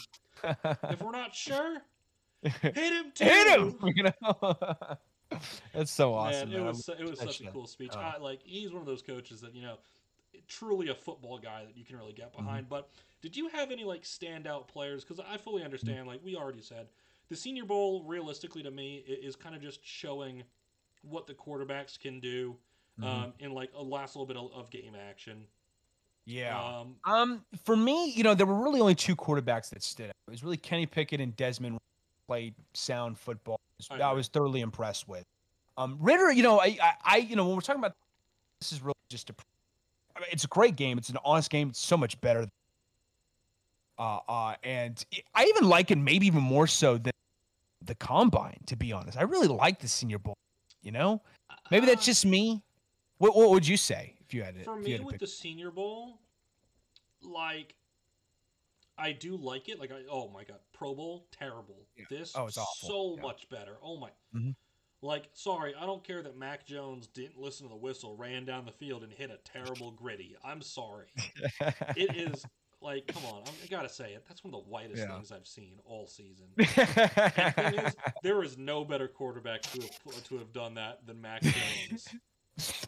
If 0.90 1.02
we're 1.02 1.12
not 1.12 1.34
sure, 1.34 1.78
hit 2.42 2.74
him 2.74 3.12
too. 3.14 3.24
Hit 3.24 3.58
him. 3.58 3.76
You 3.82 4.04
know. 4.04 4.56
That's 5.74 5.90
so 5.90 6.14
awesome. 6.14 6.50
Man, 6.50 6.58
it 6.58 6.62
man. 6.62 6.68
was 6.68 6.88
it 6.88 7.08
was 7.08 7.18
such 7.18 7.40
a 7.40 7.50
cool 7.50 7.66
speech. 7.66 7.92
Oh. 7.94 7.98
I, 8.00 8.16
like 8.18 8.40
he's 8.44 8.72
one 8.72 8.80
of 8.80 8.86
those 8.86 9.02
coaches 9.02 9.40
that 9.40 9.54
you 9.54 9.62
know, 9.62 9.76
truly 10.46 10.88
a 10.88 10.94
football 10.94 11.38
guy 11.38 11.64
that 11.64 11.76
you 11.76 11.84
can 11.84 11.96
really 11.96 12.12
get 12.12 12.32
behind. 12.32 12.66
Mm-hmm. 12.66 12.74
But 12.74 12.90
did 13.20 13.36
you 13.36 13.48
have 13.48 13.70
any 13.70 13.84
like 13.84 14.02
standout 14.02 14.68
players? 14.68 15.04
Because 15.04 15.24
I 15.28 15.36
fully 15.36 15.62
understand. 15.62 16.06
Like 16.06 16.20
we 16.24 16.36
already 16.36 16.62
said, 16.62 16.86
the 17.28 17.36
Senior 17.36 17.64
Bowl 17.64 18.04
realistically 18.04 18.62
to 18.62 18.70
me 18.70 19.04
is 19.06 19.36
kind 19.36 19.54
of 19.54 19.62
just 19.62 19.84
showing 19.84 20.42
what 21.02 21.26
the 21.26 21.34
quarterbacks 21.34 21.98
can 21.98 22.20
do 22.20 22.56
Mhm. 23.00 23.04
um, 23.04 23.32
in 23.38 23.52
like 23.52 23.70
a 23.76 23.82
last 23.82 24.16
little 24.16 24.26
bit 24.26 24.36
of, 24.36 24.50
of 24.52 24.70
game 24.70 24.94
action. 25.08 25.46
yeah. 26.26 26.58
Um, 26.60 26.96
Um, 27.04 27.44
for 27.64 27.76
me, 27.76 28.10
you 28.10 28.22
know, 28.22 28.34
there 28.34 28.46
were 28.46 28.60
really 28.62 28.80
only 28.80 28.94
two 28.94 29.16
quarterbacks 29.16 29.70
that 29.70 29.82
stood 29.82 30.06
out. 30.08 30.14
It 30.26 30.30
was 30.30 30.42
really 30.42 30.56
Kenny 30.56 30.84
Pickett 30.86 31.20
and 31.20 31.34
Desmond 31.36 31.78
played 32.26 32.54
sound 32.74 33.18
football. 33.18 33.58
I 33.90 34.00
I, 34.00 34.12
was 34.12 34.28
thoroughly 34.28 34.60
impressed 34.60 35.08
with. 35.08 35.24
Um, 35.76 35.96
Ridder, 36.00 36.32
you 36.32 36.42
know, 36.42 36.58
I, 36.60 36.76
I, 36.82 36.92
I, 37.04 37.16
you 37.18 37.36
know, 37.36 37.46
when 37.46 37.54
we're 37.54 37.60
talking 37.62 37.80
about 37.80 37.94
this 38.60 38.72
is 38.72 38.82
really 38.82 38.94
just 39.08 39.30
a, 39.30 39.34
I 40.16 40.20
mean, 40.20 40.28
it's 40.32 40.44
a 40.44 40.48
great 40.48 40.74
game. 40.76 40.98
It's 40.98 41.08
an 41.08 41.18
honest 41.24 41.48
game. 41.50 41.68
It's 41.68 41.78
so 41.78 41.96
much 41.96 42.20
better. 42.20 42.40
Than, 42.40 42.50
uh, 43.98 44.18
uh, 44.28 44.54
and 44.64 45.02
it- 45.12 45.24
I 45.34 45.44
even 45.44 45.68
like 45.68 45.90
it 45.92 45.96
maybe 45.98 46.26
even 46.26 46.42
more 46.42 46.66
so 46.66 46.98
than 46.98 47.12
the 47.84 47.94
combine. 47.94 48.58
To 48.66 48.76
be 48.76 48.92
honest, 48.92 49.16
I 49.16 49.22
really 49.22 49.46
like 49.48 49.78
the 49.78 49.88
Senior 49.88 50.18
Bowl. 50.18 50.34
You 50.82 50.90
know, 50.92 51.22
maybe 51.70 51.86
that's 51.86 52.02
uh, 52.02 52.06
just 52.06 52.26
me. 52.26 52.62
What, 53.18 53.36
what 53.36 53.50
would 53.50 53.66
you 53.66 53.76
say 53.76 54.14
if 54.20 54.32
you 54.34 54.42
had 54.42 54.56
it? 54.56 54.64
for 54.64 54.76
me 54.76 54.98
with 55.00 55.12
pick- 55.14 55.20
the 55.20 55.26
Senior 55.26 55.70
Bowl. 55.70 56.20
Like, 57.22 57.74
I 58.96 59.12
do 59.12 59.36
like 59.36 59.68
it. 59.68 59.78
Like, 59.80 59.90
I 59.92 60.02
oh 60.10 60.28
my 60.28 60.44
god, 60.44 60.58
Pro 60.72 60.94
Bowl 60.94 61.26
terrible. 61.36 61.86
Yeah. 61.96 62.04
This 62.10 62.32
Oh, 62.36 62.46
it's 62.46 62.58
awful. 62.58 62.88
so 62.88 63.14
Yeah. 63.16 63.22
much 63.22 63.48
better. 63.48 63.76
Oh 63.82 63.96
my. 63.98 64.10
Mhm. 64.34 64.54
Like, 65.00 65.28
sorry, 65.32 65.74
I 65.76 65.86
don't 65.86 66.02
care 66.02 66.22
that 66.22 66.36
Mac 66.36 66.66
Jones 66.66 67.06
didn't 67.06 67.38
listen 67.38 67.66
to 67.66 67.70
the 67.70 67.76
whistle, 67.78 68.16
ran 68.16 68.44
down 68.44 68.64
the 68.66 68.72
field, 68.72 69.04
and 69.04 69.12
hit 69.12 69.30
a 69.30 69.38
terrible 69.44 69.92
Griddy. 69.92 70.36
I'm 70.44 70.60
sorry. 70.60 71.06
It 71.96 72.16
is 72.16 72.44
like, 72.80 73.06
come 73.08 73.24
on, 73.26 73.42
I'm, 73.46 73.54
I 73.62 73.66
gotta 73.68 73.88
say 73.88 74.12
it. 74.14 74.24
That's 74.28 74.42
one 74.44 74.54
of 74.54 74.64
the 74.64 74.68
whitest 74.70 74.98
Yeah. 74.98 75.14
things 75.14 75.30
I've 75.32 75.46
seen 75.46 75.78
all 75.84 76.06
season. 76.08 76.46
The 76.56 77.84
is, 77.86 77.96
there 78.22 78.42
is 78.42 78.58
no 78.58 78.84
better 78.84 79.06
quarterback 79.08 79.62
to 79.62 79.80
have, 79.82 80.24
to 80.24 80.38
have 80.38 80.52
done 80.52 80.74
that 80.74 81.04
than 81.06 81.20
Mac 81.20 81.42
Jones. 81.42 82.08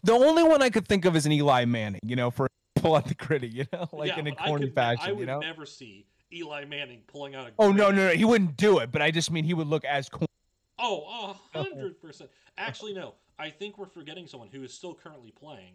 The 0.03 0.13
only 0.13 0.43
one 0.43 0.63
I 0.63 0.71
could 0.71 0.87
think 0.89 1.05
of 1.05 1.15
is 1.17 1.27
an 1.27 1.33
Eli 1.33 1.65
Manning, 1.65 2.01
you 2.05 2.17
know, 2.17 2.31
for 2.31 2.49
pull 2.77 2.95
out 2.97 3.07
the 3.07 3.15
Griddy, 3.15 3.49
you 3.49 3.67
know, 3.73 3.89
like 3.93 4.09
Yeah, 4.09 4.19
in 4.21 4.27
a 4.27 4.35
corny 4.35 4.67
could 4.67 4.77
ne- 4.77 4.83
I 4.83 4.97
fashion, 4.97 5.15
would 5.17 5.21
you 5.21 5.27
know. 5.27 5.41
never 5.41 5.65
see 5.67 6.07
Eli 6.33 6.65
Manning 6.65 7.03
pulling 7.07 7.35
out 7.35 7.49
a. 7.49 7.53
Oh 7.59 7.71
no, 7.73 7.91
no, 7.91 8.09
no, 8.09 8.13
he 8.15 8.25
wouldn't 8.25 8.57
do 8.57 8.79
it, 8.79 8.91
but 8.93 9.03
I 9.03 9.11
just 9.11 9.31
mean 9.31 9.45
he 9.45 9.55
would 9.55 9.67
look 9.69 9.85
as 9.85 10.09
corny. 10.09 10.27
Oh, 10.83 11.37
a 11.55 11.59
hundred 11.59 12.01
percent. 12.01 12.31
Actually, 12.57 12.95
no. 12.95 13.13
I 13.39 13.51
think 13.51 13.77
we're 13.77 13.85
forgetting 13.85 14.27
someone 14.27 14.49
who 14.51 14.63
is 14.63 14.73
still 14.73 14.95
currently 14.95 15.31
playing. 15.31 15.75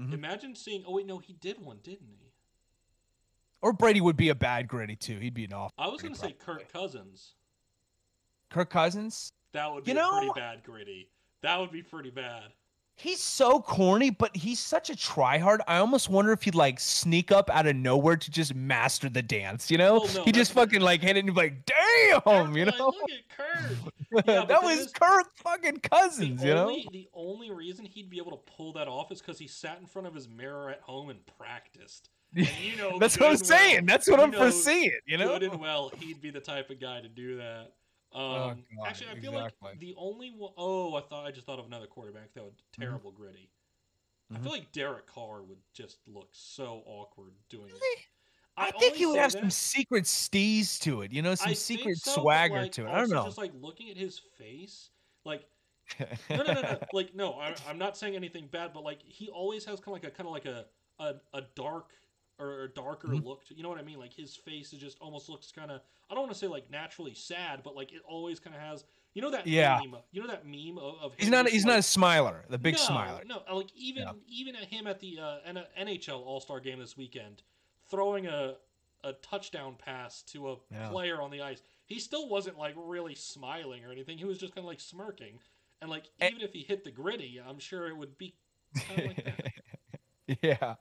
Mhm. 0.00 0.12
Imagine 0.14 0.54
seeing. 0.54 0.84
Oh 0.86 0.92
wait, 0.94 1.04
no, 1.06 1.18
he 1.18 1.32
did 1.32 1.60
one, 1.60 1.78
didn't 1.82 2.06
he? 2.16 2.30
Or 3.60 3.72
Brady 3.72 4.00
would 4.00 4.16
be 4.16 4.28
a 4.28 4.36
bad 4.36 4.68
Griddy 4.68 4.94
too. 4.94 5.18
He'd 5.18 5.34
be 5.34 5.46
an 5.46 5.52
awful. 5.52 5.74
I 5.76 5.88
was 5.88 6.00
gonna 6.00 6.14
say 6.14 6.32
probably. 6.38 6.62
Kirk 6.62 6.72
Cousins. 6.72 7.34
Kirk 8.50 8.70
Cousins. 8.70 9.30
That 9.52 9.72
would 9.74 9.82
be 9.82 9.90
You 9.90 9.98
a 9.98 10.00
know- 10.00 10.18
pretty 10.18 10.32
bad 10.40 10.62
Griddy. 10.62 11.08
That 11.42 11.58
would 11.58 11.72
be 11.72 11.82
pretty 11.82 12.10
bad. 12.10 12.52
He's 12.98 13.20
so 13.20 13.60
corny, 13.60 14.08
but 14.08 14.34
he's 14.34 14.58
such 14.58 14.88
a 14.88 14.94
tryhard. 14.94 15.58
I 15.68 15.76
almost 15.76 16.08
wonder 16.08 16.32
if 16.32 16.42
he'd 16.42 16.54
like 16.54 16.80
sneak 16.80 17.30
up 17.30 17.50
out 17.50 17.66
of 17.66 17.76
nowhere 17.76 18.16
to 18.16 18.30
just 18.30 18.54
master 18.54 19.10
the 19.10 19.20
dance. 19.20 19.70
You 19.70 19.76
know, 19.76 20.00
Well, 20.00 20.14
no, 20.14 20.24
he 20.24 20.32
just 20.32 20.52
fucking 20.52 20.80
like 20.80 21.02
hit 21.02 21.16
it 21.18 21.26
and 21.26 21.34
be 21.34 21.40
like, 21.40 21.66
"Damn!" 21.66 22.56
You 22.56 22.64
know, 22.64 22.72
look 22.78 23.10
at 23.10 23.36
Kirk. 23.36 23.92
Yeah, 24.26 24.44
that 24.46 24.62
was 24.62 24.90
Kirk 24.92 25.26
fucking 25.36 25.80
Cousins. 25.80 26.42
You 26.42 26.54
know, 26.54 26.74
the 26.90 27.08
only 27.12 27.50
reason 27.50 27.84
he'd 27.84 28.08
be 28.08 28.16
able 28.16 28.30
to 28.30 28.52
pull 28.56 28.72
that 28.74 28.88
off 28.88 29.12
is 29.12 29.20
because 29.20 29.38
he 29.38 29.46
sat 29.46 29.78
in 29.78 29.86
front 29.86 30.06
of 30.08 30.14
his 30.14 30.26
mirror 30.28 30.70
at 30.70 30.80
home 30.80 31.10
and 31.10 31.18
practiced. 31.38 32.08
And 32.34 32.48
you 32.62 32.76
know, 32.76 32.98
that's 32.98 33.18
what 33.18 33.26
I'm 33.26 33.32
well- 33.32 33.44
saying. 33.44 33.84
That's 33.86 34.08
what 34.08 34.20
I'm 34.20 34.30
know 34.30 34.38
foreseeing. 34.38 34.92
You 35.06 35.18
know, 35.18 35.38
good 35.38 35.42
and 35.42 35.60
well, 35.60 35.92
he'd 35.98 36.22
be 36.22 36.30
the 36.30 36.40
type 36.40 36.70
of 36.70 36.80
guy 36.80 37.00
to 37.02 37.08
do 37.08 37.36
that. 37.36 37.72
Um, 38.16 38.22
Oh, 38.22 38.48
God, 38.78 38.88
actually, 38.88 39.08
I 39.10 39.20
feel 39.20 39.32
exactly. 39.34 39.68
like 39.70 39.78
the 39.78 39.94
only 39.98 40.30
one 40.30 40.52
oh 40.56 40.94
I 40.94 41.02
thought 41.02 41.26
I 41.26 41.30
just 41.30 41.46
thought 41.46 41.58
of 41.58 41.66
another 41.66 41.86
quarterback 41.86 42.32
that 42.34 42.42
would 42.44 42.54
Mm-hmm. 42.56 42.82
terrible 42.82 43.12
Griddy. 43.12 43.50
I 44.30 44.38
Mhm. 44.38 44.42
feel 44.42 44.52
like 44.52 44.72
Derek 44.72 45.06
Carr 45.06 45.42
would 45.42 45.58
just 45.72 45.98
look 46.08 46.28
so 46.32 46.82
awkward 46.86 47.34
doing 47.48 47.68
it. 47.68 47.82
I, 48.56 48.68
I 48.68 48.70
think 48.72 48.96
he 48.96 49.04
would 49.06 49.18
have 49.18 49.32
that- 49.32 49.40
some 49.40 49.50
secret 49.50 50.04
steez 50.04 50.80
to 50.80 51.02
it. 51.02 51.12
You 51.12 51.20
know, 51.22 51.34
some 51.34 51.50
I 51.50 51.52
secret 51.52 51.98
so, 51.98 52.14
swagger 52.22 52.62
like, 52.62 52.72
to 52.72 52.86
it. 52.86 52.90
I 52.90 52.98
don't 53.00 53.10
know. 53.10 53.24
Just 53.24 53.36
like 53.38 53.52
looking 53.60 53.90
at 53.90 53.96
his 53.98 54.18
face, 54.18 54.90
like 55.24 55.46
no, 56.00 56.38
no, 56.42 56.42
no, 56.54 56.62
no. 56.62 56.78
Like, 56.92 57.14
no, 57.14 57.34
I, 57.34 57.54
I'm 57.68 57.78
not 57.78 57.96
saying 57.96 58.16
anything 58.16 58.48
bad, 58.48 58.72
but 58.72 58.82
like 58.82 59.02
he 59.02 59.28
always 59.28 59.64
has 59.66 59.78
kind 59.78 59.96
of 59.96 60.02
like 60.02 60.10
a 60.12 60.16
kind 60.16 60.26
of 60.26 60.32
like 60.32 60.46
a 60.46 60.64
a, 60.98 61.14
a 61.34 61.42
dark 61.54 61.92
or 62.38 62.64
a 62.64 62.68
darker 62.68 63.08
Mhm. 63.08 63.24
look. 63.24 63.44
To, 63.46 63.54
you 63.54 63.62
know 63.62 63.68
what 63.68 63.78
I 63.78 63.82
mean? 63.82 63.98
Like 63.98 64.12
his 64.12 64.36
face 64.36 64.72
is 64.72 64.78
just 64.78 64.98
almost 65.00 65.28
looks 65.28 65.50
kind 65.52 65.70
of. 65.70 65.80
I 66.10 66.14
don't 66.14 66.22
want 66.24 66.32
to 66.32 66.38
say 66.38 66.46
like 66.46 66.70
naturally 66.70 67.14
sad, 67.14 67.62
but 67.62 67.74
like 67.74 67.92
it 67.92 68.02
always 68.06 68.38
kind 68.40 68.54
of 68.54 68.62
has. 68.62 68.84
You 69.14 69.22
know 69.22 69.30
that 69.30 69.46
Yeah. 69.46 69.78
meme. 69.82 69.96
You 70.12 70.20
know 70.22 70.28
that 70.28 70.44
meme 70.46 70.76
of, 70.78 70.96
of 71.00 71.14
he's 71.16 71.30
not. 71.30 71.48
He's 71.48 71.64
like, 71.64 71.72
not 71.72 71.78
a 71.78 71.82
smiler. 71.82 72.44
The 72.50 72.58
big 72.58 72.74
no, 72.74 72.80
smiler. 72.80 73.24
No, 73.24 73.42
uh, 73.48 73.54
like 73.54 73.74
even 73.74 74.02
Yeah. 74.02 74.12
even 74.28 74.54
at 74.56 74.64
him 74.64 74.86
at 74.86 75.00
the 75.00 75.18
uh, 75.18 75.38
NHL 75.78 76.20
All 76.22 76.40
Star 76.40 76.60
game 76.60 76.78
this 76.78 76.96
weekend, 76.96 77.42
throwing 77.90 78.26
a 78.26 78.56
a 79.04 79.12
touchdown 79.14 79.76
pass 79.76 80.22
to 80.22 80.50
a 80.50 80.56
Yeah. 80.70 80.88
player 80.90 81.22
on 81.22 81.30
the 81.30 81.40
ice, 81.40 81.62
he 81.86 81.98
still 82.00 82.28
wasn't 82.28 82.58
like 82.58 82.74
really 82.76 83.14
smiling 83.14 83.84
or 83.84 83.92
anything. 83.92 84.18
He 84.18 84.24
was 84.24 84.36
just 84.38 84.54
kind 84.54 84.64
of 84.64 84.68
like 84.68 84.80
smirking, 84.80 85.38
and 85.80 85.88
like 85.90 86.10
even 86.20 86.40
if 86.42 86.52
he 86.52 86.62
hit 86.62 86.84
the 86.84 86.90
Griddy, 86.90 87.40
I'm 87.40 87.58
sure 87.58 87.86
it 87.88 87.96
would 87.96 88.18
be 88.18 88.34
like 88.94 89.24
that. 89.24 89.52
yeah. 90.42 90.74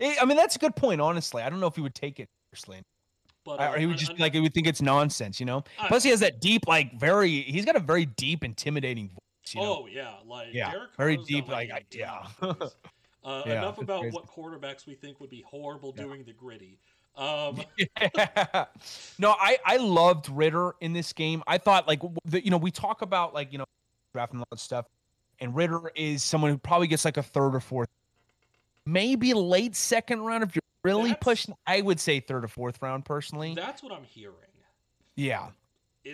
Eh, 0.00 0.16
I 0.20 0.24
mean, 0.24 0.36
that's 0.36 0.56
a 0.56 0.58
good 0.58 0.74
point. 0.76 1.00
Honestly, 1.00 1.42
I 1.42 1.50
don't 1.50 1.60
know 1.60 1.66
if 1.66 1.74
he 1.74 1.80
would 1.80 1.94
take 1.94 2.20
it 2.20 2.28
seriously, 2.52 2.82
But 3.44 3.60
or 3.60 3.62
uh, 3.76 3.78
he 3.78 3.86
would 3.86 3.96
just 3.98 4.10
an- 4.12 4.16
be 4.16 4.22
like 4.22 4.34
he 4.34 4.40
would 4.40 4.54
think 4.54 4.66
it's 4.66 4.82
nonsense. 4.82 5.38
You 5.40 5.46
know. 5.46 5.64
I- 5.78 5.88
Plus, 5.88 6.02
he 6.02 6.10
has 6.10 6.20
that 6.20 6.40
deep, 6.40 6.66
like, 6.66 6.98
very. 6.98 7.42
He's 7.42 7.64
got 7.64 7.76
a 7.76 7.80
very 7.80 8.06
deep, 8.06 8.44
intimidating 8.44 9.08
voice. 9.08 9.54
You 9.54 9.60
know? 9.62 9.82
oh 9.82 9.86
yeah, 9.86 10.14
like 10.26 10.48
Yeah, 10.52 10.70
Derek 10.72 10.90
very 10.96 11.16
deep, 11.26 11.48
like, 11.48 11.70
I- 11.70 11.84
deep 11.90 12.00
yeah. 12.00 12.26
Uh, 13.24 13.42
Yeah, 13.46 13.58
enough 13.58 13.78
about 13.78 14.00
crazy. 14.02 14.14
what 14.14 14.26
quarterbacks 14.26 14.86
we 14.86 14.94
think 14.94 15.20
would 15.20 15.28
be 15.30 15.42
horrible 15.46 15.92
Yeah. 15.96 16.04
doing 16.04 16.24
the 16.24 16.32
Griddy. 16.32 16.78
Um, 17.18 17.60
Yeah. 18.14 18.66
no, 19.18 19.30
I 19.40 19.58
I 19.64 19.76
loved 19.78 20.28
Ridder 20.28 20.74
in 20.80 20.92
this 20.92 21.12
game. 21.12 21.42
I 21.48 21.58
thought 21.58 21.88
like 21.88 22.00
the, 22.24 22.44
you 22.44 22.50
know 22.52 22.56
we 22.58 22.70
talk 22.70 23.02
about 23.02 23.34
like 23.34 23.50
you 23.52 23.58
know 23.58 23.64
drafting 24.14 24.36
a 24.38 24.40
lot 24.42 24.46
of 24.52 24.60
stuff, 24.60 24.86
and 25.40 25.54
Ridder 25.56 25.90
is 25.96 26.22
someone 26.22 26.52
who 26.52 26.58
probably 26.58 26.86
gets 26.86 27.04
like 27.04 27.16
a 27.16 27.22
third 27.22 27.56
or 27.56 27.60
fourth, 27.60 27.87
maybe 28.92 29.34
late 29.34 29.76
second 29.76 30.20
round 30.22 30.42
if 30.42 30.54
you're 30.56 30.62
really 30.82 31.10
That's- 31.10 31.22
pushing. 31.22 31.54
I 31.66 31.80
would 31.80 32.00
say 32.00 32.20
third 32.20 32.44
or 32.44 32.48
fourth 32.48 32.80
round 32.82 33.04
personally. 33.04 33.54
that's 33.54 33.82
what 33.82 33.92
I'm 33.92 34.04
hearing. 34.04 34.34
yeah, 35.16 35.50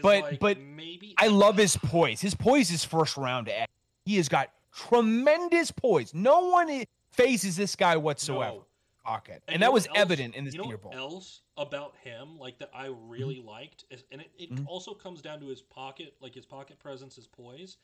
But- 0.02 0.22
like 0.22 0.40
but 0.40 0.58
maybe 0.58 1.14
I 1.18 1.28
love 1.28 1.56
his 1.56 1.76
poise. 1.76 2.20
His 2.20 2.34
poise 2.34 2.70
is 2.70 2.84
first 2.84 3.16
round. 3.16 3.46
to 3.46 3.66
He 4.04 4.16
has 4.16 4.28
got 4.28 4.50
tremendous 4.72 5.70
poise. 5.70 6.12
No 6.14 6.48
one 6.48 6.84
fazes 7.12 7.56
this 7.56 7.76
guy 7.76 7.96
whatsoever. 7.96 8.56
No. 8.58 8.64
Pocket, 9.04 9.42
and, 9.48 9.56
you 9.56 9.60
that 9.60 9.70
was 9.70 9.86
else- 9.88 9.98
evident 9.98 10.34
in 10.34 10.46
the 10.46 10.50
you 10.52 10.56
know 10.56 10.64
Senior 10.64 10.76
what 10.78 10.92
Bowl. 10.94 11.16
else 11.16 11.42
about 11.58 11.94
him, 12.02 12.38
like 12.38 12.58
that 12.58 12.70
I 12.74 12.86
really 12.86 13.38
liked, 13.38 13.84
is, 13.90 14.02
and 14.10 14.22
it, 14.22 14.30
it 14.38 14.50
Mhm. 14.50 14.66
also 14.66 14.94
comes 14.94 15.20
down 15.20 15.40
to 15.40 15.46
his 15.48 15.60
pocket, 15.60 16.14
like 16.20 16.34
his 16.34 16.46
pocket 16.46 16.78
presence, 16.78 17.14
his 17.14 17.26
poise. 17.26 17.76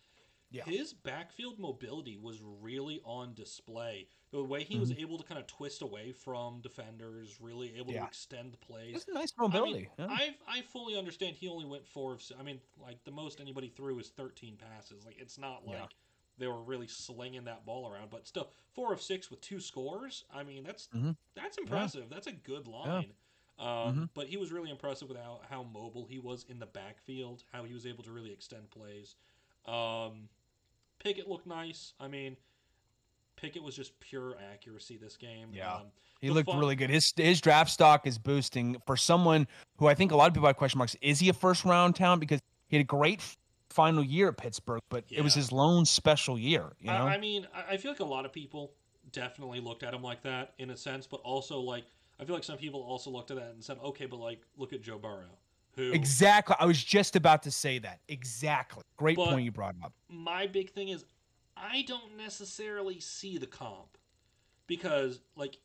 Yeah. 0.53 0.65
His 0.65 0.93
backfield 0.93 1.59
mobility 1.61 2.17
was 2.17 2.41
really 2.61 3.01
on 3.05 3.35
display. 3.35 4.09
The 4.33 4.43
way 4.43 4.65
he 4.65 4.79
was 4.79 4.91
able 4.93 5.17
to 5.19 5.25
kind 5.25 5.39
of 5.41 5.47
twist 5.47 5.81
away 5.83 6.13
from 6.13 6.61
defenders, 6.61 7.37
really 7.41 7.69
able 7.77 7.87
Mm-hmm. 7.87 7.95
Yeah. 7.95 8.01
to 8.01 8.07
extend 8.07 8.53
the 8.53 8.57
plays. 8.57 8.97
It's 8.97 9.09
a 9.09 9.13
nice 9.15 9.33
I 9.39 9.43
mean, 9.43 9.51
mobility. 9.53 9.89
yeah. 9.99 10.07
I 10.11 10.35
I 10.49 10.63
fully 10.63 10.97
understand 10.99 11.37
he 11.37 11.49
only 11.49 11.67
went 11.67 11.87
four 11.87 12.13
of. 12.15 12.23
I 12.39 12.43
mean, 12.43 12.61
like 12.83 13.03
the 13.05 13.13
most 13.13 13.41
anybody 13.41 13.69
threw 13.69 13.99
is 14.01 14.09
thirteen 14.09 14.57
passes. 14.57 15.05
Like 15.05 15.17
it's 15.19 15.39
not 15.39 15.67
like 15.67 15.77
Yeah. 15.79 15.87
they 16.39 16.47
were 16.49 16.61
really 16.63 16.89
slinging 16.89 17.45
that 17.45 17.65
ball 17.65 17.89
around, 17.93 18.11
but 18.11 18.27
still 18.27 18.51
four 18.75 18.93
of 18.93 19.01
six 19.01 19.31
with 19.31 19.41
two 19.41 19.61
scores. 19.61 20.25
I 20.35 20.43
mean, 20.43 20.65
that's 20.65 20.89
Mhm. 20.89 21.17
that's 21.35 21.59
impressive. 21.59 22.09
That's 22.11 22.27
a 22.27 22.33
good 22.33 22.67
line. 22.67 23.13
Um, 23.59 23.67
Mhm. 23.67 24.11
But 24.15 24.27
he 24.29 24.37
was 24.37 24.51
really 24.51 24.71
impressive 24.71 25.09
with 25.09 25.19
how, 25.19 25.43
how 25.49 25.63
mobile 25.63 26.07
he 26.07 26.19
was 26.19 26.45
in 26.49 26.59
the 26.59 26.67
backfield, 26.67 27.45
how 27.53 27.63
he 27.65 27.75
was 27.75 27.85
able 27.87 28.03
to 28.05 28.11
really 28.11 28.33
extend 28.33 28.71
plays. 28.71 29.17
Um, 29.67 30.29
Pickett 31.01 31.29
looked 31.29 31.47
nice. 31.47 31.95
I 31.99 32.07
mean, 32.09 32.37
Pickett 33.37 33.63
was 33.63 33.75
just 33.75 33.99
pure 34.01 34.37
accuracy 34.53 34.97
this 34.97 35.17
game. 35.17 35.49
Yeah. 35.53 35.75
Um, 35.77 35.83
He 36.21 36.31
looked 36.31 36.49
fun- 36.51 36.59
really 36.59 36.77
good. 36.77 36.91
His 36.91 37.13
his 37.17 37.41
draft 37.41 37.71
stock 37.71 38.07
is 38.07 38.19
boosting 38.19 38.77
for 38.87 38.97
someone 38.97 39.49
who 39.79 39.87
I 39.87 39.95
think 39.95 40.13
a 40.13 40.17
lot 40.17 40.29
of 40.29 40.35
people 40.35 40.47
have 40.47 40.57
question 40.57 40.79
marks. 40.79 40.97
Is 41.01 41.19
he 41.19 41.29
a 41.31 41.33
first 41.33 41.65
round 41.65 41.97
talent? 41.97 42.21
Because 42.21 42.41
he 42.69 42.77
had 42.77 42.83
a 42.83 42.87
great 42.87 43.21
final 43.71 44.05
year 44.05 44.29
at 44.29 44.37
Pittsburgh, 44.37 44.83
but 44.91 45.05
it 45.11 45.23
was 45.23 45.35
his 45.35 45.51
lone 45.53 45.85
special 45.87 46.39
year. 46.39 46.73
You 46.81 46.89
know, 46.89 47.07
I, 47.07 47.15
I 47.15 47.19
mean, 47.19 47.47
I 47.55 47.73
I 47.73 47.77
feel 47.79 47.91
like 47.91 48.01
a 48.01 48.05
lot 48.05 48.25
of 48.27 48.33
people 48.33 48.73
definitely 49.13 49.61
looked 49.61 49.83
at 49.83 49.95
him 49.95 50.03
like 50.03 50.23
that 50.23 50.53
in 50.59 50.71
a 50.71 50.77
sense, 50.77 51.07
but 51.07 51.21
also 51.23 51.61
like 51.61 51.85
I 52.21 52.25
feel 52.27 52.35
like 52.35 52.45
some 52.45 52.59
people 52.59 52.83
also 52.83 53.11
looked 53.11 53.31
at 53.31 53.39
that 53.39 53.53
and 53.55 53.65
said, 53.65 53.79
okay, 53.83 54.05
but 54.05 54.19
like 54.19 54.43
look 54.59 54.75
at 54.75 54.83
Joe 54.83 54.99
Burrow, 54.99 55.39
who 55.77 55.93
exactly. 55.93 56.57
I 56.59 56.65
was 56.67 56.83
just 56.83 57.17
about 57.17 57.43
to 57.45 57.51
say 57.51 57.79
that. 57.79 58.01
Exactly. 58.09 58.83
Great 58.97 59.17
point 59.17 59.45
you 59.45 59.53
brought 59.53 59.77
up. 59.83 59.93
my 60.09 60.47
big 60.47 60.71
thing 60.71 60.89
is 60.89 61.05
I 61.57 61.83
don't 61.87 62.17
necessarily 62.17 63.01
see 63.01 63.39
the 63.39 63.47
comp 63.47 63.97
because 64.67 65.21
like 65.37 65.59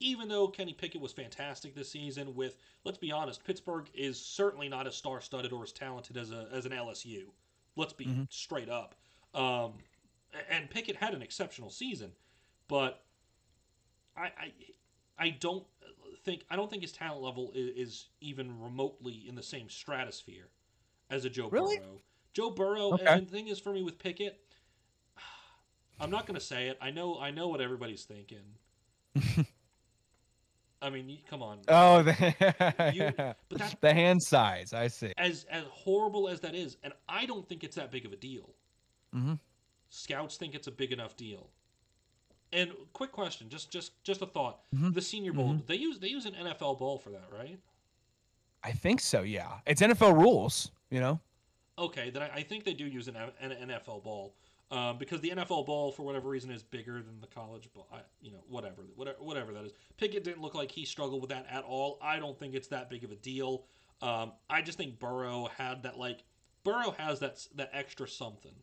even 0.00 0.28
though 0.28 0.46
Kenny 0.48 0.72
Pickett 0.72 1.00
was 1.00 1.12
fantastic 1.12 1.74
this 1.74 1.90
season 1.90 2.34
with 2.34 2.56
let's 2.84 2.98
be 2.98 3.10
honest 3.12 3.44
Pittsburgh 3.44 3.88
is 3.94 4.20
certainly 4.20 4.68
not 4.68 4.86
as 4.86 4.94
star-studded 4.94 5.52
or 5.52 5.62
as 5.62 5.72
talented 5.72 6.16
as 6.16 6.30
a 6.32 6.48
as 6.52 6.66
an 6.66 6.72
LSU 6.72 7.24
let's 7.76 7.92
be 7.92 8.06
Mhm. 8.06 8.26
straight 8.30 8.68
up 8.68 8.94
um, 9.34 9.72
and 10.50 10.68
Pickett 10.70 10.96
had 10.96 11.14
an 11.14 11.22
exceptional 11.22 11.70
season 11.70 12.12
but 12.68 13.02
I 14.16 14.26
I, 14.26 14.52
I 15.18 15.30
don't 15.30 15.66
think 16.30 16.44
I 16.50 16.56
don't 16.56 16.68
think 16.70 16.82
his 16.82 16.92
talent 16.92 17.22
level 17.22 17.50
is, 17.54 17.88
is 17.88 18.06
even 18.20 18.60
remotely 18.60 19.24
in 19.28 19.34
the 19.34 19.42
same 19.42 19.68
stratosphere 19.68 20.48
as 21.10 21.24
a 21.24 21.30
Joe 21.30 21.48
Really? 21.48 21.78
Burrow 21.78 22.00
Joe 22.34 22.50
Burrow 22.50 22.92
Okay. 22.94 23.06
and 23.06 23.26
the 23.26 23.30
thing 23.30 23.48
is 23.48 23.58
for 23.58 23.72
me 23.72 23.82
with 23.82 23.98
Pickett 23.98 24.38
I'm 26.00 26.10
not 26.10 26.26
gonna 26.26 26.40
say 26.40 26.68
it. 26.68 26.76
I 26.80 26.90
know. 26.90 27.18
I 27.18 27.30
know 27.30 27.48
what 27.48 27.60
everybody's 27.60 28.04
thinking. 28.04 28.44
I 30.80 30.90
mean, 30.90 31.18
come 31.28 31.42
on. 31.42 31.58
Oh, 31.66 32.02
the, 32.04 32.12
You- 32.94 33.12
but 33.16 33.58
that- 33.58 33.78
the 33.80 33.92
hand 33.92 34.22
size. 34.22 34.72
I 34.72 34.86
see. 34.88 35.12
As 35.18 35.44
as 35.50 35.64
horrible 35.70 36.28
as 36.28 36.40
that 36.40 36.54
is, 36.54 36.76
and 36.84 36.92
I 37.08 37.26
don't 37.26 37.48
think 37.48 37.64
it's 37.64 37.74
that 37.76 37.90
big 37.90 38.04
of 38.06 38.12
a 38.12 38.16
deal. 38.16 38.50
hmm 39.12 39.34
Scouts 39.90 40.36
think 40.36 40.54
it's 40.54 40.66
a 40.66 40.70
big 40.70 40.92
enough 40.92 41.16
deal. 41.16 41.48
And 42.52 42.72
quick 42.92 43.12
question, 43.12 43.48
just 43.48 43.70
just 43.70 44.02
just 44.04 44.22
a 44.22 44.26
thought. 44.26 44.60
Mhm. 44.74 44.94
The 44.94 45.02
Senior 45.02 45.32
Bowl, 45.32 45.60
they 45.66 45.76
use 45.76 45.98
they 45.98 46.08
use 46.08 46.26
an 46.26 46.34
NFL 46.34 46.78
bowl 46.78 46.98
for 46.98 47.10
that, 47.10 47.28
right? 47.32 47.58
I 48.62 48.72
think 48.72 49.00
so. 49.00 49.22
Yeah, 49.22 49.58
it's 49.66 49.82
NFL 49.82 50.14
rules. 50.14 50.70
You 50.90 51.00
know. 51.00 51.20
Okay, 51.78 52.10
then 52.10 52.22
I, 52.22 52.28
I 52.36 52.42
think 52.42 52.64
they 52.64 52.74
do 52.74 52.84
use 52.86 53.06
an, 53.06 53.16
an 53.40 53.52
NFL 53.70 54.02
bowl 54.02 54.34
um, 54.70 54.98
because 54.98 55.20
the 55.20 55.30
NFL 55.30 55.64
bowl, 55.64 55.92
for 55.92 56.02
whatever 56.02 56.28
reason, 56.28 56.50
is 56.50 56.62
bigger 56.62 56.94
than 56.94 57.20
the 57.20 57.26
college 57.28 57.72
bowl. 57.72 57.86
I, 57.92 57.98
you 58.20 58.32
know, 58.32 58.40
whatever, 58.48 58.82
whatever, 58.96 59.18
whatever 59.20 59.52
that 59.52 59.64
is. 59.64 59.72
Pickett 59.96 60.24
didn't 60.24 60.42
look 60.42 60.54
like 60.54 60.70
he 60.72 60.84
struggled 60.84 61.20
with 61.20 61.30
that 61.30 61.46
at 61.50 61.64
all. 61.64 61.98
I 62.02 62.18
don't 62.18 62.38
think 62.38 62.54
it's 62.54 62.68
that 62.68 62.90
big 62.90 63.04
of 63.04 63.12
a 63.12 63.16
deal. 63.16 63.64
Um, 64.02 64.32
I 64.50 64.60
just 64.62 64.76
think 64.76 64.98
Burrow 64.98 65.48
had 65.56 65.84
that 65.84 65.98
like 65.98 66.24
Burrow 66.64 66.94
has 66.98 67.20
that 67.20 67.46
that 67.54 67.70
extra 67.72 68.08
something. 68.08 68.54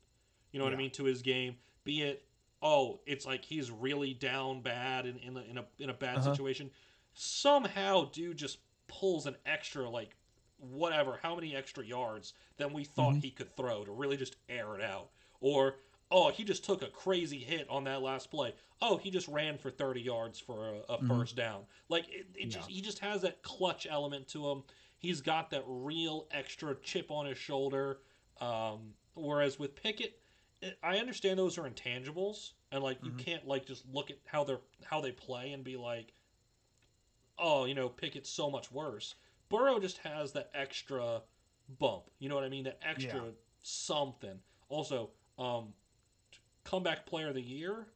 You 0.52 0.60
know 0.60 0.66
what 0.66 0.74
I 0.74 0.78
mean 0.78 0.92
to 0.92 1.04
his 1.06 1.22
game. 1.22 1.56
Be 1.84 2.02
it 2.02 2.24
oh, 2.62 3.00
it's 3.06 3.26
like 3.26 3.44
he's 3.46 3.70
really 3.72 4.14
down 4.14 4.62
bad 4.62 5.06
in 5.06 5.18
in 5.20 5.38
a 5.38 5.42
in 5.42 5.58
a, 5.58 5.66
in 5.80 5.90
a 5.90 5.94
bad 5.94 6.18
Uh-huh. 6.18 6.32
situation. 6.32 6.72
Somehow, 7.14 8.06
dude 8.12 8.38
just 8.38 8.60
pulls 8.88 9.26
an 9.26 9.36
extra 9.46 9.90
like 9.90 10.16
whatever, 10.58 11.20
how 11.22 11.36
many 11.36 11.56
extra 11.56 11.84
yards 11.86 12.34
than 12.58 12.72
we 12.72 12.84
thought 12.86 13.16
Mhm. 13.16 13.24
he 13.24 13.32
could 13.32 13.56
throw 13.58 13.84
to 13.84 13.92
really 13.92 14.16
just 14.18 14.38
air 14.48 14.74
it 14.76 14.82
out. 14.82 15.10
Or, 15.42 15.80
oh, 16.12 16.30
he 16.32 16.44
just 16.46 16.64
took 16.64 16.82
a 16.82 16.88
crazy 16.88 17.40
hit 17.40 17.70
on 17.70 17.84
that 17.84 18.02
last 18.02 18.32
play. 18.32 18.54
Oh, 18.82 18.96
he 18.98 19.12
just 19.12 19.28
ran 19.28 19.58
for 19.58 19.70
30 19.70 20.02
yards 20.02 20.40
for 20.40 20.70
a, 20.70 20.80
a 20.94 20.98
Mhm. 21.00 21.08
first 21.08 21.36
down. 21.36 21.66
Like, 21.90 22.08
it, 22.08 22.28
it 22.36 22.46
Yeah. 22.46 22.46
just, 22.48 22.70
he 22.70 22.82
just 22.82 23.00
has 23.00 23.22
that 23.24 23.42
clutch 23.44 23.86
element 23.86 24.28
to 24.30 24.50
him. 24.50 24.64
He's 24.98 25.20
got 25.20 25.50
that 25.50 25.64
real 25.68 26.28
extra 26.32 26.76
chip 26.82 27.12
on 27.12 27.26
his 27.26 27.38
shoulder. 27.38 28.00
Um, 28.40 28.96
whereas 29.14 29.60
with 29.60 29.76
Pickett, 29.76 30.20
I 30.84 30.98
understand 30.98 31.38
those 31.38 31.58
are 31.58 31.70
intangibles, 31.70 32.54
and 32.72 32.84
like 32.84 33.04
you 33.04 33.12
Mhm. 33.12 33.20
can't 33.20 33.48
like 33.48 33.66
just 33.66 33.86
look 33.88 34.10
at 34.10 34.18
how 34.26 34.44
they're 34.44 34.62
how 34.84 35.02
they 35.02 35.12
play 35.12 35.52
and 35.52 35.64
be 35.64 35.76
like, 35.78 36.14
oh, 37.38 37.66
you 37.66 37.74
know, 37.74 37.90
Pickett's 37.90 38.30
so 38.30 38.50
much 38.50 38.72
worse. 38.72 39.16
Burrow 39.50 39.80
just 39.80 39.98
has 40.00 40.32
that 40.34 40.50
extra 40.54 41.22
bump. 41.80 42.10
You 42.20 42.30
know 42.30 42.36
what 42.36 42.44
I 42.44 42.50
mean? 42.50 42.64
That 42.64 42.80
extra 42.82 43.26
Yeah. 43.26 43.32
something. 43.64 44.40
Also, 44.70 45.12
um, 45.38 45.74
comeback 46.64 47.06
player 47.06 47.28
of 47.30 47.36
the 47.36 47.42
year 47.42 47.88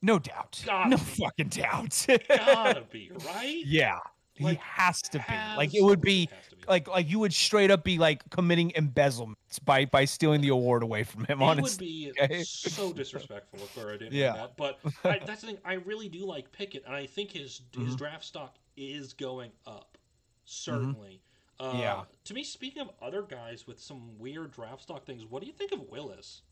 No 0.00 0.18
doubt. 0.18 0.62
Gotta 0.64 0.90
no 0.90 0.96
be. 0.96 1.02
fucking 1.02 1.48
doubt. 1.48 2.06
gotta 2.28 2.82
be 2.90 3.10
right. 3.26 3.64
yeah, 3.66 3.98
he 4.38 4.44
Like, 4.44 4.58
has 4.58 5.02
to 5.02 5.18
be. 5.18 5.34
Like 5.56 5.74
it 5.74 5.82
would 5.82 6.00
be 6.00 6.26
be. 6.26 6.30
like 6.68 6.88
like 6.88 7.08
you 7.10 7.18
would 7.18 7.32
straight 7.34 7.70
up 7.70 7.84
be 7.84 7.98
like 7.98 8.28
committing 8.30 8.72
embezzlement 8.76 9.36
by 9.64 9.84
by 9.84 10.04
stealing 10.04 10.40
the 10.40 10.48
award 10.48 10.82
away 10.82 11.02
from 11.04 11.24
him. 11.26 11.40
it 11.40 11.44
would 11.44 11.50
Honestly, 11.50 11.86
be 11.86 12.12
okay? 12.22 12.42
so 12.44 12.92
disrespectful 12.92 13.58
if 13.60 13.74
Burrow 13.74 13.96
didn't 13.98 14.14
Yeah. 14.14 14.32
that. 14.34 14.56
But 14.56 14.78
I, 15.04 15.18
that's 15.26 15.40
the 15.42 15.48
thing. 15.48 15.58
I 15.64 15.74
really 15.74 16.08
do 16.08 16.24
like 16.24 16.50
Pickett, 16.52 16.84
and 16.86 16.94
I 16.94 17.06
think 17.06 17.32
his 17.32 17.60
his 17.76 17.94
Mhm. 17.94 17.98
draft 17.98 18.24
stock 18.24 18.56
is 18.76 19.12
going 19.12 19.50
up. 19.66 19.98
Certainly. 20.44 21.20
Uh, 21.20 21.24
Mm-hmm. 21.60 21.78
Yeah. 21.80 22.04
To 22.26 22.34
me, 22.34 22.44
speaking 22.44 22.82
of 22.82 22.90
other 23.02 23.22
guys 23.22 23.66
with 23.66 23.80
some 23.80 24.16
weird 24.16 24.52
draft 24.52 24.82
stock 24.82 25.04
things, 25.04 25.24
what 25.26 25.40
do 25.42 25.48
you 25.48 25.52
think 25.52 25.72
of 25.72 25.80
Willis? 25.90 26.42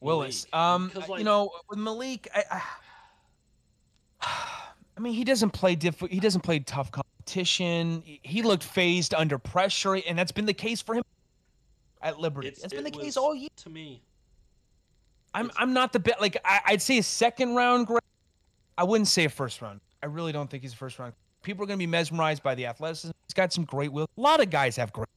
Willis. 0.00 0.46
Malik? 0.52 0.54
Um, 0.64 0.88
Because, 0.88 1.18
you 1.18 1.24
know, 1.24 1.50
with 1.68 1.78
Malik, 1.78 2.26
I, 2.34 2.44
I, 2.50 2.62
I 4.96 5.00
mean, 5.00 5.12
he 5.12 5.24
doesn't 5.24 5.50
play 5.50 5.74
diff. 5.74 6.00
He 6.10 6.20
doesn't 6.20 6.40
play 6.42 6.58
tough 6.60 6.90
competition. 6.90 8.02
He- 8.22 8.42
looked 8.42 8.62
fazed 8.64 9.12
under 9.14 9.38
pressure, 9.38 9.94
and 9.96 10.18
that's 10.18 10.32
been 10.32 10.46
the 10.46 10.54
case 10.54 10.80
for 10.80 10.94
him 10.94 11.02
at 12.00 12.18
Liberty. 12.20 12.48
It's- 12.48 12.62
That's 12.62 12.72
been 12.72 12.84
the 12.84 12.90
case 12.90 13.16
all 13.16 13.34
year. 13.34 13.48
To 13.56 13.68
me, 13.70 14.00
I'm 15.34 15.46
it's- 15.46 15.56
I'm 15.60 15.72
not 15.72 15.92
the 15.92 15.98
best. 15.98 16.20
Like 16.20 16.36
I, 16.44 16.60
I'd 16.66 16.82
say 16.82 16.98
a 16.98 17.02
second 17.02 17.54
round 17.54 17.86
grade. 17.88 18.00
I 18.78 18.84
wouldn't 18.84 19.08
say 19.08 19.24
a 19.24 19.28
first 19.28 19.60
round. 19.62 19.80
I 20.02 20.06
really 20.06 20.32
don't 20.32 20.48
think 20.48 20.62
he's 20.62 20.72
a 20.72 20.76
first 20.76 20.98
round. 20.98 21.12
People 21.42 21.64
are 21.64 21.66
gonna 21.66 21.78
be 21.78 21.86
mesmerized 21.86 22.42
by 22.42 22.54
the 22.54 22.66
athleticism. 22.66 23.12
He's 23.26 23.34
got 23.34 23.52
some 23.52 23.64
great 23.64 23.92
will. 23.92 24.08
A 24.16 24.20
lot 24.20 24.40
of 24.40 24.50
guys 24.50 24.76
have 24.76 24.92
great. 24.92 25.08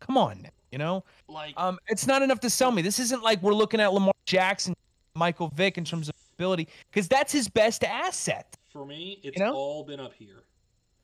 Come 0.00 0.16
on, 0.16 0.46
you 0.70 0.78
know. 0.78 1.04
like 1.28 1.54
Um, 1.56 1.78
it's 1.88 2.06
not 2.06 2.22
enough 2.22 2.40
to 2.40 2.50
sell 2.50 2.70
me. 2.70 2.82
This 2.82 2.98
isn't 2.98 3.22
like 3.22 3.42
we're 3.42 3.54
looking 3.54 3.80
at 3.80 3.92
Lamar 3.92 4.12
Jackson, 4.26 4.74
Michael 5.14 5.48
Vick 5.48 5.78
in 5.78 5.84
terms 5.84 6.08
of 6.08 6.14
ability, 6.38 6.68
because 6.90 7.08
that's 7.08 7.32
his 7.32 7.48
best 7.48 7.84
asset. 7.84 8.56
For 8.72 8.84
me, 8.86 9.20
it's 9.22 9.38
know? 9.38 9.52
all 9.54 9.84
been 9.84 10.00
up 10.00 10.14
here. 10.14 10.42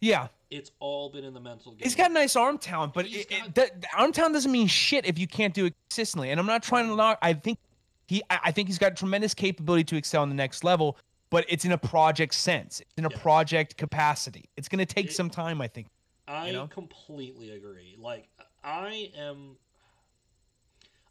Yeah, 0.01 0.29
It's 0.51 0.71
all 0.79 1.11
been 1.11 1.25
in 1.25 1.35
the 1.35 1.41
mental 1.41 1.73
game. 1.73 1.81
he's 1.83 1.97
got 1.97 2.13
nice 2.13 2.37
arm 2.37 2.57
talent, 2.59 2.95
but 2.95 3.05
it, 3.07 3.11
it- 3.11 3.31
got- 3.31 3.55
the, 3.55 3.71
the 3.81 3.89
arm 3.97 4.13
talent 4.13 4.35
doesn't 4.35 4.53
mean 4.53 4.69
shit 4.69 5.05
if 5.07 5.19
you 5.19 5.27
can't 5.27 5.53
do 5.53 5.67
it 5.67 5.75
consistently. 5.91 6.31
And 6.31 6.39
I'm 6.39 6.47
not 6.47 6.63
trying 6.63 6.87
to 6.89 6.95
knock. 6.95 7.19
I 7.21 7.33
think 7.33 7.59
he, 8.07 8.23
I 8.31 8.53
think 8.53 8.69
he's 8.69 8.79
got 8.79 8.97
tremendous 8.97 9.35
capability 9.35 9.85
to 9.85 9.97
excel 9.97 10.23
on 10.23 10.29
the 10.29 10.37
next 10.37 10.63
level, 10.63 10.97
but 11.31 11.45
it's 11.49 11.65
in 11.65 11.73
a 11.73 11.79
project 11.79 12.33
sense. 12.35 12.81
It's 12.81 12.95
in 12.97 13.07
a 13.07 13.11
project 13.11 13.77
capacity. 13.77 14.45
It's 14.57 14.69
going 14.69 14.79
to 14.79 14.87
take 14.87 15.07
It- 15.07 15.13
some 15.15 15.29
time, 15.31 15.61
I 15.61 15.67
think. 15.69 15.89
I 16.29 16.53
know? 16.53 16.67
completely 16.69 17.51
agree. 17.53 17.97
Like 17.99 18.29
I 18.63 19.11
am 19.17 19.57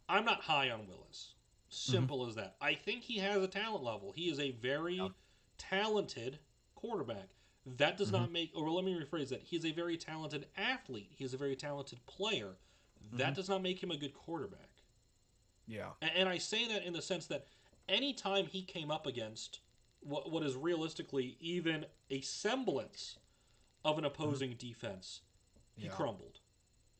I'm 0.08 0.24
not 0.24 0.40
high 0.40 0.70
on 0.70 0.86
Willis. 0.86 1.34
Mm-hmm. 1.70 1.92
Simple 1.92 2.26
as 2.26 2.36
that. 2.36 2.54
I 2.62 2.74
think 2.74 3.02
he 3.02 3.18
has 3.18 3.42
a 3.42 3.48
talent 3.48 3.84
level. 3.84 4.12
He 4.14 4.30
is 4.30 4.38
a 4.40 4.52
very 4.52 4.94
Yeah. 4.96 5.08
talented 5.58 6.38
quarterback. 6.82 7.28
That 7.66 7.96
does 7.98 8.08
Mm-hmm. 8.08 8.16
not 8.16 8.32
make 8.32 8.52
or 8.54 8.70
let 8.70 8.84
me 8.84 8.94
rephrase 8.94 9.28
that. 9.30 9.42
He 9.42 9.56
is 9.56 9.64
a 9.64 9.72
very 9.72 9.96
talented 9.96 10.46
athlete. 10.56 11.10
He 11.16 11.24
is 11.24 11.34
a 11.34 11.36
very 11.36 11.56
talented 11.56 12.04
player. 12.06 12.56
That 13.12 13.32
Mhm. 13.32 13.36
does 13.36 13.48
not 13.48 13.62
make 13.62 13.82
him 13.82 13.90
a 13.90 13.96
good 13.96 14.14
quarterback. 14.14 14.70
Yeah. 15.66 15.92
A- 16.00 16.04
And 16.16 16.28
I 16.28 16.38
say 16.38 16.66
that 16.68 16.84
in 16.84 16.92
the 16.92 17.02
sense 17.02 17.26
that 17.26 17.46
anytime 17.88 18.46
he 18.46 18.62
came 18.62 18.90
up 18.90 19.06
against 19.06 19.60
what, 20.00 20.30
what 20.30 20.42
is 20.44 20.54
realistically 20.54 21.36
even 21.40 21.86
a 22.10 22.20
semblance 22.20 23.18
of 23.84 23.98
an 23.98 24.04
opposing 24.04 24.54
defense, 24.54 25.22
he 25.76 25.86
Yeah. 25.86 25.90
crumbled. 25.92 26.40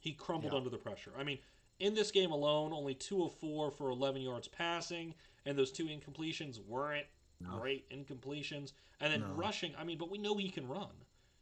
He 0.00 0.12
crumbled 0.12 0.52
Yeah. 0.52 0.58
under 0.58 0.70
the 0.70 0.78
pressure. 0.78 1.12
I 1.16 1.22
mean, 1.24 1.38
in 1.78 1.94
this 1.94 2.10
game 2.10 2.32
alone, 2.32 2.72
only 2.72 2.94
two 2.94 3.22
of 3.24 3.32
four 3.34 3.70
for 3.70 3.88
11 3.90 4.20
yards 4.22 4.48
passing, 4.48 5.14
and 5.44 5.56
those 5.56 5.70
two 5.72 5.86
incompletions 5.86 6.58
weren't 6.58 7.06
No. 7.40 7.58
great 7.58 7.88
incompletions. 7.90 8.72
And 9.00 9.12
then 9.12 9.20
No. 9.20 9.28
rushing, 9.34 9.74
I 9.76 9.84
mean, 9.84 9.98
but 9.98 10.10
we 10.10 10.18
know 10.18 10.36
he 10.36 10.50
can 10.50 10.66
run. 10.66 10.88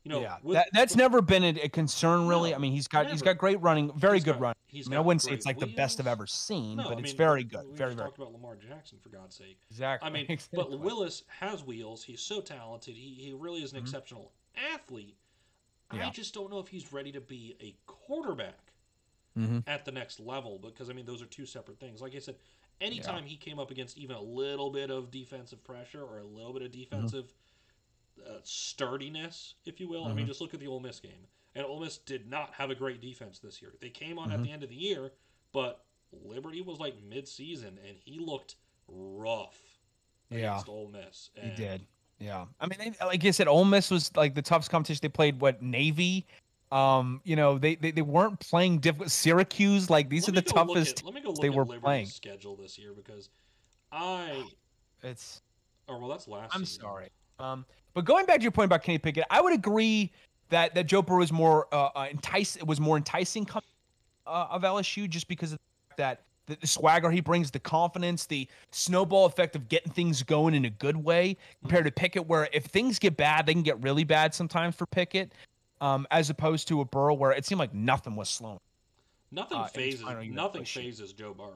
You 0.04 0.10
know, 0.10 0.20
yeah, 0.20 0.36
with- 0.42 0.54
that, 0.54 0.68
that's 0.72 0.92
with- 0.92 0.98
never 0.98 1.20
been 1.20 1.42
a, 1.42 1.48
a 1.62 1.68
concern, 1.68 2.28
really. 2.28 2.50
No, 2.50 2.56
I 2.56 2.58
mean, 2.60 2.72
he's 2.72 2.86
got 2.86 3.10
he's 3.10 3.22
got 3.22 3.38
great 3.38 3.60
running, 3.60 3.92
very 3.98 4.18
he's 4.18 4.24
good 4.24 4.34
got- 4.34 4.40
run. 4.40 4.54
he's 4.66 4.86
I 4.86 4.90
mean, 4.90 4.98
I 4.98 5.00
wouldn't 5.00 5.22
say 5.22 5.32
it's 5.32 5.46
like 5.46 5.58
the 5.58 5.66
best 5.66 5.98
I've 5.98 6.06
ever 6.06 6.28
seen, 6.28 6.76
No, 6.76 6.84
but 6.90 6.98
I 6.98 7.00
it's 7.00 7.12
very 7.12 7.42
good, 7.42 7.66
We 7.66 7.74
very 7.74 7.92
very 7.94 8.06
talked 8.06 8.18
about 8.18 8.32
Lamar 8.32 8.54
Jackson 8.56 8.98
for 9.02 9.08
God's 9.08 9.34
sake. 9.34 9.58
exactly. 9.68 10.06
I 10.06 10.12
mean, 10.12 10.26
but 10.52 10.78
Willis 10.78 11.24
has 11.40 11.64
wheels. 11.64 12.04
He's 12.04 12.20
so 12.20 12.40
talented. 12.40 12.94
He, 12.94 13.14
he 13.14 13.32
really 13.32 13.62
is 13.64 13.72
an 13.72 13.78
Mhm. 13.80 13.82
exceptional 13.82 14.32
athlete. 14.72 15.16
I 15.90 16.10
just 16.10 16.34
don't 16.34 16.50
know 16.50 16.58
if 16.60 16.68
he's 16.68 16.92
ready 16.92 17.10
to 17.12 17.20
be 17.20 17.56
a 17.60 17.74
quarterback 17.90 18.72
Mhm. 19.36 19.64
at 19.66 19.84
the 19.84 19.92
next 19.92 20.18
level 20.20 20.58
because 20.58 20.88
I 20.88 20.92
mean 20.92 21.04
those 21.06 21.20
are 21.22 21.26
two 21.26 21.46
separate 21.46 21.78
things. 21.80 22.00
Like 22.00 22.14
I 22.14 22.18
said, 22.20 22.36
anytime 22.80 23.24
he 23.24 23.36
came 23.36 23.58
up 23.58 23.70
against 23.70 23.96
even 23.98 24.16
a 24.16 24.20
little 24.20 24.70
bit 24.70 24.90
of 24.90 25.10
defensive 25.10 25.62
pressure 25.64 26.02
or 26.02 26.18
a 26.18 26.24
little 26.24 26.52
bit 26.52 26.62
of 26.62 26.70
Mm-hmm. 26.70 26.80
defensive 26.80 27.32
uh, 28.26 28.38
sturdiness, 28.42 29.54
if 29.66 29.78
you 29.78 29.88
will. 29.88 30.06
I 30.06 30.12
mean, 30.14 30.24
Mhm. 30.24 30.28
just 30.28 30.40
look 30.40 30.54
at 30.54 30.60
the 30.60 30.66
Ole 30.66 30.80
Miss 30.80 31.00
game. 31.00 31.26
And 31.54 31.64
Ole 31.66 31.80
Miss 31.80 31.98
did 31.98 32.28
not 32.28 32.52
have 32.54 32.70
a 32.70 32.74
great 32.74 33.00
defense 33.00 33.38
this 33.38 33.60
year. 33.60 33.74
They 33.80 33.90
came 33.90 34.18
on 34.18 34.30
at 34.32 34.40
Mhm. 34.40 34.44
the 34.44 34.52
end 34.52 34.62
of 34.62 34.68
the 34.70 34.74
year, 34.74 35.12
but 35.52 35.84
Liberty 36.12 36.60
was 36.62 36.78
like 36.78 37.00
mid-season, 37.02 37.78
and 37.86 37.96
he 37.98 38.18
looked 38.18 38.56
rough 38.88 39.60
Yeah, 40.30 40.36
against 40.52 40.68
Ole 40.68 40.88
Miss. 40.88 41.30
he 41.40 41.50
did. 41.50 41.86
Yeah, 42.18 42.46
I 42.58 42.66
mean, 42.66 42.78
they, 42.78 43.04
like 43.04 43.22
I 43.24 43.30
said, 43.32 43.48
Ole 43.48 43.66
Miss 43.66 43.90
was 43.90 44.14
like 44.16 44.34
the 44.34 44.40
toughest 44.42 44.70
competition. 44.70 45.00
They 45.02 45.08
played 45.10 45.38
what 45.40 45.60
Navy. 45.60 46.24
Um, 46.72 47.20
you 47.24 47.36
know, 47.36 47.58
they 47.58 47.76
they, 47.76 47.92
they 47.92 48.02
weren't 48.02 48.40
playing 48.40 48.78
difficult. 48.78 49.10
Syracuse, 49.10 49.88
like 49.88 50.08
these 50.08 50.28
let 50.28 50.30
are 50.30 50.40
the 50.40 50.46
me 50.46 50.52
go 50.52 50.62
look 50.62 50.74
toughest. 50.74 50.98
At, 50.98 51.04
let 51.04 51.14
me 51.14 51.20
go 51.20 51.28
look 51.30 51.40
they 51.40 51.48
at 51.48 51.54
were 51.54 51.62
Liberty's 51.62 51.82
playing. 51.82 52.06
schedule 52.06 52.56
this 52.56 52.78
year 52.78 52.92
because 52.94 53.30
I. 53.92 54.44
It's 55.02 55.42
Or 55.88 56.00
well, 56.00 56.08
that's 56.08 56.26
last. 56.26 56.54
I'm 56.54 56.64
season. 56.64 56.80
sorry. 56.80 57.10
Um, 57.38 57.66
but 57.94 58.06
going 58.06 58.24
back 58.24 58.38
to 58.38 58.42
your 58.42 58.50
point 58.50 58.64
about 58.64 58.82
Kenny 58.82 58.98
Pickett, 58.98 59.24
I 59.30 59.40
would 59.42 59.52
agree 59.52 60.10
that 60.48 60.74
that 60.74 60.86
Joe 60.86 61.02
Burrow 61.02 61.22
is 61.22 61.30
more 61.30 61.68
uh, 61.72 61.90
uh 61.94 62.08
entice 62.10 62.56
was 62.64 62.80
more 62.80 62.96
enticing 62.96 63.44
com- 63.44 63.62
uh, 64.26 64.46
of 64.50 64.62
LSU 64.62 65.08
just 65.08 65.28
because 65.28 65.52
of 65.52 65.58
that 65.96 66.22
the, 66.46 66.56
the 66.60 66.66
swagger 66.66 67.10
he 67.10 67.20
brings, 67.20 67.50
the 67.50 67.58
confidence, 67.58 68.26
the 68.26 68.48
snowball 68.70 69.26
effect 69.26 69.56
of 69.56 69.68
getting 69.68 69.92
things 69.92 70.22
going 70.22 70.54
in 70.54 70.64
a 70.64 70.70
good 70.70 70.96
way 70.96 71.36
compared 71.60 71.84
to 71.84 71.90
Pickett, 71.90 72.26
where 72.26 72.48
if 72.52 72.64
things 72.64 72.98
get 72.98 73.16
bad, 73.16 73.46
they 73.46 73.52
can 73.52 73.62
get 73.62 73.80
really 73.82 74.04
bad 74.04 74.34
sometimes 74.34 74.74
for 74.74 74.86
Pickett, 74.86 75.32
um, 75.80 76.06
as 76.10 76.30
opposed 76.30 76.68
to 76.68 76.80
a 76.80 76.84
Burrow 76.84 77.14
where 77.14 77.32
it 77.32 77.44
seemed 77.44 77.58
like 77.58 77.74
nothing 77.74 78.16
was 78.16 78.28
slowing. 78.28 78.60
Nothing 79.32 79.58
uh, 79.58 79.64
fazes. 79.66 80.04
Nothing 80.30 80.64
fazes 80.64 81.12
Joe 81.12 81.34
Burrow. 81.34 81.50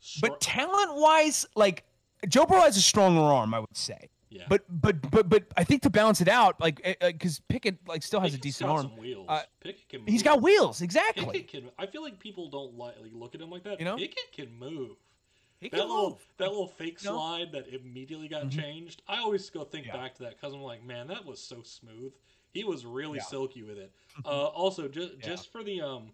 Str- 0.00 0.20
But 0.28 0.40
talent 0.40 0.94
wise, 0.96 1.46
like 1.54 1.84
Joe 2.28 2.44
Burrow 2.46 2.62
has 2.62 2.76
a 2.76 2.82
stronger 2.82 3.20
arm, 3.22 3.54
I 3.54 3.60
would 3.60 3.76
say. 3.76 4.08
yeah. 4.28 4.42
But 4.48 4.64
but 4.68 5.10
but 5.10 5.28
but 5.28 5.44
I 5.56 5.64
think 5.64 5.82
to 5.82 5.90
balance 5.90 6.20
it 6.20 6.28
out, 6.28 6.60
like 6.60 6.82
because 7.00 7.40
Pickett 7.48 7.78
like 7.86 8.02
still 8.02 8.20
has 8.20 8.34
a 8.34 8.38
decent 8.38 8.68
arm. 8.68 8.90
Wheels. 8.98 9.26
Uh, 9.28 9.42
Pickett 9.60 9.88
can. 9.88 10.00
He's 10.06 10.20
move. 10.20 10.24
got 10.24 10.42
wheels, 10.42 10.82
exactly. 10.82 11.24
Pickett 11.26 11.48
can. 11.48 11.70
I 11.78 11.86
feel 11.86 12.02
like 12.02 12.18
people 12.18 12.50
don't 12.50 12.76
like, 12.76 12.96
like 13.00 13.12
look 13.14 13.34
at 13.34 13.40
him 13.40 13.50
like 13.50 13.62
that. 13.64 13.78
You 13.78 13.84
know? 13.86 13.96
Pickett 13.96 14.32
can 14.32 14.52
move. 14.58 14.96
He 15.60 15.70
That 15.70 15.78
little 15.88 16.10
move. 16.10 16.26
that 16.36 16.48
little 16.50 16.68
fake 16.68 17.02
you 17.02 17.08
know? 17.10 17.16
slide 17.16 17.52
that 17.52 17.68
immediately 17.68 18.28
got 18.28 18.44
Mhm. 18.46 18.52
changed. 18.60 19.02
I 19.08 19.18
always 19.18 19.48
go 19.48 19.64
think 19.64 19.86
Yeah. 19.86 19.96
back 19.96 20.14
to 20.16 20.24
that 20.24 20.32
because 20.38 20.52
I'm 20.52 20.60
like, 20.62 20.84
man, 20.84 21.06
that 21.06 21.24
was 21.24 21.40
so 21.40 21.62
smooth. 21.62 22.12
He 22.56 22.64
was 22.64 22.86
really 22.86 23.18
Yeah. 23.18 23.24
silky 23.24 23.62
with 23.62 23.78
it. 23.78 23.92
Uh, 24.24 24.46
also, 24.46 24.88
just 24.88 25.12
Yeah. 25.18 25.26
just 25.26 25.52
for 25.52 25.62
the 25.62 25.82
um, 25.82 26.10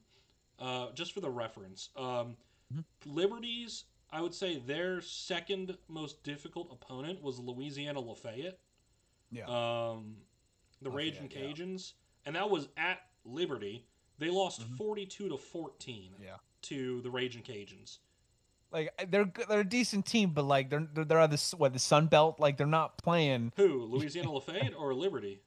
uh, 0.58 0.90
just 0.92 1.12
for 1.12 1.20
the 1.20 1.30
reference, 1.30 1.90
um, 1.96 2.36
Mhm. 2.74 2.84
Liberties. 3.06 3.84
I 4.10 4.20
would 4.20 4.34
say 4.34 4.58
their 4.58 5.00
second 5.00 5.78
most 5.88 6.22
difficult 6.24 6.70
opponent 6.72 7.22
was 7.22 7.38
Louisiana 7.38 8.00
Lafayette. 8.00 8.58
Yeah. 9.30 9.44
Um, 9.46 10.16
the 10.80 10.90
Lafayette, 10.90 11.22
Raging 11.22 11.30
yeah. 11.30 11.52
Cajuns, 11.52 11.92
and 12.26 12.34
that 12.36 12.50
was 12.50 12.68
at 12.76 13.08
Liberty. 13.24 13.86
They 14.18 14.28
lost 14.30 14.60
Mhm. 14.62 14.76
42 14.76 15.28
to 15.28 15.36
14 15.38 16.14
Yeah. 16.20 16.38
to 16.62 17.00
the 17.02 17.10
Raging 17.10 17.42
Cajuns. 17.44 17.98
Like 18.72 18.92
they're 19.10 19.26
they're 19.48 19.60
a 19.60 19.64
decent 19.68 20.06
team, 20.06 20.30
but 20.32 20.44
like 20.44 20.70
they're 20.70 20.88
they're, 20.92 21.04
they're 21.04 21.20
on 21.20 21.30
this 21.30 21.54
what 21.54 21.72
the 21.72 21.78
Sun 21.78 22.08
Belt. 22.08 22.40
Like 22.40 22.56
they're 22.56 22.66
not 22.66 22.98
playing 22.98 23.52
Who? 23.56 23.84
Louisiana 23.84 24.32
Lafayette 24.32 24.74
or 24.74 24.92
Liberty? 24.94 25.40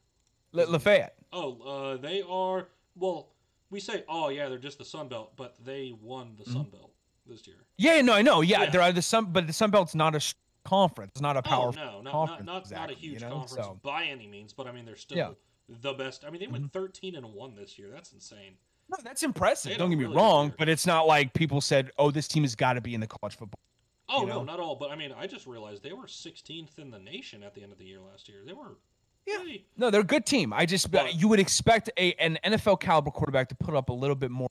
La- 0.56 0.69
Lafayette. 0.72 1.15
Oh, 1.34 1.61
uh, 1.61 1.98
they 1.98 2.22
are. 2.27 2.68
Well, 2.95 3.30
we 3.69 3.80
say, 3.80 4.03
oh 4.07 4.30
yeah, 4.30 4.48
they're 4.49 4.57
just 4.57 4.77
the 4.77 4.86
Sun 4.86 5.10
Belt, 5.10 5.34
but 5.36 5.56
they 5.64 5.94
won 6.02 6.36
the 6.38 6.45
Mhm. 6.45 6.53
Sun 6.53 6.69
Belt 6.72 6.91
this 7.26 7.45
year. 7.45 7.57
Yeah, 7.77 8.02
no, 8.02 8.14
I 8.14 8.22
know. 8.22 8.41
Yeah, 8.41 8.64
Yeah. 8.64 8.69
there 8.69 8.82
are 8.82 8.91
the 8.91 9.02
Sun, 9.02 9.26
but 9.34 9.48
the 9.48 9.53
Sun 9.53 9.72
Belt's 9.72 9.95
not 9.95 10.15
a 10.15 10.19
sh- 10.19 10.34
conference. 10.64 11.11
It's 11.14 11.22
not 11.22 11.36
a 11.36 11.40
Oh 11.40 11.41
powerful. 11.44 11.84
no, 11.84 11.91
not 12.02 12.03
not 12.03 12.11
conference, 12.11 12.45
not, 12.45 12.72
not 12.72 12.90
a 12.91 12.94
huge 12.94 13.14
you 13.22 13.27
know, 13.27 13.36
conference 13.36 13.65
so- 13.68 13.80
by 13.84 14.06
any 14.06 14.27
means, 14.27 14.53
but 14.53 14.65
I 14.68 14.72
mean 14.72 14.86
they're 14.86 14.95
still 14.95 15.18
Yeah. 15.18 15.32
the 15.68 15.94
best. 15.94 16.23
I 16.26 16.30
mean 16.30 16.40
they 16.40 16.48
went 16.48 16.65
Mhm. 16.65 16.72
13 16.72 17.15
and 17.15 17.34
one 17.34 17.56
this 17.56 17.77
year. 17.77 17.90
That's 17.91 18.14
insane. 18.14 18.57
No, 18.88 18.98
that's 19.03 19.23
impressive. 19.23 19.72
They 19.72 19.77
Don't 19.77 19.90
get 19.90 19.98
me 19.98 20.06
really 20.06 20.15
wrong, 20.15 20.53
but 20.57 20.69
it's 20.69 20.86
not 20.86 21.07
like 21.07 21.34
people 21.34 21.60
said, 21.60 21.91
"Oh, 21.98 22.11
this 22.11 22.27
team 22.27 22.44
has 22.44 22.56
got 22.56 22.73
to 22.73 22.82
be 22.82 22.94
in 22.94 23.02
the 23.02 23.07
college 23.07 23.36
football." 23.36 23.60
Oh 24.07 24.22
You 24.22 24.27
no, 24.27 24.44
not 24.44 24.60
all. 24.60 24.76
But 24.76 24.91
I 24.91 24.95
mean, 24.95 25.11
I 25.11 25.26
just 25.26 25.48
realized 25.48 25.82
they 25.82 25.91
were 25.94 26.07
16th 26.07 26.77
in 26.77 26.91
the 26.91 26.99
nation 26.99 27.41
at 27.41 27.56
the 27.56 27.64
end 27.64 27.72
of 27.72 27.80
the 27.80 27.86
year 27.86 27.99
last 27.99 28.30
year. 28.30 28.44
They 28.45 28.53
were. 28.53 28.77
Yeah. 29.26 29.44
No, 29.78 29.90
they're 29.90 30.02
a 30.02 30.04
good 30.04 30.26
team. 30.26 30.54
I 30.54 30.66
just 30.66 30.88
you 31.14 31.28
would 31.28 31.40
expect 31.40 31.90
a 31.98 32.14
an 32.14 32.38
NFL 32.44 32.80
caliber 32.80 33.12
quarterback 33.12 33.50
to 33.50 33.56
put 33.56 33.74
up 33.76 33.90
a 33.90 33.94
little 33.94 34.16
bit 34.16 34.32
more. 34.32 34.50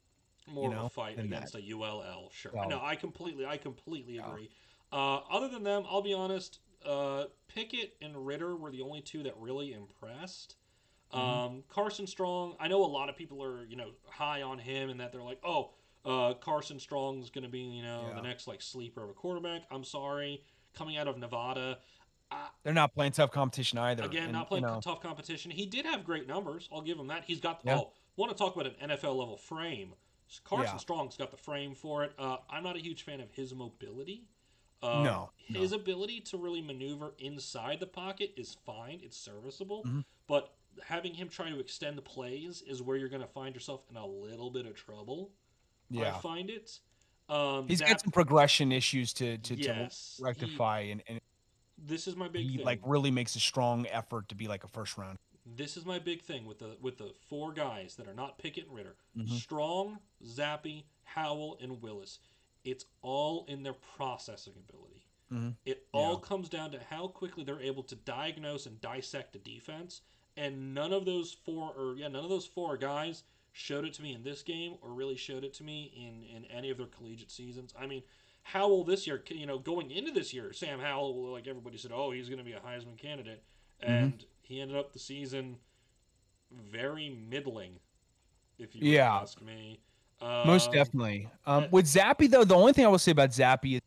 more 0.48 0.70
know, 0.70 0.80
of 0.80 0.84
a 0.86 0.88
fight 0.90 1.18
against 1.18 1.54
a 1.54 1.60
ULL. 1.60 2.30
Sure. 2.32 2.52
So- 2.52 2.68
No, 2.68 2.80
I 2.82 2.96
completely, 2.96 3.46
I 3.46 3.56
completely 3.56 4.16
Yeah. 4.16 4.28
agree. 4.28 4.50
Uh, 4.92 5.16
other 5.30 5.48
than 5.48 5.62
them, 5.64 5.84
I'll 5.88 6.02
be 6.02 6.14
honest. 6.14 6.60
Uh, 6.84 7.24
Pickett 7.48 7.96
and 8.02 8.26
Ridder 8.26 8.54
were 8.56 8.70
the 8.70 8.82
only 8.82 9.00
two 9.00 9.22
that 9.24 9.36
really 9.38 9.72
impressed. 9.72 10.56
Mhm. 11.12 11.18
Um, 11.18 11.64
Carson 11.68 12.06
Strong, 12.06 12.56
I 12.60 12.68
know 12.68 12.84
a 12.84 12.86
lot 12.86 13.08
of 13.08 13.16
people 13.16 13.42
are 13.42 13.64
you 13.64 13.76
know 13.76 13.92
high 14.08 14.42
on 14.42 14.58
him 14.58 14.90
and 14.90 15.00
that 15.00 15.12
they're 15.12 15.22
like, 15.22 15.40
oh, 15.44 15.70
uh, 16.04 16.34
Carson 16.34 16.78
Strong's 16.78 17.30
going 17.30 17.44
to 17.44 17.48
be 17.50 17.60
you 17.60 17.82
know 17.82 18.06
Yeah. 18.08 18.14
the 18.16 18.22
next 18.22 18.46
like 18.46 18.60
sleeper 18.60 19.02
of 19.02 19.10
a 19.10 19.14
quarterback. 19.14 19.62
I'm 19.70 19.84
sorry, 19.84 20.42
coming 20.74 20.96
out 20.96 21.08
of 21.08 21.16
Nevada. 21.16 21.78
They're 22.62 22.72
not 22.72 22.94
playing 22.94 23.12
tough 23.12 23.30
competition 23.30 23.78
either. 23.78 24.04
Again, 24.04 24.24
and, 24.24 24.32
not 24.32 24.48
playing 24.48 24.64
you 24.64 24.70
know, 24.70 24.80
tough 24.80 25.00
competition. 25.00 25.50
He 25.50 25.66
did 25.66 25.84
have 25.86 26.04
great 26.04 26.26
numbers. 26.26 26.68
I'll 26.72 26.80
give 26.82 26.98
him 26.98 27.08
that. 27.08 27.24
He's 27.24 27.40
got. 27.40 27.60
Yeah. 27.64 27.78
Oh, 27.78 27.92
want 28.16 28.30
to 28.32 28.38
talk 28.38 28.54
about 28.56 28.66
an 28.80 28.90
NFL 28.90 29.16
level 29.16 29.36
frame? 29.36 29.94
Carson 30.44 30.74
Yeah. 30.74 30.78
Strong's 30.78 31.16
got 31.16 31.30
the 31.30 31.36
frame 31.36 31.74
for 31.74 32.04
it. 32.04 32.12
Uh, 32.18 32.38
I'm 32.48 32.62
not 32.64 32.76
a 32.76 32.80
huge 32.80 33.02
fan 33.04 33.20
of 33.20 33.30
his 33.30 33.54
mobility. 33.54 34.24
Uh, 34.82 35.02
No, 35.02 35.30
his 35.36 35.72
ability 35.72 36.20
to 36.20 36.36
really 36.36 36.60
maneuver 36.60 37.14
inside 37.18 37.80
the 37.80 37.86
pocket 37.86 38.32
is 38.36 38.54
fine. 38.66 39.00
It's 39.02 39.16
serviceable, 39.16 39.82
Mhm. 39.84 40.04
but 40.26 40.54
having 40.82 41.14
him 41.14 41.28
try 41.28 41.48
to 41.50 41.58
extend 41.58 41.96
the 41.96 42.02
plays 42.02 42.60
is 42.62 42.82
where 42.82 42.96
you're 42.96 43.08
going 43.08 43.22
to 43.22 43.28
find 43.28 43.54
yourself 43.54 43.82
in 43.88 43.96
a 43.96 44.06
little 44.06 44.50
bit 44.50 44.66
of 44.66 44.74
trouble. 44.74 45.30
Yeah. 45.90 46.16
I 46.16 46.20
find 46.20 46.50
it. 46.50 46.80
Um, 47.28 47.66
he's 47.68 47.78
Zap- 47.78 47.88
got 47.88 48.00
some 48.02 48.10
progression 48.10 48.72
issues 48.72 49.12
to 49.14 49.38
to, 49.38 49.54
yes, 49.54 50.16
to 50.16 50.24
rectify, 50.24 50.80
and, 50.80 51.02
and 51.06 51.18
He, 51.18 51.23
this 51.86 52.06
is 52.06 52.16
my 52.16 52.28
big 52.28 52.42
he 52.48 52.56
thing. 52.56 52.64
like 52.66 52.80
really 52.84 53.10
makes 53.10 53.36
a 53.36 53.40
strong 53.40 53.86
effort 53.90 54.28
to 54.28 54.34
be 54.34 54.48
like 54.48 54.64
a 54.64 54.68
first 54.68 54.96
round. 54.98 55.18
This 55.46 55.76
is 55.76 55.84
my 55.84 55.98
big 55.98 56.22
thing 56.22 56.46
with 56.46 56.58
the 56.58 56.76
with 56.80 56.96
the 56.98 57.12
four 57.28 57.52
guys 57.52 57.96
that 57.96 58.08
are 58.08 58.14
not 58.14 58.38
Pickett 58.38 58.66
and 58.66 58.74
Ridder. 58.76 58.96
Mhm. 59.16 59.28
Strong, 59.28 59.98
Zappe, 60.24 60.84
Howell, 61.04 61.58
and 61.60 61.82
Willis. 61.82 62.18
It's 62.64 62.86
all 63.02 63.44
in 63.46 63.62
their 63.62 63.74
processing 63.74 64.54
ability. 64.56 65.02
Mhm. 65.30 65.56
It 65.66 65.86
all 65.92 66.14
Yeah. 66.14 66.20
comes 66.20 66.48
down 66.48 66.70
to 66.72 66.80
how 66.84 67.08
quickly 67.08 67.44
they're 67.44 67.60
able 67.60 67.82
to 67.84 67.94
diagnose 67.96 68.64
and 68.66 68.80
dissect 68.80 69.36
a 69.36 69.38
defense. 69.38 70.00
And 70.36 70.74
none 70.74 70.92
of 70.92 71.04
those 71.04 71.32
four 71.32 71.72
or 71.74 71.94
yeah, 71.96 72.08
none 72.08 72.24
of 72.24 72.30
those 72.30 72.46
four 72.46 72.76
guys 72.78 73.24
showed 73.52 73.84
it 73.84 73.92
to 73.94 74.02
me 74.02 74.12
in 74.12 74.22
this 74.24 74.42
game 74.42 74.78
or 74.80 74.90
really 74.90 75.16
showed 75.16 75.44
it 75.44 75.52
to 75.54 75.62
me 75.62 75.92
in 75.94 76.24
in 76.24 76.44
any 76.46 76.70
of 76.70 76.78
their 76.78 76.86
collegiate 76.86 77.30
seasons. 77.30 77.74
I 77.78 77.86
mean, 77.86 78.02
Howell 78.44 78.84
this 78.84 79.06
year, 79.06 79.22
you 79.30 79.46
know, 79.46 79.58
going 79.58 79.90
into 79.90 80.12
this 80.12 80.32
year, 80.32 80.52
Sam 80.52 80.78
Howell, 80.78 81.32
like 81.32 81.48
everybody 81.48 81.76
said, 81.78 81.90
oh, 81.92 82.10
he's 82.12 82.28
going 82.28 82.38
to 82.38 82.44
be 82.44 82.52
a 82.52 82.60
Heisman 82.60 82.96
candidate, 82.96 83.42
Mm-hmm. 83.82 83.92
and 83.92 84.24
he 84.42 84.60
ended 84.60 84.76
up 84.76 84.92
the 84.92 84.98
season 84.98 85.56
very 86.52 87.10
middling, 87.28 87.80
if 88.58 88.74
you 88.76 88.82
Yeah. 88.92 89.12
ask 89.16 89.40
me. 89.42 89.80
Most 90.20 90.68
Um, 90.68 90.72
definitely. 90.74 91.28
Um, 91.46 91.64
uh, 91.64 91.66
with 91.70 91.86
Zappe 91.86 92.30
though, 92.30 92.44
the 92.44 92.54
only 92.54 92.72
thing 92.72 92.84
I 92.84 92.88
will 92.88 92.98
say 92.98 93.10
about 93.10 93.30
Zappe 93.30 93.74
is 93.74 93.80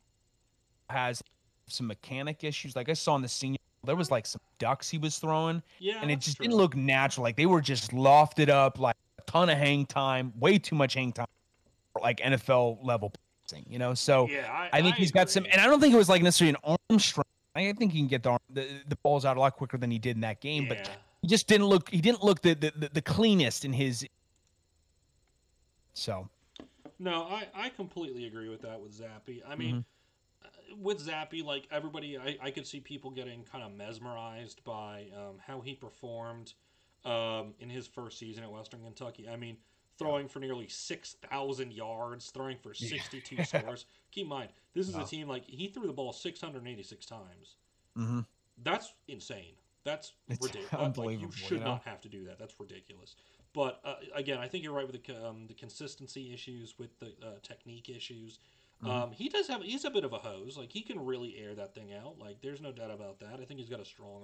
has 0.89 1.21
some 1.67 1.87
mechanic 1.87 2.43
issues. 2.43 2.75
Like 2.75 2.89
I 2.89 2.93
saw 2.93 3.15
in 3.15 3.21
the 3.21 3.27
senior, 3.27 3.57
there 3.83 3.95
was 3.95 4.11
like 4.11 4.25
some 4.25 4.41
ducks 4.59 4.89
he 4.89 4.97
was 4.97 5.17
throwing, 5.19 5.61
Yeah, 5.79 5.99
and 6.01 6.11
it 6.11 6.19
just 6.19 6.37
true. 6.37 6.45
didn't 6.45 6.57
look 6.57 6.75
natural. 6.75 7.23
Like 7.23 7.37
they 7.37 7.45
were 7.45 7.61
just 7.61 7.91
lofted 7.91 8.49
up, 8.49 8.79
like 8.79 8.95
a 9.19 9.21
ton 9.23 9.49
of 9.49 9.57
hang 9.57 9.85
time, 9.85 10.33
way 10.39 10.57
too 10.59 10.75
much 10.75 10.93
hang 10.95 11.13
time, 11.13 11.27
like 12.01 12.17
NFL 12.19 12.79
level 12.83 13.13
You 13.67 13.79
know, 13.79 13.93
so 13.93 14.27
Yeah, 14.29 14.51
I, 14.51 14.69
I 14.77 14.81
think 14.81 14.95
I 14.95 14.97
he's 14.97 15.11
got 15.11 15.29
some, 15.29 15.45
and 15.51 15.61
I 15.61 15.65
don't 15.65 15.79
think 15.79 15.93
it 15.93 15.97
was 15.97 16.09
like 16.09 16.21
necessarily 16.21 16.57
an 16.63 16.77
arm 16.89 16.99
strength. 16.99 17.29
I 17.55 17.73
think 17.73 17.91
he 17.91 17.99
can 17.99 18.07
get 18.07 18.21
the 18.23 18.31
arm, 18.31 18.39
the, 18.51 18.67
the 18.87 18.95
balls 18.97 19.25
out 19.25 19.35
a 19.35 19.39
lot 19.39 19.55
quicker 19.55 19.77
than 19.77 19.89
he 19.89 19.97
did 19.97 20.15
in 20.15 20.21
that 20.21 20.41
game, 20.41 20.67
but 20.67 20.77
he 21.21 21.27
just 21.27 21.47
didn't 21.47 21.65
look. 21.67 21.89
He 21.89 22.01
didn't 22.01 22.23
look 22.23 22.41
the 22.41 22.53
the, 22.53 22.71
the, 22.75 22.89
the 22.93 23.01
cleanest 23.01 23.65
in 23.65 23.73
his. 23.73 24.05
So 25.93 26.29
No, 26.99 27.23
I, 27.23 27.47
I 27.55 27.69
completely 27.69 28.25
agree 28.27 28.49
with 28.49 28.61
that 28.61 28.79
with 28.79 28.99
Zappe. 28.99 29.41
I 29.47 29.55
mean, 29.55 29.85
uh, 30.43 30.47
Mm-hmm. 30.71 30.83
with 30.83 31.07
Zappe, 31.07 31.43
like 31.43 31.67
everybody, 31.71 32.17
I, 32.17 32.37
I 32.41 32.51
could 32.51 32.67
see 32.67 32.79
people 32.79 33.09
getting 33.09 33.43
kind 33.43 33.63
of 33.63 33.71
mesmerized 33.73 34.63
by 34.63 35.07
um, 35.15 35.37
how 35.45 35.61
he 35.61 35.73
performed 35.73 36.53
um, 37.05 37.53
in 37.59 37.69
his 37.69 37.87
first 37.87 38.19
season 38.19 38.43
at 38.43 38.51
Western 38.51 38.83
Kentucky. 38.83 39.27
I 39.27 39.35
mean, 39.35 39.57
throwing 39.97 40.27
for 40.27 40.39
nearly 40.39 40.67
6,000 40.67 41.73
yards, 41.73 42.29
throwing 42.31 42.57
for 42.57 42.73
Yeah. 42.75 42.89
62 42.89 43.43
scores. 43.45 43.85
Keep 44.11 44.23
in 44.23 44.29
mind, 44.29 44.49
this 44.73 44.87
is 44.87 44.95
Yeah. 44.95 45.03
a 45.03 45.05
team 45.05 45.27
like 45.27 45.45
he 45.45 45.67
threw 45.67 45.87
the 45.87 45.93
ball 45.93 46.13
686 46.13 47.05
times. 47.05 47.55
mhm. 47.95 48.25
That's 48.63 48.93
insane. 49.07 49.55
That's 49.83 50.13
It's 50.27 50.41
ridiculous. 50.41 50.71
Like, 50.73 50.81
unbelievable, 50.81 51.27
you 51.33 51.41
you 51.41 51.47
should 51.47 51.59
know? 51.61 51.65
not 51.67 51.83
have 51.83 52.01
to 52.01 52.09
do 52.09 52.25
that. 52.25 52.37
That's 52.39 52.59
ridiculous. 52.59 53.15
But 53.53 53.79
uh, 53.83 53.95
again, 54.13 54.37
I 54.39 54.47
think 54.47 54.63
you're 54.63 54.73
right 54.73 54.85
with 54.91 55.01
the 55.03 55.25
um, 55.27 55.47
the 55.47 55.53
consistency 55.53 56.33
issues, 56.33 56.77
with 56.77 56.97
the 56.99 57.07
uh, 57.25 57.39
technique 57.41 57.89
issues. 57.89 58.39
Mhm. 58.83 58.89
Um, 58.89 59.11
he 59.11 59.29
does 59.29 59.47
have. 59.47 59.61
He's 59.63 59.85
a 59.85 59.89
bit 59.89 60.03
of 60.03 60.13
a 60.13 60.17
hose. 60.19 60.57
Like 60.57 60.71
he 60.71 60.81
can 60.81 61.03
really 61.03 61.37
air 61.37 61.55
that 61.55 61.73
thing 61.73 61.93
out. 61.93 62.19
Like 62.19 62.41
there's 62.41 62.61
no 62.61 62.71
doubt 62.71 62.91
about 62.91 63.19
that. 63.19 63.39
I 63.39 63.45
think 63.45 63.59
he's 63.59 63.69
got 63.69 63.79
a 63.79 63.85
strong 63.85 64.23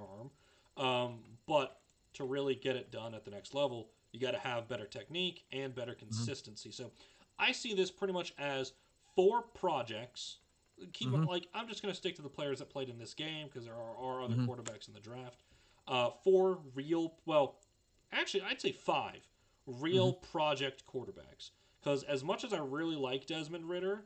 arm. 0.78 0.86
Um, 0.86 1.24
but 1.48 1.80
to 2.14 2.24
really 2.26 2.56
get 2.56 2.76
it 2.76 2.92
done 2.92 3.14
at 3.16 3.24
the 3.24 3.32
next 3.32 3.54
level, 3.56 3.90
you 4.14 4.20
got 4.20 4.32
to 4.32 4.38
have 4.40 4.68
better 4.70 4.86
technique 4.86 5.44
and 5.52 5.76
better 5.76 5.92
Mm-hmm. 5.94 6.06
consistency. 6.06 6.72
So 6.72 6.92
I 7.38 7.52
see 7.52 7.74
this 7.74 7.92
pretty 7.92 8.14
much 8.14 8.34
as 8.38 8.72
four 9.16 9.42
projects. 9.42 10.38
Keep 10.94 11.10
Mhm. 11.10 11.28
like 11.28 11.48
I'm 11.54 11.68
just 11.68 11.82
gonna 11.82 11.94
stick 11.94 12.16
to 12.16 12.22
the 12.22 12.30
players 12.30 12.60
that 12.60 12.70
played 12.70 12.90
in 12.90 12.98
this 12.98 13.14
game 13.14 13.48
because 13.48 13.66
there 13.66 13.76
are, 13.76 13.98
are 13.98 14.22
other 14.24 14.36
Mhm. 14.36 14.48
quarterbacks 14.48 14.88
in 14.88 14.94
the 14.94 15.00
draft. 15.00 15.40
Uh, 15.88 16.10
four 16.24 16.62
real, 16.74 17.16
well, 17.26 17.60
actually 18.12 18.42
I'd 18.44 18.62
say 18.62 18.72
five 18.72 19.28
real 19.68 20.14
Mm-hmm. 20.14 20.32
project 20.32 20.86
quarterbacks. 20.88 21.52
Because 21.80 22.04
as 22.04 22.24
much 22.24 22.44
as 22.44 22.54
I 22.54 22.60
really 22.60 22.96
like 22.96 23.26
Desmond 23.28 23.70
Ridder, 23.70 24.06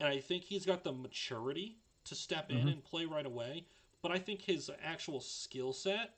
and 0.00 0.08
I 0.08 0.18
think 0.20 0.44
he's 0.44 0.64
got 0.64 0.82
the 0.84 0.92
maturity 0.92 1.78
to 2.04 2.14
step 2.14 2.50
in 2.50 2.66
Mhm. 2.66 2.72
and 2.72 2.84
play 2.84 3.04
right 3.04 3.26
away, 3.26 3.66
but 4.02 4.10
I 4.12 4.18
think 4.18 4.42
his 4.42 4.70
actual 4.80 5.20
skill 5.20 5.72
set 5.72 6.17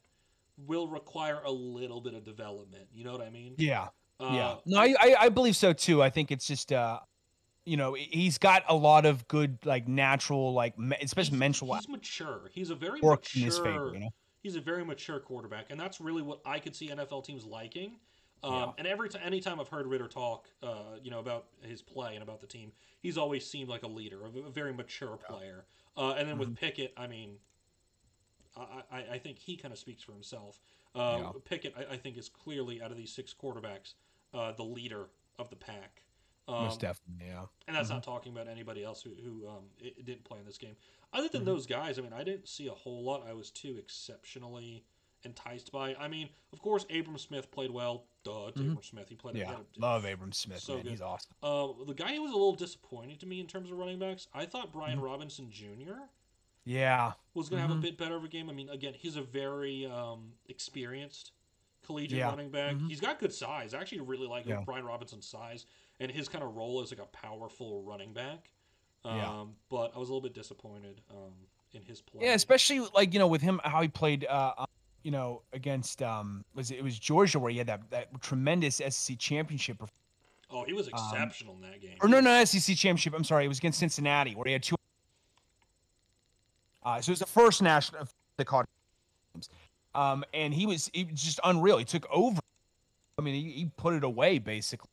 will 0.67 0.89
require 0.89 1.41
a 1.45 1.51
little 1.51 2.01
bit 2.01 2.15
of 2.15 2.25
development. 2.25 2.89
You 2.93 3.05
know 3.05 3.13
what 3.13 3.21
I 3.23 3.31
mean? 3.31 3.55
Yeah. 3.59 3.89
Uh, 4.19 4.31
yeah. 4.33 4.55
No, 4.67 4.79
I, 4.81 4.95
I 5.01 5.17
I 5.21 5.29
believe 5.29 5.57
so 5.57 5.73
too. 5.73 6.03
I 6.03 6.11
think 6.11 6.31
it's 6.31 6.47
just 6.47 6.73
uh, 6.73 7.01
you 7.65 7.77
know, 7.77 7.95
he's 7.95 8.39
got 8.39 8.63
a 8.69 8.75
lot 8.75 9.07
of 9.07 9.27
good 9.29 9.59
like 9.65 9.89
natural 9.89 10.53
like 10.53 10.79
me- 10.79 10.97
especially 11.03 11.33
he's, 11.33 11.39
mental 11.41 11.75
He's 11.75 11.89
mature. 11.89 12.51
He's 12.53 12.71
a 12.71 12.75
very 12.75 13.01
mature. 13.01 13.51
favor. 13.51 13.91
You 13.95 14.01
know. 14.01 14.11
He's 14.43 14.57
a 14.57 14.61
very 14.61 14.85
mature 14.85 15.21
quarterback, 15.21 15.67
and 15.71 15.79
that's 15.79 16.01
really 16.01 16.23
what 16.23 16.41
I 16.47 16.59
could 16.59 16.75
see 16.75 16.89
NFL 16.89 17.25
teams 17.25 17.45
liking. 17.45 17.97
Um, 18.43 18.53
Yeah. 18.55 18.67
And 18.79 18.87
every 18.87 19.11
time, 19.11 19.21
anytime 19.25 19.61
I've 19.61 19.69
heard 19.69 19.87
Ridder 19.87 20.09
talk, 20.09 20.49
uh, 20.63 20.97
you 21.03 21.11
know, 21.11 21.19
about 21.21 21.47
his 21.63 21.83
play 21.83 22.15
and 22.15 22.23
about 22.23 22.41
the 22.41 22.47
team, 22.47 22.73
he's 23.01 23.19
always 23.19 23.47
seemed 23.47 23.69
like 23.69 23.83
a 23.83 23.87
leader, 23.89 24.19
a, 24.25 24.47
a 24.47 24.51
very 24.51 24.73
mature 24.73 25.19
player. 25.19 25.67
Uh, 25.97 26.13
and 26.17 26.27
then 26.27 26.39
with 26.39 26.49
Mm-hmm. 26.49 26.65
Pickett, 26.65 26.93
I 26.97 27.07
mean, 27.07 27.37
I, 28.57 29.05
I, 29.13 29.19
think 29.19 29.39
he 29.39 29.57
kind 29.57 29.73
of 29.73 29.79
speaks 29.79 30.03
for 30.03 30.13
himself. 30.13 30.61
Uh, 30.95 31.19
Yeah. 31.21 31.31
Pickett, 31.45 31.75
I, 31.77 31.95
I 31.95 31.97
think, 31.97 32.17
is 32.19 32.29
clearly 32.29 32.83
out 32.83 32.91
of 32.91 32.97
these 32.97 33.13
six 33.13 33.33
quarterbacks, 33.35 33.95
uh, 34.35 34.53
the 34.53 34.65
leader 34.65 35.07
of 35.39 35.51
the 35.51 35.57
pack. 35.57 36.03
Um, 36.49 36.65
Most 36.65 36.81
definitely. 36.81 37.27
Yeah. 37.29 37.45
and 37.69 37.77
that's 37.77 37.91
not 37.91 38.03
talking 38.03 38.33
about 38.33 38.49
anybody 38.49 38.83
else 38.83 39.03
who, 39.03 39.11
who 39.23 39.49
um, 39.49 39.65
it, 39.79 40.05
didn't 40.05 40.25
play 40.25 40.39
in 40.41 40.47
this 40.47 40.59
game. 40.59 40.75
Other 41.13 41.29
than 41.29 41.43
Mhm. 41.43 41.47
those 41.47 41.67
guys, 41.67 41.99
I 41.99 42.03
mean, 42.03 42.13
I 42.13 42.25
didn't 42.25 42.49
see 42.49 42.67
a 42.67 42.73
whole 42.73 43.03
lot. 43.05 43.25
I 43.29 43.33
was 43.35 43.51
too 43.51 43.77
exceptionally 43.79 44.85
enticed 45.25 45.71
by. 45.71 45.95
I 45.97 46.09
mean, 46.09 46.29
of 46.53 46.61
course, 46.63 46.87
Abram 46.91 47.19
Smith 47.19 47.51
played 47.51 47.71
well. 47.71 48.05
Duh, 48.25 48.31
Mhm. 48.31 48.71
Abram 48.73 48.83
Smith. 48.83 49.09
He 49.09 49.15
played. 49.17 49.37
Yeah. 49.37 49.59
a- 49.61 49.81
Love 49.81 50.05
Abram 50.05 50.33
Smith. 50.33 50.61
so 50.61 50.75
man. 50.75 50.83
good. 50.85 50.91
He's 50.91 51.01
awesome. 51.03 51.33
Uh, 51.43 51.69
the 51.85 51.95
guy 51.95 52.15
who 52.15 52.23
was 52.23 52.31
a 52.33 52.37
little 52.37 52.55
disappointing 52.55 53.19
to 53.19 53.27
me 53.27 53.39
in 53.39 53.47
terms 53.47 53.71
of 53.71 53.79
running 53.79 53.99
backs, 53.99 54.29
I 54.35 54.47
thought 54.47 54.73
Brian 54.73 54.99
Mhm. 54.99 55.03
Robinson 55.05 55.51
Jr. 55.53 56.01
Yeah. 56.71 57.13
was 57.35 57.49
going 57.49 57.63
to 57.63 57.67
have 57.69 57.77
a 57.77 57.79
Mhm. 57.79 57.83
bit 57.83 57.97
better 57.99 58.17
of 58.17 58.25
a 58.25 58.29
game. 58.29 58.51
I 58.51 58.53
mean, 58.53 58.69
again, 58.69 58.93
he's 58.95 59.17
a 59.17 59.23
very 59.23 59.87
um, 59.87 60.33
experienced 60.49 61.33
collegiate 61.83 62.19
Yeah. 62.19 62.29
running 62.29 62.51
back. 62.51 62.77
Mhm. 62.77 62.89
He's 62.89 63.01
got 63.01 63.19
good 63.19 63.33
size. 63.33 63.73
I 63.75 63.81
actually 63.81 64.01
really 64.03 64.27
like 64.27 64.47
Yeah. 64.47 64.63
Brian 64.65 64.85
Robinson's 64.85 65.27
size 65.27 65.67
and 66.01 66.11
his 66.11 66.29
kind 66.29 66.45
of 66.45 66.55
role 66.55 66.81
as 66.81 66.91
like 66.91 67.01
a 67.01 67.07
powerful 67.07 67.83
running 67.83 68.13
back. 68.13 68.51
Um, 69.05 69.17
Yeah. 69.17 69.45
But 69.69 69.95
I 69.95 69.99
was 69.99 70.09
a 70.09 70.13
little 70.13 70.21
bit 70.21 70.35
disappointed 70.35 71.01
um, 71.11 71.35
in 71.73 71.83
his 71.83 72.01
play. 72.03 72.25
Yeah, 72.27 72.35
especially 72.35 72.81
like 72.95 73.13
you 73.13 73.19
know 73.19 73.29
with 73.29 73.43
him 73.43 73.61
how 73.65 73.81
he 73.83 73.89
played. 73.89 74.25
uh 74.27 74.55
uh, 74.59 74.67
you 75.03 75.11
know, 75.11 75.41
against 75.55 76.03
um, 76.03 76.45
was 76.53 76.71
it, 76.71 76.77
it 76.79 76.85
was 76.85 76.99
Georgia 76.99 77.39
where 77.39 77.51
he 77.51 77.57
had 77.57 77.67
that, 77.69 77.89
that 77.91 78.21
tremendous 78.21 78.77
SEC 78.87 79.17
championship 79.19 79.83
oh, 80.51 80.65
he 80.65 80.75
was 80.75 80.89
um, 80.89 80.93
exceptional 80.93 81.55
in 81.55 81.63
that 81.63 81.81
game. 81.81 81.97
or 82.03 82.09
no, 82.09 82.21
no 82.21 82.45
SEC 82.45 82.77
championship. 82.77 83.15
I'm 83.15 83.25
sorry, 83.25 83.47
it 83.47 83.49
was 83.49 83.57
against 83.59 83.79
Cincinnati 83.79 84.35
where 84.35 84.45
he 84.45 84.53
had 84.53 84.63
two. 84.63 84.77
Uh, 86.83 87.01
so 87.01 87.11
it 87.11 87.13
was 87.13 87.19
the 87.21 87.27
first 87.27 87.63
national 87.63 88.07
they 88.37 88.45
called 88.45 88.65
games, 89.35 89.49
um, 89.95 90.25
and 90.33 90.55
he 90.55 90.67
was 90.67 90.91
he 90.95 91.05
was 91.05 91.21
just 91.23 91.41
unreal. 91.45 91.79
He 91.79 91.85
took 91.85 92.07
over. 92.11 92.41
I 93.19 93.23
mean, 93.23 93.35
he, 93.35 93.51
he 93.51 93.71
put 93.77 93.95
it 93.95 94.05
away 94.05 94.39
basically. 94.39 94.89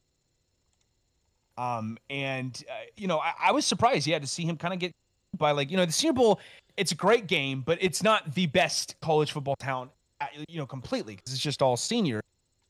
Um, 1.57 1.97
and 2.09 2.63
uh, 2.69 2.73
you 2.97 3.07
know, 3.07 3.19
I, 3.19 3.33
I 3.45 3.51
was 3.51 3.65
surprised. 3.65 4.05
Yeah, 4.05 4.19
to 4.19 4.27
see 4.27 4.43
him 4.43 4.57
kind 4.57 4.73
of 4.73 4.79
get 4.79 4.91
by 5.37 5.51
like 5.51 5.71
you 5.71 5.77
know 5.77 5.85
the 5.85 5.91
Senior 5.91 6.13
Bowl. 6.13 6.39
It's 6.75 6.91
a 6.91 6.95
great 6.95 7.25
game, 7.25 7.61
but 7.65 7.79
it's 7.81 8.03
not 8.03 8.35
the 8.35 8.45
best 8.45 8.95
college 9.01 9.31
football 9.31 9.55
talent. 9.55 9.89
uh, 10.21 10.27
You 10.47 10.59
know, 10.59 10.67
completely 10.67 11.15
because 11.15 11.33
it's 11.33 11.41
just 11.41 11.63
all 11.63 11.75
seniors 11.75 12.21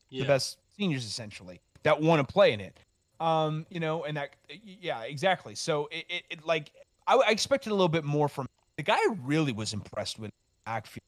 Yeah. 0.09 0.21
the 0.23 0.27
best 0.27 0.57
seniors 0.77 1.05
essentially 1.05 1.59
that 1.83 1.99
want 1.99 2.25
to 2.25 2.33
play 2.33 2.53
in 2.53 2.61
it. 2.61 2.77
Um, 3.19 3.65
you 3.69 3.81
know, 3.81 4.05
and 4.05 4.15
that 4.15 4.29
yeah, 4.63 5.01
exactly. 5.01 5.55
So 5.55 5.89
it, 5.91 6.05
it, 6.07 6.23
it 6.29 6.45
like 6.45 6.71
I, 7.07 7.15
I 7.15 7.31
expected 7.31 7.71
a 7.71 7.75
little 7.75 7.89
bit 7.89 8.05
more 8.05 8.29
from 8.29 8.47
the 8.77 8.83
guy. 8.83 8.95
I 8.95 9.15
really 9.23 9.51
was 9.51 9.73
impressed 9.73 10.19
with 10.19 10.31
backfield. 10.65 11.03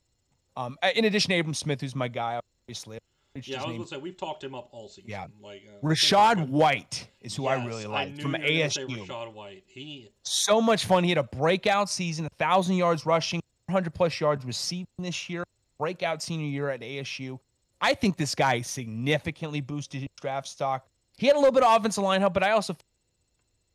Um, 0.57 0.77
in 0.95 1.05
addition 1.05 1.29
to 1.29 1.39
Abram 1.39 1.53
Smith, 1.53 1.81
who's 1.81 1.95
my 1.95 2.07
guy, 2.07 2.39
obviously. 2.63 2.99
Yeah, 3.35 3.57
I 3.57 3.59
was 3.59 3.67
name. 3.67 3.77
gonna 3.77 3.87
say 3.87 3.97
we've 3.97 4.17
talked 4.17 4.43
him 4.43 4.53
up 4.55 4.67
all 4.71 4.89
season. 4.89 5.09
Yeah. 5.09 5.27
like 5.41 5.63
uh, 5.67 5.85
Rachaad 5.85 6.49
White 6.49 7.07
is 7.21 7.35
who 7.35 7.47
I 7.47 7.63
really 7.65 7.85
like 7.85 8.11
knew 8.13 8.21
from 8.23 8.35
you 8.35 8.41
were 8.41 8.47
gonna 8.47 8.69
say 8.71 8.83
ASU. 8.83 9.05
Rachaad 9.07 9.33
White. 9.33 9.63
He 9.67 10.09
So 10.23 10.59
much 10.59 10.85
fun. 10.85 11.03
He 11.03 11.11
had 11.11 11.19
a 11.19 11.23
breakout 11.23 11.89
season, 11.89 12.25
a 12.25 12.29
thousand 12.39 12.75
yards 12.75 13.05
rushing, 13.05 13.39
100 13.67 13.93
plus 13.93 14.19
yards 14.19 14.43
receiving 14.43 14.87
this 14.97 15.29
year. 15.29 15.43
Breakout 15.79 16.21
senior 16.21 16.47
year 16.47 16.69
at 16.69 16.81
ASU. 16.81 17.39
I 17.79 17.93
think 17.93 18.17
this 18.17 18.35
guy 18.35 18.61
significantly 18.61 19.61
boosted 19.61 20.01
his 20.01 20.09
draft 20.19 20.47
stock. 20.47 20.85
He 21.17 21.27
had 21.27 21.35
a 21.35 21.39
little 21.39 21.53
bit 21.53 21.63
of 21.63 21.79
offensive 21.79 22.03
line 22.03 22.19
help, 22.19 22.33
but 22.33 22.43
I 22.43 22.51
also 22.51 22.75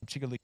particularly 0.00 0.40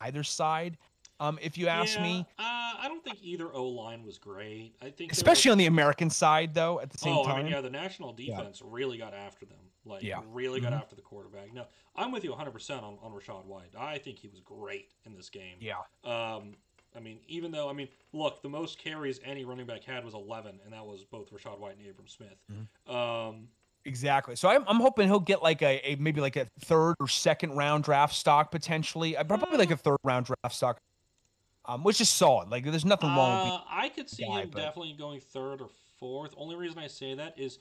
either 0.00 0.22
side. 0.22 0.78
Um, 1.20 1.38
if 1.42 1.58
you 1.58 1.68
ask 1.68 1.96
Yeah, 1.96 2.02
me, 2.02 2.26
uh, 2.38 2.53
I 2.84 2.88
don't 2.88 3.02
think 3.02 3.18
either 3.22 3.52
O 3.54 3.64
line 3.66 4.04
was 4.04 4.18
great. 4.18 4.74
I 4.82 4.90
think 4.90 5.10
especially 5.12 5.48
was- 5.48 5.54
on 5.54 5.58
the 5.58 5.66
American 5.66 6.10
side, 6.10 6.52
though, 6.54 6.80
at 6.80 6.90
the 6.90 6.98
same 6.98 7.14
time. 7.14 7.20
oh, 7.20 7.24
time. 7.26 7.36
I 7.36 7.42
mean, 7.44 7.52
yeah, 7.52 7.60
the 7.62 7.70
national 7.70 8.14
Yeah. 8.18 8.36
defense 8.36 8.60
really 8.62 8.98
got 8.98 9.14
after 9.14 9.46
them. 9.46 9.58
Like, 9.86 10.02
Yeah. 10.02 10.20
really 10.32 10.60
got 10.60 10.72
Mhm. 10.72 10.80
after 10.80 10.94
the 10.96 11.02
quarterback. 11.02 11.52
No, 11.52 11.66
I'm 11.96 12.12
with 12.12 12.24
you 12.24 12.32
100% 12.32 12.82
on, 12.84 12.98
on 13.02 13.12
Rachaad 13.12 13.44
White. 13.46 13.74
I 13.76 13.98
think 13.98 14.18
he 14.18 14.28
was 14.28 14.40
great 14.40 14.90
in 15.06 15.14
this 15.14 15.30
game. 15.30 15.56
yeah. 15.60 15.76
Um, 16.04 16.56
I 16.96 17.00
mean, 17.00 17.18
even 17.26 17.50
though, 17.50 17.68
I 17.68 17.72
mean, 17.72 17.88
look, 18.12 18.40
the 18.42 18.48
most 18.48 18.78
carries 18.78 19.18
any 19.24 19.44
running 19.44 19.66
back 19.66 19.82
had 19.82 20.04
was 20.04 20.14
11, 20.14 20.60
and 20.64 20.72
that 20.72 20.86
was 20.86 21.04
both 21.04 21.30
Rachaad 21.30 21.58
White 21.58 21.76
and 21.76 21.88
Abram 21.88 22.06
Smith. 22.08 22.38
Mm-hmm. 22.52 22.94
Um, 22.94 23.48
Exactly. 23.86 24.34
So 24.34 24.48
I'm, 24.48 24.64
I'm 24.66 24.80
hoping 24.80 25.08
he'll 25.08 25.20
get 25.20 25.42
like 25.42 25.60
a, 25.60 25.78
a 25.92 25.96
maybe 25.96 26.22
like 26.22 26.36
a 26.36 26.46
third 26.60 26.94
or 27.00 27.06
second 27.08 27.52
round 27.54 27.84
draft 27.84 28.14
stock 28.14 28.50
potentially. 28.50 29.14
Uh, 29.14 29.24
Probably 29.24 29.58
like 29.58 29.70
a 29.70 29.76
third 29.76 29.98
round 30.04 30.24
draft 30.24 30.56
stock, 30.56 30.78
um, 31.66 31.82
which 31.82 32.00
is 32.00 32.08
solid. 32.10 32.50
Like 32.50 32.64
there's 32.64 32.84
nothing 32.84 33.08
wrong 33.08 33.44
with 33.44 33.52
Uh, 33.60 33.64
I 33.68 33.88
could 33.88 34.08
see 34.10 34.24
guy, 34.24 34.42
him 34.42 34.50
but- 34.50 34.58
definitely 34.60 34.92
going 34.92 35.20
third 35.20 35.60
or 35.60 35.68
fourth. 35.98 36.34
Only 36.36 36.56
reason 36.56 36.78
I 36.78 36.86
say 36.88 37.14
that 37.14 37.38
is 37.38 37.58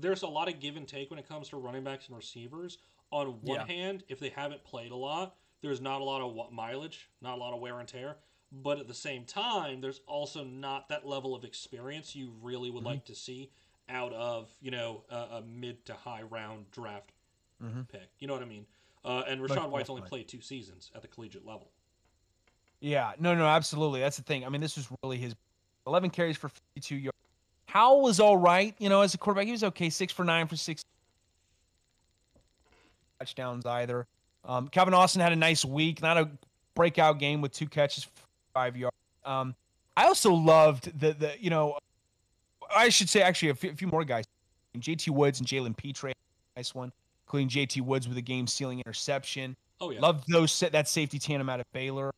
there's 0.00 0.22
a 0.22 0.28
lot 0.28 0.48
of 0.48 0.60
give 0.60 0.76
and 0.76 0.86
take 0.88 1.10
when 1.10 1.18
it 1.18 1.28
comes 1.28 1.48
to 1.50 1.56
running 1.56 1.84
backs 1.84 2.08
and 2.08 2.16
receivers. 2.16 2.78
On 3.10 3.40
one 3.42 3.60
Yeah. 3.60 3.66
hand, 3.66 4.04
if 4.08 4.18
they 4.18 4.30
haven't 4.30 4.64
played 4.64 4.90
a 4.90 4.96
lot, 4.96 5.36
there's 5.60 5.80
not 5.80 6.00
a 6.00 6.04
lot 6.04 6.22
of 6.22 6.52
mileage, 6.52 7.08
not 7.20 7.34
a 7.36 7.40
lot 7.40 7.52
of 7.54 7.60
wear 7.60 7.78
and 7.78 7.88
tear. 7.88 8.16
But 8.52 8.78
at 8.78 8.86
the 8.88 8.94
same 8.94 9.24
time, 9.24 9.80
there's 9.80 10.00
also 10.06 10.44
not 10.44 10.88
that 10.88 11.06
level 11.06 11.34
of 11.34 11.44
experience 11.44 12.14
you 12.14 12.30
really 12.40 12.70
would 12.70 12.82
Mhm. 12.84 12.86
like 12.86 13.04
to 13.06 13.14
see 13.14 13.50
out 13.88 14.12
of 14.12 14.50
you 14.60 14.70
know 14.70 15.04
a, 15.08 15.16
a 15.16 15.42
mid 15.42 15.84
to 15.86 15.94
high 15.94 16.22
round 16.22 16.70
draft 16.70 17.12
Mhm. 17.62 17.88
pick. 17.88 18.08
You 18.18 18.26
know 18.28 18.34
what 18.34 18.42
I 18.42 18.46
mean? 18.46 18.66
Uh, 19.04 19.22
and 19.28 19.40
Rachaad 19.40 19.70
White's 19.70 19.90
only 19.90 20.02
played 20.02 20.26
two 20.28 20.40
seasons 20.40 20.90
at 20.94 21.02
the 21.02 21.08
collegiate 21.08 21.44
level. 21.46 21.70
Yeah, 22.86 23.14
no, 23.18 23.34
no, 23.34 23.46
absolutely. 23.46 23.98
That's 23.98 24.16
the 24.16 24.22
thing. 24.22 24.46
I 24.46 24.48
mean, 24.48 24.60
this 24.60 24.76
was 24.76 24.86
really 25.02 25.18
his 25.18 25.34
11 25.88 26.10
carries 26.10 26.36
for 26.36 26.48
52 26.76 26.94
yards. 26.94 27.18
Howell 27.66 28.00
was 28.00 28.20
all 28.20 28.36
right, 28.36 28.76
you 28.78 28.88
know, 28.88 29.00
as 29.00 29.12
a 29.12 29.18
quarterback. 29.18 29.46
He 29.46 29.50
was 29.50 29.64
okay, 29.64 29.90
six 29.90 30.12
for 30.12 30.24
nine 30.24 30.46
for 30.46 30.54
six 30.54 30.84
touchdowns 33.18 33.66
either. 33.66 34.06
Um, 34.44 34.68
Calvin 34.68 34.94
Austin 34.94 35.20
had 35.20 35.32
a 35.32 35.36
nice 35.36 35.64
week, 35.64 36.00
not 36.00 36.16
a 36.16 36.30
breakout 36.76 37.18
game 37.18 37.40
with 37.40 37.50
two 37.50 37.66
catches, 37.66 38.04
for 38.04 38.10
five 38.54 38.76
yards. 38.76 38.94
Um, 39.24 39.56
I 39.96 40.04
also 40.04 40.32
loved 40.32 40.96
the 40.96 41.12
the 41.12 41.32
you 41.40 41.50
know, 41.50 41.76
I 42.74 42.88
should 42.90 43.08
say 43.08 43.20
actually 43.20 43.48
a 43.48 43.56
few, 43.56 43.70
a 43.70 43.74
few 43.74 43.88
more 43.88 44.04
guys, 44.04 44.26
J.T. 44.78 45.10
Woods 45.10 45.40
and 45.40 45.48
Jalen 45.48 45.76
Pitre, 45.76 46.12
nice 46.56 46.72
one, 46.72 46.92
including 47.26 47.48
J.T. 47.48 47.80
Woods 47.80 48.06
with 48.06 48.16
a 48.16 48.22
game-sealing 48.22 48.78
interception. 48.78 49.56
Oh 49.80 49.90
yeah, 49.90 49.98
Love 50.00 50.24
those 50.28 50.60
that 50.60 50.88
safety 50.88 51.18
tandem 51.18 51.48
out 51.48 51.58
of 51.58 51.66
Baylor. 51.72 52.12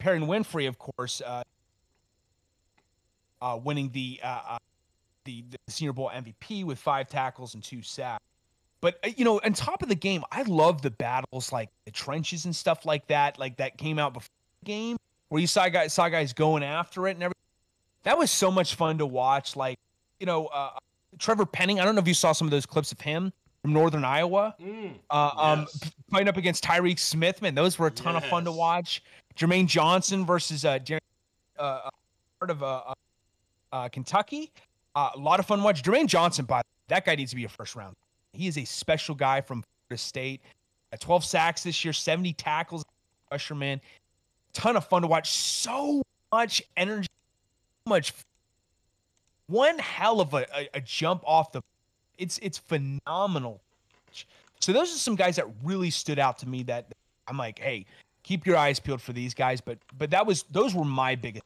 Perrion 0.00 0.26
Winfrey, 0.26 0.68
of 0.68 0.78
course, 0.78 1.20
uh, 1.24 1.42
uh, 3.40 3.58
winning 3.62 3.90
the, 3.92 4.20
uh, 4.22 4.40
uh, 4.50 4.58
the 5.24 5.44
the 5.50 5.58
Senior 5.68 5.92
Bowl 5.92 6.10
MVP 6.14 6.64
with 6.64 6.78
five 6.78 7.08
tackles 7.08 7.54
and 7.54 7.62
two 7.62 7.82
sacks. 7.82 8.22
But 8.80 8.98
uh, 9.04 9.10
you 9.16 9.24
know, 9.24 9.40
on 9.44 9.52
top 9.52 9.82
of 9.82 9.88
the 9.88 9.94
game, 9.94 10.22
I 10.32 10.42
love 10.42 10.82
the 10.82 10.90
battles 10.90 11.52
like 11.52 11.68
the 11.84 11.90
trenches 11.90 12.44
and 12.44 12.54
stuff 12.54 12.86
like 12.86 13.06
that. 13.08 13.38
Like 13.38 13.56
that 13.58 13.76
came 13.78 13.98
out 13.98 14.12
before 14.12 14.28
the 14.62 14.66
game 14.66 14.96
where 15.28 15.40
you 15.40 15.46
saw 15.46 15.68
guys 15.68 15.92
saw 15.92 16.08
guys 16.08 16.32
going 16.32 16.62
after 16.62 17.06
it 17.08 17.12
and 17.12 17.22
everything. 17.22 17.34
That 18.04 18.16
was 18.16 18.30
so 18.30 18.50
much 18.50 18.74
fun 18.76 18.98
to 18.98 19.06
watch. 19.06 19.56
Like 19.56 19.78
you 20.20 20.26
know, 20.26 20.46
uh, 20.46 20.70
Trevor 21.18 21.46
Penning. 21.46 21.80
I 21.80 21.84
don't 21.84 21.94
know 21.94 22.00
if 22.00 22.08
you 22.08 22.14
saw 22.14 22.32
some 22.32 22.46
of 22.46 22.50
those 22.50 22.66
clips 22.66 22.92
of 22.92 23.00
him 23.00 23.32
from 23.62 23.72
Northern 23.72 24.04
Iowa 24.04 24.54
Mm, 24.60 24.94
uh, 25.10 25.30
um, 25.36 25.60
Yes. 25.60 25.90
fighting 26.10 26.28
up 26.28 26.36
against 26.36 26.62
Tyreke 26.64 26.98
Smith, 26.98 27.42
man, 27.42 27.54
those 27.56 27.76
were 27.78 27.88
a 27.88 27.90
ton 27.90 28.14
of 28.16 28.24
fun 28.24 28.44
to 28.44 28.52
watch. 28.52 29.02
Jermaine 29.38 29.66
Johnson 29.66 30.26
versus 30.26 30.64
uh, 30.64 30.78
Jer- 30.80 30.98
uh, 31.58 31.62
uh, 31.62 31.90
part 32.40 32.50
of 32.50 32.62
uh, 32.62 32.82
uh, 32.86 32.94
uh, 33.72 33.88
Kentucky, 33.88 34.50
uh, 34.96 35.10
a 35.14 35.18
lot 35.18 35.38
of 35.38 35.46
fun 35.46 35.58
to 35.58 35.64
watch. 35.64 35.82
Jermaine 35.82 36.06
Johnson, 36.06 36.44
by 36.44 36.62
that 36.88 37.04
guy 37.04 37.14
needs 37.14 37.30
to 37.30 37.36
be 37.36 37.44
a 37.44 37.48
first 37.48 37.76
round. 37.76 37.94
He 38.32 38.48
is 38.48 38.58
a 38.58 38.64
special 38.64 39.14
guy 39.14 39.40
from 39.40 39.62
Florida 39.88 40.02
State. 40.02 40.40
At 40.92 41.00
12 41.00 41.24
sacks 41.24 41.62
this 41.62 41.84
year, 41.84 41.92
70 41.92 42.32
tackles, 42.32 42.84
rusher, 43.30 43.54
man. 43.54 43.80
Ton 44.54 44.76
of 44.76 44.86
fun 44.86 45.02
to 45.02 45.08
watch. 45.08 45.30
So 45.30 46.02
much 46.32 46.62
energy, 46.76 47.08
so 47.86 47.90
much. 47.90 48.14
One 49.46 49.78
hell 49.78 50.20
of 50.20 50.34
a, 50.34 50.46
a, 50.54 50.68
a 50.74 50.80
jump 50.80 51.22
off 51.26 51.52
the. 51.52 51.62
It's 52.16 52.38
it's 52.38 52.58
phenomenal. 52.58 53.60
So 54.60 54.72
those 54.72 54.92
are 54.92 54.98
some 54.98 55.14
guys 55.14 55.36
that 55.36 55.46
really 55.62 55.90
stood 55.90 56.18
out 56.18 56.38
to 56.38 56.48
me. 56.48 56.64
That 56.64 56.86
I'm 57.28 57.36
like, 57.36 57.58
hey, 57.58 57.86
keep 58.28 58.46
your 58.46 58.56
eyes 58.56 58.78
peeled 58.78 59.00
for 59.00 59.12
these 59.14 59.32
guys. 59.34 59.60
But 59.60 59.78
but 59.96 60.10
that 60.10 60.26
was 60.26 60.42
those 60.50 60.74
were 60.74 60.84
my 60.84 61.14
biggest. 61.14 61.44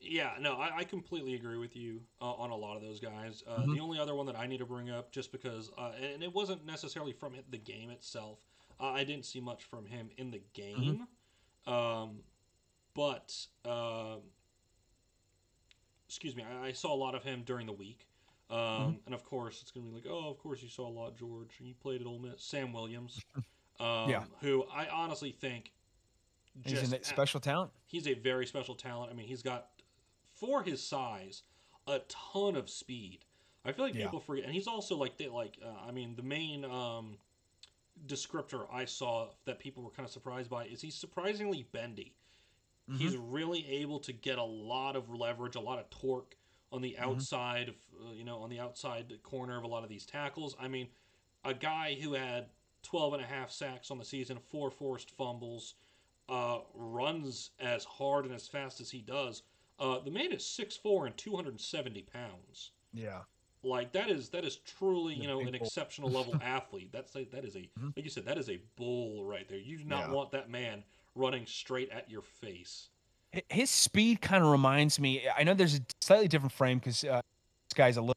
Yeah, 0.00 0.34
no, 0.38 0.54
I, 0.56 0.78
I 0.78 0.84
completely 0.84 1.34
agree 1.34 1.56
with 1.58 1.74
you 1.74 2.00
uh, 2.22 2.32
on 2.34 2.50
a 2.50 2.56
lot 2.56 2.76
of 2.76 2.82
those 2.82 3.00
guys. 3.00 3.42
Uh, 3.46 3.56
Mhm. 3.62 3.74
The 3.74 3.80
only 3.80 3.98
other 3.98 4.14
one 4.14 4.26
that 4.26 4.36
I 4.38 4.46
need 4.46 4.58
to 4.58 4.66
bring 4.66 4.88
up, 4.88 5.10
just 5.10 5.32
because, 5.32 5.70
uh, 5.76 5.92
and 6.00 6.22
it 6.22 6.32
wasn't 6.32 6.64
necessarily 6.64 7.12
from 7.12 7.34
it- 7.34 7.50
the 7.50 7.58
game 7.58 7.90
itself. 7.90 8.38
Uh, 8.78 8.90
I 8.92 9.02
didn't 9.04 9.24
see 9.24 9.40
much 9.40 9.64
from 9.64 9.84
him 9.86 10.10
in 10.16 10.30
the 10.30 10.42
game, 10.52 11.06
um, 11.66 12.22
but 12.94 13.34
um 13.64 14.20
excuse 16.08 16.36
me, 16.36 16.44
I, 16.44 16.68
I 16.68 16.72
saw 16.72 16.94
a 16.94 17.00
lot 17.06 17.14
of 17.16 17.24
him 17.24 17.42
during 17.44 17.66
the 17.66 17.72
week. 17.72 18.06
Um, 18.48 19.00
And 19.06 19.14
of 19.14 19.24
course, 19.24 19.60
it's 19.60 19.72
gonna 19.72 19.86
be 19.86 19.92
like, 19.92 20.06
oh, 20.08 20.30
of 20.30 20.38
course 20.38 20.62
you 20.62 20.68
saw 20.68 20.86
a 20.86 20.94
lot, 21.00 21.16
George. 21.18 21.50
You 21.58 21.74
played 21.74 22.00
at 22.00 22.06
Ole 22.06 22.20
Miss. 22.20 22.42
Sam 22.44 22.72
Williams, 22.72 23.20
um, 23.80 24.10
Yeah. 24.10 24.24
who 24.40 24.64
I 24.72 24.86
honestly 24.88 25.32
think 25.32 25.72
He's 26.64 26.92
a 26.92 27.04
special 27.04 27.38
talent. 27.40 27.70
he's 27.84 28.06
a 28.08 28.14
very 28.14 28.46
special 28.46 28.74
talent. 28.74 29.12
I 29.12 29.14
mean, 29.14 29.26
he's 29.26 29.42
got 29.42 29.68
for 30.32 30.62
his 30.62 30.82
size 30.82 31.42
a 31.86 32.00
ton 32.08 32.56
of 32.56 32.70
speed. 32.70 33.24
I 33.64 33.72
feel 33.72 33.84
like 33.84 33.94
Yeah. 33.94 34.04
people 34.04 34.20
forget, 34.20 34.44
and 34.46 34.54
he's 34.54 34.66
also 34.66 34.96
like 34.96 35.16
they 35.18 35.28
like. 35.28 35.58
Uh, 35.62 35.68
I 35.86 35.90
mean, 35.92 36.16
the 36.16 36.22
main 36.22 36.64
um, 36.64 37.18
descriptor 38.06 38.66
I 38.72 38.84
saw 38.84 39.28
that 39.44 39.58
people 39.58 39.82
were 39.82 39.90
kind 39.90 40.06
of 40.06 40.12
surprised 40.12 40.48
by 40.50 40.66
is 40.66 40.80
he's 40.80 40.94
surprisingly 40.94 41.66
bendy. 41.72 42.14
Mm-hmm. 42.88 42.98
He's 42.98 43.16
really 43.16 43.66
able 43.68 43.98
to 44.00 44.12
get 44.12 44.38
a 44.38 44.44
lot 44.44 44.96
of 44.96 45.10
leverage, 45.10 45.56
a 45.56 45.60
lot 45.60 45.78
of 45.78 45.90
torque 45.90 46.36
on 46.72 46.80
the 46.82 46.92
Mm-hmm. 46.98 47.10
outside, 47.10 47.68
of, 47.70 47.74
uh, 48.00 48.12
you 48.12 48.24
know, 48.24 48.38
on 48.38 48.50
the 48.50 48.60
outside 48.60 49.12
corner 49.22 49.56
of 49.58 49.64
a 49.64 49.66
lot 49.66 49.82
of 49.82 49.88
these 49.88 50.06
tackles. 50.06 50.56
I 50.60 50.68
mean, 50.68 50.88
a 51.44 51.52
guy 51.54 51.94
who 52.00 52.14
had 52.14 52.46
12 52.86 53.14
and 53.14 53.22
a 53.22 53.26
half 53.26 53.50
sacks 53.50 53.90
on 53.90 53.98
the 53.98 54.04
season, 54.04 54.38
four 54.50 54.70
forced 54.70 55.10
fumbles, 55.10 55.74
uh, 56.28 56.58
runs 56.74 57.50
as 57.60 57.84
hard 57.84 58.24
and 58.24 58.34
as 58.34 58.46
fast 58.48 58.80
as 58.80 58.90
he 58.90 59.00
does. 59.00 59.42
Uh, 59.78 59.98
the 60.00 60.10
man 60.10 60.32
is 60.32 60.42
6'4 60.42 61.06
and 61.06 61.16
270 61.16 62.02
pounds. 62.02 62.70
Yeah. 62.94 63.20
Like 63.62 63.92
that 63.92 64.08
is 64.10 64.28
that 64.30 64.44
is 64.44 64.56
truly 64.56 65.14
you 65.14 65.26
know 65.26 65.40
an 65.40 65.54
exceptional 65.54 66.08
level 66.10 66.36
athlete. 66.42 66.90
That's 66.92 67.14
a, 67.16 67.24
that 67.32 67.44
is 67.44 67.56
a 67.56 67.68
Mhm. 67.78 67.96
like 67.96 68.04
you 68.04 68.10
said 68.10 68.24
that 68.26 68.38
is 68.38 68.48
a 68.48 68.60
bull 68.76 69.24
right 69.24 69.48
there. 69.48 69.58
You 69.58 69.78
do 69.78 69.84
not 69.84 70.08
Yeah. 70.08 70.12
want 70.14 70.30
that 70.30 70.48
man 70.48 70.84
running 71.16 71.44
straight 71.46 71.90
at 71.90 72.08
your 72.08 72.22
face. 72.22 72.88
His 73.50 73.68
speed 73.70 74.20
kind 74.20 74.44
of 74.44 74.50
reminds 74.50 75.00
me. 75.00 75.28
I 75.36 75.42
know 75.42 75.52
there's 75.52 75.74
a 75.74 75.80
slightly 76.00 76.28
different 76.28 76.52
frame 76.52 76.78
because 76.78 77.02
uh, 77.02 77.20
this 77.68 77.74
guy's 77.74 77.96
a 77.96 78.00
little. 78.00 78.14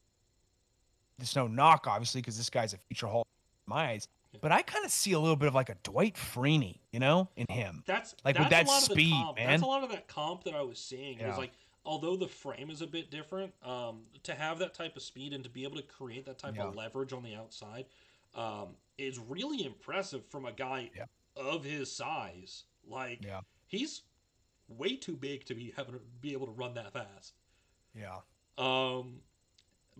There's 1.17 1.35
no 1.35 1.47
knock, 1.47 1.87
obviously, 1.87 2.21
because 2.21 2.37
this 2.37 2.49
guy's 2.49 2.73
a 2.73 2.77
feature 2.77 3.07
hall 3.07 3.25
in 3.67 3.71
my 3.71 3.89
eyes. 3.89 4.07
Yeah. 4.31 4.39
But 4.41 4.51
I 4.51 4.61
kind 4.61 4.85
of 4.85 4.91
see 4.91 5.13
a 5.13 5.19
little 5.19 5.35
bit 5.35 5.47
of 5.47 5.55
like 5.55 5.69
a 5.69 5.75
Dwight 5.83 6.15
Freeney, 6.15 6.79
you 6.91 6.99
know, 6.99 7.29
in 7.35 7.45
him. 7.49 7.83
That's 7.87 8.15
Like, 8.23 8.37
with 8.37 8.49
that's 8.49 8.67
that 8.69 8.71
lot 8.71 8.77
of 8.87 8.91
speed, 8.91 9.11
comp. 9.11 9.37
That's 9.37 9.61
a 9.63 9.65
lot 9.65 9.83
of 9.83 9.89
that 9.89 10.07
comp 10.07 10.43
that 10.43 10.53
I 10.53 10.61
was 10.61 10.77
seeing. 10.79 11.19
It 11.19 11.27
was 11.27 11.37
like 11.37 11.51
although 11.85 12.15
the 12.15 12.27
frame 12.27 12.69
is 12.69 12.81
a 12.81 12.87
bit 12.87 13.09
different, 13.09 13.53
um, 13.63 14.01
to 14.23 14.35
have 14.35 14.59
that 14.59 14.73
type 14.75 14.95
of 14.95 15.01
speed 15.01 15.33
and 15.33 15.43
to 15.43 15.49
be 15.49 15.63
able 15.63 15.77
to 15.77 15.81
create 15.83 16.25
that 16.25 16.37
type 16.37 16.55
Yeah. 16.55 16.65
of 16.65 16.75
leverage 16.75 17.13
on 17.13 17.23
the 17.23 17.33
outside 17.35 17.85
um, 18.35 18.75
is 18.99 19.17
really 19.17 19.65
impressive 19.65 20.23
from 20.27 20.45
a 20.45 20.51
guy 20.51 20.91
Yeah. 20.95 21.05
of 21.35 21.63
his 21.63 21.91
size. 21.91 22.65
Like 22.85 23.23
Yeah. 23.23 23.41
he's 23.65 24.03
way 24.67 24.95
too 24.95 25.15
big 25.15 25.45
to 25.45 25.55
be 25.55 25.71
having 25.75 25.93
to 25.93 25.99
be 26.21 26.33
able 26.33 26.45
to 26.45 26.51
run 26.53 26.75
that 26.75 26.93
fast. 26.93 27.33
Yeah. 27.95 28.19
Um, 28.59 29.21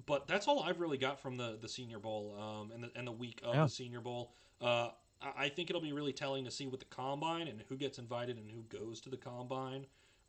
but 0.06 0.28
that's 0.28 0.48
all 0.48 0.62
I've 0.64 0.80
really 0.80 0.98
got 0.98 1.20
from 1.20 1.38
the 1.38 1.58
the 1.62 1.70
Senior 1.70 2.00
Bowl 2.00 2.36
um, 2.40 2.72
and 2.72 2.84
the 2.84 2.92
and 2.96 3.08
the 3.08 3.12
week 3.12 3.42
of 3.44 3.56
Yeah. 3.56 3.64
the 3.64 3.70
Senior 3.70 4.02
Bowl. 4.02 4.34
Uh, 4.62 4.90
I, 5.22 5.46
I 5.46 5.50
think 5.50 5.70
it'll 5.70 5.82
be 5.82 5.94
really 5.94 6.14
telling 6.14 6.46
to 6.46 6.52
see 6.52 6.68
with 6.68 6.80
the 6.80 6.86
combine 6.88 7.48
and 7.48 7.62
who 7.70 7.76
gets 7.76 7.98
invited 8.00 8.38
and 8.38 8.50
who 8.50 8.62
goes 8.64 9.02
to 9.02 9.10
the 9.10 9.18
combine. 9.18 9.86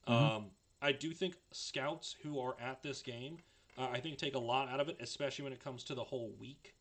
Mhm. 0.08 0.12
Um, 0.12 0.50
I 0.82 0.92
do 0.92 1.12
think 1.12 1.36
scouts 1.52 2.16
who 2.22 2.40
are 2.40 2.56
at 2.60 2.82
this 2.82 3.02
game, 3.02 3.38
uh, 3.76 3.88
I 3.92 4.00
think 4.00 4.16
take 4.18 4.34
a 4.34 4.38
lot 4.38 4.68
out 4.68 4.80
of 4.80 4.88
it, 4.88 4.96
especially 5.00 5.42
when 5.44 5.52
it 5.52 5.62
comes 5.62 5.84
to 5.84 5.94
the 5.94 6.04
whole 6.04 6.30
week 6.38 6.74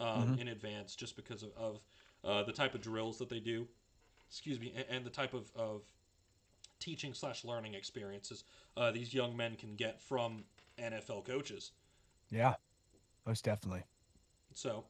um, 0.00 0.34
Mhm. 0.36 0.40
in 0.40 0.48
advance, 0.48 0.96
just 0.96 1.14
because 1.14 1.42
of, 1.44 1.52
of 1.56 1.80
uh, 2.24 2.42
the 2.42 2.52
type 2.52 2.74
of 2.74 2.80
drills 2.80 3.18
that 3.18 3.28
they 3.28 3.38
do. 3.38 3.68
Excuse 4.28 4.58
me, 4.58 4.72
and, 4.74 4.84
and 4.88 5.04
the 5.06 5.10
type 5.10 5.34
of, 5.34 5.52
of 5.54 5.82
teaching 6.80 7.14
slash 7.14 7.44
learning 7.44 7.74
experiences 7.74 8.44
uh, 8.76 8.90
these 8.90 9.14
young 9.14 9.36
men 9.36 9.54
can 9.56 9.76
get 9.76 10.00
from 10.00 10.44
NFL 10.78 11.24
coaches. 11.24 11.70
Yeah. 12.30 12.54
Most 13.26 13.44
definitely. 13.44 13.84
So, 14.54 14.84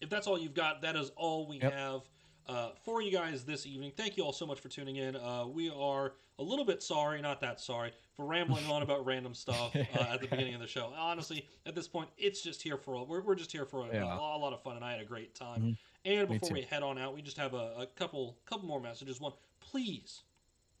if 0.00 0.08
that's 0.10 0.26
all 0.26 0.38
you've 0.38 0.54
got, 0.54 0.82
that 0.82 0.96
is 0.96 1.10
all 1.16 1.46
we 1.46 1.58
Yep. 1.60 1.72
have 1.72 2.00
uh, 2.46 2.70
for 2.84 3.00
you 3.02 3.10
guys 3.12 3.44
this 3.44 3.66
evening. 3.66 3.92
Thank 3.96 4.16
you 4.16 4.24
all 4.24 4.32
so 4.32 4.46
much 4.46 4.58
for 4.60 4.68
tuning 4.68 4.96
in. 4.96 5.14
Uh, 5.16 5.46
we 5.46 5.70
are 5.70 6.14
a 6.38 6.42
little 6.42 6.64
bit 6.64 6.82
sorry, 6.82 7.20
not 7.20 7.40
that 7.40 7.60
sorry, 7.60 7.92
for 8.14 8.24
rambling 8.26 8.66
on 8.66 8.82
about 8.82 9.04
random 9.06 9.34
stuff 9.34 9.74
uh, 9.76 9.78
at 10.08 10.20
the 10.20 10.26
beginning 10.26 10.54
of 10.54 10.60
the 10.60 10.66
show. 10.66 10.92
Honestly, 10.96 11.46
at 11.66 11.74
this 11.74 11.86
point, 11.86 12.08
it's 12.18 12.42
just 12.42 12.60
here 12.62 12.76
for 12.76 12.94
a, 12.94 13.04
we're, 13.04 13.20
we're 13.22 13.34
just 13.34 13.52
here 13.52 13.64
for 13.66 13.86
a, 13.86 13.92
Yeah. 13.92 14.04
a, 14.04 14.16
a 14.16 14.38
lot 14.38 14.52
of 14.52 14.62
fun, 14.62 14.76
and 14.76 14.84
I 14.84 14.92
had 14.92 15.00
a 15.00 15.04
great 15.04 15.34
time. 15.34 15.62
Mhm. 15.62 15.76
And 16.06 16.28
before 16.28 16.54
we 16.54 16.62
head 16.62 16.82
on 16.82 16.96
out, 16.98 17.14
we 17.14 17.20
just 17.22 17.36
have 17.36 17.52
a, 17.54 17.74
a 17.78 17.86
couple 17.94 18.38
couple 18.46 18.66
more 18.66 18.80
messages. 18.80 19.20
One, 19.20 19.32
please 19.60 20.22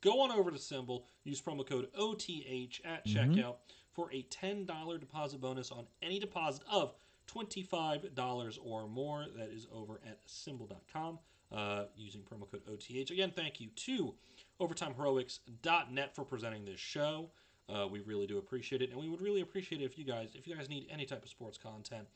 go 0.00 0.22
on 0.22 0.32
over 0.32 0.50
to 0.50 0.58
Symbol, 0.58 1.04
use 1.24 1.40
promo 1.42 1.64
code 1.66 1.88
OTH 1.94 2.80
at 2.86 3.04
Mhm. 3.06 3.14
checkout 3.36 3.56
for 3.92 4.10
a 4.12 4.22
$10 4.24 5.00
deposit 5.00 5.40
bonus 5.40 5.70
on 5.70 5.86
any 6.02 6.18
deposit 6.18 6.62
of 6.70 6.94
$25 7.32 8.58
or 8.64 8.88
more. 8.88 9.26
That 9.36 9.50
is 9.50 9.66
over 9.72 10.00
at 10.06 10.18
symbol.com 10.26 11.18
uh, 11.52 11.84
using 11.96 12.22
promo 12.22 12.50
code 12.50 12.62
OTH. 12.68 13.10
Again, 13.10 13.32
thank 13.34 13.60
you 13.60 13.68
to 13.68 14.14
OvertimeHeroics.net 14.60 16.14
for 16.14 16.24
presenting 16.24 16.64
this 16.64 16.80
show. 16.80 17.30
Uh, 17.68 17.86
we 17.86 18.00
really 18.00 18.26
do 18.26 18.38
appreciate 18.38 18.82
it, 18.82 18.90
and 18.90 19.00
we 19.00 19.08
would 19.08 19.20
really 19.20 19.40
appreciate 19.40 19.80
it 19.80 19.84
if 19.84 19.96
you 19.96 20.04
guys, 20.04 20.30
if 20.34 20.46
you 20.46 20.56
guys 20.56 20.68
need 20.68 20.86
any 20.90 21.06
type 21.06 21.22
of 21.22 21.28
sports 21.28 21.56
content, 21.56 22.06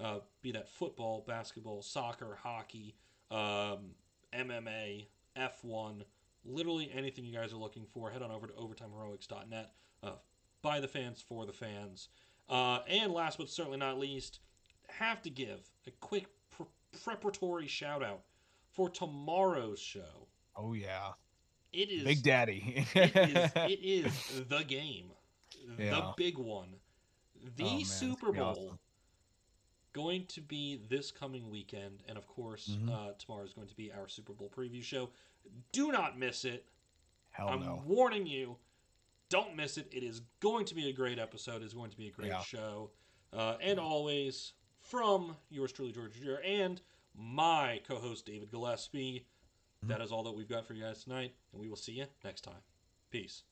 uh, 0.00 0.18
be 0.40 0.52
that 0.52 0.68
football, 0.68 1.22
basketball, 1.26 1.82
soccer, 1.82 2.38
hockey, 2.42 2.94
um, 3.30 3.90
MMA, 4.32 5.06
F1, 5.36 6.02
literally 6.44 6.90
anything 6.94 7.24
you 7.24 7.34
guys 7.34 7.52
are 7.52 7.56
looking 7.56 7.84
for, 7.92 8.10
head 8.10 8.22
on 8.22 8.30
over 8.30 8.46
to 8.46 8.52
OvertimeHeroics.net. 8.54 9.72
Uh, 10.02 10.12
by 10.62 10.80
the 10.80 10.88
fans, 10.88 11.20
for 11.20 11.44
the 11.44 11.52
fans. 11.52 12.08
Uh, 12.48 12.80
and 12.88 13.12
last 13.12 13.38
but 13.38 13.48
certainly 13.50 13.78
not 13.78 13.98
least, 13.98 14.40
have 14.88 15.20
to 15.22 15.30
give 15.30 15.60
a 15.86 15.90
quick 16.00 16.26
pre- 16.50 16.66
preparatory 17.04 17.66
shout 17.66 18.02
out 18.02 18.22
for 18.70 18.88
tomorrow's 18.88 19.80
show. 19.80 20.28
Oh 20.56 20.72
yeah. 20.72 21.10
It 21.72 21.88
is 21.90 22.04
Big 22.04 22.22
Daddy. 22.22 22.86
it 22.94 23.16
is 23.16 23.50
it 23.56 23.80
is 23.82 24.42
the 24.48 24.62
game, 24.64 25.10
the 25.78 26.12
big 26.16 26.36
one, 26.38 26.68
the 27.56 27.64
Oh, 27.64 27.82
Super 27.84 28.30
Bowl. 28.32 28.44
awesome. 28.66 28.78
Going 29.94 30.24
to 30.26 30.40
be 30.40 30.80
this 30.88 31.10
coming 31.10 31.50
weekend, 31.50 32.02
and 32.08 32.16
of 32.16 32.26
course, 32.26 32.68
Mhm. 32.78 32.90
uh, 32.90 33.12
tomorrow 33.18 33.44
is 33.44 33.52
going 33.52 33.68
to 33.68 33.74
be 33.76 33.90
our 33.92 34.08
Super 34.08 34.32
Bowl 34.32 34.50
preview 34.54 34.82
show. 34.82 35.10
Do 35.72 35.92
not 35.92 36.18
miss 36.18 36.44
it. 36.46 36.64
Hell 37.30 37.48
I'm 37.48 37.60
no. 37.60 37.82
warning 37.86 38.26
you. 38.26 38.56
Don't 39.32 39.56
miss 39.56 39.78
it. 39.78 39.88
It 39.90 40.02
is 40.02 40.20
going 40.40 40.66
to 40.66 40.74
be 40.74 40.90
a 40.90 40.92
great 40.92 41.18
episode. 41.18 41.62
It's 41.62 41.72
going 41.72 41.90
to 41.90 41.96
be 41.96 42.06
a 42.08 42.10
great 42.10 42.28
Yeah. 42.28 42.40
show. 42.42 42.90
Uh, 43.32 43.56
and 43.62 43.80
always, 43.80 44.52
from 44.82 45.34
yours 45.48 45.72
truly, 45.72 45.90
George 45.90 46.12
Jr. 46.20 46.34
and 46.44 46.82
my 47.16 47.80
co 47.88 47.96
host, 47.96 48.26
David 48.26 48.50
Gillespie, 48.50 49.24
Mm-hmm. 49.84 49.88
that 49.88 50.00
is 50.02 50.12
all 50.12 50.22
that 50.24 50.32
we've 50.32 50.48
got 50.48 50.64
for 50.66 50.74
you 50.74 50.82
guys 50.84 51.02
tonight. 51.02 51.32
And 51.52 51.60
we 51.60 51.68
will 51.68 51.76
see 51.76 51.92
you 51.92 52.04
next 52.22 52.42
time. 52.42 52.60
Peace. 53.10 53.42